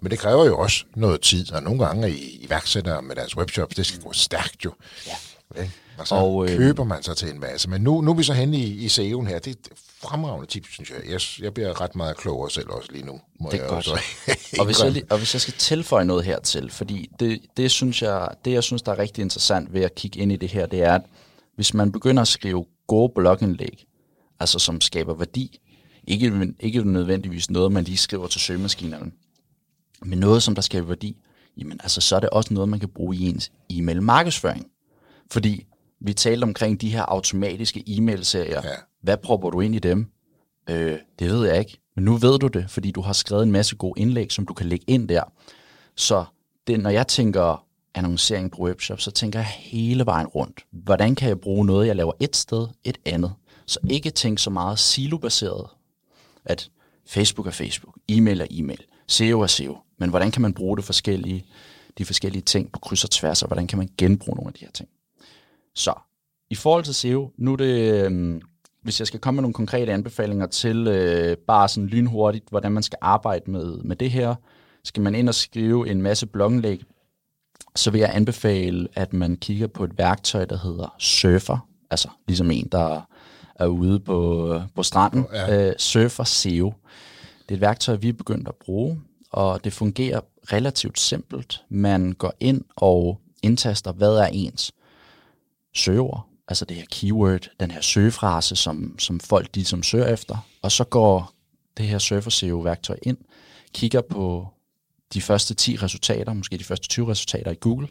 Men 0.02 0.12
det 0.12 0.20
kræver 0.20 0.46
jo 0.46 0.58
også 0.60 0.86
noget 0.96 1.22
tid, 1.22 1.52
og 1.52 1.64
nogle 1.64 1.86
gange 1.86 2.12
i 2.12 2.46
iværksættere 2.46 3.02
med 3.02 3.16
deres 3.16 3.38
webshops, 3.38 3.76
det 3.76 3.86
skal 3.86 4.02
gå 4.02 4.14
stærkt 4.14 4.66
jo. 4.66 4.74
Ja 5.08 5.62
Ikke? 5.62 5.74
Og 6.00 6.08
så 6.08 6.16
og, 6.16 6.50
øh, 6.50 6.58
køber 6.58 6.84
man 6.84 7.04
sig 7.04 7.18
til 7.18 7.30
en 7.30 7.40
masse. 7.40 7.70
Men 7.70 7.82
nu, 7.82 8.02
nu 8.02 8.12
er 8.12 8.16
vi 8.16 8.24
så 8.24 8.34
henne 8.34 8.58
i, 8.58 8.86
i 8.86 8.88
SEO'en 8.88 9.28
her. 9.28 9.40
Det 9.40 9.48
er 9.48 9.52
et 9.52 9.70
fremragende 10.02 10.48
tip, 10.48 10.66
synes 10.70 10.90
jeg. 10.90 10.98
jeg. 11.10 11.22
Jeg 11.44 11.54
bliver 11.54 11.82
ret 11.82 11.96
meget 11.96 12.18
klogere 12.18 12.50
selv 12.52 12.70
også 12.70 12.92
lige 12.92 13.06
nu. 13.06 13.20
Må 13.40 13.50
det 13.50 13.58
er 13.58 13.62
jeg 13.62 13.70
godt. 13.70 13.88
Også. 13.88 14.04
og, 14.60 14.66
hvis 14.66 14.84
jeg, 14.84 15.04
og 15.10 15.18
hvis 15.18 15.34
jeg 15.34 15.42
skal 15.42 15.54
tilføje 15.54 16.06
noget 16.06 16.26
hertil, 16.26 16.72
fordi 16.72 17.10
det, 17.20 17.42
det, 17.58 17.72
synes 17.72 18.02
jeg, 18.02 18.28
det, 18.46 18.52
jeg 18.52 18.64
synes, 18.64 18.82
der 18.82 18.92
er 18.92 19.00
rigtig 19.00 19.22
interessant 19.22 19.74
ved 19.74 19.82
at 19.82 19.96
kigge 19.96 20.20
ind 20.20 20.32
i 20.32 20.36
det 20.36 20.50
her, 20.50 20.66
det 20.66 20.84
er, 20.84 20.94
at 20.94 21.02
hvis 21.56 21.74
man 21.74 21.92
begynder 21.92 22.22
at 22.22 22.28
skrive 22.28 22.66
gode 22.88 23.12
blogindlæg, 23.16 23.86
altså 24.40 24.60
som 24.60 24.82
skaber 24.82 25.14
værdi, 25.14 25.60
ikke, 26.08 26.54
ikke 26.60 26.92
nødvendigvis 26.92 27.52
noget, 27.52 27.72
man 27.72 27.84
lige 27.84 27.98
skriver 27.98 28.28
til 28.28 28.42
søgemaskinerne, 28.42 29.12
men 30.02 30.20
noget, 30.20 30.44
som 30.44 30.56
der 30.56 30.62
skaber 30.62 30.88
værdi, 30.88 31.18
jamen 31.58 31.80
altså, 31.84 32.02
så 32.02 32.16
er 32.16 32.20
det 32.20 32.30
også 32.30 32.54
noget, 32.54 32.70
man 32.70 32.80
kan 32.80 32.90
bruge 32.90 33.16
i 33.16 33.30
ens 33.30 33.52
e-mail 33.70 34.02
markedsføring. 34.02 34.68
Fordi 35.32 35.66
vi 36.02 36.14
talte 36.14 36.44
omkring 36.44 36.82
de 36.82 36.90
her 36.90 37.02
automatiske 37.02 37.84
e-mail-serier. 37.88 38.62
Ja. 38.64 38.76
Hvad 39.02 39.18
propper 39.18 39.50
du 39.50 39.62
ind 39.62 39.76
i 39.76 39.80
dem? 39.80 40.12
Øh, 40.70 40.98
det 41.20 41.30
ved 41.30 41.48
jeg 41.48 41.60
ikke. 41.60 41.78
Men 41.96 42.06
nu 42.06 42.16
ved 42.16 42.40
du 42.40 42.48
det, 42.48 42.66
fordi 42.70 42.92
du 42.92 43.02
har 43.02 43.14
skrevet 43.14 43.44
en 43.44 43.52
masse 43.52 43.76
gode 43.76 44.02
indlæg, 44.02 44.32
som 44.32 44.46
du 44.46 44.54
kan 44.54 44.66
lægge 44.66 44.86
ind 44.88 45.10
der. 45.10 45.24
Så 45.96 46.26
det, 46.68 46.80
når 46.80 46.90
jeg 46.90 47.08
tænker 47.08 47.66
annoncering 47.96 48.52
på 48.52 48.58
webshop, 48.58 49.00
så 49.00 49.12
tænker 49.12 49.40
jeg 49.40 49.48
hele 49.48 50.06
vejen 50.06 50.28
rundt. 50.28 50.66
Hvordan 50.72 51.16
kan 51.16 51.30
jeg 51.30 51.40
bruge 51.40 51.66
noget, 51.66 51.88
jeg 51.88 51.96
laver 51.96 52.12
et 52.20 52.36
sted, 52.36 52.68
et 52.84 52.98
andet? 53.06 53.34
Så 53.66 53.80
ikke 53.90 54.10
tænk 54.10 54.40
så 54.40 54.50
meget 54.50 54.80
silobaseret, 54.80 55.68
at 56.46 56.70
Facebook 57.08 57.48
er 57.48 57.52
Facebook, 57.52 57.96
e-mail 58.10 58.42
er 58.42 58.48
e-mail, 58.52 58.84
SEO 59.08 59.42
er 59.42 59.48
SEO. 59.48 59.78
Men 59.98 60.10
hvordan 60.10 60.32
kan 60.32 60.42
man 60.42 60.54
bruge 60.54 60.78
det 60.78 60.86
forskellige, 60.86 61.46
de 61.98 62.06
forskellige 62.06 62.42
ting 62.42 62.72
på 62.72 62.80
kryds 62.80 63.04
og 63.04 63.10
tværs, 63.10 63.42
og 63.42 63.48
hvordan 63.48 63.68
kan 63.68 63.78
man 63.78 63.90
genbruge 63.98 64.36
nogle 64.36 64.50
af 64.50 64.54
de 64.54 64.66
her 64.66 64.72
ting? 64.72 64.90
Så 65.80 65.94
i 66.50 66.56
forhold 66.56 66.84
til 66.84 66.94
SEO, 66.94 67.32
nu 67.38 67.54
er 67.54 67.58
det, 67.58 68.06
øh, 68.06 68.42
hvis 68.84 69.00
jeg 69.00 69.08
skal 69.08 69.20
komme 69.20 69.36
med 69.36 69.42
nogle 69.42 69.54
konkrete 69.54 69.94
anbefalinger 69.94 70.48
til 70.48 70.88
øh, 70.88 71.38
bare 71.38 71.68
sådan 71.68 71.88
lynhurtigt, 71.88 72.50
hvordan 72.50 72.72
man 72.72 72.84
skal 72.84 72.98
arbejde 73.02 73.52
med, 73.52 73.78
med 73.78 73.96
det 73.96 74.12
her, 74.12 74.36
skal 74.84 75.04
man 75.04 75.16
ind 75.16 75.30
og 75.30 75.36
skrive 75.36 75.90
en 75.90 76.02
masse 76.02 76.26
blogindlæg, 76.26 76.82
så 77.76 77.92
vil 77.92 78.00
jeg 78.00 78.12
anbefale, 78.14 78.88
at 78.94 79.14
man 79.14 79.38
kigger 79.38 79.68
på 79.68 79.84
et 79.84 79.98
værktøj, 79.98 80.46
der 80.46 80.58
hedder 80.58 80.96
Surfer, 81.00 81.68
altså 81.92 82.10
ligesom 82.28 82.52
en, 82.52 82.68
der 82.72 83.02
er 83.56 83.68
ude 83.68 84.00
på, 84.00 84.62
på 84.76 84.84
stranden. 84.84 85.26
Ja. 85.34 85.70
Øh, 85.70 85.74
Surfer 85.78 86.24
SEO. 86.24 86.74
Det 87.44 87.52
er 87.52 87.56
et 87.56 87.62
værktøj, 87.62 87.96
vi 87.96 88.10
er 88.10 88.14
begyndt 88.14 88.48
at 88.48 88.56
bruge, 88.56 89.02
og 89.32 89.64
det 89.64 89.74
fungerer 89.74 90.22
relativt 90.54 91.00
simpelt. 91.00 91.64
Man 91.70 92.14
går 92.14 92.34
ind 92.40 92.62
og 92.76 93.20
indtaster, 93.44 93.92
hvad 93.92 94.16
er 94.16 94.28
ens 94.34 94.72
søgeord, 95.74 96.28
altså 96.48 96.66
det 96.66 96.78
her 96.78 96.86
keyword, 96.92 97.50
den 97.60 97.72
her 97.72 97.82
søgefrase, 97.82 98.56
som, 98.56 99.00
som 99.00 99.20
folk 99.20 99.56
de 99.56 99.66
som 99.66 99.84
søger 99.84 100.08
efter, 100.08 100.38
og 100.62 100.72
så 100.72 100.84
går 100.84 101.34
det 101.78 101.88
her 101.88 102.00
Surfer 102.00 102.30
SEO-værktøj 102.30 102.98
ind, 103.04 103.18
kigger 103.74 104.02
på 104.02 104.48
de 105.14 105.22
første 105.22 105.54
10 105.54 105.76
resultater, 105.76 106.34
måske 106.34 106.58
de 106.58 106.64
første 106.64 106.88
20 106.88 107.08
resultater 107.08 107.52
i 107.52 107.58
Google, 107.60 107.88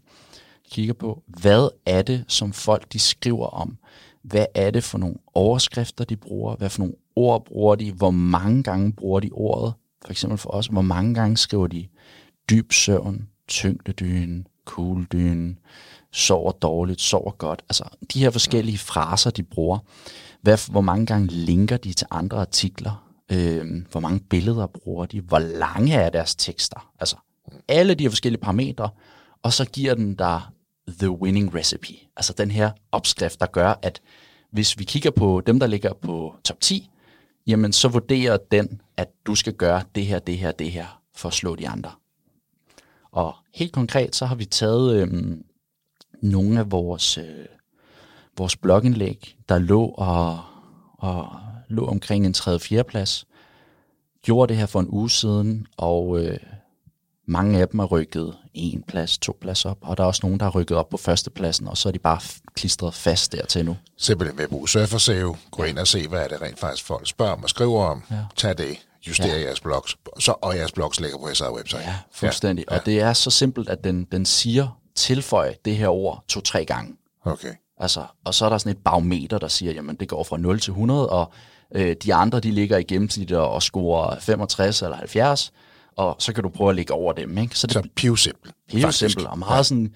kigger 0.70 0.94
på, 0.94 1.22
hvad 1.26 1.68
er 1.86 2.02
det, 2.02 2.24
som 2.28 2.52
folk 2.52 2.92
de 2.92 2.98
skriver 2.98 3.46
om, 3.46 3.78
hvad 4.22 4.46
er 4.54 4.70
det 4.70 4.84
for 4.84 4.98
nogle 4.98 5.16
overskrifter, 5.34 6.04
de 6.04 6.16
bruger, 6.16 6.56
hvad 6.56 6.70
for 6.70 6.78
nogle 6.78 6.94
ord 7.16 7.44
bruger 7.44 7.74
de, 7.74 7.92
hvor 7.92 8.10
mange 8.10 8.62
gange 8.62 8.92
bruger 8.92 9.20
de 9.20 9.30
ordet, 9.32 9.74
for 10.04 10.10
eksempel 10.10 10.38
for 10.38 10.50
os, 10.50 10.66
hvor 10.66 10.82
mange 10.82 11.14
gange 11.14 11.36
skriver 11.36 11.66
de 11.66 11.86
dyb 12.50 12.72
søvn, 12.72 13.28
tyngdedyne, 13.48 14.44
kugledyne, 14.64 15.56
sover 16.12 16.52
dårligt, 16.52 17.00
sover 17.00 17.30
godt. 17.30 17.62
Altså 17.68 17.84
de 18.12 18.20
her 18.20 18.30
forskellige 18.30 18.78
fraser, 18.78 19.30
de 19.30 19.42
bruger. 19.42 19.78
Hvad, 20.42 20.70
hvor 20.70 20.80
mange 20.80 21.06
gange 21.06 21.26
linker 21.26 21.76
de 21.76 21.92
til 21.92 22.06
andre 22.10 22.36
artikler? 22.40 23.08
Øh, 23.32 23.66
hvor 23.90 24.00
mange 24.00 24.20
billeder 24.20 24.66
bruger 24.66 25.06
de? 25.06 25.20
Hvor 25.20 25.38
lange 25.38 25.94
er 25.94 26.10
deres 26.10 26.34
tekster? 26.34 26.90
Altså 27.00 27.16
alle 27.68 27.94
de 27.94 28.04
her 28.04 28.10
forskellige 28.10 28.40
parametre. 28.40 28.90
Og 29.42 29.52
så 29.52 29.64
giver 29.64 29.94
den 29.94 30.14
der 30.14 30.52
the 30.88 31.10
winning 31.10 31.54
recipe. 31.54 31.94
Altså 32.16 32.32
den 32.32 32.50
her 32.50 32.70
opskrift, 32.92 33.40
der 33.40 33.46
gør, 33.46 33.74
at 33.82 34.00
hvis 34.50 34.78
vi 34.78 34.84
kigger 34.84 35.10
på 35.10 35.42
dem, 35.46 35.60
der 35.60 35.66
ligger 35.66 35.92
på 35.92 36.34
top 36.44 36.60
10, 36.60 36.90
jamen 37.46 37.72
så 37.72 37.88
vurderer 37.88 38.36
den, 38.50 38.80
at 38.96 39.08
du 39.26 39.34
skal 39.34 39.52
gøre 39.52 39.82
det 39.94 40.06
her, 40.06 40.18
det 40.18 40.38
her, 40.38 40.52
det 40.52 40.72
her, 40.72 41.00
for 41.14 41.28
at 41.28 41.34
slå 41.34 41.56
de 41.56 41.68
andre. 41.68 41.90
Og 43.12 43.34
helt 43.54 43.72
konkret, 43.72 44.16
så 44.16 44.26
har 44.26 44.34
vi 44.34 44.44
taget 44.44 44.96
øhm, 44.96 45.44
nogle 46.22 46.60
af 46.60 46.70
vores, 46.70 47.18
øh, 47.18 47.46
vores 48.38 48.56
blogindlæg, 48.56 49.36
der 49.48 49.58
lå, 49.58 49.84
og, 49.86 50.40
og 50.98 51.28
lå 51.68 51.86
omkring 51.86 52.26
en 52.26 52.32
3. 52.32 52.60
4. 52.60 52.84
plads, 52.84 53.26
gjorde 54.22 54.48
det 54.48 54.56
her 54.56 54.66
for 54.66 54.80
en 54.80 54.88
uge 54.88 55.10
siden, 55.10 55.66
og 55.76 56.24
øh, 56.24 56.38
mange 57.26 57.60
af 57.60 57.68
dem 57.68 57.80
er 57.80 57.84
rykket 57.84 58.36
en 58.54 58.82
plads, 58.88 59.18
to 59.18 59.38
plads 59.40 59.64
op, 59.64 59.78
og 59.80 59.96
der 59.96 60.02
er 60.02 60.06
også 60.06 60.20
nogen, 60.22 60.40
der 60.40 60.46
har 60.46 60.50
rykket 60.50 60.76
op 60.76 60.88
på 60.88 60.96
førstepladsen, 60.96 61.68
og 61.68 61.76
så 61.76 61.88
er 61.88 61.92
de 61.92 61.98
bare 61.98 62.20
klistret 62.54 62.94
fast 62.94 63.32
dertil 63.32 63.64
nu. 63.64 63.76
Simpelthen 63.96 64.36
ved 64.38 64.44
at 64.44 64.50
bruge 64.50 64.68
SurferSeo, 64.68 65.36
gå 65.50 65.62
ind 65.62 65.78
og 65.78 65.86
se, 65.86 66.08
hvad 66.08 66.24
er 66.24 66.28
det 66.28 66.42
rent 66.42 66.58
faktisk 66.58 66.84
folk 66.84 67.08
spørger 67.08 67.32
om 67.32 67.42
og 67.42 67.50
skriver 67.50 67.84
om, 67.84 68.02
ja. 68.10 68.16
tag 68.36 68.58
det, 68.58 68.78
justere 69.06 69.28
ja. 69.28 69.40
jeres 69.40 69.60
blogs, 69.60 69.96
så, 70.18 70.34
og 70.42 70.56
jeres 70.56 70.72
blogs 70.72 71.00
ligger 71.00 71.18
på 71.18 71.26
jeres 71.26 71.40
eget 71.40 71.54
website. 71.54 71.82
Ja, 71.82 71.94
fuldstændig. 72.12 72.64
Ja. 72.70 72.76
Og 72.76 72.86
det 72.86 73.00
er 73.00 73.12
så 73.12 73.30
simpelt, 73.30 73.68
at 73.68 73.84
den, 73.84 74.04
den 74.04 74.24
siger, 74.24 74.77
tilføj 74.98 75.54
det 75.64 75.76
her 75.76 75.88
ord 75.88 76.24
to-tre 76.28 76.64
gange. 76.64 76.96
Okay. 77.24 77.52
Altså, 77.78 78.04
og 78.24 78.34
så 78.34 78.44
er 78.44 78.48
der 78.48 78.58
sådan 78.58 78.72
et 78.72 78.84
barometer, 78.84 79.38
der 79.38 79.48
siger, 79.48 79.72
jamen 79.72 79.96
det 79.96 80.08
går 80.08 80.24
fra 80.24 80.36
0 80.36 80.60
til 80.60 80.70
100, 80.70 81.08
og 81.08 81.32
øh, 81.74 81.96
de 82.04 82.14
andre, 82.14 82.40
de 82.40 82.50
ligger 82.50 82.78
i 82.78 82.82
gennemsnit 82.82 83.32
og 83.32 83.62
scorer 83.62 84.20
65 84.20 84.82
eller 84.82 84.96
70, 84.96 85.52
og 85.96 86.16
så 86.18 86.32
kan 86.32 86.42
du 86.42 86.48
prøve 86.48 86.70
at 86.70 86.76
ligge 86.76 86.94
over 86.94 87.12
dem. 87.12 87.38
Ikke? 87.38 87.58
Så 87.58 87.66
det 87.66 87.74
så 87.74 87.88
pivsimpel. 87.96 88.52
Pivsimpel, 88.68 89.26
og 89.26 89.38
meget 89.38 89.58
ja. 89.58 89.62
sådan 89.62 89.94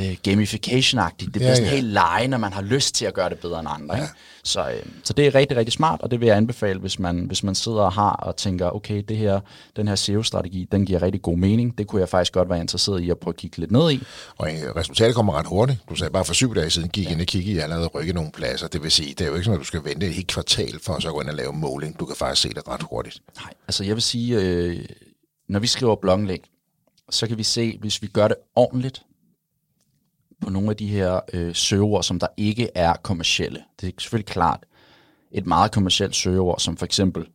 øh, 0.00 0.16
gamification-agtigt. 0.22 1.24
Det 1.24 1.32
bliver 1.32 1.48
ja, 1.48 1.54
sådan 1.54 1.68
ja. 1.68 1.74
helt 1.74 1.86
lege, 1.86 2.28
når 2.28 2.38
man 2.38 2.52
har 2.52 2.62
lyst 2.62 2.94
til 2.94 3.04
at 3.04 3.14
gøre 3.14 3.30
det 3.30 3.38
bedre 3.38 3.60
end 3.60 3.68
andre. 3.70 3.96
Ja. 3.96 4.02
Ikke? 4.02 4.14
Så, 4.44 4.70
øh, 4.70 4.82
så 5.04 5.12
det 5.12 5.26
er 5.26 5.34
rigtig, 5.34 5.56
rigtig 5.56 5.72
smart, 5.72 6.00
og 6.02 6.10
det 6.10 6.20
vil 6.20 6.26
jeg 6.26 6.36
anbefale, 6.36 6.78
hvis 6.78 6.98
man, 6.98 7.18
hvis 7.18 7.42
man 7.42 7.54
sidder 7.54 7.80
og 7.80 7.92
har 7.92 8.10
og 8.10 8.36
tænker, 8.36 8.70
okay, 8.70 9.02
det 9.08 9.16
her, 9.16 9.40
den 9.76 9.88
her 9.88 9.94
SEO-strategi, 9.94 10.68
den 10.72 10.86
giver 10.86 11.02
rigtig 11.02 11.22
god 11.22 11.36
mening. 11.36 11.78
Det 11.78 11.86
kunne 11.86 12.00
jeg 12.00 12.08
faktisk 12.08 12.32
godt 12.32 12.50
være 12.50 12.60
interesseret 12.60 13.00
i 13.00 13.10
at 13.10 13.18
prøve 13.18 13.32
at 13.32 13.36
kigge 13.36 13.58
lidt 13.58 13.70
ned 13.70 13.90
i. 13.92 14.02
Og 14.38 14.50
øh, 14.50 14.76
resultatet 14.76 15.14
kommer 15.14 15.32
ret 15.32 15.46
hurtigt. 15.46 15.78
Du 15.88 15.94
sagde 15.94 16.12
bare 16.12 16.24
for 16.24 16.34
syv 16.34 16.54
dage 16.54 16.70
siden, 16.70 16.88
gik 16.88 17.06
ja. 17.06 17.12
ind 17.12 17.20
og 17.20 17.26
kiggede, 17.26 17.56
jeg 17.56 17.64
allerede 17.64 17.86
rykket 17.86 18.14
nogle 18.14 18.30
pladser. 18.32 18.68
Det 18.68 18.82
vil 18.82 18.90
sige, 18.90 19.10
det 19.10 19.20
er 19.20 19.26
jo 19.26 19.34
ikke 19.34 19.44
sådan, 19.44 19.60
at 19.60 19.60
du 19.60 19.66
skal 19.66 19.84
vente 19.84 20.06
et 20.06 20.14
helt 20.14 20.26
kvartal 20.26 20.80
for 20.82 20.94
at 20.94 21.02
så 21.02 21.10
gå 21.10 21.20
ind 21.20 21.28
og 21.28 21.34
lave 21.34 21.52
måling. 21.52 22.00
Du 22.00 22.06
kan 22.06 22.16
faktisk 22.16 22.42
se 22.42 22.48
det 22.48 22.68
ret 22.68 22.82
hurtigt. 22.90 23.22
Nej, 23.40 23.52
altså 23.68 23.84
jeg 23.84 23.94
vil 23.94 24.02
sige, 24.02 24.40
øh, 24.40 24.84
når 25.48 25.60
vi 25.60 25.66
skriver 25.66 25.96
blogindlæg, 25.96 26.40
så 27.10 27.26
kan 27.26 27.38
vi 27.38 27.42
se, 27.42 27.78
hvis 27.80 28.02
vi 28.02 28.06
gør 28.06 28.28
det 28.28 28.36
ordentligt, 28.54 29.02
på 30.44 30.50
nogle 30.50 30.70
af 30.70 30.76
de 30.76 30.86
her 30.86 31.20
øh, 31.32 31.54
søgeord, 31.54 32.02
som 32.02 32.18
der 32.18 32.26
ikke 32.36 32.68
er 32.74 32.94
kommercielle. 33.02 33.64
Det 33.80 33.88
er 33.88 33.92
selvfølgelig 33.98 34.26
klart 34.26 34.60
et 35.32 35.46
meget 35.46 35.72
kommercielt 35.72 36.16
søgeord, 36.16 36.58
som 36.58 36.76
for 36.76 36.84
eksempel 36.86 37.26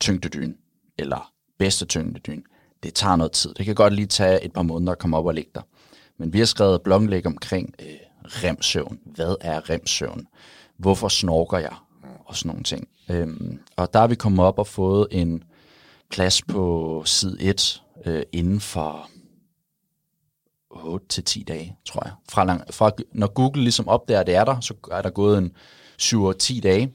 tyngdedyn, 0.00 0.54
eller 0.98 1.32
bedste 1.58 1.84
tyngdedyn. 1.84 2.42
Det 2.82 2.94
tager 2.94 3.16
noget 3.16 3.32
tid. 3.32 3.54
Det 3.54 3.66
kan 3.66 3.74
godt 3.74 3.94
lige 3.94 4.06
tage 4.06 4.44
et 4.44 4.52
par 4.52 4.62
måneder 4.62 4.92
at 4.92 4.98
komme 4.98 5.16
op 5.16 5.26
og 5.26 5.34
ligge 5.34 5.50
der. 5.54 5.60
Men 6.18 6.32
vi 6.32 6.38
har 6.38 6.46
skrevet 6.46 6.82
blogindlæg 6.82 7.26
omkring 7.26 7.74
øh, 7.78 7.86
remsøvn. 8.24 8.98
Hvad 9.04 9.36
er 9.40 9.70
remsøvn? 9.70 10.26
Hvorfor 10.76 11.08
snorker 11.08 11.58
jeg? 11.58 11.74
Og 12.24 12.36
sådan 12.36 12.48
nogle 12.48 12.62
ting. 12.62 12.88
Øhm, 13.10 13.58
og 13.76 13.94
der 13.94 14.00
er 14.00 14.06
vi 14.06 14.14
kommet 14.14 14.44
op 14.44 14.58
og 14.58 14.66
fået 14.66 15.06
en 15.10 15.42
plads 16.10 16.42
på 16.42 17.02
side 17.06 17.36
1 17.40 17.82
øh, 18.06 18.22
inden 18.32 18.60
for 18.60 19.10
8 20.72 21.06
til 21.08 21.24
10 21.24 21.44
dage, 21.48 21.76
tror 21.84 22.02
jeg. 22.04 22.12
Fra, 22.30 22.44
lang, 22.44 22.62
fra 22.70 22.90
når 23.12 23.26
Google 23.26 23.62
ligesom 23.62 23.88
opdager, 23.88 24.20
at 24.20 24.26
det 24.26 24.34
er 24.34 24.44
der, 24.44 24.60
så 24.60 24.74
er 24.90 25.02
der 25.02 25.10
gået 25.10 25.38
en 25.38 25.52
7-10 26.02 26.60
dage, 26.60 26.92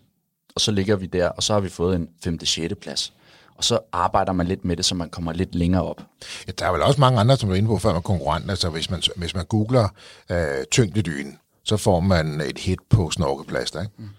og 0.56 0.62
så 0.62 0.72
ligger 0.72 0.96
vi 0.96 1.06
der, 1.06 1.30
og 1.30 1.44
så 1.44 1.54
har 1.54 1.60
vi 1.60 1.70
fået 1.70 1.96
en 1.96 2.10
5. 2.24 2.46
6. 2.46 2.74
plads. 2.82 3.14
Og 3.56 3.64
så 3.64 3.80
arbejder 3.92 4.34
man 4.34 4.48
lidt 4.48 4.66
med 4.66 4.78
det, 4.78 4.86
så 4.86 4.96
man 4.96 5.10
kommer 5.10 5.34
lidt 5.34 5.56
længere 5.56 5.84
op. 5.84 6.02
Ja, 6.48 6.52
der 6.60 6.66
er 6.66 6.72
vel 6.72 6.82
også 6.82 7.00
mange 7.00 7.20
andre, 7.20 7.38
som 7.38 7.52
er 7.52 7.56
inde 7.56 7.68
på 7.68 7.78
før 7.78 7.94
med 7.94 8.02
konkurrenter. 8.02 8.50
Altså 8.50 8.70
hvis 8.70 8.90
man, 8.90 9.02
hvis 9.16 9.36
man 9.36 9.46
googler 9.46 9.90
øh, 10.32 10.66
tyngdedynen, 10.72 11.40
så 11.64 11.78
får 11.78 12.00
man 12.00 12.42
et 12.42 12.58
hit 12.58 12.80
på 12.90 13.12
snorkeplaster, 13.12 13.82
ikke? 13.82 13.94
Mm 13.98 14.10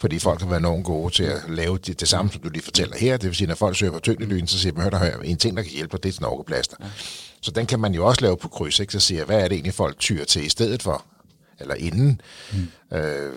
fordi 0.00 0.18
folk 0.18 0.40
har 0.40 0.48
været 0.48 0.62
nogen 0.62 0.82
gode 0.82 1.14
til 1.14 1.22
at 1.22 1.42
lave 1.48 1.78
det, 1.78 2.00
det 2.00 2.08
samme, 2.08 2.32
som 2.32 2.40
du 2.40 2.48
lige 2.48 2.62
fortæller 2.62 2.96
her. 2.96 3.16
Det 3.16 3.26
vil 3.26 3.34
sige, 3.34 3.48
når 3.48 3.54
folk 3.54 3.76
søger 3.76 3.92
på 3.92 3.98
tyngdelyn, 3.98 4.46
så 4.46 4.58
siger 4.58 4.72
de, 4.72 4.80
hør 4.80 4.90
der, 4.90 5.18
en 5.18 5.36
ting, 5.36 5.56
der 5.56 5.62
kan 5.62 5.72
hjælpe 5.72 5.98
det 5.98 6.08
er 6.08 6.12
snorkeplaster. 6.12 6.76
Ja. 6.80 6.86
Så 7.40 7.50
den 7.50 7.66
kan 7.66 7.80
man 7.80 7.94
jo 7.94 8.06
også 8.06 8.20
lave 8.20 8.36
på 8.36 8.48
kryds, 8.48 8.80
ikke? 8.80 8.92
så 8.92 9.00
siger 9.00 9.24
hvad 9.24 9.36
er 9.36 9.48
det 9.48 9.52
egentlig, 9.52 9.74
folk 9.74 9.98
tyr 9.98 10.24
til 10.24 10.46
i 10.46 10.48
stedet 10.48 10.82
for, 10.82 11.04
eller 11.60 11.74
inden. 11.74 12.20
Mm. 12.52 12.96
Øh, 12.96 13.32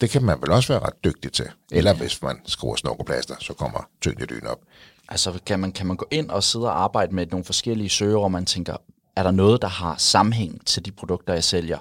det 0.00 0.10
kan 0.10 0.22
man 0.22 0.40
vel 0.40 0.50
også 0.50 0.72
være 0.72 0.82
ret 0.82 1.04
dygtig 1.04 1.32
til. 1.32 1.46
Eller 1.72 1.94
hvis 1.94 2.22
man 2.22 2.40
skruer 2.46 2.76
snorkeplaster, 2.76 3.34
så 3.40 3.52
kommer 3.52 3.88
tyngdelyn 4.00 4.46
op. 4.46 4.58
Altså 5.08 5.38
kan 5.46 5.60
man, 5.60 5.72
kan 5.72 5.86
man 5.86 5.96
gå 5.96 6.06
ind 6.10 6.30
og 6.30 6.42
sidde 6.42 6.66
og 6.66 6.82
arbejde 6.82 7.14
med 7.14 7.26
nogle 7.26 7.44
forskellige 7.44 7.88
søger, 7.88 8.18
og 8.18 8.32
man 8.32 8.46
tænker, 8.46 8.76
er 9.16 9.22
der 9.22 9.30
noget, 9.30 9.62
der 9.62 9.68
har 9.68 9.94
sammenhæng 9.98 10.66
til 10.66 10.84
de 10.84 10.92
produkter, 10.92 11.34
jeg 11.34 11.44
sælger? 11.44 11.78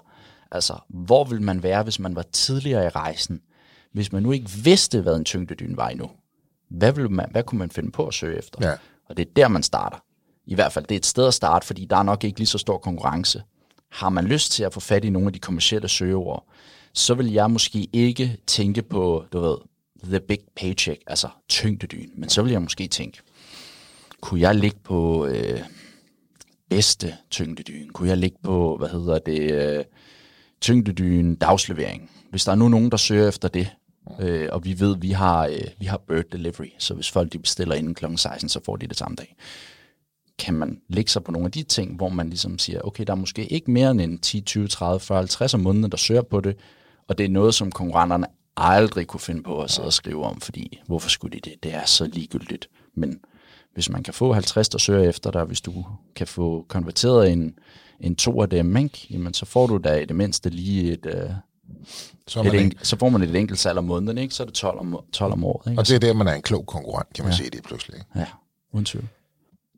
Altså, 0.51 0.73
hvor 0.89 1.23
vil 1.23 1.41
man 1.41 1.63
være, 1.63 1.83
hvis 1.83 1.99
man 1.99 2.15
var 2.15 2.25
tidligere 2.31 2.85
i 2.85 2.89
rejsen? 2.89 3.41
Hvis 3.93 4.11
man 4.11 4.23
nu 4.23 4.31
ikke 4.31 4.49
vidste, 4.49 5.01
hvad 5.01 5.15
en 5.15 5.25
tyngdedyne 5.25 5.77
var 5.77 5.89
endnu, 5.89 6.09
hvad, 6.69 6.91
vil 6.91 7.11
man, 7.11 7.27
hvad 7.31 7.43
kunne 7.43 7.59
man 7.59 7.69
finde 7.69 7.91
på 7.91 8.07
at 8.07 8.13
søge 8.13 8.37
efter? 8.37 8.69
Ja. 8.69 8.75
Og 9.09 9.17
det 9.17 9.27
er 9.27 9.31
der, 9.35 9.47
man 9.47 9.63
starter. 9.63 9.97
I 10.45 10.55
hvert 10.55 10.71
fald, 10.71 10.85
det 10.85 10.95
er 10.95 10.99
et 10.99 11.05
sted 11.05 11.27
at 11.27 11.33
starte, 11.33 11.67
fordi 11.67 11.85
der 11.85 11.97
er 11.97 12.03
nok 12.03 12.23
ikke 12.23 12.39
lige 12.39 12.47
så 12.47 12.57
stor 12.57 12.77
konkurrence. 12.77 13.43
Har 13.91 14.09
man 14.09 14.25
lyst 14.25 14.51
til 14.51 14.63
at 14.63 14.73
få 14.73 14.79
fat 14.79 15.05
i 15.05 15.09
nogle 15.09 15.27
af 15.27 15.33
de 15.33 15.39
kommercielle 15.39 15.87
søgeord, 15.87 16.45
så 16.93 17.13
vil 17.13 17.31
jeg 17.31 17.51
måske 17.51 17.87
ikke 17.93 18.37
tænke 18.47 18.81
på, 18.81 19.25
du 19.33 19.39
ved, 19.39 19.57
the 20.03 20.19
big 20.19 20.39
paycheck, 20.55 21.01
altså 21.07 21.27
tyngdedyn, 21.49 22.09
men 22.15 22.29
så 22.29 22.41
vil 22.41 22.51
jeg 22.51 22.61
måske 22.61 22.87
tænke, 22.87 23.19
kunne 24.21 24.41
jeg 24.41 24.55
ligge 24.55 24.77
på 24.83 25.25
øh, 25.25 25.59
bedste 26.69 27.15
tyngdedyn? 27.31 27.89
Kunne 27.89 28.09
jeg 28.09 28.17
ligge 28.17 28.37
på, 28.43 28.77
hvad 28.77 28.89
hedder 28.89 29.19
det, 29.19 29.51
øh, 29.51 29.83
tyngdedyn 30.61 31.35
dagslevering? 31.35 32.11
Hvis 32.29 32.45
der 32.45 32.51
er 32.51 32.55
nu 32.55 32.67
nogen, 32.67 32.91
der 32.91 32.97
søger 32.97 33.27
efter 33.27 33.47
det, 33.47 33.69
øh, 34.19 34.49
og 34.51 34.65
vi 34.65 34.79
ved, 34.79 34.97
vi 34.97 35.11
har, 35.11 35.47
øh, 35.47 35.61
vi 35.79 35.85
har 35.85 35.97
bird 35.97 36.25
delivery, 36.31 36.69
så 36.77 36.93
hvis 36.93 37.11
folk 37.11 37.33
de 37.33 37.39
bestiller 37.39 37.75
inden 37.75 37.95
kl. 37.95 38.05
16, 38.15 38.49
så 38.49 38.59
får 38.65 38.75
de 38.75 38.87
det 38.87 38.97
samme 38.97 39.15
dag. 39.15 39.35
Kan 40.39 40.53
man 40.53 40.81
lægge 40.87 41.11
sig 41.11 41.23
på 41.23 41.31
nogle 41.31 41.45
af 41.45 41.51
de 41.51 41.63
ting, 41.63 41.95
hvor 41.95 42.09
man 42.09 42.29
ligesom 42.29 42.59
siger, 42.59 42.81
okay, 42.81 43.03
der 43.07 43.13
er 43.13 43.17
måske 43.17 43.45
ikke 43.45 43.71
mere 43.71 43.91
end 43.91 44.19
10, 44.19 44.41
20, 44.41 44.67
30, 44.67 44.99
40, 44.99 45.17
50 45.17 45.53
om 45.53 45.59
måneden, 45.59 45.91
der 45.91 45.97
søger 45.97 46.21
på 46.21 46.41
det, 46.41 46.57
og 47.07 47.17
det 47.17 47.25
er 47.25 47.29
noget, 47.29 47.55
som 47.55 47.71
konkurrenterne 47.71 48.25
aldrig 48.57 49.07
kunne 49.07 49.19
finde 49.19 49.43
på 49.43 49.61
at 49.61 49.71
sidde 49.71 49.87
og 49.87 49.93
skrive 49.93 50.23
om, 50.23 50.41
fordi 50.41 50.79
hvorfor 50.85 51.09
skulle 51.09 51.39
de 51.39 51.49
det? 51.49 51.63
Det 51.63 51.73
er 51.73 51.85
så 51.85 52.05
ligegyldigt. 52.05 52.69
Men 52.95 53.19
hvis 53.73 53.89
man 53.89 54.03
kan 54.03 54.13
få 54.13 54.33
50, 54.33 54.69
der 54.69 54.77
søger 54.77 55.09
efter 55.09 55.31
dig, 55.31 55.43
hvis 55.43 55.61
du 55.61 55.85
kan 56.15 56.27
få 56.27 56.65
konverteret 56.67 57.31
en, 57.31 57.53
en 57.99 58.15
to 58.15 58.41
af 58.41 58.49
dem, 58.49 58.77
ikke? 58.77 59.07
Jamen, 59.09 59.33
så 59.33 59.45
får 59.45 59.67
du 59.67 59.77
da 59.77 59.95
i 59.95 60.05
det 60.05 60.15
mindste 60.15 60.49
lige 60.49 60.91
et, 60.91 61.05
øh, 61.05 61.29
så, 62.27 62.39
er 62.39 62.43
et 62.43 62.53
man 62.53 62.71
enk- 62.71 62.83
så 62.83 62.97
får 62.97 63.09
man 63.09 63.21
et 63.21 63.35
enkelt 63.35 63.59
salg 63.59 63.77
om 63.77 63.83
måneden, 63.83 64.17
ikke? 64.17 64.33
så 64.33 64.43
er 64.43 64.45
det 64.45 64.53
12 64.53 64.79
om, 64.79 64.99
12 65.13 65.33
om 65.33 65.43
året. 65.43 65.71
Ikke? 65.71 65.81
og 65.81 65.87
det 65.87 65.95
er 65.95 65.99
der, 65.99 66.13
man 66.13 66.27
er 66.27 66.33
en 66.33 66.41
klog 66.41 66.65
konkurrent, 66.65 67.13
kan 67.13 67.23
man 67.25 67.31
ja. 67.31 67.37
sige 67.37 67.49
det 67.49 67.63
pludselig. 67.63 68.01
Ja, 68.15 68.25
uden 68.73 68.85
tvivl. 68.85 69.07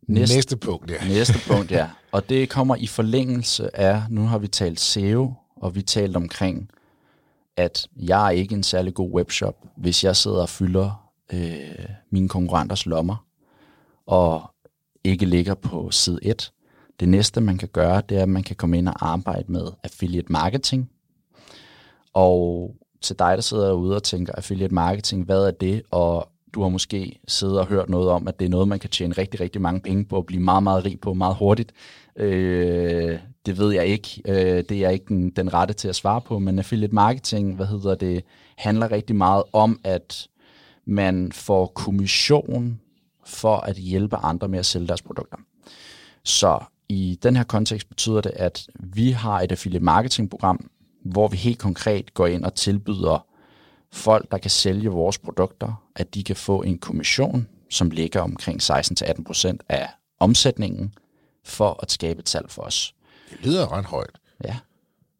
Næste, 0.07 0.35
Næste 0.35 0.57
punkt, 0.57 0.91
ja. 0.91 1.07
Næste 1.07 1.33
punkt, 1.51 1.71
ja. 1.71 1.87
Og 2.11 2.29
det 2.29 2.49
kommer 2.49 2.75
i 2.75 2.87
forlængelse 2.87 3.77
af, 3.77 4.03
nu 4.09 4.25
har 4.25 4.37
vi 4.37 4.47
talt 4.47 4.79
SEO, 4.79 5.33
og 5.55 5.75
vi 5.75 5.81
talt 5.81 6.15
omkring, 6.15 6.69
at 7.57 7.87
jeg 7.95 8.25
er 8.25 8.29
ikke 8.29 8.55
en 8.55 8.63
særlig 8.63 8.93
god 8.93 9.11
webshop, 9.11 9.55
hvis 9.77 10.03
jeg 10.03 10.15
sidder 10.15 10.41
og 10.41 10.49
fylder 10.49 11.11
øh, 11.33 11.85
mine 12.11 12.29
konkurrenters 12.29 12.85
lommer, 12.85 13.25
og 14.07 14.51
ikke 15.03 15.25
ligger 15.25 15.53
på 15.53 15.91
side 15.91 16.19
1. 16.21 16.51
Det 16.99 17.09
næste, 17.09 17.41
man 17.41 17.57
kan 17.57 17.67
gøre, 17.73 18.01
det 18.09 18.17
er, 18.17 18.21
at 18.23 18.29
man 18.29 18.43
kan 18.43 18.55
komme 18.55 18.77
ind 18.77 18.87
og 18.87 18.95
arbejde 19.09 19.51
med 19.51 19.67
affiliate 19.83 20.31
marketing. 20.31 20.89
Og 22.13 22.75
til 23.01 23.19
dig, 23.19 23.31
der 23.35 23.41
sidder 23.41 23.65
derude 23.65 23.95
og 23.95 24.03
tænker, 24.03 24.33
affiliate 24.33 24.73
marketing, 24.73 25.25
hvad 25.25 25.47
er 25.47 25.51
det? 25.51 25.81
Og 25.91 26.29
du 26.53 26.61
har 26.61 26.69
måske 26.69 27.19
siddet 27.27 27.59
og 27.59 27.67
hørt 27.67 27.89
noget 27.89 28.09
om, 28.09 28.27
at 28.27 28.39
det 28.39 28.45
er 28.45 28.49
noget, 28.49 28.67
man 28.67 28.79
kan 28.79 28.89
tjene 28.89 29.13
rigtig, 29.13 29.39
rigtig 29.39 29.61
mange 29.61 29.81
penge 29.81 30.05
på 30.05 30.15
og 30.15 30.25
blive 30.25 30.41
meget, 30.41 30.63
meget 30.63 30.85
rig 30.85 30.99
på 30.99 31.13
meget 31.13 31.35
hurtigt. 31.35 31.71
Øh, 32.15 33.19
det 33.45 33.57
ved 33.57 33.73
jeg 33.73 33.85
ikke. 33.85 34.21
Øh, 34.25 34.63
det 34.69 34.71
er 34.71 34.79
jeg 34.79 34.93
ikke 34.93 35.05
den, 35.07 35.29
den 35.29 35.53
rette 35.53 35.73
til 35.73 35.87
at 35.87 35.95
svare 35.95 36.21
på, 36.21 36.39
men 36.39 36.59
affiliate 36.59 36.95
marketing, 36.95 37.55
hvad 37.55 37.65
hedder 37.65 37.95
det, 37.95 38.23
handler 38.57 38.91
rigtig 38.91 39.15
meget 39.15 39.43
om, 39.53 39.79
at 39.83 40.27
man 40.85 41.31
får 41.31 41.65
kommission 41.65 42.79
for 43.25 43.57
at 43.57 43.75
hjælpe 43.75 44.15
andre 44.15 44.47
med 44.47 44.59
at 44.59 44.65
sælge 44.65 44.87
deres 44.87 45.01
produkter. 45.01 45.37
Så 46.23 46.59
i 46.89 47.19
den 47.23 47.35
her 47.35 47.43
kontekst 47.43 47.89
betyder 47.89 48.21
det, 48.21 48.31
at 48.35 48.67
vi 48.79 49.11
har 49.11 49.41
et 49.41 49.51
affiliate 49.51 49.85
marketing 49.85 50.29
program, 50.29 50.69
hvor 51.05 51.27
vi 51.27 51.37
helt 51.37 51.59
konkret 51.59 52.13
går 52.13 52.27
ind 52.27 52.45
og 52.45 52.53
tilbyder 52.53 53.25
folk, 53.91 54.31
der 54.31 54.37
kan 54.37 54.51
sælge 54.51 54.89
vores 54.89 55.17
produkter, 55.17 55.83
at 55.95 56.15
de 56.15 56.23
kan 56.23 56.35
få 56.35 56.61
en 56.61 56.77
kommission, 56.77 57.47
som 57.69 57.89
ligger 57.89 58.21
omkring 58.21 58.61
16-18% 58.61 59.57
af 59.69 59.89
omsætningen, 60.19 60.93
for 61.43 61.79
at 61.81 61.91
skabe 61.91 62.19
et 62.19 62.29
salg 62.29 62.49
for 62.49 62.61
os. 62.61 62.95
Det 63.29 63.45
lyder 63.45 63.71
ret 63.71 63.85
højt. 63.85 64.19
Ja. 64.43 64.57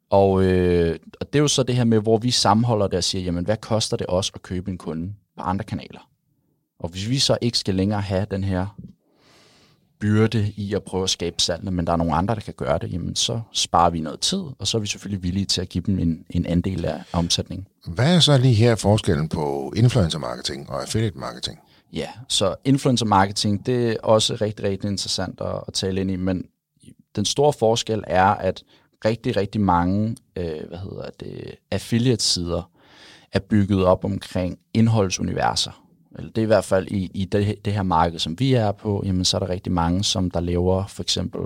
Og, 0.09 0.43
øh, 0.43 0.99
og 1.19 1.33
det 1.33 1.39
er 1.39 1.41
jo 1.41 1.47
så 1.47 1.63
det 1.63 1.75
her 1.75 1.83
med, 1.83 1.99
hvor 1.99 2.17
vi 2.17 2.31
sammenholder 2.31 2.87
det 2.87 2.97
og 2.97 3.03
siger, 3.03 3.23
jamen 3.23 3.45
hvad 3.45 3.57
koster 3.57 3.97
det 3.97 4.05
os 4.09 4.31
at 4.35 4.41
købe 4.41 4.71
en 4.71 4.77
kunde 4.77 5.13
på 5.37 5.43
andre 5.43 5.65
kanaler? 5.65 6.09
Og 6.79 6.89
hvis 6.89 7.09
vi 7.09 7.19
så 7.19 7.37
ikke 7.41 7.57
skal 7.57 7.75
længere 7.75 8.01
have 8.01 8.25
den 8.31 8.43
her 8.43 8.77
byrde 10.01 10.53
i 10.55 10.73
at 10.73 10.83
prøve 10.83 11.03
at 11.03 11.09
skabe 11.09 11.35
salgene, 11.41 11.71
men 11.71 11.87
der 11.87 11.93
er 11.93 11.97
nogle 11.97 12.15
andre, 12.15 12.35
der 12.35 12.41
kan 12.41 12.53
gøre 12.57 12.79
det, 12.79 12.93
jamen 12.93 13.15
så 13.15 13.41
sparer 13.53 13.89
vi 13.89 13.99
noget 13.99 14.19
tid, 14.19 14.43
og 14.59 14.67
så 14.67 14.77
er 14.77 14.81
vi 14.81 14.87
selvfølgelig 14.87 15.23
villige 15.23 15.45
til 15.45 15.61
at 15.61 15.69
give 15.69 15.83
dem 15.85 15.99
en, 15.99 16.25
en 16.29 16.45
andel 16.45 16.85
af 16.85 17.03
omsætningen. 17.13 17.67
Hvad 17.87 18.15
er 18.15 18.19
så 18.19 18.37
lige 18.37 18.53
her 18.53 18.75
forskellen 18.75 19.29
på 19.29 19.73
influencer 19.75 20.19
marketing 20.19 20.69
og 20.69 20.81
affiliate 20.81 21.17
marketing? 21.17 21.59
Ja, 21.93 22.07
så 22.27 22.55
influencer 22.65 23.05
marketing, 23.05 23.65
det 23.65 23.89
er 23.89 23.95
også 24.03 24.35
rigtig, 24.41 24.65
rigtig 24.65 24.89
interessant 24.89 25.41
at, 25.41 25.63
at 25.67 25.73
tale 25.73 26.01
ind 26.01 26.11
i, 26.11 26.15
men 26.15 26.45
den 27.15 27.25
store 27.25 27.53
forskel 27.53 28.03
er, 28.07 28.25
at 28.25 28.63
rigtig, 29.05 29.37
rigtig 29.37 29.61
mange 29.61 30.15
øh, 30.35 30.67
hvad 30.67 30.77
hedder 30.77 31.09
det, 31.19 31.55
affiliate-sider 31.71 32.69
er 33.31 33.39
bygget 33.39 33.85
op 33.85 34.05
omkring 34.05 34.59
indholdsuniverser. 34.73 35.83
Eller 36.17 36.31
det 36.31 36.37
er 36.37 36.43
i 36.43 36.45
hvert 36.45 36.65
fald 36.65 36.87
i, 36.87 37.11
i 37.13 37.25
det, 37.25 37.65
det 37.65 37.73
her 37.73 37.83
marked, 37.83 38.19
som 38.19 38.39
vi 38.39 38.53
er 38.53 38.71
på, 38.71 39.03
jamen 39.05 39.25
så 39.25 39.37
er 39.37 39.39
der 39.39 39.49
rigtig 39.49 39.71
mange, 39.71 40.03
som 40.03 40.31
der 40.31 40.39
laver 40.39 40.87
for 40.87 41.03
eksempel 41.03 41.41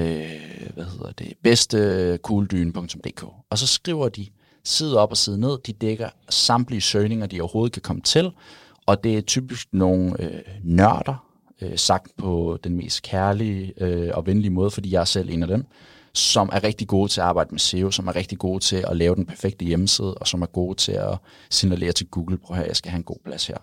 øh, 0.00 0.70
hvad 0.74 0.84
hedder 0.84 1.12
det, 1.18 1.32
bedstekuldyn.dk. 1.42 3.24
Og 3.50 3.58
så 3.58 3.66
skriver 3.66 4.08
de 4.08 4.26
side 4.64 4.98
op 4.98 5.10
og 5.10 5.16
side 5.16 5.40
ned, 5.40 5.58
de 5.66 5.72
dækker 5.72 6.08
samtlige 6.28 6.80
søgninger, 6.80 7.26
de 7.26 7.40
overhovedet 7.40 7.72
kan 7.72 7.82
komme 7.82 8.02
til, 8.02 8.30
og 8.86 9.04
det 9.04 9.16
er 9.16 9.20
typisk 9.20 9.68
nogle 9.72 10.22
øh, 10.22 10.40
nørder, 10.62 11.26
øh, 11.60 11.78
sagt 11.78 12.16
på 12.16 12.58
den 12.64 12.76
mest 12.76 13.02
kærlige 13.02 13.72
øh, 13.76 14.10
og 14.14 14.26
venlige 14.26 14.50
måde, 14.50 14.70
fordi 14.70 14.92
jeg 14.92 15.00
er 15.00 15.04
selv 15.04 15.30
en 15.30 15.42
af 15.42 15.48
dem, 15.48 15.64
som 16.14 16.50
er 16.52 16.64
rigtig 16.64 16.88
gode 16.88 17.08
til 17.08 17.20
at 17.20 17.26
arbejde 17.26 17.48
med 17.50 17.58
SEO, 17.58 17.90
som 17.90 18.06
er 18.08 18.16
rigtig 18.16 18.38
gode 18.38 18.60
til 18.60 18.84
at 18.88 18.96
lave 18.96 19.14
den 19.14 19.26
perfekte 19.26 19.64
hjemmeside, 19.64 20.14
og 20.14 20.26
som 20.26 20.42
er 20.42 20.46
gode 20.46 20.74
til 20.74 20.92
at 20.92 21.18
signalere 21.50 21.92
til 21.92 22.06
Google, 22.06 22.38
prøv 22.38 22.56
her, 22.56 22.64
jeg 22.64 22.76
skal 22.76 22.90
have 22.90 22.96
en 22.96 23.04
god 23.04 23.16
plads 23.24 23.46
her. 23.46 23.56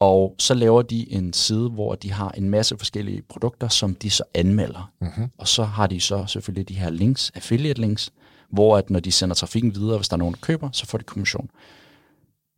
Og 0.00 0.34
så 0.38 0.54
laver 0.54 0.82
de 0.82 1.12
en 1.12 1.32
side, 1.32 1.68
hvor 1.68 1.94
de 1.94 2.12
har 2.12 2.30
en 2.30 2.50
masse 2.50 2.78
forskellige 2.78 3.22
produkter, 3.22 3.68
som 3.68 3.94
de 3.94 4.10
så 4.10 4.22
anmelder. 4.34 4.92
Mm-hmm. 5.00 5.30
Og 5.38 5.48
så 5.48 5.64
har 5.64 5.86
de 5.86 6.00
så 6.00 6.26
selvfølgelig 6.26 6.68
de 6.68 6.74
her 6.74 6.90
links, 6.90 7.30
affiliate 7.34 7.80
links, 7.80 8.12
hvor 8.50 8.78
at 8.78 8.90
når 8.90 9.00
de 9.00 9.12
sender 9.12 9.34
trafikken 9.34 9.74
videre, 9.74 9.96
hvis 9.96 10.08
der 10.08 10.14
er 10.14 10.18
nogen, 10.18 10.34
der 10.34 10.40
køber, 10.40 10.70
så 10.72 10.86
får 10.86 10.98
de 10.98 11.04
kommission. 11.04 11.50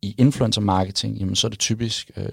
I 0.01 0.15
influencer 0.17 0.61
marketing, 0.61 1.17
jamen 1.17 1.35
så 1.35 1.47
er 1.47 1.49
det 1.49 1.59
typisk 1.59 2.11
øh, 2.17 2.27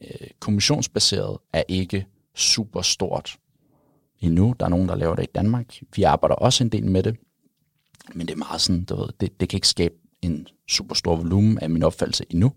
øh, 0.00 0.28
kommissionsbaseret, 0.40 1.38
er 1.52 1.62
ikke 1.68 2.06
super 2.34 2.82
stort 2.82 3.36
endnu. 4.20 4.54
Der 4.60 4.66
er 4.66 4.70
nogen, 4.70 4.88
der 4.88 4.94
laver 4.94 5.14
det 5.14 5.22
i 5.22 5.32
Danmark. 5.34 5.80
Vi 5.96 6.02
arbejder 6.02 6.34
også 6.34 6.64
en 6.64 6.70
del 6.70 6.86
med 6.86 7.02
det, 7.02 7.16
men 8.14 8.26
det 8.26 8.34
er 8.34 8.38
meget 8.38 8.60
sådan, 8.60 8.84
du 8.84 8.96
ved, 8.96 9.08
det, 9.20 9.40
det 9.40 9.48
kan 9.48 9.56
ikke 9.56 9.68
skabe 9.68 9.94
en 10.22 10.46
super 10.68 10.94
stor 10.94 11.16
volumen 11.16 11.58
af 11.58 11.70
min 11.70 11.82
opfattelse 11.82 12.24
endnu. 12.30 12.52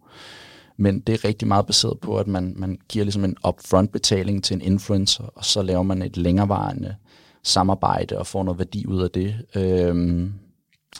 Men 0.77 0.99
det 0.99 1.13
er 1.13 1.25
rigtig 1.25 1.47
meget 1.47 1.65
baseret 1.65 1.99
på, 1.99 2.17
at 2.17 2.27
man, 2.27 2.53
man 2.57 2.79
giver 2.89 3.05
ligesom 3.05 3.25
en 3.25 3.37
upfront 3.47 3.91
betaling 3.91 4.43
til 4.43 4.55
en 4.55 4.61
influencer, 4.61 5.23
og 5.23 5.45
så 5.45 5.61
laver 5.61 5.83
man 5.83 6.01
et 6.01 6.17
længerevarende 6.17 6.95
samarbejde 7.43 8.17
og 8.17 8.27
får 8.27 8.43
noget 8.43 8.59
værdi 8.59 8.85
ud 8.85 9.03
af 9.03 9.11
det. 9.11 9.45
Øhm, 9.55 10.33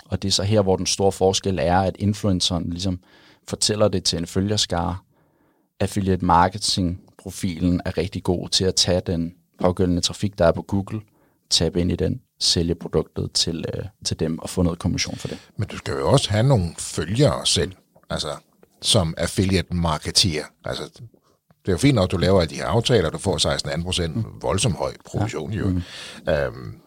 og 0.06 0.22
det 0.22 0.28
er 0.28 0.32
så 0.32 0.44
her, 0.44 0.62
hvor 0.62 0.76
den 0.76 0.86
store 0.86 1.12
forskel 1.12 1.60
er, 1.62 1.78
at 1.78 1.96
influenceren 2.00 2.70
ligesom 2.70 3.00
fortæller 3.48 3.88
det 3.88 4.04
til 4.04 4.20
en 4.20 4.28
følgerskare. 4.28 4.98
Affiliate 5.80 6.26
marketing-profilen 6.26 7.82
er 7.86 7.98
rigtig 7.98 8.24
god 8.24 8.50
til 8.50 8.66
at 8.66 8.76
tage 8.76 9.02
den 9.02 9.34
pågældende 9.62 10.02
trafik, 10.02 10.38
der 10.38 10.46
er 10.46 10.52
på 10.52 10.62
Google, 10.62 11.02
tabe 11.50 11.82
ind 11.82 11.92
i 11.92 11.96
den, 11.96 12.22
sælge 12.40 12.76
produktet 12.76 13.32
til, 13.34 13.66
øh, 13.74 13.86
til 14.06 14.20
dem 14.20 14.40
og 14.40 14.50
få 14.50 14.62
noget 14.62 14.80
kommission 14.80 15.16
for 15.16 15.28
det. 15.28 15.38
Men 15.58 15.68
du 15.68 15.78
skal 15.78 15.94
jo 15.94 16.12
også 16.12 16.30
have 16.30 16.44
nogle 16.44 16.66
følgere 16.78 17.46
selv, 17.46 17.72
altså 18.10 18.28
som 18.82 19.14
affiliate 19.18 19.74
marketeer. 19.74 20.44
Altså, 20.66 20.84
det 21.62 21.68
er 21.68 21.72
jo 21.72 21.78
fint 21.78 21.96
nok, 21.96 22.04
at 22.04 22.12
du 22.12 22.18
laver 22.18 22.42
alle 22.42 22.50
de 22.50 22.56
her 22.56 22.66
aftaler, 22.66 23.10
du 23.10 23.18
får 23.18 23.78
16-18 23.78 23.84
procent, 23.84 24.16
mm. 24.16 24.24
voldsomt 24.42 24.76
høj 24.76 24.94
provision 25.06 25.54
ja. 25.54 25.60
jo. 25.60 25.68
Mm. 25.68 25.82
Øhm, 26.30 26.82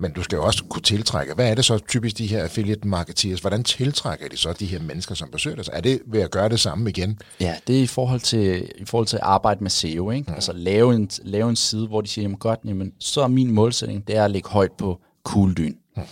men 0.00 0.12
du 0.12 0.22
skal 0.22 0.36
jo 0.36 0.44
også 0.44 0.64
kunne 0.64 0.82
tiltrække. 0.82 1.34
Hvad 1.34 1.50
er 1.50 1.54
det 1.54 1.64
så 1.64 1.78
typisk 1.78 2.18
de 2.18 2.26
her 2.26 2.42
affiliate 2.42 2.88
marketeers? 2.88 3.40
Hvordan 3.40 3.64
tiltrækker 3.64 4.28
de 4.28 4.36
så 4.36 4.52
de 4.52 4.66
her 4.66 4.80
mennesker, 4.80 5.14
som 5.14 5.28
besøger 5.30 5.56
dig? 5.56 5.64
Er 5.72 5.80
det 5.80 6.00
ved 6.06 6.20
at 6.20 6.30
gøre 6.30 6.48
det 6.48 6.60
samme 6.60 6.90
igen? 6.90 7.18
Ja, 7.40 7.56
det 7.66 7.78
er 7.78 7.82
i 7.82 7.86
forhold 7.86 8.20
til, 8.20 8.70
i 8.78 8.84
forhold 8.84 9.06
til 9.06 9.16
at 9.16 9.22
arbejde 9.22 9.62
med 9.62 9.70
SEO. 9.70 10.10
Ikke? 10.10 10.28
Mm. 10.28 10.34
Altså 10.34 10.52
lave 10.52 10.94
en, 10.94 11.10
lave 11.22 11.48
en 11.48 11.56
side, 11.56 11.86
hvor 11.86 12.00
de 12.00 12.08
siger, 12.08 12.22
jamen 12.22 12.38
godt, 12.38 12.60
jamen, 12.64 12.92
så 12.98 13.22
er 13.22 13.28
min 13.28 13.50
målsætning, 13.50 14.06
det 14.06 14.16
er 14.16 14.24
at 14.24 14.30
lægge 14.30 14.48
højt 14.48 14.72
på 14.72 15.00
kugledyn. 15.24 15.74
Mm. 15.96 16.02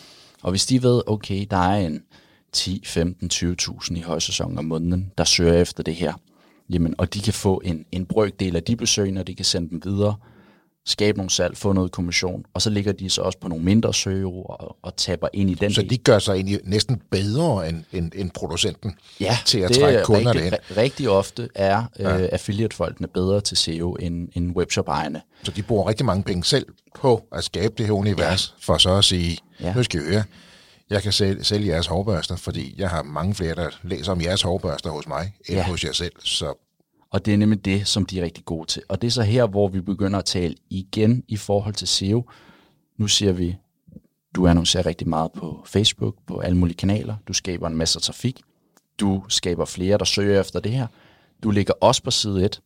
Og 0.43 0.51
hvis 0.51 0.67
de 0.67 0.83
ved, 0.83 1.03
okay, 1.07 1.47
der 1.51 1.57
er 1.57 1.87
en 1.87 2.03
10, 2.53 2.83
15, 2.87 3.31
20.000 3.33 3.97
i 3.97 4.01
højsæsonen 4.01 4.59
om 4.59 4.65
måneden, 4.65 5.13
der 5.19 5.25
søger 5.25 5.55
efter 5.55 5.83
det 5.83 5.95
her, 5.95 6.13
jamen, 6.71 6.95
og 6.99 7.15
de 7.15 7.21
kan 7.21 7.33
få 7.33 7.61
en, 7.65 7.85
en 7.93 8.07
brøkdel 8.07 8.57
af 8.57 8.63
de 8.63 8.77
besøgende, 8.77 9.21
og 9.21 9.27
de 9.27 9.35
kan 9.35 9.45
sende 9.45 9.71
dem 9.71 9.81
videre, 9.85 10.15
skabe 10.89 11.19
nogle 11.19 11.31
salg, 11.31 11.57
få 11.57 11.73
noget 11.73 11.93
kommission, 11.93 12.45
og 12.55 12.63
så 12.63 12.71
ligger 12.71 12.93
de 12.93 13.11
så 13.11 13.23
også 13.23 13.39
på 13.39 13.49
nogle 13.49 13.65
mindre 13.65 13.95
søgeord 13.95 14.57
og, 14.61 14.77
og 14.83 14.97
taber 14.97 15.29
ind 15.33 15.51
i 15.51 15.55
den 15.55 15.73
Så 15.73 15.81
del. 15.81 15.91
de 15.91 15.97
gør 15.99 16.19
sig 16.19 16.35
egentlig 16.35 16.61
næsten 16.65 17.03
bedre 17.11 17.69
end, 17.69 17.85
end, 17.93 18.13
end 18.15 18.31
producenten 18.31 18.95
ja, 19.21 19.39
til 19.47 19.59
at 19.59 19.69
det 19.69 19.77
trække 19.81 19.99
er 19.99 20.05
kunderne 20.05 20.29
rigtig, 20.29 20.47
ind. 20.47 20.55
ri- 20.55 20.77
rigtig 20.77 21.09
ofte 21.11 21.49
er 21.55 21.79
øh, 22.01 22.29
affiliate-folkene 22.33 23.09
bedre 23.09 23.41
til 23.41 23.57
SEO 23.57 23.93
end, 23.95 24.29
end 24.35 24.57
webshop-ejerne. 24.57 25.21
Så 25.43 25.51
de 25.51 25.63
bruger 25.63 25.89
rigtig 25.89 26.07
mange 26.07 26.23
penge 26.23 26.45
selv 26.45 26.67
på 26.95 27.29
at 27.33 27.45
skabe 27.45 27.75
det 27.79 27.87
her 27.87 27.93
univers, 27.93 28.55
ja. 28.59 28.73
for 28.73 28.79
så 28.79 28.91
at 28.95 29.05
sige, 29.05 29.39
ja. 29.61 29.67
Ja. 29.67 29.75
nu 29.75 29.83
skal 29.83 30.01
I 30.01 30.05
høre, 30.05 30.23
jeg 30.91 31.03
kan 31.03 31.13
sælge, 31.13 31.45
sælge 31.45 31.67
jeres 31.69 31.87
hårbørster, 31.87 32.37
fordi 32.37 32.75
jeg 32.79 32.91
har 32.91 33.03
mange 33.03 33.35
flere, 33.35 33.55
der 33.55 33.71
læser 33.83 34.13
om 34.13 34.21
jeres 34.21 34.43
hårbørster 34.43 34.91
hos 34.91 35.09
mig, 35.09 35.35
end 35.49 35.57
ja. 35.59 35.67
Hos 35.67 35.85
jer 35.85 35.93
selv. 35.93 36.13
Så 36.25 36.55
Og 37.11 37.25
det 37.27 37.35
er 37.35 37.39
nemlig 37.39 37.65
det, 37.65 37.87
som 37.89 38.07
de 38.07 38.21
er 38.21 38.25
rigtig 38.25 38.45
gode 38.45 38.67
til. 38.67 38.83
Og 38.89 39.01
det 39.03 39.07
er 39.07 39.11
så 39.11 39.23
her, 39.23 39.47
hvor 39.47 39.69
vi 39.69 39.81
begynder 39.81 40.19
at 40.19 40.25
tale 40.25 40.55
igen 40.71 41.25
i 41.29 41.37
forhold 41.37 41.75
til 41.75 41.89
SEO. 41.89 42.31
Nu 42.99 43.09
siger 43.09 43.33
vi, 43.33 43.57
du 44.35 44.47
annoncerer 44.47 44.87
rigtig 44.87 45.09
meget 45.09 45.33
på 45.33 45.63
Facebook, 45.67 46.15
på 46.27 46.39
alle 46.39 46.57
mulige 46.57 46.77
kanaler. 46.77 47.17
Du 47.29 47.33
skaber 47.33 47.67
en 47.67 47.77
masse 47.77 48.01
trafik. 48.01 48.41
Du 49.01 49.25
skaber 49.29 49.65
flere, 49.65 49.99
der 49.99 50.05
søger 50.05 50.41
efter 50.41 50.61
det 50.61 50.73
her. 50.73 50.87
Du 51.43 51.51
ligger 51.51 51.73
også 51.81 52.03
på 52.03 52.11
side 52.11 52.45
1, 52.45 52.61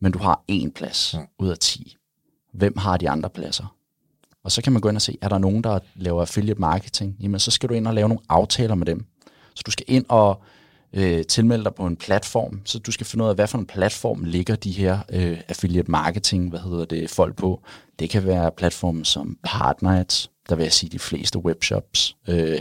men 0.00 0.12
du 0.12 0.18
har 0.18 0.42
én 0.52 0.70
plads 0.74 1.14
Mm. 1.18 1.26
ud 1.38 1.48
af 1.48 1.58
10. 1.58 1.96
Hvem 2.52 2.76
har 2.76 2.96
de 2.96 3.10
andre 3.10 3.30
pladser? 3.30 3.76
Og 4.44 4.52
så 4.52 4.62
kan 4.62 4.72
man 4.72 4.82
gå 4.82 4.88
ind 4.88 4.96
og 4.96 5.02
se, 5.02 5.18
er 5.22 5.28
der 5.28 5.38
nogen, 5.38 5.64
der 5.64 5.78
laver 5.96 6.20
affiliate 6.20 6.60
marketing? 6.60 7.16
Jamen, 7.20 7.40
så 7.40 7.50
skal 7.50 7.68
du 7.68 7.74
ind 7.74 7.86
og 7.86 7.94
lave 7.94 8.08
nogle 8.08 8.24
aftaler 8.28 8.74
med 8.74 8.86
dem. 8.86 9.06
Så 9.54 9.62
du 9.66 9.70
skal 9.70 9.84
ind 9.88 10.04
og 10.08 10.42
øh, 10.92 11.24
tilmelde 11.24 11.64
dig 11.64 11.74
på 11.74 11.86
en 11.86 11.96
platform, 11.96 12.60
så 12.64 12.78
du 12.78 12.92
skal 12.92 13.06
finde 13.06 13.24
ud 13.24 13.28
af, 13.28 13.34
hvad 13.34 13.46
for 13.46 13.58
en 13.58 13.66
platform 13.66 14.24
ligger 14.24 14.56
de 14.56 14.70
her 14.70 14.98
øh, 15.12 15.40
affiliate 15.48 15.90
marketing, 15.90 16.50
hvad 16.50 16.60
hedder 16.60 16.84
det, 16.84 17.10
folk 17.10 17.36
på. 17.36 17.62
Det 17.98 18.10
kan 18.10 18.26
være 18.26 18.50
platformen 18.56 19.04
som 19.04 19.38
Partnerads, 19.44 20.30
der 20.48 20.54
vil 20.56 20.62
jeg 20.62 20.72
sige, 20.72 20.90
de 20.90 20.98
fleste 20.98 21.38
webshops 21.38 22.16
øh, 22.28 22.58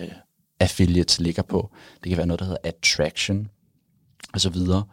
affiliates 0.59 1.19
ligger 1.19 1.43
på. 1.43 1.71
Det 2.03 2.09
kan 2.09 2.17
være 2.17 2.27
noget, 2.27 2.39
der 2.39 2.45
hedder 2.45 2.61
Attraction, 2.63 3.49
og 4.34 4.41
så 4.41 4.49
videre. 4.49 4.84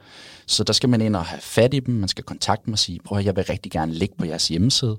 Så 0.46 0.64
der 0.64 0.72
skal 0.72 0.88
man 0.88 1.00
ind 1.00 1.16
og 1.16 1.24
have 1.24 1.40
fat 1.40 1.74
i 1.74 1.80
dem, 1.80 1.94
man 1.94 2.08
skal 2.08 2.24
kontakte 2.24 2.66
dem 2.66 2.72
og 2.72 2.78
sige, 2.78 3.00
prøv 3.04 3.18
at 3.18 3.24
jeg 3.24 3.36
vil 3.36 3.44
rigtig 3.44 3.72
gerne 3.72 3.92
ligge 3.94 4.14
på 4.18 4.24
jeres 4.24 4.48
hjemmeside. 4.48 4.98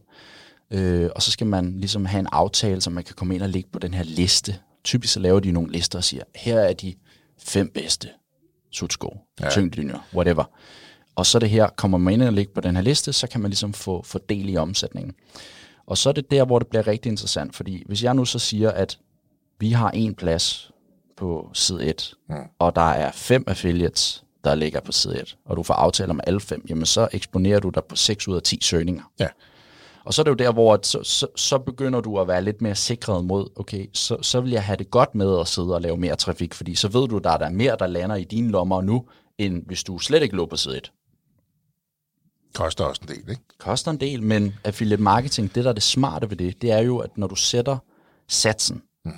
Øh, 0.71 1.09
og 1.15 1.21
så 1.21 1.31
skal 1.31 1.47
man 1.47 1.79
ligesom 1.79 2.05
have 2.05 2.19
en 2.19 2.27
aftale, 2.31 2.81
så 2.81 2.89
man 2.89 3.03
kan 3.03 3.15
komme 3.15 3.35
ind 3.35 3.43
og 3.43 3.49
ligge 3.49 3.69
på 3.69 3.79
den 3.79 3.93
her 3.93 4.03
liste. 4.03 4.55
Typisk 4.83 5.13
så 5.13 5.19
laver 5.19 5.39
de 5.39 5.51
nogle 5.51 5.71
lister 5.71 5.99
og 5.99 6.03
siger, 6.03 6.23
her 6.35 6.59
er 6.59 6.73
de 6.73 6.93
fem 7.37 7.71
bedste 7.73 8.09
sutsko, 8.71 9.17
ja. 9.41 9.49
tyngdelinjer, 9.49 9.99
whatever. 10.13 10.43
Og 11.15 11.25
så 11.25 11.39
det 11.39 11.49
her, 11.49 11.67
kommer 11.67 11.97
man 11.97 12.13
ind 12.13 12.23
og 12.23 12.33
ligger 12.33 12.53
på 12.53 12.61
den 12.61 12.75
her 12.75 12.83
liste, 12.83 13.13
så 13.13 13.27
kan 13.27 13.41
man 13.41 13.51
ligesom 13.51 13.73
få, 13.73 14.01
få 14.03 14.19
del 14.29 14.49
i 14.49 14.57
omsætningen. 14.57 15.13
Og 15.85 15.97
så 15.97 16.09
er 16.09 16.13
det 16.13 16.31
der, 16.31 16.45
hvor 16.45 16.59
det 16.59 16.67
bliver 16.67 16.87
rigtig 16.87 17.09
interessant, 17.09 17.55
fordi 17.55 17.83
hvis 17.85 18.03
jeg 18.03 18.13
nu 18.13 18.25
så 18.25 18.39
siger, 18.39 18.71
at 18.71 18.99
vi 19.59 19.71
har 19.71 19.91
en 19.91 20.15
plads 20.15 20.71
på 21.17 21.49
side 21.53 21.85
1, 21.85 22.13
mm. 22.29 22.35
og 22.59 22.75
der 22.75 22.81
er 22.89 23.11
fem 23.11 23.43
affiliates, 23.47 24.23
der 24.43 24.55
ligger 24.55 24.79
på 24.79 24.91
side 24.91 25.21
1, 25.21 25.37
og 25.45 25.57
du 25.57 25.63
får 25.63 25.73
aftaler 25.73 26.13
med 26.13 26.23
alle 26.27 26.39
fem, 26.39 26.65
jamen 26.69 26.85
så 26.85 27.07
eksponerer 27.11 27.59
du 27.59 27.69
dig 27.69 27.83
på 27.83 27.95
6 27.95 28.27
ud 28.27 28.35
af 28.35 28.41
10 28.41 28.59
søgninger. 28.61 29.03
ja, 29.19 29.27
Og 30.07 30.13
så 30.13 30.21
er 30.21 30.23
det 30.23 30.31
jo 30.31 30.35
der, 30.35 30.51
hvor 30.51 30.73
at 30.73 30.85
så, 30.85 31.03
så, 31.03 31.27
så 31.35 31.57
begynder 31.57 32.01
du 32.01 32.19
at 32.19 32.27
være 32.27 32.43
lidt 32.43 32.61
mere 32.61 32.75
sikret 32.75 33.25
mod, 33.25 33.49
okay, 33.55 33.87
så, 33.93 34.17
så 34.21 34.41
vil 34.41 34.51
jeg 34.51 34.63
have 34.63 34.77
det 34.77 34.91
godt 34.91 35.15
med 35.15 35.39
at 35.39 35.47
sidde 35.47 35.75
og 35.75 35.81
lave 35.81 35.97
mere 35.97 36.15
trafik, 36.15 36.53
fordi 36.53 36.75
så 36.75 36.87
ved 36.87 37.07
du, 37.07 37.17
der 37.17 37.29
er 37.29 37.37
der 37.37 37.49
mere, 37.49 37.75
der 37.79 37.87
lander 37.87 38.15
i 38.15 38.23
dine 38.23 38.51
lommer 38.51 38.81
nu, 38.81 39.05
end 39.37 39.65
hvis 39.65 39.83
du 39.83 39.99
slet 39.99 40.23
ikke 40.23 40.35
lå 40.35 40.45
på 40.45 40.55
side 40.55 40.77
1. 40.77 40.91
koster 42.53 42.83
også 42.83 43.01
en 43.03 43.15
del, 43.15 43.29
ikke? 43.29 43.41
Koster 43.57 43.91
en 43.91 43.99
del, 43.99 44.23
men 44.23 44.55
affiliate 44.63 45.01
marketing, 45.01 45.55
det 45.55 45.63
der 45.63 45.69
er 45.69 45.73
det 45.73 45.83
smarte 45.83 46.29
ved 46.29 46.37
det, 46.37 46.61
det 46.61 46.71
er 46.71 46.79
jo, 46.79 46.97
at 46.97 47.17
når 47.17 47.27
du 47.27 47.35
sætter 47.35 47.77
satsen, 48.27 48.81
mm. 49.05 49.11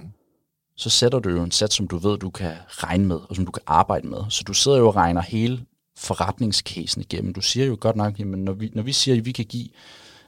så 0.76 0.90
sætter 0.90 1.20
du 1.20 1.30
jo 1.30 1.44
en 1.44 1.52
sats, 1.52 1.76
som 1.76 1.88
du 1.88 1.98
ved, 1.98 2.18
du 2.18 2.30
kan 2.30 2.54
regne 2.70 3.06
med, 3.06 3.20
og 3.30 3.36
som 3.36 3.46
du 3.46 3.52
kan 3.52 3.64
arbejde 3.68 4.08
med. 4.08 4.20
Så 4.30 4.44
du 4.44 4.54
sidder 4.54 4.78
jo 4.78 4.88
og 4.88 4.96
regner 4.96 5.22
hele 5.22 5.66
forretningscasen 5.98 7.02
igennem. 7.02 7.34
Du 7.34 7.42
siger 7.42 7.66
jo 7.66 7.78
godt 7.80 7.96
nok, 7.96 8.20
jamen, 8.20 8.44
når, 8.46 8.54
vi, 8.54 8.72
når 8.74 8.84
vi 8.84 8.94
siger, 8.94 9.18
at 9.18 9.26
vi 9.26 9.32
kan 9.32 9.46
give 9.46 9.68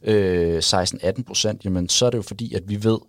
øh, 0.03 0.57
16-18 0.57 1.23
procent, 1.23 1.65
jamen 1.65 1.89
så 1.89 2.05
er 2.05 2.09
det 2.09 2.17
jo 2.17 2.21
fordi, 2.21 2.53
at 2.53 2.63
vi 2.69 2.83
ved, 2.83 2.99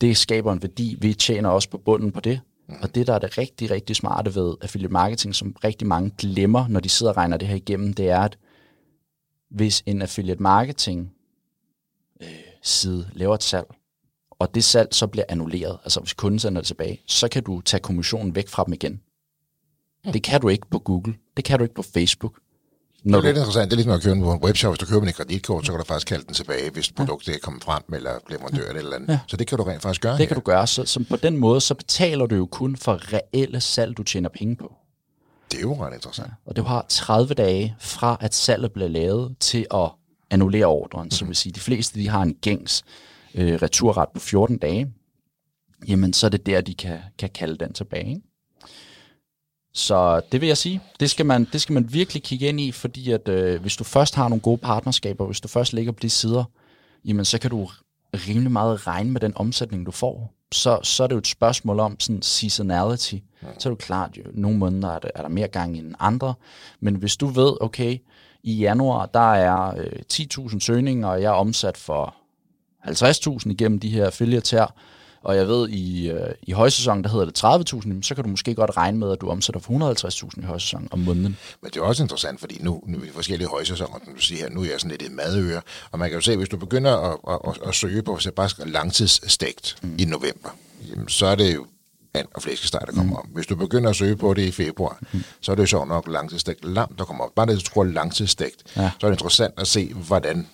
det 0.00 0.16
skaber 0.16 0.52
en 0.52 0.62
værdi, 0.62 0.96
vi 1.00 1.14
tjener 1.14 1.48
også 1.48 1.70
på 1.70 1.78
bunden 1.78 2.12
på 2.12 2.20
det. 2.20 2.40
Og 2.82 2.94
det, 2.94 3.06
der 3.06 3.14
er 3.14 3.18
det 3.18 3.38
rigtig, 3.38 3.70
rigtig 3.70 3.96
smarte 3.96 4.34
ved 4.34 4.54
affiliate 4.60 4.92
marketing, 4.92 5.34
som 5.34 5.56
rigtig 5.64 5.86
mange 5.86 6.10
glemmer, 6.18 6.68
når 6.68 6.80
de 6.80 6.88
sidder 6.88 7.12
og 7.12 7.16
regner 7.16 7.36
det 7.36 7.48
her 7.48 7.56
igennem, 7.56 7.94
det 7.94 8.10
er, 8.10 8.20
at 8.20 8.38
hvis 9.50 9.82
en 9.86 10.02
affiliate 10.02 10.42
marketing 10.42 11.12
øh, 12.22 12.28
side 12.62 13.10
laver 13.12 13.34
et 13.34 13.42
salg, 13.42 13.66
og 14.30 14.54
det 14.54 14.64
salg 14.64 14.94
så 14.94 15.06
bliver 15.06 15.24
annulleret, 15.28 15.78
altså 15.84 16.00
hvis 16.00 16.14
kunden 16.14 16.38
sender 16.38 16.60
det 16.60 16.66
tilbage, 16.66 17.00
så 17.06 17.28
kan 17.28 17.42
du 17.42 17.60
tage 17.60 17.80
kommissionen 17.80 18.34
væk 18.34 18.48
fra 18.48 18.64
dem 18.64 18.72
igen. 18.72 19.00
Det 20.12 20.22
kan 20.22 20.40
du 20.40 20.48
ikke 20.48 20.66
på 20.70 20.78
Google. 20.78 21.14
Det 21.36 21.44
kan 21.44 21.58
du 21.58 21.62
ikke 21.64 21.74
på 21.74 21.82
Facebook. 21.82 22.38
Når 23.06 23.20
det 23.20 23.28
er 23.28 23.32
du, 23.32 23.34
lidt 23.34 23.36
interessant. 23.36 23.70
Det 23.70 23.72
er 23.72 23.76
ligesom 23.76 23.92
at 23.92 24.02
købe 24.02 24.20
på 24.20 24.32
en 24.32 24.42
webshop. 24.44 24.72
Hvis 24.72 24.78
du 24.78 24.86
køber 24.86 25.06
en 25.06 25.12
kreditkort, 25.12 25.66
så 25.66 25.72
kan 25.72 25.78
du 25.78 25.84
faktisk 25.84 26.06
kalde 26.06 26.24
den 26.24 26.34
tilbage, 26.34 26.70
hvis 26.70 26.92
produktet 26.92 27.28
ikke 27.28 27.40
kommer 27.40 27.60
frem, 27.60 27.82
eller 27.94 28.10
leverandør 28.30 28.62
eller 28.62 28.74
et 28.74 28.78
eller 28.78 28.96
andet. 28.96 29.08
Ja. 29.08 29.18
Så 29.26 29.36
det 29.36 29.46
kan 29.46 29.58
du 29.58 29.64
rent 29.64 29.82
faktisk 29.82 30.00
gøre. 30.00 30.18
det 30.18 30.28
kan 30.28 30.28
her. 30.28 30.34
du 30.34 30.44
gøre. 30.44 30.66
Så, 30.66 30.84
så 30.84 31.04
på 31.10 31.16
den 31.16 31.36
måde, 31.36 31.60
så 31.60 31.74
betaler 31.74 32.26
du 32.26 32.34
jo 32.34 32.46
kun 32.46 32.76
for 32.76 33.12
reelle 33.12 33.60
salg, 33.60 33.96
du 33.96 34.02
tjener 34.02 34.28
penge 34.28 34.56
på. 34.56 34.74
Det 35.50 35.58
er 35.58 35.62
jo 35.62 35.84
ret 35.84 35.94
interessant. 35.94 36.30
Og 36.46 36.56
du 36.56 36.62
har 36.62 36.86
30 36.88 37.34
dage 37.34 37.76
fra, 37.80 38.16
at 38.20 38.34
salget 38.34 38.72
bliver 38.72 38.88
lavet, 38.88 39.36
til 39.40 39.66
at 39.74 39.90
annullere 40.30 40.66
ordren. 40.66 41.10
Så 41.10 41.24
vil 41.24 41.36
sige, 41.36 41.52
de 41.52 41.60
fleste 41.60 42.00
de 42.00 42.08
har 42.08 42.22
en 42.22 42.34
gængs 42.34 42.84
øh, 43.34 43.54
returret 43.62 44.08
på 44.14 44.20
14 44.20 44.58
dage. 44.58 44.92
Jamen, 45.88 46.12
så 46.12 46.26
er 46.26 46.30
det 46.30 46.46
der, 46.46 46.60
de 46.60 46.74
kan, 46.74 46.98
kan 47.18 47.30
kalde 47.34 47.56
den 47.64 47.72
tilbage. 47.72 48.08
Ikke? 48.08 48.20
Så 49.76 50.20
det 50.32 50.40
vil 50.40 50.46
jeg 50.46 50.56
sige, 50.56 50.80
det 51.00 51.10
skal 51.10 51.26
man, 51.26 51.48
det 51.52 51.60
skal 51.60 51.72
man 51.72 51.92
virkelig 51.92 52.22
kigge 52.22 52.48
ind 52.48 52.60
i, 52.60 52.72
fordi 52.72 53.10
at 53.10 53.28
øh, 53.28 53.60
hvis 53.60 53.76
du 53.76 53.84
først 53.84 54.14
har 54.14 54.28
nogle 54.28 54.40
gode 54.40 54.58
partnerskaber, 54.58 55.26
hvis 55.26 55.40
du 55.40 55.48
først 55.48 55.72
ligger 55.72 55.92
på 55.92 55.98
de 56.02 56.10
sider, 56.10 56.44
jamen 57.04 57.24
så 57.24 57.38
kan 57.38 57.50
du 57.50 57.68
rimelig 58.14 58.52
meget 58.52 58.86
regne 58.86 59.10
med 59.10 59.20
den 59.20 59.32
omsætning, 59.36 59.86
du 59.86 59.90
får. 59.90 60.32
Så, 60.52 60.78
så 60.82 61.02
er 61.02 61.06
det 61.06 61.14
jo 61.14 61.18
et 61.18 61.26
spørgsmål 61.26 61.80
om 61.80 62.00
sådan 62.00 62.22
seasonality. 62.22 63.14
Så 63.40 63.46
er 63.48 63.52
det 63.54 63.66
jo 63.66 63.74
klart, 63.74 64.16
jo, 64.16 64.22
nogle 64.34 64.58
måneder 64.58 64.88
er 64.88 64.98
der, 64.98 65.08
er 65.14 65.22
der 65.22 65.28
mere 65.28 65.48
gang 65.48 65.78
end 65.78 65.94
andre. 65.98 66.34
Men 66.80 66.94
hvis 66.94 67.16
du 67.16 67.26
ved, 67.26 67.56
okay, 67.60 67.98
i 68.42 68.54
januar, 68.54 69.06
der 69.06 69.34
er 69.34 69.76
øh, 69.78 69.92
10.000 70.12 70.60
søgninger, 70.60 71.08
og 71.08 71.22
jeg 71.22 71.28
er 71.28 71.36
omsat 71.36 71.76
for 71.76 72.14
50.000 72.84 73.50
igennem 73.50 73.80
de 73.80 73.90
her 73.90 74.06
affiliates 74.06 74.50
her, 74.50 74.66
og 75.26 75.36
jeg 75.36 75.48
ved, 75.48 75.68
i, 75.68 76.10
øh, 76.10 76.34
i 76.42 76.52
højsæsonen, 76.52 77.04
der 77.04 77.10
hedder 77.10 77.24
det 77.24 77.44
30.000, 77.72 77.88
jamen, 77.88 78.02
så 78.02 78.14
kan 78.14 78.24
du 78.24 78.30
måske 78.30 78.54
godt 78.54 78.76
regne 78.76 78.98
med, 78.98 79.12
at 79.12 79.20
du 79.20 79.30
omsætter 79.30 79.60
for 79.60 79.72
150.000 80.32 80.42
i 80.42 80.44
højsæsonen 80.44 80.88
om 80.90 80.98
måneden. 80.98 81.36
Men 81.62 81.70
det 81.70 81.76
er 81.76 81.84
også 81.84 82.02
interessant, 82.02 82.40
fordi 82.40 82.58
nu, 82.62 82.82
nu 82.86 82.96
er 82.96 83.00
vi 83.00 83.06
i 83.06 83.10
forskellige 83.10 83.48
højsæsoner, 83.48 83.98
som 84.04 84.14
du 84.14 84.20
siger 84.20 84.42
her, 84.42 84.50
nu 84.50 84.60
er 84.60 84.64
jeg 84.64 84.80
sådan 84.80 84.90
lidt 84.90 85.02
et 85.02 85.12
madøre, 85.12 85.60
og 85.92 85.98
man 85.98 86.08
kan 86.08 86.16
jo 86.16 86.20
se, 86.20 86.36
hvis 86.36 86.48
du 86.48 86.56
begynder 86.56 86.96
at, 86.96 87.18
at, 87.28 87.38
at, 87.48 87.68
at 87.68 87.74
søge 87.74 88.02
på, 88.02 88.18
bare 88.36 88.68
langtidsstegt 88.68 89.76
mm. 89.82 89.96
i 89.98 90.04
november, 90.04 90.48
jamen, 90.90 91.08
så 91.08 91.26
er 91.26 91.34
det 91.34 91.54
jo 91.54 91.66
and 92.14 92.28
og 92.34 92.42
flæskesteg, 92.42 92.80
der 92.86 92.92
kommer 92.92 93.12
mm. 93.12 93.16
op. 93.16 93.26
Hvis 93.34 93.46
du 93.46 93.56
begynder 93.56 93.90
at 93.90 93.96
søge 93.96 94.16
på 94.16 94.34
det 94.34 94.42
i 94.42 94.50
februar, 94.50 94.98
mm. 95.12 95.24
så 95.40 95.52
er 95.52 95.56
det 95.56 95.62
jo 95.62 95.66
sjovt 95.66 95.88
nok 95.88 96.08
langtidsstegt 96.08 96.64
lam, 96.64 96.94
der 96.98 97.04
kommer 97.04 97.24
op. 97.24 97.34
Bare 97.36 97.46
det, 97.46 97.56
du 97.56 97.62
tror 97.62 97.84
langtidsstegt, 97.84 98.62
ja. 98.76 98.90
så 99.00 99.06
er 99.06 99.10
det 99.10 99.14
interessant 99.14 99.54
at 99.56 99.66
se, 99.66 99.94
hvordan 99.94 100.46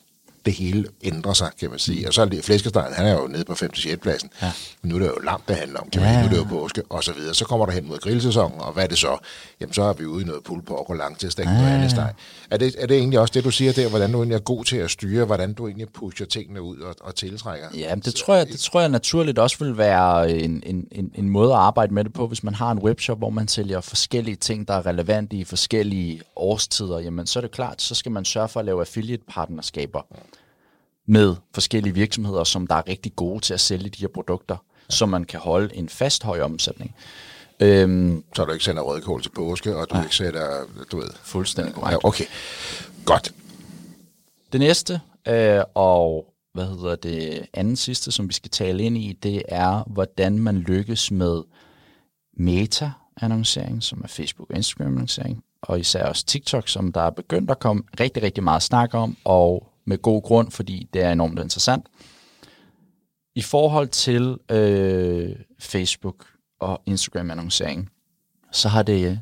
det 0.45 0.53
hele 0.55 0.84
ændrer 1.03 1.32
sig, 1.32 1.51
kan 1.61 1.70
man 1.70 1.78
sige. 1.78 2.09
Og 2.09 2.14
så 2.14 2.20
er 2.22 2.24
det 2.26 2.45
flæskestegen, 2.45 2.95
han 2.95 3.07
er 3.07 3.12
jo 3.12 3.26
nede 3.26 3.45
på 3.45 3.55
5. 3.55 3.74
6. 3.74 3.97
pladsen. 4.03 4.30
Ja. 4.43 4.53
Men 4.82 4.88
nu 4.88 4.95
er 4.95 4.99
det 5.01 5.07
jo 5.07 5.18
lam, 5.24 5.43
det 5.49 5.57
handler 5.57 5.80
om, 5.80 5.90
kan 5.90 6.03
man 6.03 6.11
Ja. 6.11 6.14
sige. 6.22 6.30
Nu 6.30 6.36
er 6.38 6.45
det 6.45 6.53
jo 6.55 6.61
påske, 6.61 6.82
og 6.90 7.05
så 7.05 7.12
videre. 7.12 7.34
Så 7.34 7.45
kommer 7.45 7.66
der 7.66 7.72
hen 7.72 7.88
mod 7.88 7.99
grillsæsonen, 7.99 8.61
og 8.61 8.72
hvad 8.72 8.84
er 8.84 8.88
det 8.88 8.99
så? 8.99 9.18
Jamen, 9.62 9.72
så 9.72 9.82
er 9.82 9.92
vi 9.92 10.04
ude 10.06 10.22
i 10.22 10.26
noget 10.26 10.42
pullpork 10.44 10.90
og 10.90 10.96
langtidsstegt 10.96 11.48
og 11.48 11.54
andet 11.54 11.90
steg. 11.90 12.12
Er 12.50 12.56
det, 12.56 12.74
er 12.78 12.86
det 12.86 12.96
egentlig 12.96 13.18
også 13.20 13.32
det, 13.34 13.44
du 13.44 13.50
siger 13.50 13.72
der, 13.72 13.88
hvordan 13.88 14.12
du 14.12 14.18
egentlig 14.18 14.34
er 14.34 14.40
god 14.40 14.64
til 14.64 14.76
at 14.76 14.90
styre, 14.90 15.24
hvordan 15.24 15.52
du 15.52 15.66
egentlig 15.66 15.88
pusher 15.88 16.26
tingene 16.26 16.62
ud 16.62 16.78
og, 16.78 16.94
og 17.00 17.14
tiltrækker? 17.14 17.66
Ja, 17.74 17.94
det 17.94 18.14
tror, 18.14 18.34
jeg, 18.34 18.48
det 18.48 18.60
tror 18.60 18.80
jeg 18.80 18.88
naturligt 18.88 19.38
også 19.38 19.64
vil 19.64 19.78
være 19.78 20.30
en, 20.30 20.62
en, 20.66 20.88
en, 20.92 21.12
en 21.14 21.28
måde 21.28 21.52
at 21.52 21.58
arbejde 21.58 21.94
med 21.94 22.04
det 22.04 22.12
på, 22.12 22.26
hvis 22.26 22.44
man 22.44 22.54
har 22.54 22.70
en 22.70 22.78
webshop, 22.78 23.18
hvor 23.18 23.30
man 23.30 23.48
sælger 23.48 23.80
forskellige 23.80 24.36
ting, 24.36 24.68
der 24.68 24.74
er 24.74 24.86
relevante 24.86 25.36
i 25.36 25.44
forskellige 25.44 26.20
årstider, 26.36 26.98
jamen 26.98 27.26
så 27.26 27.38
er 27.38 27.40
det 27.40 27.50
klart, 27.50 27.82
så 27.82 27.94
skal 27.94 28.12
man 28.12 28.24
sørge 28.24 28.48
for 28.48 28.60
at 28.60 28.66
lave 28.66 28.80
affiliate-partnerskaber 28.80 30.06
med 31.06 31.36
forskellige 31.54 31.94
virksomheder, 31.94 32.44
som 32.44 32.66
der 32.66 32.74
er 32.74 32.88
rigtig 32.88 33.16
gode 33.16 33.40
til 33.40 33.54
at 33.54 33.60
sælge 33.60 33.88
de 33.88 34.00
her 34.00 34.08
produkter, 34.14 34.56
så 34.88 35.06
man 35.06 35.24
kan 35.24 35.40
holde 35.40 35.76
en 35.76 35.88
fast 35.88 36.22
høj 36.22 36.40
omsætning. 36.40 36.94
Øhm, 37.62 38.24
Så 38.36 38.44
du 38.44 38.52
ikke 38.52 38.64
sender 38.64 38.82
rødkål 38.82 39.22
til 39.22 39.30
påske, 39.30 39.76
og 39.76 39.90
du 39.90 40.02
ikke 40.02 40.16
sætter, 40.16 40.64
du 40.92 40.96
ved... 40.96 41.08
fuldstændig 41.22 41.74
korrekt. 41.74 41.92
Ja, 41.92 42.08
okay. 42.08 42.24
Godt. 43.04 43.34
Det 44.52 44.60
næste, 44.60 45.00
øh, 45.28 45.62
og 45.74 46.26
hvad 46.54 46.66
hedder 46.66 46.96
det 46.96 47.46
anden 47.54 47.76
sidste, 47.76 48.12
som 48.12 48.28
vi 48.28 48.32
skal 48.32 48.50
tale 48.50 48.82
ind 48.82 48.96
i, 48.96 49.18
det 49.22 49.42
er, 49.48 49.84
hvordan 49.86 50.38
man 50.38 50.56
lykkes 50.58 51.10
med 51.10 51.42
meta-annoncering, 52.36 53.82
som 53.82 54.00
er 54.04 54.08
Facebook 54.08 54.50
og 54.50 54.56
Instagram-annoncering, 54.56 55.44
og 55.62 55.80
især 55.80 56.04
også 56.04 56.26
TikTok, 56.26 56.68
som 56.68 56.92
der 56.92 57.00
er 57.00 57.10
begyndt 57.10 57.50
at 57.50 57.58
komme 57.58 57.82
rigtig, 58.00 58.22
rigtig 58.22 58.44
meget 58.44 58.62
snak 58.62 58.94
om, 58.94 59.16
og 59.24 59.68
med 59.84 59.98
god 59.98 60.22
grund, 60.22 60.50
fordi 60.50 60.88
det 60.94 61.02
er 61.02 61.12
enormt 61.12 61.38
interessant. 61.38 61.86
I 63.34 63.42
forhold 63.42 63.88
til 63.88 64.36
øh, 64.50 65.36
Facebook 65.60 66.26
og 66.62 66.82
Instagram-annoncering, 66.86 67.90
så 68.52 68.68
har 68.68 68.82
det, 68.82 69.20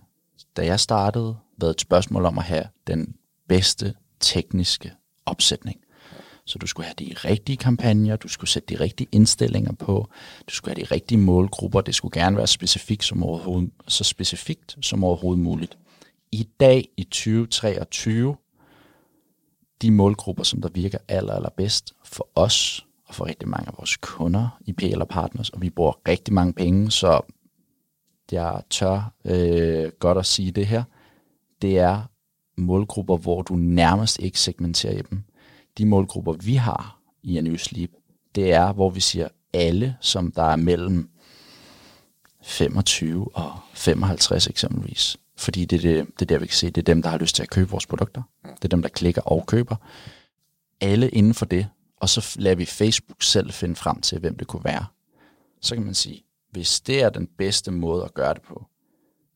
da 0.56 0.66
jeg 0.66 0.80
startede, 0.80 1.36
været 1.60 1.70
et 1.70 1.80
spørgsmål 1.80 2.24
om 2.24 2.38
at 2.38 2.44
have 2.44 2.64
den 2.86 3.14
bedste 3.48 3.94
tekniske 4.20 4.92
opsætning. 5.26 5.80
Så 6.44 6.58
du 6.58 6.66
skulle 6.66 6.86
have 6.86 6.94
de 6.98 7.14
rigtige 7.14 7.56
kampagner, 7.56 8.16
du 8.16 8.28
skulle 8.28 8.50
sætte 8.50 8.74
de 8.74 8.80
rigtige 8.80 9.08
indstillinger 9.12 9.72
på, 9.72 10.08
du 10.50 10.54
skulle 10.54 10.76
have 10.76 10.86
de 10.86 10.94
rigtige 10.94 11.18
målgrupper, 11.18 11.80
det 11.80 11.94
skulle 11.94 12.20
gerne 12.20 12.36
være 12.36 12.46
specifikt 12.46 13.04
som 13.04 13.22
overhovedet, 13.22 13.70
så 13.88 14.04
specifikt 14.04 14.76
som 14.82 15.04
overhovedet 15.04 15.42
muligt. 15.42 15.78
I 16.32 16.48
dag 16.60 16.88
i 16.96 17.04
2023, 17.04 18.36
de 19.82 19.90
målgrupper, 19.90 20.42
som 20.42 20.62
der 20.62 20.68
virker 20.68 20.98
aller, 21.08 21.32
aller 21.32 21.50
bedst 21.50 21.92
for 22.04 22.28
os 22.34 22.86
og 23.10 23.14
for 23.14 23.26
rigtig 23.26 23.48
mange 23.48 23.68
af 23.68 23.74
vores 23.78 23.96
kunder 23.96 24.58
i 24.66 24.72
PL 24.72 25.00
og 25.00 25.08
Partners, 25.08 25.50
og 25.50 25.62
vi 25.62 25.70
bruger 25.70 25.92
rigtig 26.08 26.34
mange 26.34 26.52
penge, 26.52 26.90
så 26.90 27.20
jeg 28.32 28.62
tør 28.70 29.12
øh, 29.24 29.92
godt 29.98 30.18
at 30.18 30.26
sige 30.26 30.50
det 30.50 30.66
her, 30.66 30.82
det 31.62 31.78
er 31.78 32.02
målgrupper, 32.56 33.16
hvor 33.16 33.42
du 33.42 33.54
nærmest 33.54 34.18
ikke 34.18 34.40
segmenterer 34.40 35.02
dem. 35.02 35.22
De 35.78 35.86
målgrupper, 35.86 36.32
vi 36.32 36.54
har 36.54 37.00
i 37.22 37.38
en 37.38 37.58
Sleep, 37.58 37.90
det 38.34 38.52
er, 38.52 38.72
hvor 38.72 38.90
vi 38.90 39.00
siger 39.00 39.28
alle, 39.52 39.96
som 40.00 40.32
der 40.32 40.42
er 40.42 40.56
mellem 40.56 41.10
25 42.42 43.36
og 43.36 43.52
55 43.74 44.46
eksempelvis. 44.46 45.16
Fordi 45.36 45.64
det 45.64 45.76
er, 45.76 45.82
det, 45.82 46.06
det 46.06 46.22
er 46.22 46.26
der, 46.26 46.38
vi 46.38 46.46
kan 46.46 46.54
se, 46.54 46.66
det 46.66 46.78
er 46.78 46.94
dem, 46.94 47.02
der 47.02 47.08
har 47.08 47.18
lyst 47.18 47.36
til 47.36 47.42
at 47.42 47.50
købe 47.50 47.70
vores 47.70 47.86
produkter. 47.86 48.22
Det 48.44 48.64
er 48.64 48.68
dem, 48.68 48.82
der 48.82 48.88
klikker 48.88 49.22
og 49.22 49.46
køber. 49.46 49.76
Alle 50.80 51.08
inden 51.08 51.34
for 51.34 51.44
det, 51.44 51.66
og 52.00 52.08
så 52.08 52.36
lader 52.38 52.56
vi 52.56 52.64
Facebook 52.64 53.22
selv 53.22 53.52
finde 53.52 53.76
frem 53.76 54.00
til, 54.00 54.18
hvem 54.18 54.38
det 54.38 54.46
kunne 54.46 54.64
være. 54.64 54.86
Så 55.60 55.74
kan 55.74 55.84
man 55.84 55.94
sige, 55.94 56.24
hvis 56.50 56.80
det 56.80 57.02
er 57.02 57.10
den 57.10 57.26
bedste 57.38 57.70
måde 57.70 58.04
at 58.04 58.14
gøre 58.14 58.34
det 58.34 58.42
på, 58.42 58.66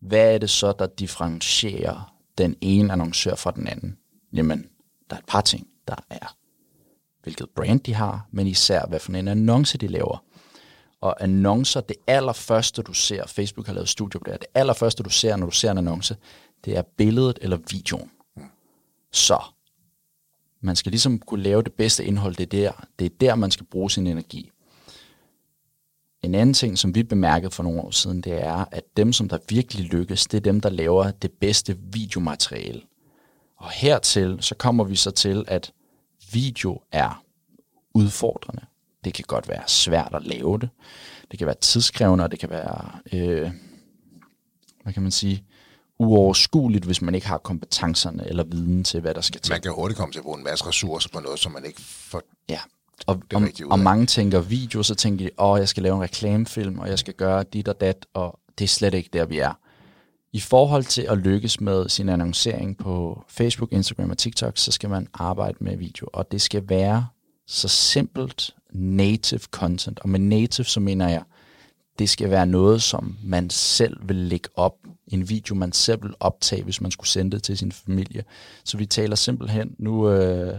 hvad 0.01 0.35
er 0.35 0.39
det 0.39 0.51
så, 0.51 0.73
der 0.79 0.87
differentierer 0.87 2.15
den 2.39 2.57
ene 2.61 2.93
annoncør 2.93 3.35
fra 3.35 3.51
den 3.51 3.67
anden? 3.67 3.99
Jamen, 4.33 4.67
der 5.11 5.17
er 5.17 5.21
et 5.21 5.27
par 5.27 5.41
ting. 5.41 5.69
Der 5.89 5.97
er, 6.11 6.37
hvilket 7.23 7.51
brand 7.57 7.81
de 7.81 7.95
har, 7.95 8.29
men 8.31 8.47
især, 8.47 8.87
hvad 8.87 9.01
for 9.01 9.13
en 9.13 9.29
annonce 9.29 9.79
de 9.79 9.87
laver. 9.87 10.25
Og 11.01 11.23
annoncer, 11.23 11.81
det 11.81 11.97
allerførste, 12.07 12.83
du 12.83 12.93
ser, 12.93 13.27
Facebook 13.27 13.67
har 13.67 13.75
lavet 13.75 13.89
studio 13.89 14.19
på 14.19 14.25
det, 14.31 14.41
det 14.41 14.49
allerførste, 14.55 15.03
du 15.03 15.11
ser, 15.11 15.37
når 15.37 15.47
du 15.47 15.53
ser 15.53 15.71
en 15.71 15.79
annonce, 15.79 16.17
det 16.65 16.77
er 16.77 16.83
billedet 16.83 17.39
eller 17.43 17.59
videoen. 17.71 18.11
Så 19.13 19.43
man 20.65 20.77
skal 20.77 20.93
ligesom 20.93 21.19
kunne 21.19 21.43
lave 21.43 21.63
det 21.63 21.73
bedste 21.73 22.05
indhold, 22.05 22.35
det 22.35 22.43
er 22.43 22.59
der, 22.59 22.73
det 22.99 23.05
er 23.05 23.17
der 23.21 23.35
man 23.35 23.51
skal 23.51 23.67
bruge 23.67 23.91
sin 23.91 24.07
energi. 24.07 24.51
En 26.23 26.35
anden 26.35 26.55
ting, 26.55 26.79
som 26.79 26.95
vi 26.95 27.03
bemærkede 27.03 27.51
for 27.51 27.63
nogle 27.63 27.81
år 27.81 27.91
siden, 27.91 28.21
det 28.21 28.33
er, 28.33 28.65
at 28.71 28.85
dem, 28.97 29.13
som 29.13 29.29
der 29.29 29.39
virkelig 29.49 29.85
lykkes, 29.85 30.27
det 30.27 30.37
er 30.37 30.41
dem, 30.41 30.61
der 30.61 30.71
laver 30.71 31.11
det 31.11 31.33
bedste 31.33 31.77
videomateriale. 31.93 32.83
Og 33.57 33.71
hertil, 33.71 34.39
så 34.41 34.55
kommer 34.55 34.85
vi 34.85 34.97
så 34.97 35.11
til, 35.11 35.45
at 35.49 35.73
video 36.33 36.81
er 36.93 37.25
udfordrende. 37.95 38.63
Det 39.05 39.15
kan 39.15 39.25
godt 39.29 39.49
være 39.49 39.63
svært 39.67 40.15
at 40.15 40.27
lave 40.27 40.59
det. 40.59 40.69
Det 41.31 41.39
kan 41.39 41.47
være 41.47 41.57
tidskrævende, 41.61 42.25
og 42.25 42.31
det 42.31 42.39
kan 42.39 42.51
være, 42.51 42.99
øh, 43.13 43.51
hvad 44.83 44.93
kan 44.93 45.03
man 45.03 45.13
sige, 45.13 45.45
uoverskueligt, 45.99 46.85
hvis 46.85 47.03
man 47.03 47.15
ikke 47.15 47.27
har 47.27 47.39
kompetencerne 47.39 48.29
eller 48.29 48.45
viden 48.45 48.85
til, 48.85 49.01
hvad 49.01 49.15
der 49.15 49.21
skal 49.21 49.41
til. 49.41 49.53
Man 49.53 49.61
kan 49.61 49.73
hurtigt 49.73 49.99
komme 49.99 50.13
til 50.13 50.19
at 50.19 50.25
bruge 50.25 50.39
en 50.39 50.45
masse 50.45 50.67
ressourcer 50.67 51.09
på 51.13 51.21
noget, 51.21 51.39
som 51.39 51.53
man 51.53 51.65
ikke 51.65 51.81
får 51.81 52.23
Ja, 52.49 52.59
og, 53.07 53.23
og, 53.35 53.43
og 53.71 53.79
mange 53.79 54.07
tænker 54.07 54.41
video, 54.41 54.83
så 54.83 54.95
tænker 54.95 55.25
de, 55.25 55.31
åh, 55.39 55.51
oh, 55.51 55.59
jeg 55.59 55.69
skal 55.69 55.83
lave 55.83 55.97
en 55.97 56.03
reklamefilm, 56.03 56.79
og 56.79 56.89
jeg 56.89 56.99
skal 56.99 57.15
gøre 57.15 57.43
dit 57.43 57.69
og 57.69 57.81
dat, 57.81 58.07
og 58.15 58.39
det 58.59 58.65
er 58.65 58.69
slet 58.69 58.95
ikke 58.95 59.11
der, 59.13 59.25
vi 59.25 59.39
er. 59.39 59.53
I 60.33 60.41
forhold 60.41 60.85
til 60.85 61.03
at 61.03 61.19
lykkes 61.19 61.61
med 61.61 61.89
sin 61.89 62.09
annoncering 62.09 62.79
på 62.79 63.25
Facebook, 63.29 63.73
Instagram 63.73 64.11
og 64.11 64.19
TikTok, 64.19 64.53
så 64.59 64.73
skal 64.73 64.91
man 64.91 65.09
arbejde 65.15 65.57
med 65.61 65.77
video, 65.77 66.09
og 66.13 66.33
det 66.33 66.43
skal 66.43 66.69
være 66.69 67.07
så 67.47 67.69
simpelt 67.69 68.55
native 68.73 69.41
content. 69.41 70.01
Og 70.01 70.09
med 70.09 70.21
native, 70.21 70.65
så 70.65 70.81
mener 70.81 71.09
jeg, 71.09 71.23
det 71.99 72.11
skal 72.11 72.31
være 72.31 72.47
noget, 72.47 72.83
som 72.83 73.17
man 73.25 73.51
selv 73.51 73.97
vil 74.09 74.17
lægge 74.17 74.49
op. 74.55 74.75
En 75.09 75.29
video, 75.29 75.55
man 75.55 75.73
selv 75.73 76.03
vil 76.03 76.15
optage, 76.21 76.63
hvis 76.63 76.81
man 76.81 76.91
skulle 76.91 77.09
sende 77.09 77.31
det 77.31 77.43
til 77.43 77.59
sin 77.59 77.73
familie. 77.73 78.25
Så 78.65 78.77
vi 78.77 78.87
taler 78.87 79.17
simpelthen, 79.17 79.75
nu 79.79 80.11
øh, 80.11 80.59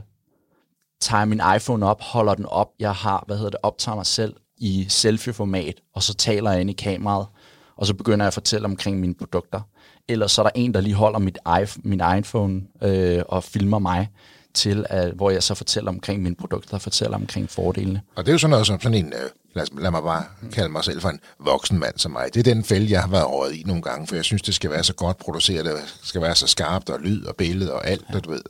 tager 1.01 1.19
jeg 1.21 1.27
min 1.27 1.41
iPhone 1.55 1.85
op, 1.85 2.01
holder 2.01 2.35
den 2.35 2.45
op, 2.45 2.69
jeg 2.79 2.93
har, 2.93 3.23
hvad 3.27 3.37
hedder 3.37 3.49
det, 3.49 3.59
optager 3.63 3.95
mig 3.95 4.05
selv 4.05 4.33
i 4.57 4.85
selfie-format, 4.89 5.81
og 5.93 6.03
så 6.03 6.13
taler 6.13 6.51
jeg 6.51 6.61
ind 6.61 6.69
i 6.69 6.73
kameraet, 6.73 7.27
og 7.75 7.85
så 7.85 7.93
begynder 7.93 8.25
jeg 8.25 8.27
at 8.27 8.33
fortælle 8.33 8.65
omkring 8.65 8.99
mine 8.99 9.15
produkter. 9.15 9.61
Eller 10.07 10.27
så 10.27 10.41
er 10.41 10.43
der 10.43 10.51
en, 10.55 10.73
der 10.73 10.81
lige 10.81 10.95
holder 10.95 11.19
mit 11.19 11.37
min 11.83 12.01
iPhone 12.17 12.61
øh, 12.81 13.23
og 13.29 13.43
filmer 13.43 13.79
mig 13.79 14.09
til, 14.55 14.85
at, 14.89 15.11
hvor 15.11 15.29
jeg 15.29 15.43
så 15.43 15.55
fortæller 15.55 15.91
omkring 15.91 16.23
mine 16.23 16.35
produkter, 16.35 16.73
og 16.73 16.81
fortæller 16.81 17.17
omkring 17.17 17.49
fordelene. 17.49 18.01
Og 18.15 18.25
det 18.25 18.31
er 18.31 18.33
jo 18.33 18.37
sådan 18.37 18.49
noget 18.49 18.67
som 18.67 18.81
sådan 18.81 18.97
en, 18.97 19.13
øh, 19.13 19.29
lad, 19.53 19.81
lad 19.81 19.91
mig 19.91 20.03
bare 20.03 20.23
kalde 20.51 20.69
mig 20.69 20.83
selv 20.83 21.01
for 21.01 21.09
en 21.09 21.19
voksen 21.39 21.79
mand 21.79 21.97
som 21.97 22.11
mig. 22.11 22.33
Det 22.33 22.39
er 22.47 22.53
den 22.53 22.63
fælde, 22.63 22.91
jeg 22.91 23.01
har 23.01 23.09
været 23.09 23.23
over 23.23 23.47
i 23.47 23.63
nogle 23.65 23.81
gange, 23.81 24.07
for 24.07 24.15
jeg 24.15 24.25
synes, 24.25 24.41
det 24.41 24.53
skal 24.53 24.69
være 24.69 24.83
så 24.83 24.93
godt 24.93 25.17
produceret, 25.17 25.65
det 25.65 25.95
skal 26.03 26.21
være 26.21 26.35
så 26.35 26.47
skarpt, 26.47 26.89
og 26.89 26.99
lyd 26.99 27.25
og 27.25 27.35
billede 27.35 27.73
og 27.73 27.87
alt, 27.87 28.05
ja. 28.13 28.19
du 28.19 28.31
ved. 28.31 28.41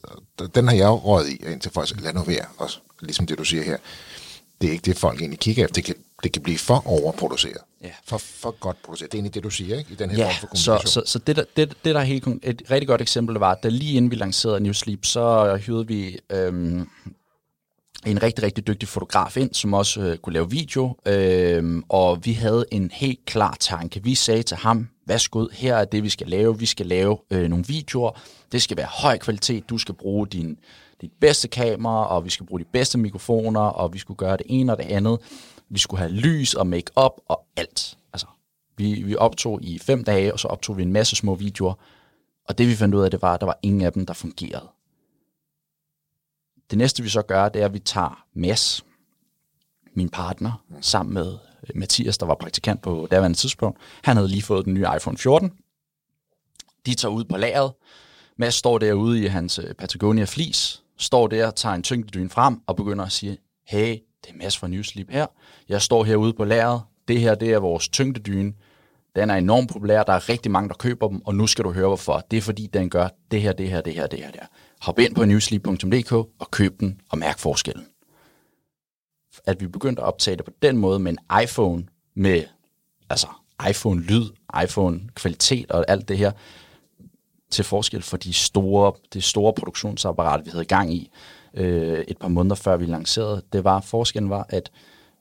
Den 0.55 0.67
har 0.67 0.75
jeg 0.75 0.85
jo 0.85 0.95
råd 0.95 1.25
i, 1.25 1.35
indtil 1.51 1.71
folk 1.71 2.01
lad 2.01 2.13
nu 2.13 2.21
være, 2.21 2.45
også 2.57 2.79
ligesom 3.01 3.25
det 3.25 3.37
du 3.37 3.43
siger 3.43 3.63
her. 3.63 3.77
Det 4.61 4.67
er 4.67 4.71
ikke 4.71 4.85
det, 4.85 4.97
folk 4.97 5.19
egentlig 5.19 5.39
kigger 5.39 5.63
efter. 5.63 5.73
Det 5.73 5.83
kan, 5.83 5.95
det 6.23 6.31
kan 6.31 6.41
blive 6.41 6.57
for 6.57 6.87
overproduceret. 6.87 7.61
Ja. 7.83 7.89
For, 8.03 8.17
for 8.17 8.51
godt 8.59 8.77
produceret. 8.83 9.11
Det 9.11 9.17
er 9.17 9.19
egentlig 9.19 9.33
det, 9.33 9.43
du 9.43 9.49
siger, 9.49 9.77
ikke? 9.77 9.91
I 9.91 9.95
den 9.95 10.09
her 10.09 10.17
ja, 10.17 10.25
form 10.25 10.33
for 10.39 10.47
kommunikation. 10.47 10.87
Så, 10.87 11.01
så, 11.05 11.11
så 11.11 11.19
det, 11.19 11.35
der, 11.35 11.43
det, 11.57 11.69
det, 11.85 11.95
der 11.95 12.01
er 12.01 12.05
helt, 12.05 12.27
et 12.43 12.61
rigtig 12.71 12.87
godt 12.87 13.01
eksempel 13.01 13.35
var, 13.35 13.55
da 13.55 13.67
lige 13.67 13.97
inden 13.97 14.11
vi 14.11 14.15
lancerede 14.15 14.59
New 14.59 14.73
Sleep, 14.73 15.05
så 15.05 15.55
hyrede 15.65 15.87
vi 15.87 16.19
øhm, 16.29 16.89
en 18.05 18.23
rigtig, 18.23 18.43
rigtig 18.43 18.67
dygtig 18.67 18.89
fotograf 18.89 19.37
ind, 19.37 19.53
som 19.53 19.73
også 19.73 20.01
øh, 20.01 20.17
kunne 20.17 20.33
lave 20.33 20.49
video, 20.49 20.95
øhm, 21.05 21.83
og 21.89 22.25
vi 22.25 22.33
havde 22.33 22.65
en 22.71 22.91
helt 22.93 23.25
klar 23.25 23.57
tanke. 23.59 24.03
Vi 24.03 24.15
sagde 24.15 24.43
til 24.43 24.57
ham, 24.57 24.89
værsgo, 25.05 25.47
her 25.53 25.75
er 25.75 25.85
det, 25.85 26.03
vi 26.03 26.09
skal 26.09 26.27
lave. 26.27 26.59
Vi 26.59 26.65
skal 26.65 26.85
lave 26.85 27.17
øh, 27.31 27.47
nogle 27.49 27.65
videoer. 27.67 28.19
Det 28.51 28.61
skal 28.61 28.77
være 28.77 28.87
høj 28.89 29.17
kvalitet. 29.17 29.69
Du 29.69 29.77
skal 29.77 29.95
bruge 29.95 30.27
din, 30.27 30.57
dit 31.01 31.11
bedste 31.21 31.47
kamera, 31.47 32.07
og 32.07 32.25
vi 32.25 32.29
skal 32.29 32.45
bruge 32.45 32.59
de 32.59 32.65
bedste 32.73 32.97
mikrofoner, 32.97 33.61
og 33.61 33.93
vi 33.93 33.99
skulle 33.99 34.17
gøre 34.17 34.37
det 34.37 34.45
ene 34.45 34.71
og 34.71 34.77
det 34.77 34.85
andet. 34.85 35.19
Vi 35.69 35.79
skulle 35.79 35.99
have 35.99 36.11
lys 36.11 36.53
og 36.53 36.67
make-up 36.67 37.11
og 37.27 37.45
alt. 37.55 37.97
Altså, 38.13 38.27
vi, 38.77 39.03
vi 39.03 39.15
optog 39.15 39.63
i 39.63 39.79
fem 39.79 40.03
dage, 40.03 40.33
og 40.33 40.39
så 40.39 40.47
optog 40.47 40.77
vi 40.77 40.83
en 40.83 40.93
masse 40.93 41.15
små 41.15 41.35
videoer. 41.35 41.73
Og 42.45 42.57
det 42.57 42.67
vi 42.67 42.75
fandt 42.75 42.95
ud 42.95 43.03
af, 43.03 43.11
det 43.11 43.21
var, 43.21 43.33
at 43.33 43.39
der 43.39 43.45
var 43.45 43.59
ingen 43.61 43.81
af 43.81 43.93
dem, 43.93 44.05
der 44.05 44.13
fungerede. 44.13 44.67
Det 46.69 46.77
næste 46.77 47.03
vi 47.03 47.09
så 47.09 47.21
gør, 47.21 47.49
det 47.49 47.61
er, 47.61 47.65
at 47.65 47.73
vi 47.73 47.79
tager 47.79 48.25
Mads, 48.33 48.85
min 49.93 50.09
partner, 50.09 50.63
sammen 50.81 51.13
med 51.13 51.37
øh, 51.63 51.69
Mathias, 51.75 52.17
der 52.17 52.25
var 52.25 52.35
praktikant 52.35 52.81
på 52.81 53.07
daværende 53.11 53.37
tidspunkt. 53.37 53.79
Han 54.03 54.17
havde 54.17 54.29
lige 54.29 54.41
fået 54.41 54.65
den 54.65 54.73
nye 54.73 54.85
iPhone 54.95 55.17
14. 55.17 55.51
De 56.85 56.95
tager 56.95 57.11
ud 57.11 57.23
på 57.23 57.37
lageret. 57.37 57.73
Mads 58.37 58.55
står 58.55 58.77
derude 58.77 59.23
i 59.23 59.25
hans 59.25 59.59
øh, 59.59 59.73
Patagonia 59.73 60.23
Fleece, 60.25 60.81
står 60.97 61.27
der, 61.27 61.51
tager 61.51 61.75
en 61.75 61.83
tyngdedyne 61.83 62.29
frem 62.29 62.61
og 62.67 62.75
begynder 62.75 63.05
at 63.05 63.11
sige, 63.11 63.37
hey, 63.67 63.97
det 64.25 64.33
er 64.33 64.37
Mads 64.37 64.57
fra 64.57 64.67
Newsleep 64.67 65.11
her. 65.11 65.25
Jeg 65.69 65.81
står 65.81 66.03
herude 66.03 66.33
på 66.33 66.43
lageret. 66.43 66.81
Det 67.07 67.19
her, 67.19 67.35
det 67.35 67.53
er 67.53 67.59
vores 67.59 67.87
tyngdedyne. 67.87 68.53
Den 69.15 69.29
er 69.29 69.35
enormt 69.35 69.71
populær. 69.71 70.03
Der 70.03 70.13
er 70.13 70.29
rigtig 70.29 70.51
mange, 70.51 70.69
der 70.69 70.75
køber 70.75 71.07
dem, 71.07 71.21
og 71.25 71.35
nu 71.35 71.47
skal 71.47 71.65
du 71.65 71.71
høre, 71.71 71.87
hvorfor. 71.87 72.25
Det 72.31 72.37
er 72.37 72.41
fordi, 72.41 72.67
den 72.73 72.89
gør 72.89 73.07
det 73.31 73.41
her, 73.41 73.53
det 73.53 73.69
her, 73.69 73.81
det 73.81 73.93
her, 73.93 74.07
det 74.07 74.19
her. 74.19 74.31
Det 74.31 74.39
her. 74.39 74.47
Hop 74.81 74.99
ind 74.99 75.15
på 75.15 75.25
newsleep.dk 75.25 76.11
og 76.11 76.51
køb 76.51 76.79
den 76.79 77.01
og 77.09 77.17
mærk 77.17 77.39
forskellen. 77.39 77.85
At 79.45 79.61
vi 79.61 79.67
begyndte 79.67 80.01
at 80.01 80.07
optage 80.07 80.37
det 80.37 80.45
på 80.45 80.51
den 80.61 80.77
måde 80.77 80.99
med 80.99 81.11
en 81.11 81.43
iPhone, 81.43 81.85
med 82.15 82.43
altså 83.09 83.27
iPhone-lyd, 83.69 84.25
iPhone-kvalitet 84.63 85.71
og 85.71 85.85
alt 85.87 86.07
det 86.07 86.17
her, 86.17 86.31
til 87.51 87.65
forskel 87.65 88.01
for 88.01 88.17
de 88.17 88.33
store, 88.33 88.93
det 89.13 89.23
store 89.23 89.53
produktionsapparat, 89.53 90.45
vi 90.45 90.49
havde 90.49 90.65
gang 90.65 90.93
i 90.93 91.11
øh, 91.55 92.03
et 92.07 92.17
par 92.17 92.27
måneder 92.27 92.55
før 92.55 92.77
vi 92.77 92.85
lancerede, 92.85 93.41
det 93.53 93.63
var, 93.63 93.81
forskellen 93.81 94.29
var, 94.29 94.45
at 94.49 94.71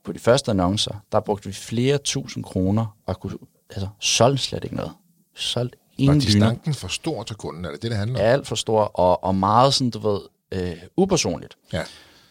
på 0.03 0.11
de 0.11 0.19
første 0.19 0.51
annoncer, 0.51 1.03
der 1.11 1.19
brugte 1.19 1.47
vi 1.47 1.53
flere 1.53 1.97
tusind 1.97 2.43
kroner 2.43 2.97
og 3.05 3.19
kunne, 3.19 3.37
altså, 3.69 3.87
solgte 3.99 4.43
slet 4.43 4.63
ikke 4.63 4.75
noget. 4.75 4.91
Solgte 5.35 5.77
ingen 5.97 6.15
Var 6.15 6.21
distanken 6.21 6.73
for 6.73 6.87
stor 6.87 7.23
til 7.23 7.35
kunden? 7.35 7.65
Er 7.65 7.71
det 7.71 7.81
det, 7.81 7.91
det 7.91 7.97
handler 7.97 8.19
om? 8.19 8.25
Alt 8.25 8.47
for 8.47 8.55
stor, 8.55 8.81
og, 8.83 9.23
og 9.23 9.35
meget 9.35 9.73
sådan, 9.73 9.89
du 9.89 9.99
ved, 9.99 10.19
øh, 10.51 10.77
upersonligt. 10.97 11.57
Ja. 11.73 11.81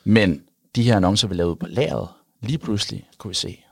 Men 0.05 0.43
de 0.77 0.83
her 0.83 0.97
annoncer, 0.97 1.29
vi 1.29 1.35
lavede 1.35 1.57
på 1.57 1.67
lageret, 1.67 2.09
lige 2.41 2.59
pludselig 2.59 3.09
kunne 3.19 3.29
vi 3.29 3.35
se, 3.35 3.64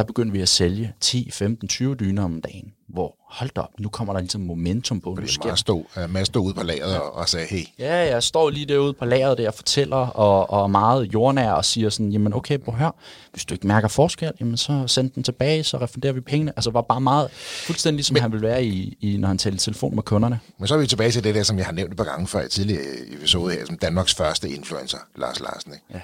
der 0.00 0.04
begyndte 0.06 0.32
vi 0.32 0.40
at 0.40 0.48
sælge 0.48 0.92
10, 1.00 1.30
15, 1.30 1.68
20 1.68 1.94
dyner 1.94 2.24
om 2.24 2.40
dagen, 2.40 2.72
hvor 2.88 3.16
hold 3.30 3.50
da 3.56 3.60
op, 3.60 3.70
nu 3.78 3.88
kommer 3.88 4.12
der 4.12 4.20
ligesom 4.20 4.40
momentum 4.40 5.00
på. 5.00 5.18
Sker 5.26 5.48
Mads 5.48 5.60
stod, 5.60 5.84
uh, 5.96 6.10
Mads 6.10 6.26
stod 6.26 6.42
ude 6.42 6.54
på 6.54 6.62
lageret 6.62 7.00
og, 7.00 7.14
og 7.14 7.28
sagde, 7.28 7.46
hey, 7.46 7.64
Ja, 7.78 7.94
jeg 7.94 8.22
står 8.22 8.50
lige 8.50 8.66
derude 8.66 8.92
på 8.92 9.04
lageret 9.04 9.38
der 9.38 9.48
og 9.48 9.54
fortæller, 9.54 9.96
og, 9.96 10.50
og 10.50 10.62
er 10.62 10.66
meget 10.66 11.14
jordnær 11.14 11.52
og 11.52 11.64
siger 11.64 11.90
sådan, 11.90 12.12
jamen 12.12 12.34
okay, 12.34 12.58
prøv 12.58 12.74
at 12.74 12.78
høre, 12.78 12.92
hvis 13.32 13.44
du 13.44 13.54
ikke 13.54 13.66
mærker 13.66 13.88
forskel, 13.88 14.32
jamen 14.40 14.56
så 14.56 14.84
send 14.86 15.10
den 15.10 15.22
tilbage, 15.22 15.64
så 15.64 15.78
refunderer 15.78 16.12
vi 16.12 16.20
pengene. 16.20 16.52
Altså 16.56 16.70
var 16.70 16.82
bare 16.82 17.00
meget, 17.00 17.30
fuldstændig 17.66 17.96
ligesom 17.96 18.14
Men, 18.14 18.22
han 18.22 18.32
ville 18.32 18.46
være 18.46 18.64
i, 18.64 18.98
i, 19.00 19.16
når 19.16 19.28
han 19.28 19.38
talte 19.38 19.58
telefon 19.58 19.94
med 19.94 20.02
kunderne. 20.02 20.40
Men 20.58 20.68
så 20.68 20.74
er 20.74 20.78
vi 20.78 20.86
tilbage 20.86 21.10
til 21.10 21.24
det 21.24 21.34
der, 21.34 21.42
som 21.42 21.58
jeg 21.58 21.66
har 21.66 21.72
nævnt 21.72 21.90
et 21.90 21.96
par 21.96 22.04
gange 22.04 22.26
før 22.26 22.44
i 22.44 22.48
tidligere 22.48 22.82
episode 23.12 23.52
her, 23.52 23.66
som 23.66 23.78
Danmarks 23.78 24.14
første 24.14 24.50
influencer, 24.50 24.98
Lars 25.16 25.40
Larsen. 25.40 25.72
Ikke? 25.72 25.84
Ja. 25.94 26.00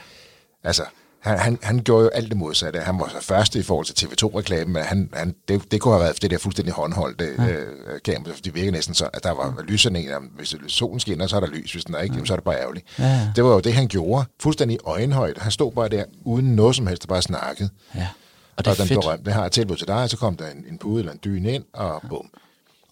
Altså, 0.64 0.82
han, 1.27 1.39
han, 1.39 1.59
han 1.62 1.78
gjorde 1.78 2.05
jo 2.05 2.09
alt 2.09 2.28
det 2.28 2.36
modsatte. 2.36 2.81
Han 2.81 2.98
var 2.98 3.09
så 3.09 3.27
første 3.27 3.59
i 3.59 3.62
forhold 3.62 3.86
til 3.86 4.07
TV2-reklamen, 4.07 4.73
men 4.73 4.82
han, 4.82 5.11
han, 5.12 5.35
det, 5.48 5.73
det 5.73 5.81
kunne 5.81 5.94
have 5.94 6.03
været 6.03 6.23
det 6.23 6.31
der 6.31 6.39
fuldstændig 6.39 6.74
håndholdte 6.74 7.28
ja. 7.39 7.48
øh, 7.48 8.01
kamera, 8.05 8.35
for 8.35 8.40
det 8.40 8.55
virkede 8.55 8.73
næsten 8.73 8.94
så, 8.94 9.09
at 9.12 9.24
der 9.24 9.31
var 9.31 9.65
lyserne, 9.69 10.05
hvis 10.36 10.57
solen 10.69 11.01
skinner, 11.01 11.27
så 11.27 11.36
er 11.36 11.40
der 11.40 11.47
lys, 11.47 11.73
hvis 11.73 11.85
den 11.85 11.94
er 11.94 12.01
ikke, 12.01 12.16
ja. 12.19 12.24
så 12.24 12.32
er 12.32 12.36
det 12.36 12.44
bare 12.44 12.61
ærgerligt. 12.61 12.86
Ja. 12.98 13.31
Det 13.36 13.44
var 13.44 13.51
jo 13.51 13.61
det, 13.61 13.74
han 13.74 13.89
gjorde, 13.89 14.24
fuldstændig 14.40 14.74
i 14.74 14.78
øjenhøjde. 14.85 15.40
Han 15.40 15.53
stod 15.53 15.73
bare 15.73 15.89
der, 15.89 16.05
uden 16.24 16.57
noget 16.57 16.77
som 16.77 16.86
helst, 16.86 17.09
bare 17.09 17.23
snakkede. 17.23 17.70
Ja. 17.94 18.09
Og 18.57 18.65
det 18.65 18.70
er 18.70 18.74
og 18.74 18.78
den 18.78 18.86
fedt. 18.86 19.01
berømte, 19.01 19.24
det 19.24 19.32
har 19.32 19.43
jeg 19.43 19.53
tilbud 19.53 19.77
til 19.77 19.86
dig, 19.86 20.11
så 20.11 20.16
kom 20.16 20.36
der 20.36 20.51
en, 20.51 20.65
en 20.70 20.78
pude 20.78 20.98
eller 20.98 21.12
en 21.12 21.20
dyne 21.24 21.53
ind, 21.53 21.65
og 21.73 22.03
bum. 22.09 22.31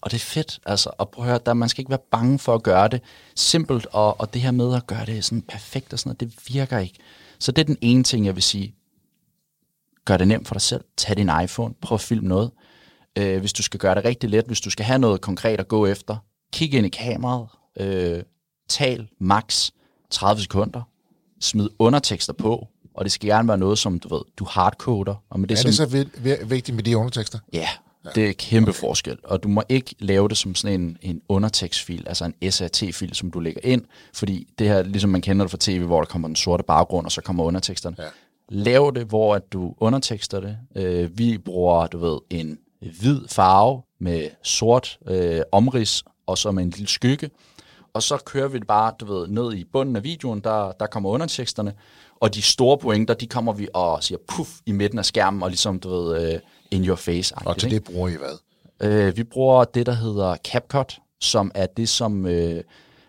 Og 0.01 0.11
det 0.11 0.17
er 0.17 0.25
fedt, 0.25 0.59
altså, 0.65 0.89
og 0.97 1.09
prøv 1.09 1.25
at 1.25 1.29
høre, 1.29 1.39
der, 1.45 1.53
man 1.53 1.69
skal 1.69 1.81
ikke 1.81 1.89
være 1.89 1.99
bange 2.11 2.39
for 2.39 2.55
at 2.55 2.63
gøre 2.63 2.87
det 2.87 3.01
simpelt, 3.35 3.87
og, 3.91 4.19
og 4.19 4.33
det 4.33 4.41
her 4.41 4.51
med 4.51 4.75
at 4.75 4.87
gøre 4.87 5.05
det 5.05 5.25
sådan 5.25 5.41
perfekt 5.41 5.93
og 5.93 5.99
sådan 5.99 6.09
noget, 6.09 6.19
det 6.19 6.53
virker 6.55 6.77
ikke. 6.77 6.95
Så 7.39 7.51
det 7.51 7.61
er 7.61 7.65
den 7.65 7.77
ene 7.81 8.03
ting, 8.03 8.25
jeg 8.25 8.35
vil 8.35 8.43
sige. 8.43 8.75
Gør 10.05 10.17
det 10.17 10.27
nemt 10.27 10.47
for 10.47 10.55
dig 10.55 10.61
selv. 10.61 10.83
Tag 10.97 11.17
din 11.17 11.29
iPhone. 11.43 11.73
Prøv 11.81 11.95
at 11.95 12.01
filme 12.01 12.27
noget. 12.27 12.51
Øh, 13.17 13.39
hvis 13.39 13.53
du 13.53 13.63
skal 13.63 13.79
gøre 13.79 13.95
det 13.95 14.05
rigtig 14.05 14.29
let, 14.29 14.45
hvis 14.45 14.61
du 14.61 14.69
skal 14.69 14.85
have 14.85 14.99
noget 14.99 15.21
konkret 15.21 15.59
at 15.59 15.67
gå 15.67 15.85
efter, 15.85 16.17
kig 16.53 16.73
ind 16.73 16.85
i 16.85 16.89
kameraet. 16.89 17.47
Øh, 17.79 18.23
tal 18.69 19.07
max 19.19 19.71
30 20.09 20.41
sekunder. 20.41 20.81
Smid 21.41 21.69
undertekster 21.79 22.33
på. 22.33 22.67
Og 22.93 23.05
det 23.05 23.11
skal 23.11 23.29
gerne 23.29 23.47
være 23.47 23.57
noget, 23.57 23.79
som 23.79 23.99
du 23.99 24.15
ved, 24.15 24.21
du 24.37 24.45
hardcoder. 24.45 25.15
Og 25.29 25.39
med 25.39 25.47
det, 25.47 25.59
er 25.59 25.63
det 25.63 25.75
som, 25.75 25.89
så 25.89 26.45
vigtigt 26.45 26.75
med 26.75 26.83
de 26.83 26.97
undertekster? 26.97 27.39
Ja, 27.53 27.69
det 28.15 28.29
er 28.29 28.33
kæmpe 28.33 28.69
okay. 28.69 28.79
forskel, 28.79 29.17
og 29.23 29.43
du 29.43 29.47
må 29.47 29.63
ikke 29.69 29.95
lave 29.99 30.29
det 30.29 30.37
som 30.37 30.55
sådan 30.55 30.81
en, 30.81 30.97
en 31.01 31.21
undertekstfil, 31.29 32.07
altså 32.07 32.31
en 32.41 32.51
SAT-fil, 32.51 33.15
som 33.15 33.31
du 33.31 33.39
lægger 33.39 33.61
ind, 33.63 33.81
fordi 34.13 34.47
det 34.59 34.67
her, 34.67 34.83
ligesom 34.83 35.09
man 35.09 35.21
kender 35.21 35.45
det 35.45 35.51
fra 35.51 35.57
tv, 35.61 35.85
hvor 35.85 35.99
der 35.99 36.05
kommer 36.05 36.27
den 36.27 36.35
sorte 36.35 36.63
baggrund, 36.63 37.05
og 37.05 37.11
så 37.11 37.21
kommer 37.21 37.43
underteksterne. 37.43 37.95
Ja. 37.99 38.07
Lav 38.49 38.91
det, 38.95 39.05
hvor 39.07 39.35
at 39.35 39.53
du 39.53 39.75
undertekster 39.77 40.39
det. 40.39 40.57
Øh, 40.75 41.17
vi 41.17 41.37
bruger, 41.37 41.87
du 41.87 41.97
ved, 41.97 42.19
en 42.29 42.59
hvid 42.99 43.21
farve 43.27 43.81
med 43.99 44.29
sort 44.43 44.99
øh, 45.07 45.41
omrids, 45.51 46.03
og 46.27 46.37
så 46.37 46.51
med 46.51 46.63
en 46.63 46.69
lille 46.69 46.87
skygge, 46.87 47.29
og 47.93 48.03
så 48.03 48.17
kører 48.25 48.47
vi 48.47 48.57
det 48.57 48.67
bare, 48.67 48.93
du 48.99 49.05
ved, 49.05 49.27
ned 49.27 49.53
i 49.53 49.63
bunden 49.63 49.95
af 49.95 50.03
videoen, 50.03 50.39
der, 50.39 50.71
der 50.71 50.87
kommer 50.87 51.09
underteksterne, 51.09 51.73
og 52.19 52.35
de 52.35 52.41
store 52.41 52.77
pointer, 52.77 53.13
de 53.13 53.27
kommer 53.27 53.53
vi 53.53 53.67
og 53.73 54.03
siger 54.03 54.17
puff 54.27 54.49
i 54.65 54.71
midten 54.71 54.99
af 54.99 55.05
skærmen, 55.05 55.43
og 55.43 55.49
ligesom, 55.49 55.79
du 55.79 55.89
ved, 55.89 56.33
øh, 56.33 56.39
in 56.71 56.85
your 56.85 56.95
face. 56.95 57.35
Og 57.35 57.57
til 57.57 57.71
det 57.71 57.83
bruger 57.83 58.09
I 58.09 58.15
hvad? 58.15 58.37
Øh, 58.81 59.17
vi 59.17 59.23
bruger 59.23 59.63
det, 59.63 59.85
der 59.85 59.93
hedder 59.93 60.35
CapCut, 60.35 60.99
som 61.19 61.51
er 61.55 61.65
det, 61.65 61.89
som 61.89 62.25
øh, 62.25 62.63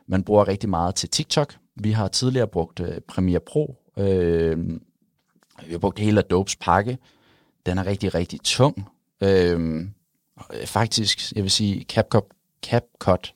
man 0.06 0.22
bruger 0.22 0.48
rigtig 0.48 0.70
meget 0.70 0.94
til 0.94 1.08
TikTok. 1.08 1.56
Vi 1.76 1.90
har 1.90 2.08
tidligere 2.08 2.48
brugt 2.48 2.80
øh, 2.80 3.00
Premiere 3.08 3.40
Pro. 3.40 3.76
Øh, 3.98 4.68
vi 5.66 5.72
har 5.72 5.78
brugt 5.78 5.98
hele 5.98 6.18
Adobes 6.18 6.56
pakke. 6.56 6.98
Den 7.66 7.78
er 7.78 7.86
rigtig, 7.86 8.14
rigtig 8.14 8.40
tung. 8.44 8.88
Øh, 9.20 9.86
faktisk, 10.64 11.32
jeg 11.36 11.42
vil 11.42 11.50
sige, 11.50 11.84
CapCut, 11.84 12.24
CapCut 12.66 13.34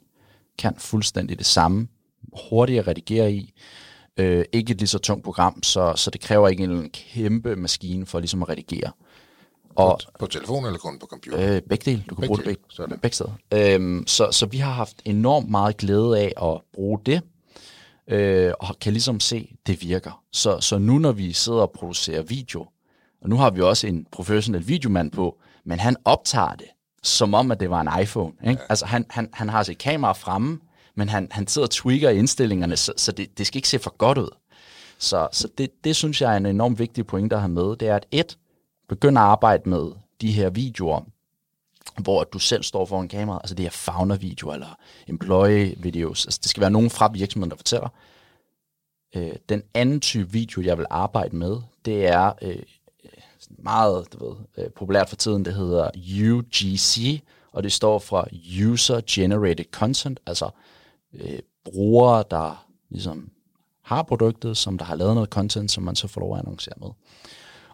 kan 0.59 0.75
fuldstændig 0.79 1.39
det 1.39 1.47
samme. 1.47 1.89
Hurtigt 2.51 2.79
at 2.79 2.87
redigere 2.87 3.33
i. 3.33 3.53
Øh, 4.17 4.45
ikke 4.53 4.71
et 4.73 4.79
lige 4.79 4.89
så 4.89 4.99
tungt 4.99 5.25
program, 5.25 5.63
så, 5.63 5.93
så 5.97 6.11
det 6.11 6.21
kræver 6.21 6.49
ikke 6.49 6.65
en 6.65 6.91
kæmpe 6.91 7.57
maskine 7.57 8.07
for 8.07 8.21
ligesom 8.21 8.43
at 8.43 8.49
redigere. 8.49 8.93
Og, 9.81 10.01
på, 10.05 10.19
på 10.19 10.27
telefon 10.27 10.65
eller 10.67 10.79
kun 10.79 10.99
på 10.99 11.07
computer? 11.07 11.55
Øh, 11.55 11.63
begge 11.63 11.91
dele. 11.91 12.05
Du 12.09 12.15
kan 12.15 12.21
begge 12.21 12.27
bruge 12.29 12.39
det 12.39 12.45
begge, 12.45 12.63
Sådan. 12.69 12.99
begge 12.99 13.15
steder. 13.15 13.33
Øhm, 13.55 14.05
så, 14.07 14.29
så 14.31 14.47
vi 14.47 14.59
har 14.59 14.73
haft 14.73 14.97
enormt 15.05 15.51
meget 15.51 15.77
glæde 15.77 16.19
af 16.19 16.33
at 16.51 16.61
bruge 16.75 16.99
det, 17.07 17.23
øh, 18.09 18.53
og 18.61 18.79
kan 18.81 18.93
ligesom 18.93 19.21
se, 19.21 19.57
det 19.67 19.83
virker. 19.83 20.23
Så, 20.33 20.61
så 20.61 20.79
nu 20.79 20.99
når 20.99 21.13
vi 21.13 21.33
sidder 21.33 21.61
og 21.61 21.71
producerer 21.71 22.23
video, 22.23 22.67
og 23.23 23.29
nu 23.29 23.37
har 23.37 23.51
vi 23.51 23.61
også 23.61 23.87
en 23.87 24.07
professionel 24.13 24.69
videomand 24.69 25.11
på, 25.11 25.39
men 25.65 25.81
han 25.81 25.97
optager 26.05 26.55
det, 26.55 26.67
som 27.03 27.35
om 27.35 27.51
at 27.51 27.61
det 27.61 27.71
var 27.71 27.81
en 27.81 28.03
iPhone. 28.03 28.33
Ikke? 28.43 28.61
Ja. 28.61 28.67
Altså 28.69 28.87
han, 28.87 29.07
han, 29.11 29.29
han 29.33 29.49
har 29.49 29.63
sit 29.63 29.79
kamera 29.79 30.13
fremme, 30.13 30.61
men 30.95 31.09
han, 31.09 31.29
han 31.31 31.47
sidder 31.47 31.67
og 31.67 31.71
tweaker 31.71 32.11
indstillingerne, 32.11 32.77
så, 32.77 32.93
så 32.97 33.13
det, 33.13 33.39
det 33.39 33.47
skal 33.47 33.59
ikke 33.59 33.69
se 33.69 33.79
for 33.79 33.97
godt 33.97 34.19
ud. 34.19 34.37
Så, 34.99 35.29
så 35.33 35.49
det, 35.59 35.71
det 35.85 35.97
synes 35.97 36.21
jeg 36.21 36.33
er 36.33 36.37
en 36.37 36.47
enormt 36.47 36.79
vigtig 36.79 37.07
point 37.07 37.33
at 37.33 37.41
have 37.41 37.49
med, 37.49 37.77
det 37.77 37.89
er 37.89 37.97
at 37.97 38.07
et, 38.11 38.39
Begynd 38.91 39.19
at 39.19 39.25
arbejde 39.25 39.69
med 39.69 39.93
de 40.21 40.33
her 40.33 40.51
videoer, 40.51 41.01
hvor 42.03 42.25
du 42.25 42.39
selv 42.39 42.63
står 42.63 42.85
foran 42.85 43.09
kamera, 43.09 43.39
altså 43.39 43.55
det 43.55 43.67
er 43.67 43.71
founder-video 43.71 44.53
eller 44.53 44.79
employee-videos, 45.07 46.27
altså 46.27 46.41
det 46.43 46.51
skal 46.51 46.61
være 46.61 46.71
nogen 46.71 46.91
fra 46.91 47.11
virksomheden, 47.13 47.51
der 47.51 47.57
fortæller. 47.57 47.89
Øh, 49.17 49.33
den 49.49 49.63
anden 49.75 50.01
type 50.01 50.31
video, 50.33 50.63
jeg 50.63 50.79
vil 50.79 50.87
arbejde 50.91 51.37
med, 51.37 51.57
det 51.85 52.07
er 52.07 52.33
øh, 52.43 52.63
meget 53.49 54.13
du 54.13 54.29
ved, 54.29 54.37
øh, 54.59 54.71
populært 54.71 55.09
for 55.09 55.17
tiden, 55.17 55.45
det 55.45 55.55
hedder 55.55 55.91
UGC, 56.25 57.23
og 57.53 57.63
det 57.63 57.73
står 57.73 57.99
for 57.99 58.29
User 58.63 59.01
Generated 59.11 59.65
Content, 59.71 60.21
altså 60.27 60.51
øh, 61.13 61.39
brugere, 61.65 62.25
der 62.31 62.67
ligesom 62.89 63.31
har 63.83 64.03
produktet, 64.03 64.57
som 64.57 64.79
der 64.79 64.85
har 64.85 64.95
lavet 64.95 65.15
noget 65.15 65.31
content, 65.31 65.71
som 65.71 65.85
man 65.85 65.97
så 65.97 66.09
får 66.09 66.21
lov 66.21 66.35
at 66.35 66.41
annoncere 66.41 66.75
med. 66.81 66.89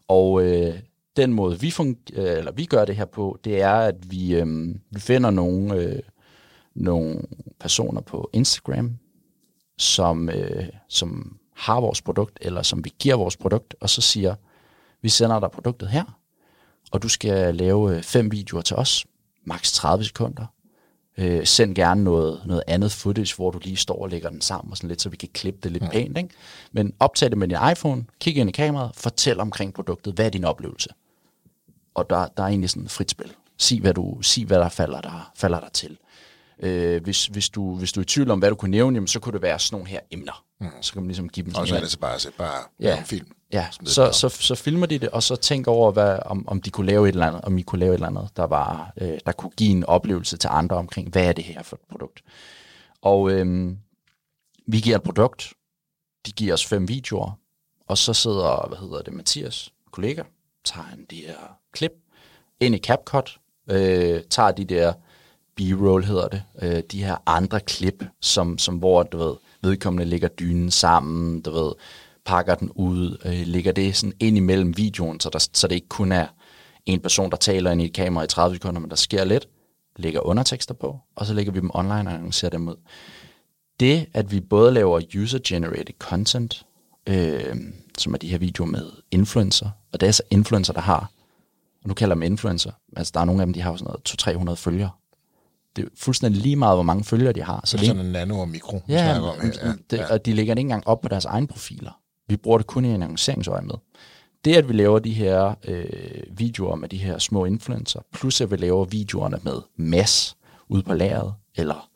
Og 0.09 0.43
øh, 0.43 0.79
den 1.17 1.33
måde, 1.33 1.61
vi, 1.61 1.69
fun- 1.69 2.07
øh, 2.13 2.39
eller 2.39 2.53
vi 2.53 2.65
gør 2.65 2.85
det 2.85 2.97
her 2.97 3.05
på, 3.05 3.39
det 3.45 3.63
er, 3.63 3.75
at 3.75 4.11
vi, 4.11 4.35
øh, 4.35 4.75
vi 4.91 5.01
finder 5.01 5.31
nogle, 5.31 5.75
øh, 5.75 5.99
nogle 6.75 7.23
personer 7.61 8.01
på 8.01 8.31
Instagram, 8.33 8.99
som, 9.79 10.29
øh, 10.29 10.67
som 10.89 11.39
har 11.57 11.81
vores 11.81 12.03
produkt, 12.03 12.39
eller 12.41 12.63
som 12.63 12.85
vi 12.85 12.93
giver 12.99 13.17
vores 13.17 13.37
produkt, 13.37 13.75
og 13.81 13.91
så 13.91 14.01
siger, 14.01 14.35
vi 15.03 15.09
sender 15.09 15.41
dig 15.41 15.51
produktet 15.51 15.89
her, 15.89 16.19
og 16.93 17.03
du 17.03 17.09
skal 17.09 17.55
lave 17.55 17.97
øh, 17.97 18.03
fem 18.03 18.33
videoer 18.33 18.63
til 18.63 18.77
os, 18.77 19.07
maks 19.45 19.73
30 19.73 20.05
sekunder. 20.05 20.47
Øh, 21.19 21.47
send 21.47 21.75
gerne 21.75 22.05
noget, 22.05 22.43
noget 22.47 22.63
andet 22.67 22.93
footage, 22.93 23.37
hvor 23.37 23.51
du 23.51 23.59
lige 23.63 23.77
står 23.77 24.03
og 24.03 24.09
lægger 24.09 24.31
den 24.31 24.41
sammen, 24.41 24.71
og 24.71 24.77
sådan 24.77 24.89
lidt, 24.89 25.03
så 25.03 25.09
vi 25.09 25.17
kan 25.17 25.29
klippe 25.33 25.61
det 25.63 25.73
lidt 25.73 25.85
ja. 25.85 25.89
pænt. 25.89 26.19
Ikke? 26.19 26.29
Men 26.73 26.93
optag 27.01 27.31
det 27.31 27.39
med 27.39 27.49
din 27.49 27.57
iPhone, 27.73 28.05
kig 28.21 28.37
ind 28.37 28.49
i 28.49 28.53
kameraet, 28.53 28.91
fortæl 28.97 29.41
omkring 29.41 29.75
produktet, 29.75 30.15
hvad 30.15 30.27
er 30.27 30.31
din 30.31 30.45
oplevelse? 30.45 30.89
Og 31.97 32.11
der, 32.11 32.29
der 32.37 32.43
er 32.43 32.47
egentlig 32.47 32.71
sådan 32.71 32.85
et 32.85 32.91
frit 32.91 33.11
spil. 33.11 33.33
Sig, 33.59 33.81
hvad, 33.81 33.95
du, 33.95 34.23
sig, 34.23 34.45
hvad 34.45 34.59
der 34.59 34.69
falder 34.69 35.01
der, 35.01 35.33
falder 35.37 35.61
der 35.61 35.69
til. 35.69 35.99
Øh, 36.63 37.03
hvis, 37.03 37.27
hvis, 37.27 37.49
du, 37.49 37.77
hvis 37.77 37.93
du 37.93 38.01
er 38.01 38.03
i 38.03 38.07
tvivl 38.07 38.31
om, 38.31 38.39
hvad 38.39 38.51
du 38.51 38.55
kunne 38.55 38.71
nævne, 38.71 38.97
jamen, 38.97 39.09
så 39.09 39.21
kunne 39.21 39.33
det 39.33 39.43
være 39.43 39.59
sådan 39.59 39.75
nogle 39.75 39.89
her 39.89 40.01
emner. 40.11 40.45
Mm. 40.61 40.71
Så 40.81 40.93
kan 40.93 41.03
man 41.03 41.09
ligesom 41.09 41.29
give 41.29 41.47
dem 41.47 41.55
Og 41.55 41.69
så 41.69 41.77
er 41.77 41.81
det 41.81 41.91
så 41.91 41.99
bare, 41.99 42.19
så 42.19 42.31
bare 42.39 42.63
ja. 42.81 42.99
en 42.99 43.05
film. 43.05 43.27
Ja, 43.53 43.67
så, 43.85 44.13
så, 44.13 44.29
så, 44.29 44.55
filmer 44.55 44.87
de 44.87 44.99
det, 44.99 45.09
og 45.09 45.23
så 45.23 45.37
tænker 45.37 45.73
over, 45.73 45.93
hvad, 45.93 46.19
om, 46.27 46.49
om 46.49 46.63
de 46.63 46.71
kunne 46.71 46.87
lave 46.87 47.09
et 47.09 47.13
eller 47.13 47.27
andet, 47.27 47.41
om 47.43 47.59
I 47.59 47.63
kunne 47.63 47.79
lave 47.79 47.91
et 47.91 47.95
eller 47.95 48.07
andet, 48.07 48.29
der, 48.37 48.45
var, 48.45 48.93
øh, 49.01 49.19
der 49.27 49.33
kunne 49.33 49.51
give 49.57 49.71
en 49.71 49.85
oplevelse 49.85 50.37
til 50.37 50.49
andre 50.53 50.77
omkring, 50.77 51.13
hvad 51.13 51.25
er 51.25 51.33
det 51.33 51.45
her 51.45 51.63
for 51.63 51.77
et 51.77 51.83
produkt. 51.91 52.23
Og 53.03 53.31
øh, 53.31 53.73
vi 54.67 54.81
giver 54.81 54.97
et 54.97 55.03
produkt, 55.03 55.53
de 56.27 56.33
giver 56.33 56.55
os 56.55 56.67
fem 56.67 56.89
videoer, 56.89 57.39
og 57.89 57.99
så 57.99 58.15
sidder, 58.15 58.69
hvad 58.69 58.79
hedder 58.79 59.03
det, 59.03 59.13
Mathias, 59.13 59.73
kollega, 59.93 60.23
tager 60.67 60.85
han 60.85 61.07
de 61.11 61.17
her 61.17 61.59
klip 61.73 61.93
ind 62.61 62.75
i 62.75 62.79
CapCut, 62.79 63.39
øh, 63.71 64.21
tager 64.31 64.51
de 64.51 64.65
der 64.65 64.93
B-roll 65.57 66.05
hedder 66.05 66.29
det, 66.29 66.43
øh, 66.63 66.83
de 66.93 67.05
her 67.05 67.17
andre 67.27 67.61
klip, 67.61 68.05
som, 68.21 68.59
som 68.59 68.77
hvor 68.77 69.03
du 69.03 69.19
ved, 69.19 69.35
vedkommende 69.63 70.05
lægger 70.05 70.29
dynen 70.29 70.71
sammen, 70.71 71.41
du 71.41 71.51
ved, 71.51 71.73
pakker 72.25 72.55
den 72.55 72.71
ud, 72.75 73.19
øh, 73.25 73.47
lægger 73.47 73.73
det 73.73 73.97
sådan 73.97 74.13
ind 74.21 74.37
imellem 74.37 74.77
videoen, 74.77 75.21
så, 75.21 75.31
der, 75.31 75.49
så 75.53 75.69
det 75.69 75.75
ikke 75.75 75.89
kun 75.89 76.13
er 76.13 76.27
en 76.87 77.01
person, 77.01 77.31
der 77.31 77.37
taler 77.37 77.71
ind 77.71 77.83
i 77.83 77.85
et 77.85 77.93
kamera 77.93 78.25
i 78.25 78.27
30 78.27 78.57
sekunder, 78.57 78.81
men 78.81 78.91
der 78.91 78.97
sker 78.97 79.25
lidt, 79.25 79.49
lægger 79.97 80.27
undertekster 80.27 80.75
på, 80.75 80.99
og 81.17 81.27
så 81.27 81.35
lægger 81.35 81.53
vi 81.53 81.61
dem 81.61 81.71
online 81.75 82.11
og 82.11 82.15
annoncerer 82.15 82.51
dem 82.51 82.69
ud. 82.69 82.77
Det, 83.81 84.07
at 84.15 84.33
vi 84.33 84.41
både 84.41 84.73
laver 84.73 85.01
user-generated 85.17 85.95
content, 85.99 86.67
øh, 87.07 87.57
som 87.99 88.15
er 88.15 88.19
de 88.19 88.29
her 88.29 88.39
videoer 88.39 88.69
med 88.69 88.91
influencer, 89.11 89.71
og 89.97 90.01
det 90.01 90.07
er 90.07 90.13
så 90.13 90.23
influencer, 90.31 90.73
der 90.73 90.81
har 90.81 91.11
og 91.83 91.89
nu 91.89 91.95
kalder 91.95 92.15
dem 92.15 92.23
influencer, 92.23 92.71
altså 92.97 93.11
der 93.15 93.21
er 93.21 93.25
nogle 93.25 93.43
af 93.43 93.47
dem, 93.47 93.53
de 93.53 93.61
har 93.61 93.71
jo 93.71 93.77
sådan 93.77 93.95
noget 94.27 94.51
200-300 94.51 94.55
følgere. 94.55 94.91
Det 95.77 95.85
er 95.85 95.89
fuldstændig 95.97 96.43
lige 96.43 96.57
meget, 96.57 96.77
hvor 96.77 96.83
mange 96.83 97.05
følgere 97.05 97.33
de 97.33 97.43
har. 97.43 97.61
Så 97.65 97.77
det 97.77 97.83
er 97.83 97.87
sådan 97.87 98.07
en 98.07 98.13
nano 98.13 98.41
og 98.41 98.49
mikro, 98.49 98.81
ja, 98.89 99.21
om 99.21 99.41
her. 99.41 99.51
Ja, 99.65 99.73
det, 99.91 99.97
ja. 99.97 100.13
og 100.13 100.27
de 100.27 100.33
lægger 100.33 100.55
det 100.55 100.59
ikke 100.59 100.67
engang 100.67 100.87
op 100.87 101.01
på 101.01 101.09
deres 101.09 101.25
egne 101.25 101.47
profiler. 101.47 102.01
Vi 102.29 102.37
bruger 102.37 102.59
det 102.59 102.67
kun 102.67 102.85
i 102.85 102.89
en 102.89 103.03
annonceringsøje 103.03 103.63
med. 103.63 103.75
det, 104.45 104.57
at 104.57 104.69
vi 104.69 104.73
laver 104.73 104.99
de 104.99 105.13
her 105.13 105.55
øh, 105.65 105.85
videoer 106.31 106.77
med 106.77 106.89
de 106.89 106.97
her 106.97 107.19
små 107.19 107.45
influencer, 107.45 108.01
plus 108.13 108.41
at 108.41 108.51
vi 108.51 108.57
laver 108.57 108.85
videoerne 108.85 109.39
med 109.43 109.61
mass 109.77 110.37
ude 110.69 110.83
på 110.83 110.95
lageret, 110.95 111.35
eller 111.57 111.89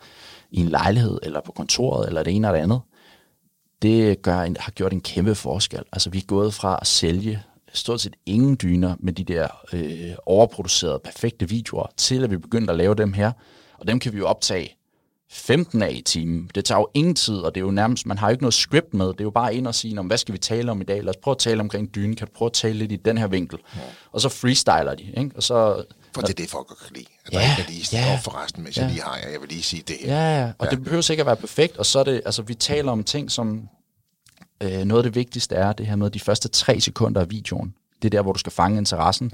i 0.51 0.61
en 0.61 0.69
lejlighed, 0.69 1.19
eller 1.23 1.41
på 1.41 1.53
kontoret, 1.53 2.09
eller 2.09 2.23
det 2.23 2.37
ene 2.37 2.47
eller 2.47 2.57
det 2.57 2.63
andet, 2.63 2.81
det 3.83 4.23
gør 4.23 4.41
en, 4.41 4.57
har 4.61 4.73
gjort 4.73 4.93
en 4.93 5.01
kæmpe 5.01 5.35
forskel. 5.35 5.83
Altså 5.93 6.11
vi 6.11 6.19
er 6.19 6.27
gået 6.27 6.55
fra 6.55 6.79
at 6.81 6.87
sælge 6.87 7.43
stort 7.73 8.01
set 8.01 8.17
ingen 8.27 8.59
dyner 8.63 8.95
med 8.99 9.13
de 9.13 9.25
der 9.25 9.49
øh, 9.73 10.11
overproducerede, 10.27 11.01
perfekte 11.05 11.49
videoer, 11.49 11.87
til 11.97 12.25
at 12.25 12.31
vi 12.31 12.37
begyndte 12.37 12.71
at 12.73 12.79
lave 12.79 12.95
dem 12.95 13.13
her. 13.13 13.33
Og 13.79 13.87
dem 13.87 13.99
kan 13.99 14.13
vi 14.13 14.19
jo 14.19 14.27
optage 14.27 14.77
15 15.33 15.83
af 15.83 15.91
i 15.93 16.01
timen. 16.01 16.51
Det 16.55 16.65
tager 16.65 16.79
jo 16.79 16.89
ingen 16.95 17.15
tid, 17.15 17.35
og 17.35 17.55
det 17.55 17.61
er 17.61 17.65
jo 17.65 17.71
nærmest, 17.71 18.07
man 18.07 18.19
har 18.19 18.29
jo 18.29 18.31
ikke 18.31 18.43
noget 18.43 18.55
script 18.55 18.95
med. 18.95 19.07
Det 19.07 19.21
er 19.21 19.25
jo 19.25 19.31
bare 19.31 19.55
ind 19.55 19.67
og 19.67 19.75
sige, 19.75 19.99
om 19.99 20.07
hvad 20.07 20.19
skal 20.19 20.33
vi 20.33 20.39
tale 20.39 20.71
om 20.71 20.81
i 20.81 20.85
dag? 20.85 21.03
Lad 21.05 21.09
os 21.09 21.17
prøve 21.23 21.33
at 21.33 21.39
tale 21.39 21.61
omkring 21.61 21.95
dynen. 21.95 22.17
Kan 22.17 22.27
du 22.27 22.33
prøve 22.37 22.47
at 22.47 22.53
tale 22.53 22.79
lidt 22.79 22.93
i 22.93 22.97
den 22.97 23.19
her 23.19 23.27
vinkel? 23.27 23.59
Ja. 23.77 23.81
Og 24.13 24.21
så 24.21 24.29
freestyler 24.29 24.95
de, 24.95 25.13
ikke? 25.17 25.31
Og 25.37 25.43
så, 25.43 25.85
For 26.15 26.21
det 26.23 26.31
er 26.31 26.35
det, 26.35 26.51
folk 26.51 26.67
kan 26.67 26.77
lide. 26.95 27.07
At 27.27 27.33
ja, 27.33 27.39
der 27.39 27.51
ikke 27.51 27.63
er 27.63 27.73
lige 27.73 27.87
ja, 27.93 28.21
forresten, 28.23 28.63
hvis 28.63 28.77
ja. 28.77 28.83
jeg 28.83 28.91
lige 28.91 29.03
har 29.03 29.17
jer. 29.17 29.29
Jeg 29.29 29.41
vil 29.41 29.49
lige 29.49 29.63
sige 29.63 29.83
det 29.89 29.97
her. 30.01 30.15
Ja, 30.15 30.41
ja. 30.41 30.53
og 30.59 30.67
ja. 30.67 30.71
det 30.71 30.85
behøver 30.85 31.11
ikke 31.11 31.21
at 31.21 31.27
være 31.27 31.37
perfekt. 31.37 31.77
Og 31.77 31.87
så 31.87 31.99
er 31.99 32.05
det, 32.05 32.23
altså 32.25 32.43
vi 32.43 32.55
taler 32.55 32.93
om 32.93 33.05
ting, 33.05 33.31
som 33.31 33.69
øh, 34.63 34.85
noget 34.85 34.99
af 34.99 35.03
det 35.03 35.15
vigtigste 35.15 35.55
er 35.55 35.73
det 35.73 35.87
her 35.87 35.97
med 35.97 36.11
de 36.11 36.21
første 36.21 36.49
tre 36.49 36.81
sekunder 36.81 37.21
af 37.21 37.31
videoen. 37.31 37.75
Det 38.03 38.09
er 38.09 38.11
der, 38.11 38.23
hvor 38.23 38.33
du 38.33 38.39
skal 38.39 38.53
fange 38.53 38.79
interessen. 38.79 39.33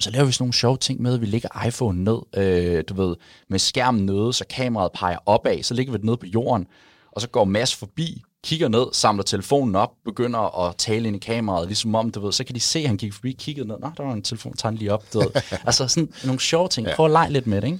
Så 0.00 0.10
laver 0.10 0.24
vi 0.24 0.32
sådan 0.32 0.42
nogle 0.42 0.54
sjove 0.54 0.76
ting 0.76 1.02
med, 1.02 1.14
at 1.14 1.20
vi 1.20 1.26
lægger 1.26 1.66
iPhone 1.66 2.04
ned, 2.04 2.18
øh, 2.36 2.84
du 2.88 2.94
ved, 2.94 3.16
med 3.48 3.58
skærmen 3.58 4.06
nede, 4.06 4.32
så 4.32 4.44
kameraet 4.50 4.92
peger 4.94 5.18
opad, 5.26 5.62
så 5.62 5.74
ligger 5.74 5.92
vi 5.92 5.96
det 5.96 6.04
ned 6.04 6.16
på 6.16 6.26
jorden, 6.26 6.66
og 7.12 7.20
så 7.20 7.28
går 7.28 7.44
Mads 7.44 7.74
forbi, 7.74 8.22
kigger 8.44 8.68
ned, 8.68 8.86
samler 8.92 9.22
telefonen 9.22 9.74
op, 9.76 9.92
begynder 10.04 10.66
at 10.68 10.76
tale 10.76 11.08
ind 11.08 11.16
i 11.16 11.18
kameraet, 11.18 11.66
ligesom 11.66 11.94
om, 11.94 12.10
du 12.10 12.20
ved, 12.20 12.32
så 12.32 12.44
kan 12.44 12.54
de 12.54 12.60
se, 12.60 12.78
at 12.78 12.86
han 12.86 12.96
gik 12.96 13.12
forbi, 13.12 13.32
kiggede 13.32 13.68
ned, 13.68 13.76
nå, 13.80 13.90
der 13.96 14.02
var 14.02 14.12
en 14.12 14.22
telefon, 14.22 14.52
tager 14.52 14.70
den 14.70 14.78
lige 14.78 14.92
op, 14.92 15.04
du 15.12 15.18
ved. 15.18 15.28
altså 15.66 15.88
sådan 15.88 16.12
nogle 16.24 16.40
sjove 16.40 16.68
ting. 16.68 16.88
Prøv 16.96 17.06
at 17.06 17.12
lege 17.12 17.32
lidt 17.32 17.46
med 17.46 17.60
det, 17.60 17.66
ikke? 17.66 17.78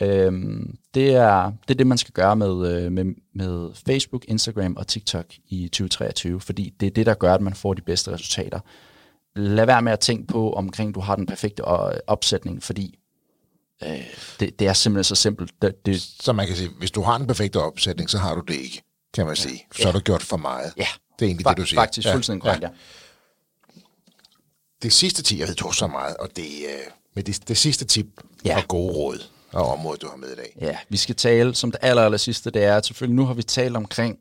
Øhm, 0.00 0.78
det, 0.94 1.14
er, 1.14 1.52
det 1.68 1.74
er 1.74 1.78
det, 1.78 1.86
man 1.86 1.98
skal 1.98 2.12
gøre 2.12 2.36
med, 2.36 2.72
øh, 2.72 2.92
med, 2.92 3.04
med 3.34 3.70
Facebook, 3.86 4.24
Instagram 4.28 4.76
og 4.76 4.86
TikTok 4.86 5.26
i 5.48 5.68
2023, 5.68 6.40
fordi 6.40 6.74
det 6.80 6.86
er 6.86 6.90
det, 6.90 7.06
der 7.06 7.14
gør, 7.14 7.34
at 7.34 7.40
man 7.40 7.54
får 7.54 7.74
de 7.74 7.82
bedste 7.82 8.12
resultater. 8.12 8.60
Lad 9.36 9.66
være 9.66 9.82
med 9.82 9.92
at 9.92 10.00
tænke 10.00 10.26
på, 10.26 10.52
omkring 10.52 10.94
du 10.94 11.00
har 11.00 11.16
den 11.16 11.26
perfekte 11.26 11.62
øh, 11.62 11.98
opsætning, 12.06 12.62
fordi 12.62 12.98
øh, 13.84 14.06
det, 14.40 14.58
det 14.58 14.66
er 14.66 14.72
simpelthen 14.72 15.04
så 15.04 15.14
simpelt. 15.14 15.52
Det, 15.62 15.86
det, 15.86 16.00
så 16.00 16.32
man 16.32 16.46
kan 16.46 16.56
sige, 16.56 16.70
hvis 16.78 16.90
du 16.90 17.02
har 17.02 17.18
den 17.18 17.26
perfekte 17.26 17.56
opsætning, 17.56 18.10
så 18.10 18.18
har 18.18 18.34
du 18.34 18.40
det 18.40 18.54
ikke, 18.54 18.82
kan 19.14 19.26
man 19.26 19.36
sige. 19.36 19.66
Så 19.72 19.82
ja. 19.82 19.84
har 19.84 19.92
du 19.92 20.00
gjort 20.00 20.22
for 20.22 20.36
meget. 20.36 20.72
Ja. 20.76 20.86
Det 21.18 21.24
er 21.24 21.28
egentlig 21.28 21.46
Fa- 21.46 21.50
det, 21.50 21.56
du 21.56 21.66
siger. 21.66 21.80
Faktisk 21.80 22.06
ja. 22.06 22.14
fuldstændig 22.14 22.42
korrekt, 22.42 22.62
ja. 22.62 22.68
ja. 22.68 23.80
Det 24.82 24.92
sidste 24.92 25.22
tip, 25.22 25.38
jeg 25.38 25.48
ved, 25.48 25.54
du 25.54 25.72
så 25.72 25.86
meget, 25.86 26.16
og 26.16 26.28
det, 26.36 26.42
øh, 26.42 26.92
med 27.14 27.22
det, 27.22 27.48
det 27.48 27.56
sidste 27.56 27.84
tip 27.84 28.06
ja. 28.44 28.56
og 28.56 28.68
gode 28.68 28.92
råd 28.92 29.22
og 29.52 29.72
område, 29.72 29.98
du 29.98 30.08
har 30.08 30.16
med 30.16 30.28
i 30.28 30.34
dag. 30.34 30.56
Ja, 30.60 30.76
vi 30.88 30.96
skal 30.96 31.14
tale, 31.14 31.54
som 31.54 31.70
det 31.70 31.80
aller, 31.82 32.02
aller 32.02 32.18
sidste, 32.18 32.50
det 32.50 32.64
er, 32.64 32.76
at 32.76 32.86
selvfølgelig 32.86 33.16
nu 33.16 33.24
har 33.24 33.34
vi 33.34 33.42
talt 33.42 33.76
omkring, 33.76 34.18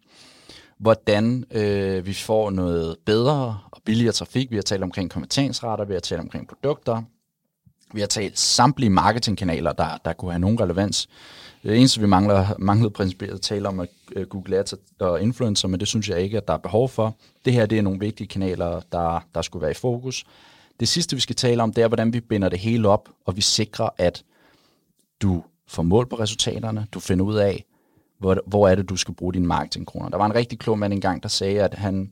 hvordan 0.78 1.45
øh, 1.52 2.06
vi 2.06 2.14
får 2.14 2.49
noget 2.49 2.98
bedre 3.06 3.60
og 3.72 3.82
billigere 3.86 4.14
trafik. 4.14 4.52
Vi 4.52 4.56
har 4.56 4.64
talt 4.64 4.84
omkring 4.84 5.12
kommenteringsretter, 5.12 5.86
vi 5.86 5.94
har 5.94 5.99
talt 5.99 6.22
omkring 6.22 6.48
produkter, 6.48 7.02
vi 7.94 7.99
har 7.99 8.08
talt 8.08 8.40
samtlige 8.40 8.90
marketingkanaler, 8.90 9.74
der, 9.74 9.98
der 10.06 10.14
kunne 10.14 10.32
have 10.32 10.40
nogen 10.40 10.60
relevans. 10.60 11.10
Det 11.64 11.78
eneste, 11.78 11.99
vi 11.99 12.08
mangler, 12.08 12.48
manglede 12.60 12.91
principielt 12.91 13.34
at 13.34 13.41
tale 13.41 13.68
om, 13.68 13.80
at 13.80 13.90
øh, 14.16 14.28
Google 14.28 14.58
Ads 14.58 14.74
og 14.99 15.22
influencer, 15.22 15.68
men 15.68 15.80
det 15.80 15.88
synes 15.88 16.10
jeg 16.10 16.22
ikke, 16.22 16.38
at 16.38 16.48
der 16.48 16.54
er 16.54 16.58
behov 16.58 16.90
for. 16.90 17.18
Det 17.45 17.54
her 17.54 17.66
det 17.66 17.78
er 17.78 17.82
nogle 17.82 17.99
vigtige 17.99 18.28
kanaler, 18.28 18.82
der, 18.91 19.26
der 19.36 19.41
skulle 19.41 19.62
være 19.62 19.72
i 19.72 19.74
fokus. 19.74 20.26
Det 20.80 20.88
sidste, 20.88 21.16
vi 21.16 21.22
skal 21.22 21.36
tale 21.36 21.64
om, 21.64 21.74
det 21.74 21.84
er, 21.84 21.88
hvordan 21.88 22.14
vi 22.14 22.20
binder 22.20 22.49
det 22.49 22.60
hele 22.60 22.90
op, 22.90 23.10
og 23.26 23.36
vi 23.36 23.41
sikrer, 23.41 23.90
at 23.98 24.24
du 25.22 25.44
får 25.68 25.84
mål 25.84 26.10
på 26.10 26.15
resultaterne, 26.15 26.88
du 26.94 26.99
finder 26.99 27.26
ud 27.26 27.35
af, 27.35 27.65
hvor, 28.19 28.38
hvor 28.48 28.68
er 28.68 28.76
det, 28.76 28.89
du 28.89 28.95
skal 28.95 29.14
bruge 29.14 29.34
dine 29.34 29.48
marketingkroner. 29.48 30.10
Der 30.10 30.18
var 30.18 30.26
en 30.26 30.35
rigtig 30.35 30.60
klog 30.60 30.80
mand 30.80 30.94
engang, 30.94 31.23
der 31.23 31.30
sagde, 31.30 31.61
at 31.61 31.73
han, 31.73 32.11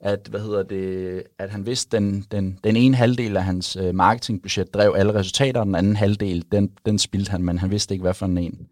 at, 0.00 0.26
hvad 0.30 0.40
hedder 0.40 0.62
det, 0.62 1.22
at 1.38 1.50
han 1.50 1.66
vidste, 1.66 1.96
den, 1.96 2.26
den, 2.30 2.58
den 2.64 2.76
ene 2.76 2.96
halvdel 2.96 3.36
af 3.36 3.44
hans 3.44 3.76
øh, 3.76 3.94
marketingbudget 3.94 4.74
drev 4.74 4.94
alle 4.96 5.14
resultater, 5.14 5.60
og 5.60 5.66
den 5.66 5.74
anden 5.74 5.96
halvdel, 5.96 6.44
den, 6.52 6.70
den 6.86 6.98
spildte 6.98 7.30
han, 7.30 7.42
men 7.42 7.58
han 7.58 7.70
vidste 7.70 7.94
ikke, 7.94 8.02
hvad 8.02 8.14
for 8.14 8.26
en 8.26 8.68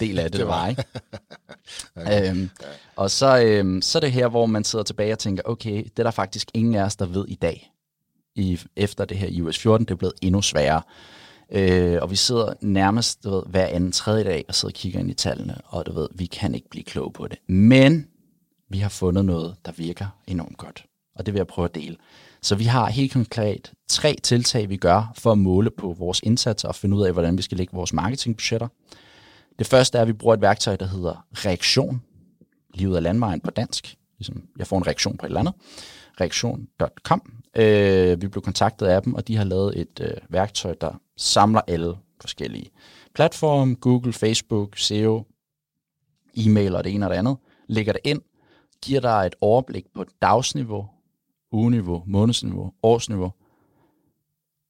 del 0.00 0.18
af 0.18 0.30
det, 0.30 0.40
det 0.40 0.46
var. 0.46 0.68
Ikke? 0.68 0.84
okay. 1.96 2.30
øhm, 2.30 2.50
ja. 2.62 2.66
Og 2.96 3.10
så, 3.10 3.42
øhm, 3.42 3.82
så 3.82 3.98
er 3.98 4.00
det 4.00 4.12
her, 4.12 4.28
hvor 4.28 4.46
man 4.46 4.64
sidder 4.64 4.82
tilbage 4.82 5.12
og 5.12 5.18
tænker, 5.18 5.42
okay, 5.46 5.84
det 5.84 5.98
er 5.98 6.02
der 6.02 6.10
faktisk 6.10 6.50
ingen 6.54 6.74
af 6.74 6.82
os, 6.82 6.96
der 6.96 7.06
ved 7.06 7.24
i 7.28 7.34
dag, 7.34 7.72
i, 8.34 8.60
efter 8.76 9.04
det 9.04 9.16
her 9.16 9.28
iOS 9.28 9.58
14, 9.58 9.86
det 9.86 9.90
er 9.90 9.96
blevet 9.96 10.14
endnu 10.22 10.42
sværere. 10.42 10.82
Øh, 11.52 11.98
og 12.02 12.10
vi 12.10 12.16
sidder 12.16 12.52
nærmest 12.60 13.24
du 13.24 13.30
ved, 13.30 13.42
hver 13.46 13.66
anden 13.66 13.92
tredje 13.92 14.24
dag 14.24 14.44
og 14.48 14.54
sidder 14.54 14.72
og 14.72 14.76
kigger 14.76 15.00
ind 15.00 15.10
i 15.10 15.14
tallene, 15.14 15.56
og 15.64 15.86
du 15.86 15.92
ved, 15.92 16.08
vi 16.14 16.26
kan 16.26 16.54
ikke 16.54 16.68
blive 16.70 16.84
kloge 16.84 17.12
på 17.12 17.28
det. 17.28 17.38
Men 17.48 18.06
vi 18.68 18.78
har 18.78 18.88
fundet 18.88 19.24
noget, 19.24 19.56
der 19.64 19.72
virker 19.72 20.06
enormt 20.26 20.56
godt, 20.56 20.84
og 21.14 21.26
det 21.26 21.34
vil 21.34 21.38
jeg 21.38 21.46
prøve 21.46 21.64
at 21.64 21.74
dele. 21.74 21.96
Så 22.42 22.54
vi 22.54 22.64
har 22.64 22.86
helt 22.86 23.12
konkret 23.12 23.72
tre 23.88 24.16
tiltag, 24.22 24.68
vi 24.68 24.76
gør 24.76 25.12
for 25.16 25.32
at 25.32 25.38
måle 25.38 25.70
på 25.70 25.96
vores 25.98 26.20
indsatser 26.22 26.68
og 26.68 26.74
finde 26.74 26.96
ud 26.96 27.06
af, 27.06 27.12
hvordan 27.12 27.36
vi 27.36 27.42
skal 27.42 27.58
lægge 27.58 27.74
vores 27.74 27.92
marketingbudgetter. 27.92 28.68
Det 29.58 29.66
første 29.66 29.98
er, 29.98 30.02
at 30.02 30.08
vi 30.08 30.12
bruger 30.12 30.34
et 30.34 30.40
værktøj, 30.40 30.76
der 30.76 30.86
hedder 30.86 31.26
reaktion. 31.32 32.02
Livet 32.74 32.96
af 32.96 33.02
landvejen 33.02 33.40
på 33.40 33.50
dansk. 33.50 33.96
Ligesom 34.18 34.42
jeg 34.58 34.66
får 34.66 34.76
en 34.78 34.86
reaktion 34.86 35.16
på 35.16 35.26
et 35.26 35.28
eller 35.28 35.40
andet. 35.40 35.54
Reaktion.com. 36.20 37.39
Øh, 37.56 38.22
vi 38.22 38.28
blev 38.28 38.42
kontaktet 38.42 38.86
af 38.86 39.02
dem, 39.02 39.14
og 39.14 39.28
de 39.28 39.36
har 39.36 39.44
lavet 39.44 39.80
et 39.80 40.00
øh, 40.00 40.10
værktøj, 40.28 40.74
der 40.80 41.00
samler 41.16 41.60
alle 41.66 41.96
forskellige 42.20 42.70
platforme, 43.14 43.74
Google, 43.74 44.12
Facebook, 44.12 44.78
SEO, 44.78 45.24
e-mail 46.36 46.74
og 46.74 46.84
det 46.84 46.94
ene 46.94 47.06
og 47.06 47.10
det 47.10 47.16
andet, 47.16 47.36
lægger 47.66 47.92
det 47.92 48.00
ind, 48.04 48.20
giver 48.82 49.00
dig 49.00 49.26
et 49.26 49.34
overblik 49.40 49.84
på 49.94 50.04
dagsniveau, 50.22 50.88
ugeniveau, 51.52 52.02
månedsniveau, 52.06 52.72
årsniveau, 52.82 53.32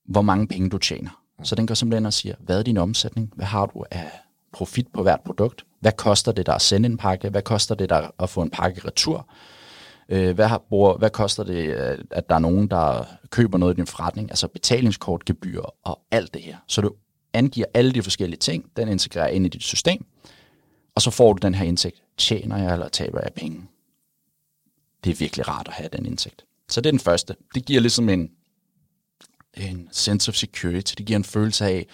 hvor 0.05 0.23
mange 0.23 0.47
penge 0.47 0.71
du 0.71 0.79
tjener. 0.79 1.23
Så 1.43 1.55
den 1.55 1.67
går 1.67 1.75
simpelthen 1.75 2.07
og 2.07 2.13
siger, 2.13 2.35
hvad 2.41 2.59
er 2.59 2.63
din 2.63 2.77
omsætning? 2.77 3.33
Hvad 3.37 3.47
har 3.47 3.67
du 3.67 3.85
af 3.91 4.11
profit 4.53 4.89
på 4.93 5.03
hvert 5.03 5.21
produkt? 5.21 5.65
Hvad 5.81 5.93
koster 5.93 6.33
det 6.33 6.47
der 6.47 6.53
at 6.53 6.63
sende 6.63 6.87
en 6.87 6.97
pakke? 6.97 7.29
Hvad 7.29 7.43
koster 7.43 7.75
det 7.75 7.89
der 7.89 8.11
at 8.19 8.31
få 8.31 8.43
en 8.43 8.51
pakke 8.51 8.81
retur? 8.85 9.29
Øh, 10.11 10.35
hvad, 10.35 10.47
har, 10.47 10.63
bruger, 10.69 10.97
hvad 10.99 11.11
koster 11.11 11.45
det, 11.45 11.77
øh, 11.77 11.99
at 12.11 12.29
der 12.29 12.35
er 12.35 12.39
nogen, 12.39 12.69
der 12.69 13.05
køber 13.31 13.59
noget 13.59 13.75
i 13.75 13.77
din 13.77 13.87
forretning? 13.87 14.31
Altså 14.31 14.49
betalingskortgebyr 14.49 15.63
og 15.85 16.01
alt 16.11 16.35
det 16.35 16.43
her. 16.43 16.57
Så 16.67 16.81
du 16.81 16.95
angiver 17.33 17.67
alle 17.75 17.93
de 17.93 18.03
forskellige 18.03 18.39
ting, 18.39 18.71
den 18.77 18.89
integrerer 18.89 19.29
ind 19.29 19.47
i 19.47 19.49
dit 19.49 19.63
system, 19.63 20.07
og 20.95 21.03
så 21.03 21.11
får 21.11 21.33
du 21.33 21.39
den 21.47 21.55
her 21.55 21.65
indsigt. 21.65 22.03
Tjener 22.17 22.59
jeg 22.59 22.73
eller 22.73 22.89
taber 22.89 23.21
jeg 23.23 23.33
penge? 23.37 23.63
Det 25.05 25.11
er 25.11 25.15
virkelig 25.15 25.49
rart 25.49 25.69
at 25.69 25.75
have 25.75 25.89
den 25.93 26.07
indsigt. 26.07 26.45
Så 26.69 26.81
det 26.81 26.87
er 26.87 26.93
den 26.93 27.01
første. 27.01 27.37
Det 27.55 27.65
giver 27.65 27.81
ligesom 27.81 28.09
en, 28.09 28.31
en 29.55 29.89
sense 29.93 30.29
of 30.29 30.35
security. 30.35 30.95
Det 30.99 31.07
giver 31.07 31.17
en 31.17 31.25
følelse 31.25 31.65
af, 31.65 31.87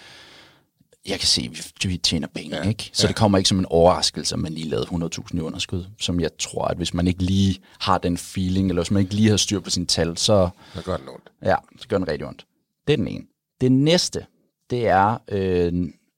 jeg 1.07 1.19
kan 1.19 1.27
se, 1.27 1.49
at 1.83 1.89
vi 1.89 1.97
tjener 1.97 2.27
penge, 2.27 2.55
ja. 2.55 2.69
ikke? 2.69 2.89
Så 2.93 3.03
ja. 3.03 3.07
det 3.07 3.15
kommer 3.15 3.37
ikke 3.37 3.47
som 3.47 3.59
en 3.59 3.65
overraskelse, 3.65 4.35
at 4.35 4.39
man 4.39 4.53
lige 4.53 4.69
lavede 4.69 4.85
100.000 4.85 5.37
i 5.37 5.39
underskud, 5.39 5.85
som 5.99 6.19
jeg 6.19 6.29
tror, 6.39 6.65
at 6.65 6.77
hvis 6.77 6.93
man 6.93 7.07
ikke 7.07 7.23
lige 7.23 7.61
har 7.79 7.97
den 7.97 8.17
feeling, 8.17 8.69
eller 8.69 8.81
hvis 8.81 8.91
man 8.91 9.01
ikke 9.01 9.15
lige 9.15 9.29
har 9.29 9.37
styr 9.37 9.59
på 9.59 9.69
sine 9.69 9.85
tal, 9.85 10.17
så... 10.17 10.49
Så 10.75 10.81
gør 10.83 10.97
den 10.97 11.09
ondt. 11.09 11.31
Ja, 11.43 11.55
så 11.77 11.87
gør 11.87 11.97
den 11.97 12.07
rigtig 12.07 12.27
ondt. 12.27 12.45
Det 12.87 12.93
er 12.93 12.97
den 12.97 13.07
ene. 13.07 13.25
Det 13.61 13.71
næste, 13.71 14.25
det 14.69 14.87
er 14.87 15.17
øh, 15.27 15.73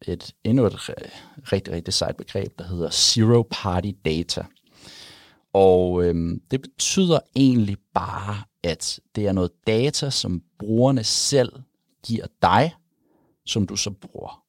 et, 0.08 0.34
endnu 0.44 0.66
et 0.66 0.90
rigtig, 1.52 1.74
rigtig 1.74 1.94
sejt 1.94 2.18
begreb, 2.18 2.60
der 2.60 2.68
hedder 2.68 2.90
Zero 2.90 3.48
Party 3.52 3.92
Data. 4.06 4.46
Og 5.54 6.04
øh, 6.04 6.40
det 6.52 6.62
betyder 6.62 7.20
egentlig 7.36 7.78
bare, 7.94 8.44
at 8.64 9.00
det 9.16 9.28
er 9.28 9.32
noget 9.32 9.52
data, 9.68 10.10
som 10.10 10.42
brugerne 10.60 11.04
selv 11.04 11.52
giver 12.06 12.26
dig, 12.42 12.76
som 13.46 13.68
du 13.68 13.76
så 13.76 13.92
bruger. 13.92 14.44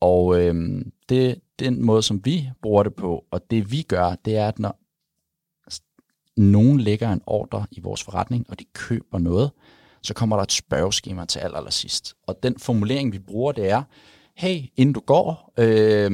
Og 0.00 0.40
øh, 0.40 0.84
det 1.08 1.40
den 1.58 1.84
måde, 1.84 2.02
som 2.02 2.24
vi 2.24 2.50
bruger 2.62 2.82
det 2.82 2.94
på, 2.94 3.24
og 3.30 3.50
det 3.50 3.72
vi 3.72 3.82
gør, 3.82 4.14
det 4.24 4.36
er, 4.36 4.48
at 4.48 4.58
når 4.58 4.78
nogen 6.40 6.80
lægger 6.80 7.12
en 7.12 7.22
ordre 7.26 7.66
i 7.70 7.80
vores 7.80 8.02
forretning, 8.02 8.46
og 8.50 8.58
de 8.58 8.64
køber 8.72 9.18
noget, 9.18 9.50
så 10.02 10.14
kommer 10.14 10.36
der 10.36 10.42
et 10.42 10.52
spørgeskema 10.52 11.24
til 11.24 11.38
aller, 11.38 11.58
aller 11.58 11.70
sidst. 11.70 12.14
Og 12.26 12.42
den 12.42 12.58
formulering, 12.58 13.12
vi 13.12 13.18
bruger, 13.18 13.52
det 13.52 13.70
er, 13.70 13.82
hey, 14.34 14.62
inden 14.76 14.92
du 14.92 15.00
går, 15.00 15.52
øh, 15.58 16.10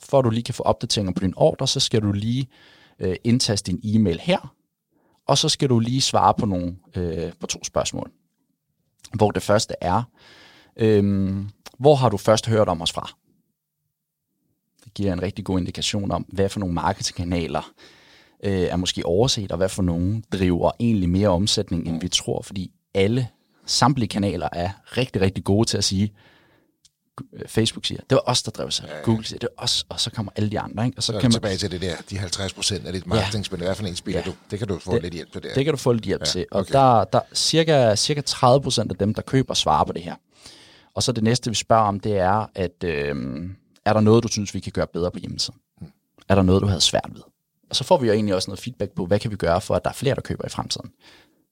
for 0.00 0.18
at 0.18 0.24
du 0.24 0.30
lige 0.30 0.42
kan 0.42 0.54
få 0.54 0.62
opdateringer 0.62 1.12
på 1.12 1.20
din 1.20 1.34
ordre, 1.36 1.68
så 1.68 1.80
skal 1.80 2.02
du 2.02 2.12
lige 2.12 2.48
øh, 2.98 3.16
indtaste 3.24 3.72
din 3.72 3.80
e-mail 3.84 4.20
her, 4.20 4.54
og 5.26 5.38
så 5.38 5.48
skal 5.48 5.68
du 5.68 5.78
lige 5.78 6.00
svare 6.00 6.34
på, 6.34 6.46
nogle, 6.46 6.76
øh, 6.96 7.32
på 7.40 7.46
to 7.46 7.64
spørgsmål. 7.64 8.10
Hvor 9.14 9.30
det 9.30 9.42
første 9.42 9.74
er, 9.80 10.02
øh, 10.78 11.36
hvor 11.78 11.94
har 11.94 12.08
du 12.08 12.16
først 12.16 12.46
hørt 12.46 12.68
om 12.68 12.82
os 12.82 12.92
fra? 12.92 13.10
Det 14.84 14.94
giver 14.94 15.12
en 15.12 15.22
rigtig 15.22 15.44
god 15.44 15.58
indikation 15.58 16.10
om, 16.10 16.22
hvad 16.22 16.48
for 16.48 16.60
nogle 16.60 16.74
marketingkanaler 16.74 17.72
øh, 18.44 18.52
er 18.52 18.76
måske 18.76 19.06
overset, 19.06 19.52
og 19.52 19.58
hvad 19.58 19.68
for 19.68 19.82
nogle 19.82 20.22
driver 20.32 20.70
egentlig 20.80 21.08
mere 21.08 21.28
omsætning, 21.28 21.88
end 21.88 22.00
vi 22.00 22.08
tror, 22.08 22.42
fordi 22.42 22.72
alle, 22.94 23.28
samtlige 23.66 24.08
kanaler 24.08 24.48
er 24.52 24.70
rigtig, 24.96 25.22
rigtig 25.22 25.44
gode 25.44 25.68
til 25.68 25.78
at 25.78 25.84
sige, 25.84 26.12
Facebook 27.46 27.84
siger, 27.84 28.00
det 28.10 28.16
var 28.16 28.22
os, 28.26 28.42
der 28.42 28.50
drev 28.50 28.70
sig. 28.70 28.86
Ja, 28.88 28.96
ja. 28.96 29.02
Google 29.02 29.24
siger, 29.24 29.38
det 29.38 29.48
var 29.58 29.64
os, 29.64 29.86
og 29.88 30.00
så 30.00 30.10
kommer 30.10 30.32
alle 30.36 30.50
de 30.50 30.60
andre. 30.60 30.86
Ikke? 30.86 30.98
Og 30.98 31.02
så, 31.02 31.12
så 31.12 31.18
kan 31.18 31.22
man 31.22 31.32
tilbage 31.32 31.56
til 31.56 31.70
det 31.70 31.80
der, 31.80 31.96
de 32.10 32.18
50 32.18 32.52
procent 32.52 32.86
af 32.86 32.92
dit 32.92 33.06
marketingspil, 33.06 33.58
ja. 33.58 33.64
hvad 33.64 33.74
for 33.74 33.84
en 33.84 33.96
spiller 33.96 34.20
ja. 34.20 34.30
du? 34.30 34.34
Det 34.50 34.58
kan 34.58 34.68
du 34.68 34.78
få 34.78 34.94
det, 34.94 35.02
lidt 35.02 35.14
hjælp 35.14 35.32
til 35.32 35.42
der. 35.42 35.54
Det 35.54 35.64
kan 35.64 35.74
du 35.74 35.78
få 35.78 35.92
lidt 35.92 36.04
hjælp 36.04 36.20
ja, 36.20 36.26
til. 36.26 36.46
Og 36.50 36.60
okay. 36.60 36.72
der, 36.72 37.04
der 37.04 37.20
cirka, 37.34 37.96
cirka 37.96 38.20
30 38.20 38.62
procent 38.62 38.92
af 38.92 38.98
dem, 38.98 39.14
der 39.14 39.22
køber, 39.22 39.54
svarer 39.54 39.84
på 39.84 39.92
det 39.92 40.02
her. 40.02 40.14
Og 40.94 41.02
så 41.02 41.12
det 41.12 41.24
næste, 41.24 41.50
vi 41.50 41.54
spørger 41.54 41.82
om, 41.82 42.00
det 42.00 42.18
er, 42.18 42.50
at 42.54 42.84
øh, 42.84 43.16
er 43.84 43.92
der 43.92 44.00
noget, 44.00 44.22
du 44.22 44.28
synes, 44.28 44.54
vi 44.54 44.60
kan 44.60 44.72
gøre 44.72 44.86
bedre 44.86 45.10
på 45.10 45.18
hjemmesiden? 45.18 45.60
Mm. 45.80 45.86
Er 46.28 46.34
der 46.34 46.42
noget, 46.42 46.62
du 46.62 46.66
havde 46.66 46.80
svært 46.80 47.10
ved? 47.14 47.22
Og 47.70 47.76
så 47.76 47.84
får 47.84 47.98
vi 47.98 48.06
jo 48.06 48.12
egentlig 48.12 48.34
også 48.34 48.50
noget 48.50 48.60
feedback 48.60 48.92
på, 48.92 49.06
hvad 49.06 49.18
kan 49.18 49.30
vi 49.30 49.36
gøre 49.36 49.60
for, 49.60 49.74
at 49.74 49.84
der 49.84 49.90
er 49.90 49.94
flere, 49.94 50.14
der 50.14 50.20
køber 50.20 50.46
i 50.46 50.48
fremtiden? 50.48 50.90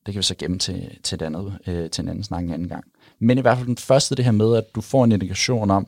Det 0.07 0.15
kan 0.15 0.19
vi 0.19 0.23
så 0.23 0.35
gemme 0.39 0.59
til, 0.59 0.99
til, 1.03 1.21
det 1.21 1.27
andet, 1.27 1.59
øh, 1.67 1.91
til 1.91 2.03
en 2.03 2.09
anden 2.09 2.25
snak 2.25 2.43
en 2.43 2.53
anden 2.53 2.69
gang. 2.69 2.85
Men 3.19 3.39
i 3.39 3.41
hvert 3.41 3.57
fald 3.57 3.67
den 3.67 3.77
første, 3.77 4.15
det 4.15 4.25
her 4.25 4.33
med, 4.33 4.57
at 4.57 4.75
du 4.75 4.81
får 4.81 5.05
en 5.05 5.13
indikation 5.13 5.71
om, 5.71 5.87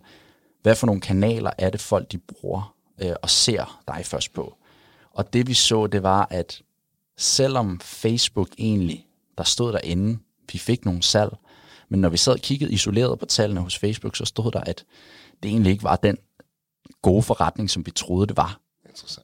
hvad 0.62 0.74
for 0.74 0.86
nogle 0.86 1.00
kanaler 1.00 1.50
er 1.58 1.70
det 1.70 1.80
folk, 1.80 2.12
de 2.12 2.18
bruger 2.18 2.74
øh, 3.02 3.12
og 3.22 3.30
ser 3.30 3.82
dig 3.88 4.06
først 4.06 4.32
på. 4.32 4.56
Og 5.10 5.32
det 5.32 5.48
vi 5.48 5.54
så, 5.54 5.86
det 5.86 6.02
var, 6.02 6.26
at 6.30 6.62
selvom 7.16 7.80
Facebook 7.80 8.48
egentlig, 8.58 9.06
der 9.38 9.44
stod 9.44 9.72
derinde, 9.72 10.18
vi 10.52 10.58
fik 10.58 10.84
nogle 10.84 11.02
salg, 11.02 11.30
men 11.88 12.00
når 12.00 12.08
vi 12.08 12.16
sad 12.16 12.32
og 12.32 12.38
kiggede 12.38 12.72
isoleret 12.72 13.18
på 13.18 13.26
tallene 13.26 13.60
hos 13.60 13.78
Facebook, 13.78 14.16
så 14.16 14.24
stod 14.24 14.52
der, 14.52 14.60
at 14.60 14.84
det 15.42 15.48
egentlig 15.48 15.72
ikke 15.72 15.84
var 15.84 15.96
den 15.96 16.16
gode 17.02 17.22
forretning, 17.22 17.70
som 17.70 17.86
vi 17.86 17.90
troede, 17.90 18.26
det 18.26 18.36
var. 18.36 18.60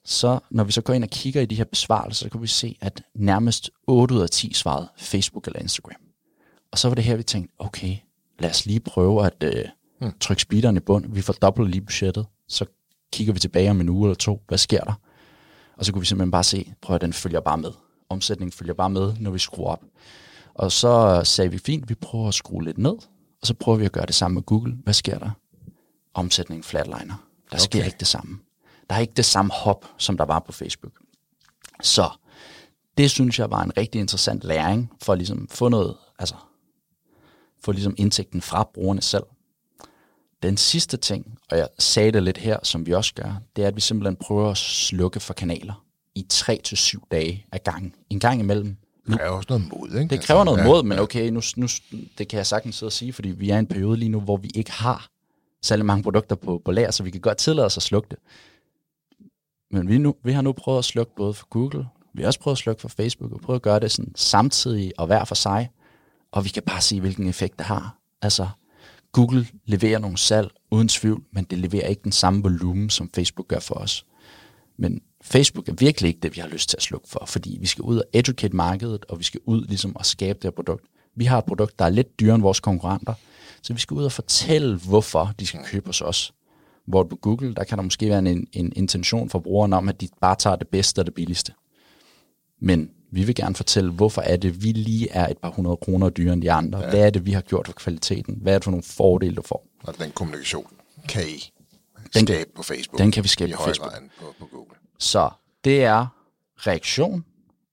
Så 0.05 0.39
når 0.51 0.65
vi 0.65 0.73
så 0.73 0.81
går 0.81 0.95
ind 0.95 1.05
og 1.05 1.11
kigger 1.11 1.41
i 1.41 1.47
de 1.47 1.55
her 1.55 1.65
besvarelser, 1.65 2.27
så 2.27 2.31
kan 2.31 2.43
vi 2.43 2.47
se, 2.47 2.78
at 2.81 3.03
nærmest 3.15 3.70
8 3.86 4.15
ud 4.15 4.20
af 4.20 4.31
10 4.31 4.53
svarede 4.53 4.89
Facebook 4.97 5.47
eller 5.47 5.61
Instagram. 5.61 6.01
Og 6.73 6.78
så 6.78 6.89
var 6.89 6.95
det 6.95 7.05
her, 7.05 7.16
vi 7.16 7.23
tænkte, 7.23 7.55
okay, 7.59 7.97
lad 8.39 8.51
os 8.51 8.66
lige 8.66 8.81
prøve 8.81 9.27
at 9.27 9.43
øh, 9.43 9.65
mm. 10.01 10.12
trykke 10.20 10.43
speederen 10.43 10.77
i 10.77 10.81
bund. 10.81 11.05
Vi 11.09 11.20
fordobler 11.23 11.66
lige 11.66 11.81
budgettet. 11.81 12.27
Så 12.49 12.66
kigger 13.12 13.32
vi 13.32 13.39
tilbage 13.39 13.70
om 13.70 13.81
en 13.81 13.89
uge 13.89 14.07
eller 14.07 14.15
to. 14.15 14.43
Hvad 14.49 14.59
sker 14.59 14.85
der? 14.85 14.93
Og 15.77 15.85
så 15.85 15.93
kunne 15.93 16.01
vi 16.01 16.07
simpelthen 16.07 16.31
bare 16.31 16.45
se, 16.45 16.73
prøv 16.82 16.95
at 16.95 17.01
den 17.01 17.12
følger 17.12 17.41
bare 17.41 17.59
med. 17.59 17.70
Omsætningen 18.09 18.53
følger 18.53 18.74
bare 18.74 18.91
med, 18.91 19.15
når 19.20 19.31
vi 19.31 19.39
skruer 19.39 19.70
op. 19.70 19.82
Og 20.55 20.72
så 20.72 21.20
sagde 21.24 21.51
vi, 21.51 21.59
fint, 21.59 21.89
vi 21.89 21.94
prøver 21.94 22.28
at 22.28 22.35
skrue 22.35 22.64
lidt 22.64 22.78
ned, 22.78 22.97
og 23.40 23.47
så 23.47 23.55
prøver 23.55 23.78
vi 23.78 23.85
at 23.85 23.93
gøre 23.93 24.06
det 24.06 24.14
samme 24.14 24.35
med 24.35 24.43
Google. 24.43 24.76
Hvad 24.85 24.94
sker 24.94 25.18
der? 25.18 25.31
Omsætningen 26.14 26.64
flatliner. 26.64 27.28
Der 27.51 27.56
okay. 27.56 27.59
sker 27.59 27.85
ikke 27.85 27.97
det 28.01 28.06
samme. 28.06 28.39
Der 28.90 28.97
er 28.97 29.01
ikke 29.01 29.12
det 29.16 29.24
samme 29.24 29.52
hop, 29.52 29.85
som 29.98 30.16
der 30.16 30.24
var 30.24 30.39
på 30.39 30.52
Facebook. 30.52 30.93
Så 31.82 32.10
det 32.98 33.10
synes 33.10 33.39
jeg 33.39 33.51
var 33.51 33.62
en 33.62 33.76
rigtig 33.76 34.01
interessant 34.01 34.44
læring, 34.44 34.93
for 35.02 35.12
at 35.12 35.18
ligesom 35.18 35.48
få 35.48 35.68
noget, 35.68 35.97
altså 36.18 36.35
få 37.64 37.72
ligesom 37.72 37.94
indtægten 37.98 38.43
fra 38.43 38.70
brugerne 38.74 39.02
selv. 39.02 39.24
Den 40.43 40.56
sidste 40.56 40.97
ting, 40.97 41.39
og 41.51 41.59
jeg 41.59 41.68
sagde 41.78 42.12
det 42.12 42.22
lidt 42.22 42.39
her, 42.39 42.59
som 42.62 42.86
vi 42.86 42.93
også 42.93 43.14
gør, 43.14 43.35
det 43.56 43.64
er, 43.64 43.68
at 43.68 43.76
vi 43.76 43.81
simpelthen 43.81 44.16
prøver 44.16 44.51
at 44.51 44.56
slukke 44.56 45.20
for 45.20 45.35
kanaler 45.35 45.85
i 46.14 46.26
3 46.28 46.60
til 46.64 46.76
syv 46.76 47.06
dage 47.10 47.47
af 47.52 47.62
gangen. 47.62 47.94
En 48.10 48.20
gang 48.20 48.40
imellem. 48.40 48.76
Det 49.06 49.18
kræver 49.18 49.36
også 49.36 49.47
noget 49.48 49.68
mod, 49.72 49.89
ikke? 49.89 50.16
Det 50.16 50.24
kræver 50.24 50.40
altså, 50.40 50.55
noget 50.55 50.64
ja, 50.64 50.72
mod, 50.72 50.82
men 50.82 50.98
okay, 50.98 51.28
nu, 51.28 51.40
nu, 51.56 51.66
det 52.18 52.28
kan 52.28 52.36
jeg 52.36 52.47
sagtens 52.47 52.76
sidde 52.76 52.89
og 52.89 52.93
sige, 52.93 53.12
fordi 53.12 53.28
vi 53.28 53.51
er 53.51 53.56
i 53.56 53.59
en 53.59 53.66
periode 53.66 53.97
lige 53.97 54.09
nu, 54.09 54.20
hvor 54.20 54.36
vi 54.36 54.51
ikke 54.55 54.72
har 54.72 55.09
særlig 55.62 55.86
mange 55.86 56.02
produkter 56.02 56.36
på, 56.36 56.62
på 56.64 56.72
lager, 56.72 56.90
så 56.90 57.02
vi 57.02 57.10
kan 57.10 57.20
godt 57.20 57.39
tillade 57.39 57.66
os 57.66 57.76
at 57.76 57.82
slukke 57.82 58.09
det. 58.10 58.18
Men 59.70 59.89
vi, 59.89 59.98
nu, 59.98 60.14
vi 60.24 60.32
har 60.32 60.43
nu 60.43 60.52
prøvet 60.52 60.78
at 60.78 60.85
slukke 60.85 61.12
både 61.16 61.35
for 61.35 61.47
Google, 61.51 61.86
vi 62.14 62.22
har 62.22 62.26
også 62.26 62.40
prøvet 62.40 62.55
at 62.55 62.59
slukke 62.59 62.81
for 62.81 62.89
Facebook, 62.89 63.32
og 63.32 63.40
prøvet 63.40 63.59
at 63.59 63.62
gøre 63.62 63.81
det 63.81 63.90
sådan 63.90 64.12
samtidig 64.14 64.93
og 64.98 65.06
hver 65.06 65.24
for 65.24 65.35
sig, 65.35 65.70
og 66.32 66.44
vi 66.44 66.48
kan 66.48 66.62
bare 66.62 66.81
se, 66.81 67.01
hvilken 67.01 67.28
effekt 67.28 67.59
det 67.59 67.66
har. 67.66 67.98
Altså, 68.22 68.48
Google 69.12 69.47
leverer 69.66 69.98
nogle 69.98 70.18
salg 70.18 70.51
uden 70.70 70.89
tvivl, 70.89 71.22
men 71.32 71.44
det 71.44 71.59
leverer 71.59 71.86
ikke 71.86 72.02
den 72.05 72.12
samme 72.12 72.43
volumen, 72.43 72.90
som 72.90 73.10
Facebook 73.14 73.48
gør 73.48 73.59
for 73.59 73.74
os. 73.74 74.06
Men 74.76 75.02
Facebook 75.25 75.69
er 75.69 75.73
virkelig 75.73 76.09
ikke 76.09 76.21
det, 76.21 76.37
vi 76.37 76.41
har 76.41 76.49
lyst 76.49 76.69
til 76.69 76.77
at 76.77 76.83
slukke 76.83 77.09
for, 77.09 77.25
fordi 77.27 77.57
vi 77.61 77.67
skal 77.67 77.83
ud 77.83 77.99
og 77.99 78.05
educate 78.13 78.57
markedet, 78.57 79.05
og 79.09 79.19
vi 79.19 79.25
skal 79.25 79.41
ud 79.47 79.67
ligesom 79.67 79.97
og 79.97 80.07
skabe 80.07 80.37
det 80.37 80.45
her 80.45 80.51
produkt. 80.51 80.85
Vi 81.17 81.25
har 81.25 81.39
et 81.39 81.45
produkt, 81.45 81.79
der 81.79 81.85
er 81.85 81.89
lidt 81.89 82.21
dyrere 82.21 82.35
end 82.35 82.43
vores 82.43 82.61
konkurrenter, 82.61 83.15
så 83.63 83.73
vi 83.73 83.81
skal 83.81 83.95
ud 83.95 84.05
og 84.05 84.13
fortælle, 84.13 84.77
hvorfor 84.77 85.33
de 85.41 85.47
skal 85.47 85.61
købe 85.65 85.87
hos 85.87 86.01
os. 86.01 86.33
Hvor 86.87 87.05
på 87.05 87.17
Google, 87.17 87.55
der 87.55 87.65
kan 87.65 87.79
der 87.79 87.85
måske 87.85 88.09
være 88.09 88.19
en, 88.19 88.47
en 88.53 88.73
intention 88.77 89.31
for 89.31 89.39
brugerne 89.39 89.77
om, 89.77 89.89
at 89.89 90.01
de 90.01 90.09
bare 90.21 90.37
tager 90.37 90.57
det 90.57 90.69
bedste 90.69 90.99
og 90.99 91.07
det 91.07 91.15
billigste. 91.15 91.53
Men 92.61 92.91
vi 93.11 93.25
vil 93.25 93.35
gerne 93.35 93.55
fortælle, 93.55 93.91
hvorfor 93.91 94.23
er 94.23 94.37
det, 94.37 94.65
vi 94.65 94.73
lige 94.73 95.11
er 95.11 95.29
et 95.29 95.39
par 95.39 95.51
hundrede 95.51 95.77
kroner 95.77 96.11
dyrere 96.11 96.33
end 96.33 96.43
de 96.43 96.53
andre. 96.53 96.79
Ja. 96.79 96.91
Hvad 96.91 97.07
er 97.07 97.11
det, 97.11 97.27
vi 97.27 97.33
har 97.33 97.41
gjort 97.41 97.67
for 97.67 97.73
kvaliteten? 97.73 98.39
Hvad 98.43 98.55
er 98.55 98.59
det 98.59 98.65
for 98.65 98.71
nogle 98.71 98.85
fordele, 98.85 99.37
du 99.37 99.43
får? 99.43 99.67
Og 99.83 99.99
den 99.99 100.11
kommunikation 100.11 100.67
kan 101.09 101.23
I 101.29 101.53
den, 102.15 102.27
skabe 102.27 102.51
på 102.57 102.63
Facebook. 102.63 102.99
Den 102.99 103.11
kan 103.11 103.25
vi 103.25 103.29
skabe 103.29 103.53
på 103.53 103.63
Facebook. 103.63 103.93
På, 104.21 104.35
på 104.39 104.47
Google. 104.47 104.75
Så 105.05 105.31
det 105.64 105.85
er 105.85 106.06
reaktion, 106.56 107.24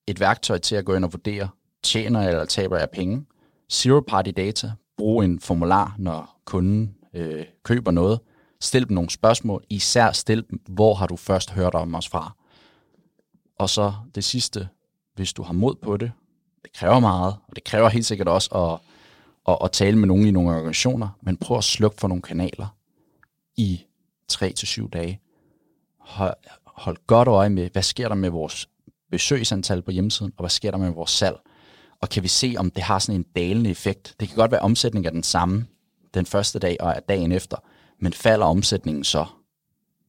et 0.08 0.20
værktøj 0.20 0.58
til 0.58 0.76
at 0.76 0.86
gå 0.86 0.96
ind 0.96 1.06
og 1.06 1.14
vurdere, 1.14 1.50
tjener 1.84 2.28
eller 2.28 2.46
taber 2.46 2.78
jeg 2.78 2.90
penge. 2.90 3.26
Zero 3.72 4.00
party 4.00 4.30
data, 4.38 4.72
brug 4.98 5.24
en 5.24 5.40
formular, 5.40 5.96
når 5.98 6.42
kunden 6.46 6.96
øh, 7.14 7.46
køber 7.64 7.92
noget. 7.92 8.20
Stil 8.62 8.88
dem 8.88 8.96
nogle 8.96 9.10
spørgsmål, 9.10 9.64
især 9.70 10.12
stil 10.12 10.46
dem, 10.50 10.62
hvor 10.68 10.94
har 10.94 11.08
du 11.08 11.16
først 11.16 11.52
hørt 11.52 11.76
om 11.76 11.96
os 11.96 12.10
fra. 12.10 12.36
Og 13.60 13.70
så 13.70 13.94
det 14.16 14.24
sidste, 14.24 14.70
hvis 15.16 15.34
du 15.34 15.44
har 15.44 15.54
mod 15.54 15.76
på 15.76 15.98
det. 15.98 16.12
Det 16.64 16.74
kræver 16.74 17.00
meget, 17.00 17.36
og 17.48 17.56
det 17.56 17.64
kræver 17.64 17.90
helt 17.90 18.06
sikkert 18.06 18.28
også 18.28 18.50
at, 18.56 18.80
at, 19.54 19.58
at 19.64 19.72
tale 19.72 19.98
med 19.98 20.08
nogen 20.08 20.28
i 20.28 20.32
nogle 20.32 20.56
organisationer, 20.56 21.10
men 21.22 21.38
prøv 21.38 21.58
at 21.58 21.64
slukke 21.64 21.98
for 22.00 22.08
nogle 22.08 22.22
kanaler 22.22 22.76
i 23.56 23.86
3-7 24.32 24.90
dage. 24.90 25.22
Hold, 26.82 26.98
godt 27.08 27.28
øje 27.28 27.50
med, 27.50 27.70
hvad 27.70 27.84
sker 27.84 28.08
der 28.08 28.16
med 28.16 28.30
vores 28.30 28.70
besøgsantal 29.12 29.82
på 29.82 29.92
hjemmesiden, 29.92 30.34
og 30.38 30.42
hvad 30.42 30.50
sker 30.50 30.72
der 30.72 30.78
med 30.78 30.90
vores 30.90 31.12
salg. 31.12 31.36
Og 32.02 32.10
kan 32.10 32.24
vi 32.24 32.28
se, 32.28 32.56
om 32.58 32.72
det 32.72 32.84
har 32.84 33.00
sådan 33.00 33.20
en 33.20 33.26
dalende 33.36 33.70
effekt. 33.70 34.16
Det 34.20 34.28
kan 34.28 34.38
godt 34.38 34.52
være, 34.52 34.60
at 34.60 34.66
omsætningen 34.66 35.08
er 35.08 35.12
den 35.12 35.24
samme 35.24 35.66
den 36.14 36.26
første 36.26 36.60
dag 36.60 36.78
og 36.80 36.96
dagen 37.10 37.32
efter, 37.32 37.58
men 38.00 38.14
falder 38.14 38.46
omsætningen 38.46 39.04
så 39.04 39.26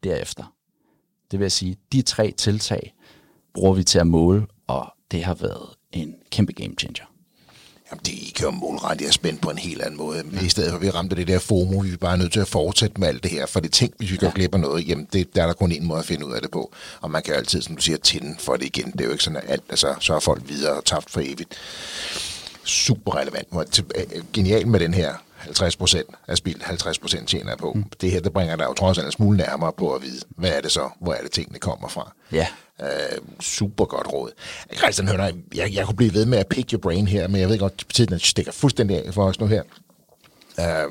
derefter. 0.03 0.55
Det 1.31 1.41
vil 1.41 1.51
sige, 1.51 1.77
de 1.93 2.03
tre 2.03 2.31
tiltag 2.31 2.95
bruger 3.55 3.75
vi 3.75 3.85
til 3.85 3.99
at 3.99 4.07
måle, 4.07 4.47
og 4.67 4.95
det 5.11 5.25
har 5.25 5.35
været 5.35 5.69
en 5.93 6.15
kæmpe 6.31 6.53
game 6.53 6.75
changer. 6.79 7.12
Jamen, 7.93 8.03
det 8.05 8.13
I 8.13 8.33
kan 8.37 8.45
jo 8.45 8.51
målrette 8.51 9.05
jer 9.05 9.11
spændt 9.11 9.41
på 9.41 9.51
en 9.51 9.59
helt 9.59 9.83
anden 9.83 9.97
måde. 9.97 10.25
Ja. 10.33 10.41
I 10.41 10.49
stedet 10.49 10.71
for, 10.71 10.77
at 10.77 10.83
vi 10.83 10.91
ramte 10.91 11.17
det 11.17 11.29
der 11.29 11.39
FOMO, 11.39 11.79
vi 11.79 11.93
er 11.93 11.97
bare 11.97 12.19
nødt 12.19 12.33
til 12.33 12.41
at 12.41 12.49
fortsætte 12.49 13.01
med 13.01 13.09
alt 13.09 13.23
det 13.23 13.31
her. 13.31 13.47
For 13.47 13.61
det 13.61 13.73
tænk, 13.73 13.95
hvis 13.99 14.13
vi 14.13 14.17
går 14.17 14.27
ja. 14.27 14.33
glip 14.35 14.55
af 14.55 14.61
noget, 14.61 14.89
jamen, 14.89 15.09
det, 15.13 15.35
der 15.35 15.43
er 15.43 15.47
der 15.47 15.55
kun 15.55 15.73
en 15.73 15.87
måde 15.87 15.99
at 15.99 16.07
finde 16.07 16.27
ud 16.27 16.33
af 16.33 16.43
det 16.43 16.51
på. 16.51 16.73
Og 17.01 17.11
man 17.11 17.23
kan 17.23 17.35
altid, 17.35 17.63
som 17.63 17.77
du 17.77 17.83
siger, 17.83 17.99
tænde 17.99 18.37
for 18.39 18.57
det 18.57 18.65
igen. 18.65 18.93
Det 18.93 19.01
er 19.01 19.05
jo 19.05 19.11
ikke 19.11 19.25
sådan, 19.25 19.37
at 19.37 19.51
alt, 19.51 19.63
altså, 19.69 19.95
så 20.01 20.15
er 20.15 20.21
folk 20.21 20.43
videre 20.49 20.73
og 20.73 20.85
tabt 20.85 21.11
for 21.11 21.21
evigt. 21.21 21.55
Super 22.65 23.17
relevant. 23.17 23.49
Genial 24.33 24.67
med 24.67 24.81
den 24.81 24.95
her 24.95 25.15
50 25.43 25.77
procent 25.77 26.07
af 26.29 26.37
spil, 26.37 26.63
50 26.63 26.99
procent 26.99 27.29
tjener 27.29 27.57
på. 27.57 27.73
Mm. 27.73 27.85
Det 28.01 28.11
her, 28.11 28.21
det 28.21 28.33
bringer 28.33 28.57
dig 28.57 28.65
jo 28.65 28.73
trods 28.73 28.99
alt 28.99 29.07
en 29.07 29.13
smule 29.13 29.37
nærmere 29.37 29.73
på 29.73 29.95
at 29.95 30.03
vide, 30.03 30.21
hvad 30.29 30.51
er 30.51 30.61
det 30.61 30.73
så, 30.73 30.89
hvor 31.01 31.13
er 31.13 31.23
det 31.23 31.31
tingene 31.31 31.59
kommer 31.59 31.89
fra. 31.89 32.13
Ja. 32.33 32.47
Øh, 32.83 32.89
super 33.41 33.85
godt 33.85 34.13
råd. 34.13 34.31
Christian 34.77 35.09
Hønner, 35.09 35.31
jeg, 35.55 35.75
jeg 35.75 35.87
kunne 35.87 35.97
blive 35.97 36.15
ved 36.15 36.27
med 36.27 36.39
at 36.39 36.47
pick 36.47 36.73
your 36.73 36.81
brain 36.81 37.07
her, 37.07 37.29
men 37.29 37.41
jeg 37.41 37.49
ved 37.49 37.59
godt, 37.59 37.73
at 37.89 37.95
tiden 37.95 38.19
stikker 38.19 38.53
fuldstændig 38.53 39.07
af 39.07 39.15
for 39.15 39.25
os 39.25 39.41
nu 39.41 39.47
her. 39.47 39.63
Øh, 40.61 40.91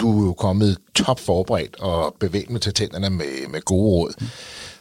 du 0.00 0.22
er 0.22 0.26
jo 0.26 0.32
kommet 0.32 0.78
top 0.94 1.20
forberedt 1.20 1.76
og 1.80 2.16
bevægende 2.20 2.60
til 2.60 2.74
tænderne 2.74 3.10
med, 3.10 3.48
med 3.48 3.60
gode 3.60 3.90
råd. 3.90 4.14
Mm. 4.20 4.26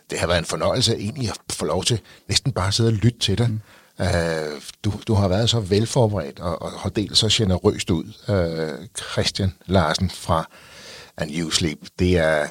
Det 0.09 0.19
har 0.19 0.27
været 0.27 0.39
en 0.39 0.45
fornøjelse 0.45 0.95
egentlig 0.95 1.29
at 1.29 1.37
få 1.51 1.65
lov 1.65 1.83
til 1.83 1.99
næsten 2.27 2.51
bare 2.51 2.67
at 2.67 2.73
sidde 2.73 2.89
og 2.89 2.93
lytte 2.93 3.19
til 3.19 3.37
dig. 3.37 3.49
Mm. 3.49 3.61
Uh, 3.99 4.61
du, 4.83 4.93
du 5.07 5.13
har 5.13 5.27
været 5.27 5.49
så 5.49 5.59
velforberedt 5.59 6.39
og, 6.39 6.61
og 6.61 6.71
har 6.71 6.89
delt 6.89 7.17
så 7.17 7.27
generøst 7.31 7.89
ud. 7.89 8.03
Uh, 8.03 8.85
Christian 9.11 9.53
Larsen 9.65 10.09
fra 10.09 10.49
And 11.17 11.31
You 11.31 11.49
Sleep, 11.49 11.77
det 11.99 12.17
er, 12.17 12.47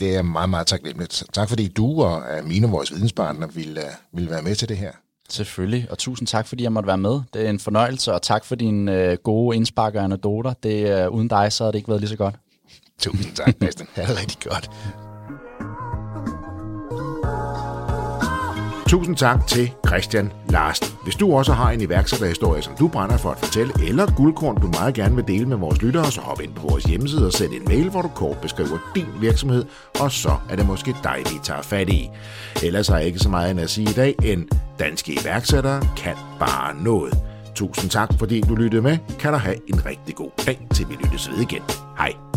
det 0.00 0.16
er 0.16 0.22
meget, 0.22 0.50
meget 0.50 0.66
taknemmeligt. 0.66 1.24
Tak 1.32 1.48
fordi 1.48 1.68
du 1.68 2.02
og 2.02 2.22
mine 2.44 2.68
vores 2.68 2.92
videnspartner 2.92 3.46
ville, 3.46 3.82
ville 4.12 4.30
være 4.30 4.42
med 4.42 4.54
til 4.54 4.68
det 4.68 4.76
her. 4.76 4.92
Selvfølgelig, 5.30 5.86
og 5.90 5.98
tusind 5.98 6.28
tak, 6.28 6.46
fordi 6.46 6.62
jeg 6.62 6.72
måtte 6.72 6.86
være 6.86 6.98
med. 6.98 7.20
Det 7.34 7.46
er 7.46 7.50
en 7.50 7.60
fornøjelse, 7.60 8.12
og 8.12 8.22
tak 8.22 8.44
for 8.44 8.54
dine 8.54 9.10
uh, 9.12 9.18
gode 9.18 9.56
indspark 9.56 9.94
og 9.94 10.04
anekdoter. 10.04 10.54
Det, 10.62 11.06
uh, 11.06 11.14
uden 11.14 11.28
dig, 11.28 11.52
så 11.52 11.64
havde 11.64 11.72
det 11.72 11.78
ikke 11.78 11.88
været 11.88 12.00
lige 12.00 12.10
så 12.10 12.16
godt. 12.16 12.34
Tusind 12.98 13.34
tak, 13.34 13.56
Bastian. 13.56 13.88
Det 13.96 14.04
er 14.04 14.20
rigtig 14.20 14.38
godt. 14.50 14.70
Tusind 18.94 19.16
tak 19.16 19.46
til 19.46 19.72
Christian 19.86 20.32
Larsen. 20.48 20.86
Hvis 21.04 21.14
du 21.14 21.36
også 21.36 21.52
har 21.52 21.70
en 21.70 21.80
iværksætterhistorie, 21.80 22.62
som 22.62 22.74
du 22.78 22.88
brænder 22.88 23.16
for 23.16 23.30
at 23.30 23.38
fortælle, 23.38 23.72
eller 23.88 24.14
guldkorn, 24.16 24.60
du 24.60 24.66
meget 24.66 24.94
gerne 24.94 25.14
vil 25.14 25.28
dele 25.28 25.46
med 25.46 25.56
vores 25.56 25.82
lyttere, 25.82 26.10
så 26.10 26.20
hop 26.20 26.40
ind 26.40 26.54
på 26.54 26.68
vores 26.68 26.84
hjemmeside 26.84 27.26
og 27.26 27.32
send 27.32 27.52
en 27.52 27.64
mail, 27.68 27.90
hvor 27.90 28.02
du 28.02 28.08
kort 28.08 28.38
beskriver 28.38 28.78
din 28.94 29.06
virksomhed, 29.20 29.64
og 30.00 30.12
så 30.12 30.36
er 30.50 30.56
det 30.56 30.66
måske 30.66 30.96
dig, 31.04 31.16
vi 31.18 31.38
tager 31.42 31.62
fat 31.62 31.88
i. 31.88 32.10
Ellers 32.62 32.88
har 32.88 32.96
jeg 32.96 33.06
ikke 33.06 33.18
så 33.18 33.28
meget 33.28 33.50
end 33.50 33.60
at 33.60 33.70
sige 33.70 33.90
i 33.90 33.94
dag, 33.94 34.14
end 34.22 34.48
danske 34.78 35.20
iværksættere 35.22 35.82
kan 35.96 36.14
bare 36.38 36.82
noget. 36.82 37.18
Tusind 37.54 37.90
tak, 37.90 38.08
fordi 38.18 38.40
du 38.40 38.54
lyttede 38.54 38.82
med. 38.82 38.98
Kan 39.18 39.32
du 39.32 39.38
have 39.38 39.56
en 39.68 39.86
rigtig 39.86 40.14
god 40.14 40.30
dag, 40.46 40.66
til 40.74 40.86
vi 40.88 40.94
lyttes 40.94 41.30
ved 41.30 41.38
igen. 41.38 41.62
Hej. 41.98 42.33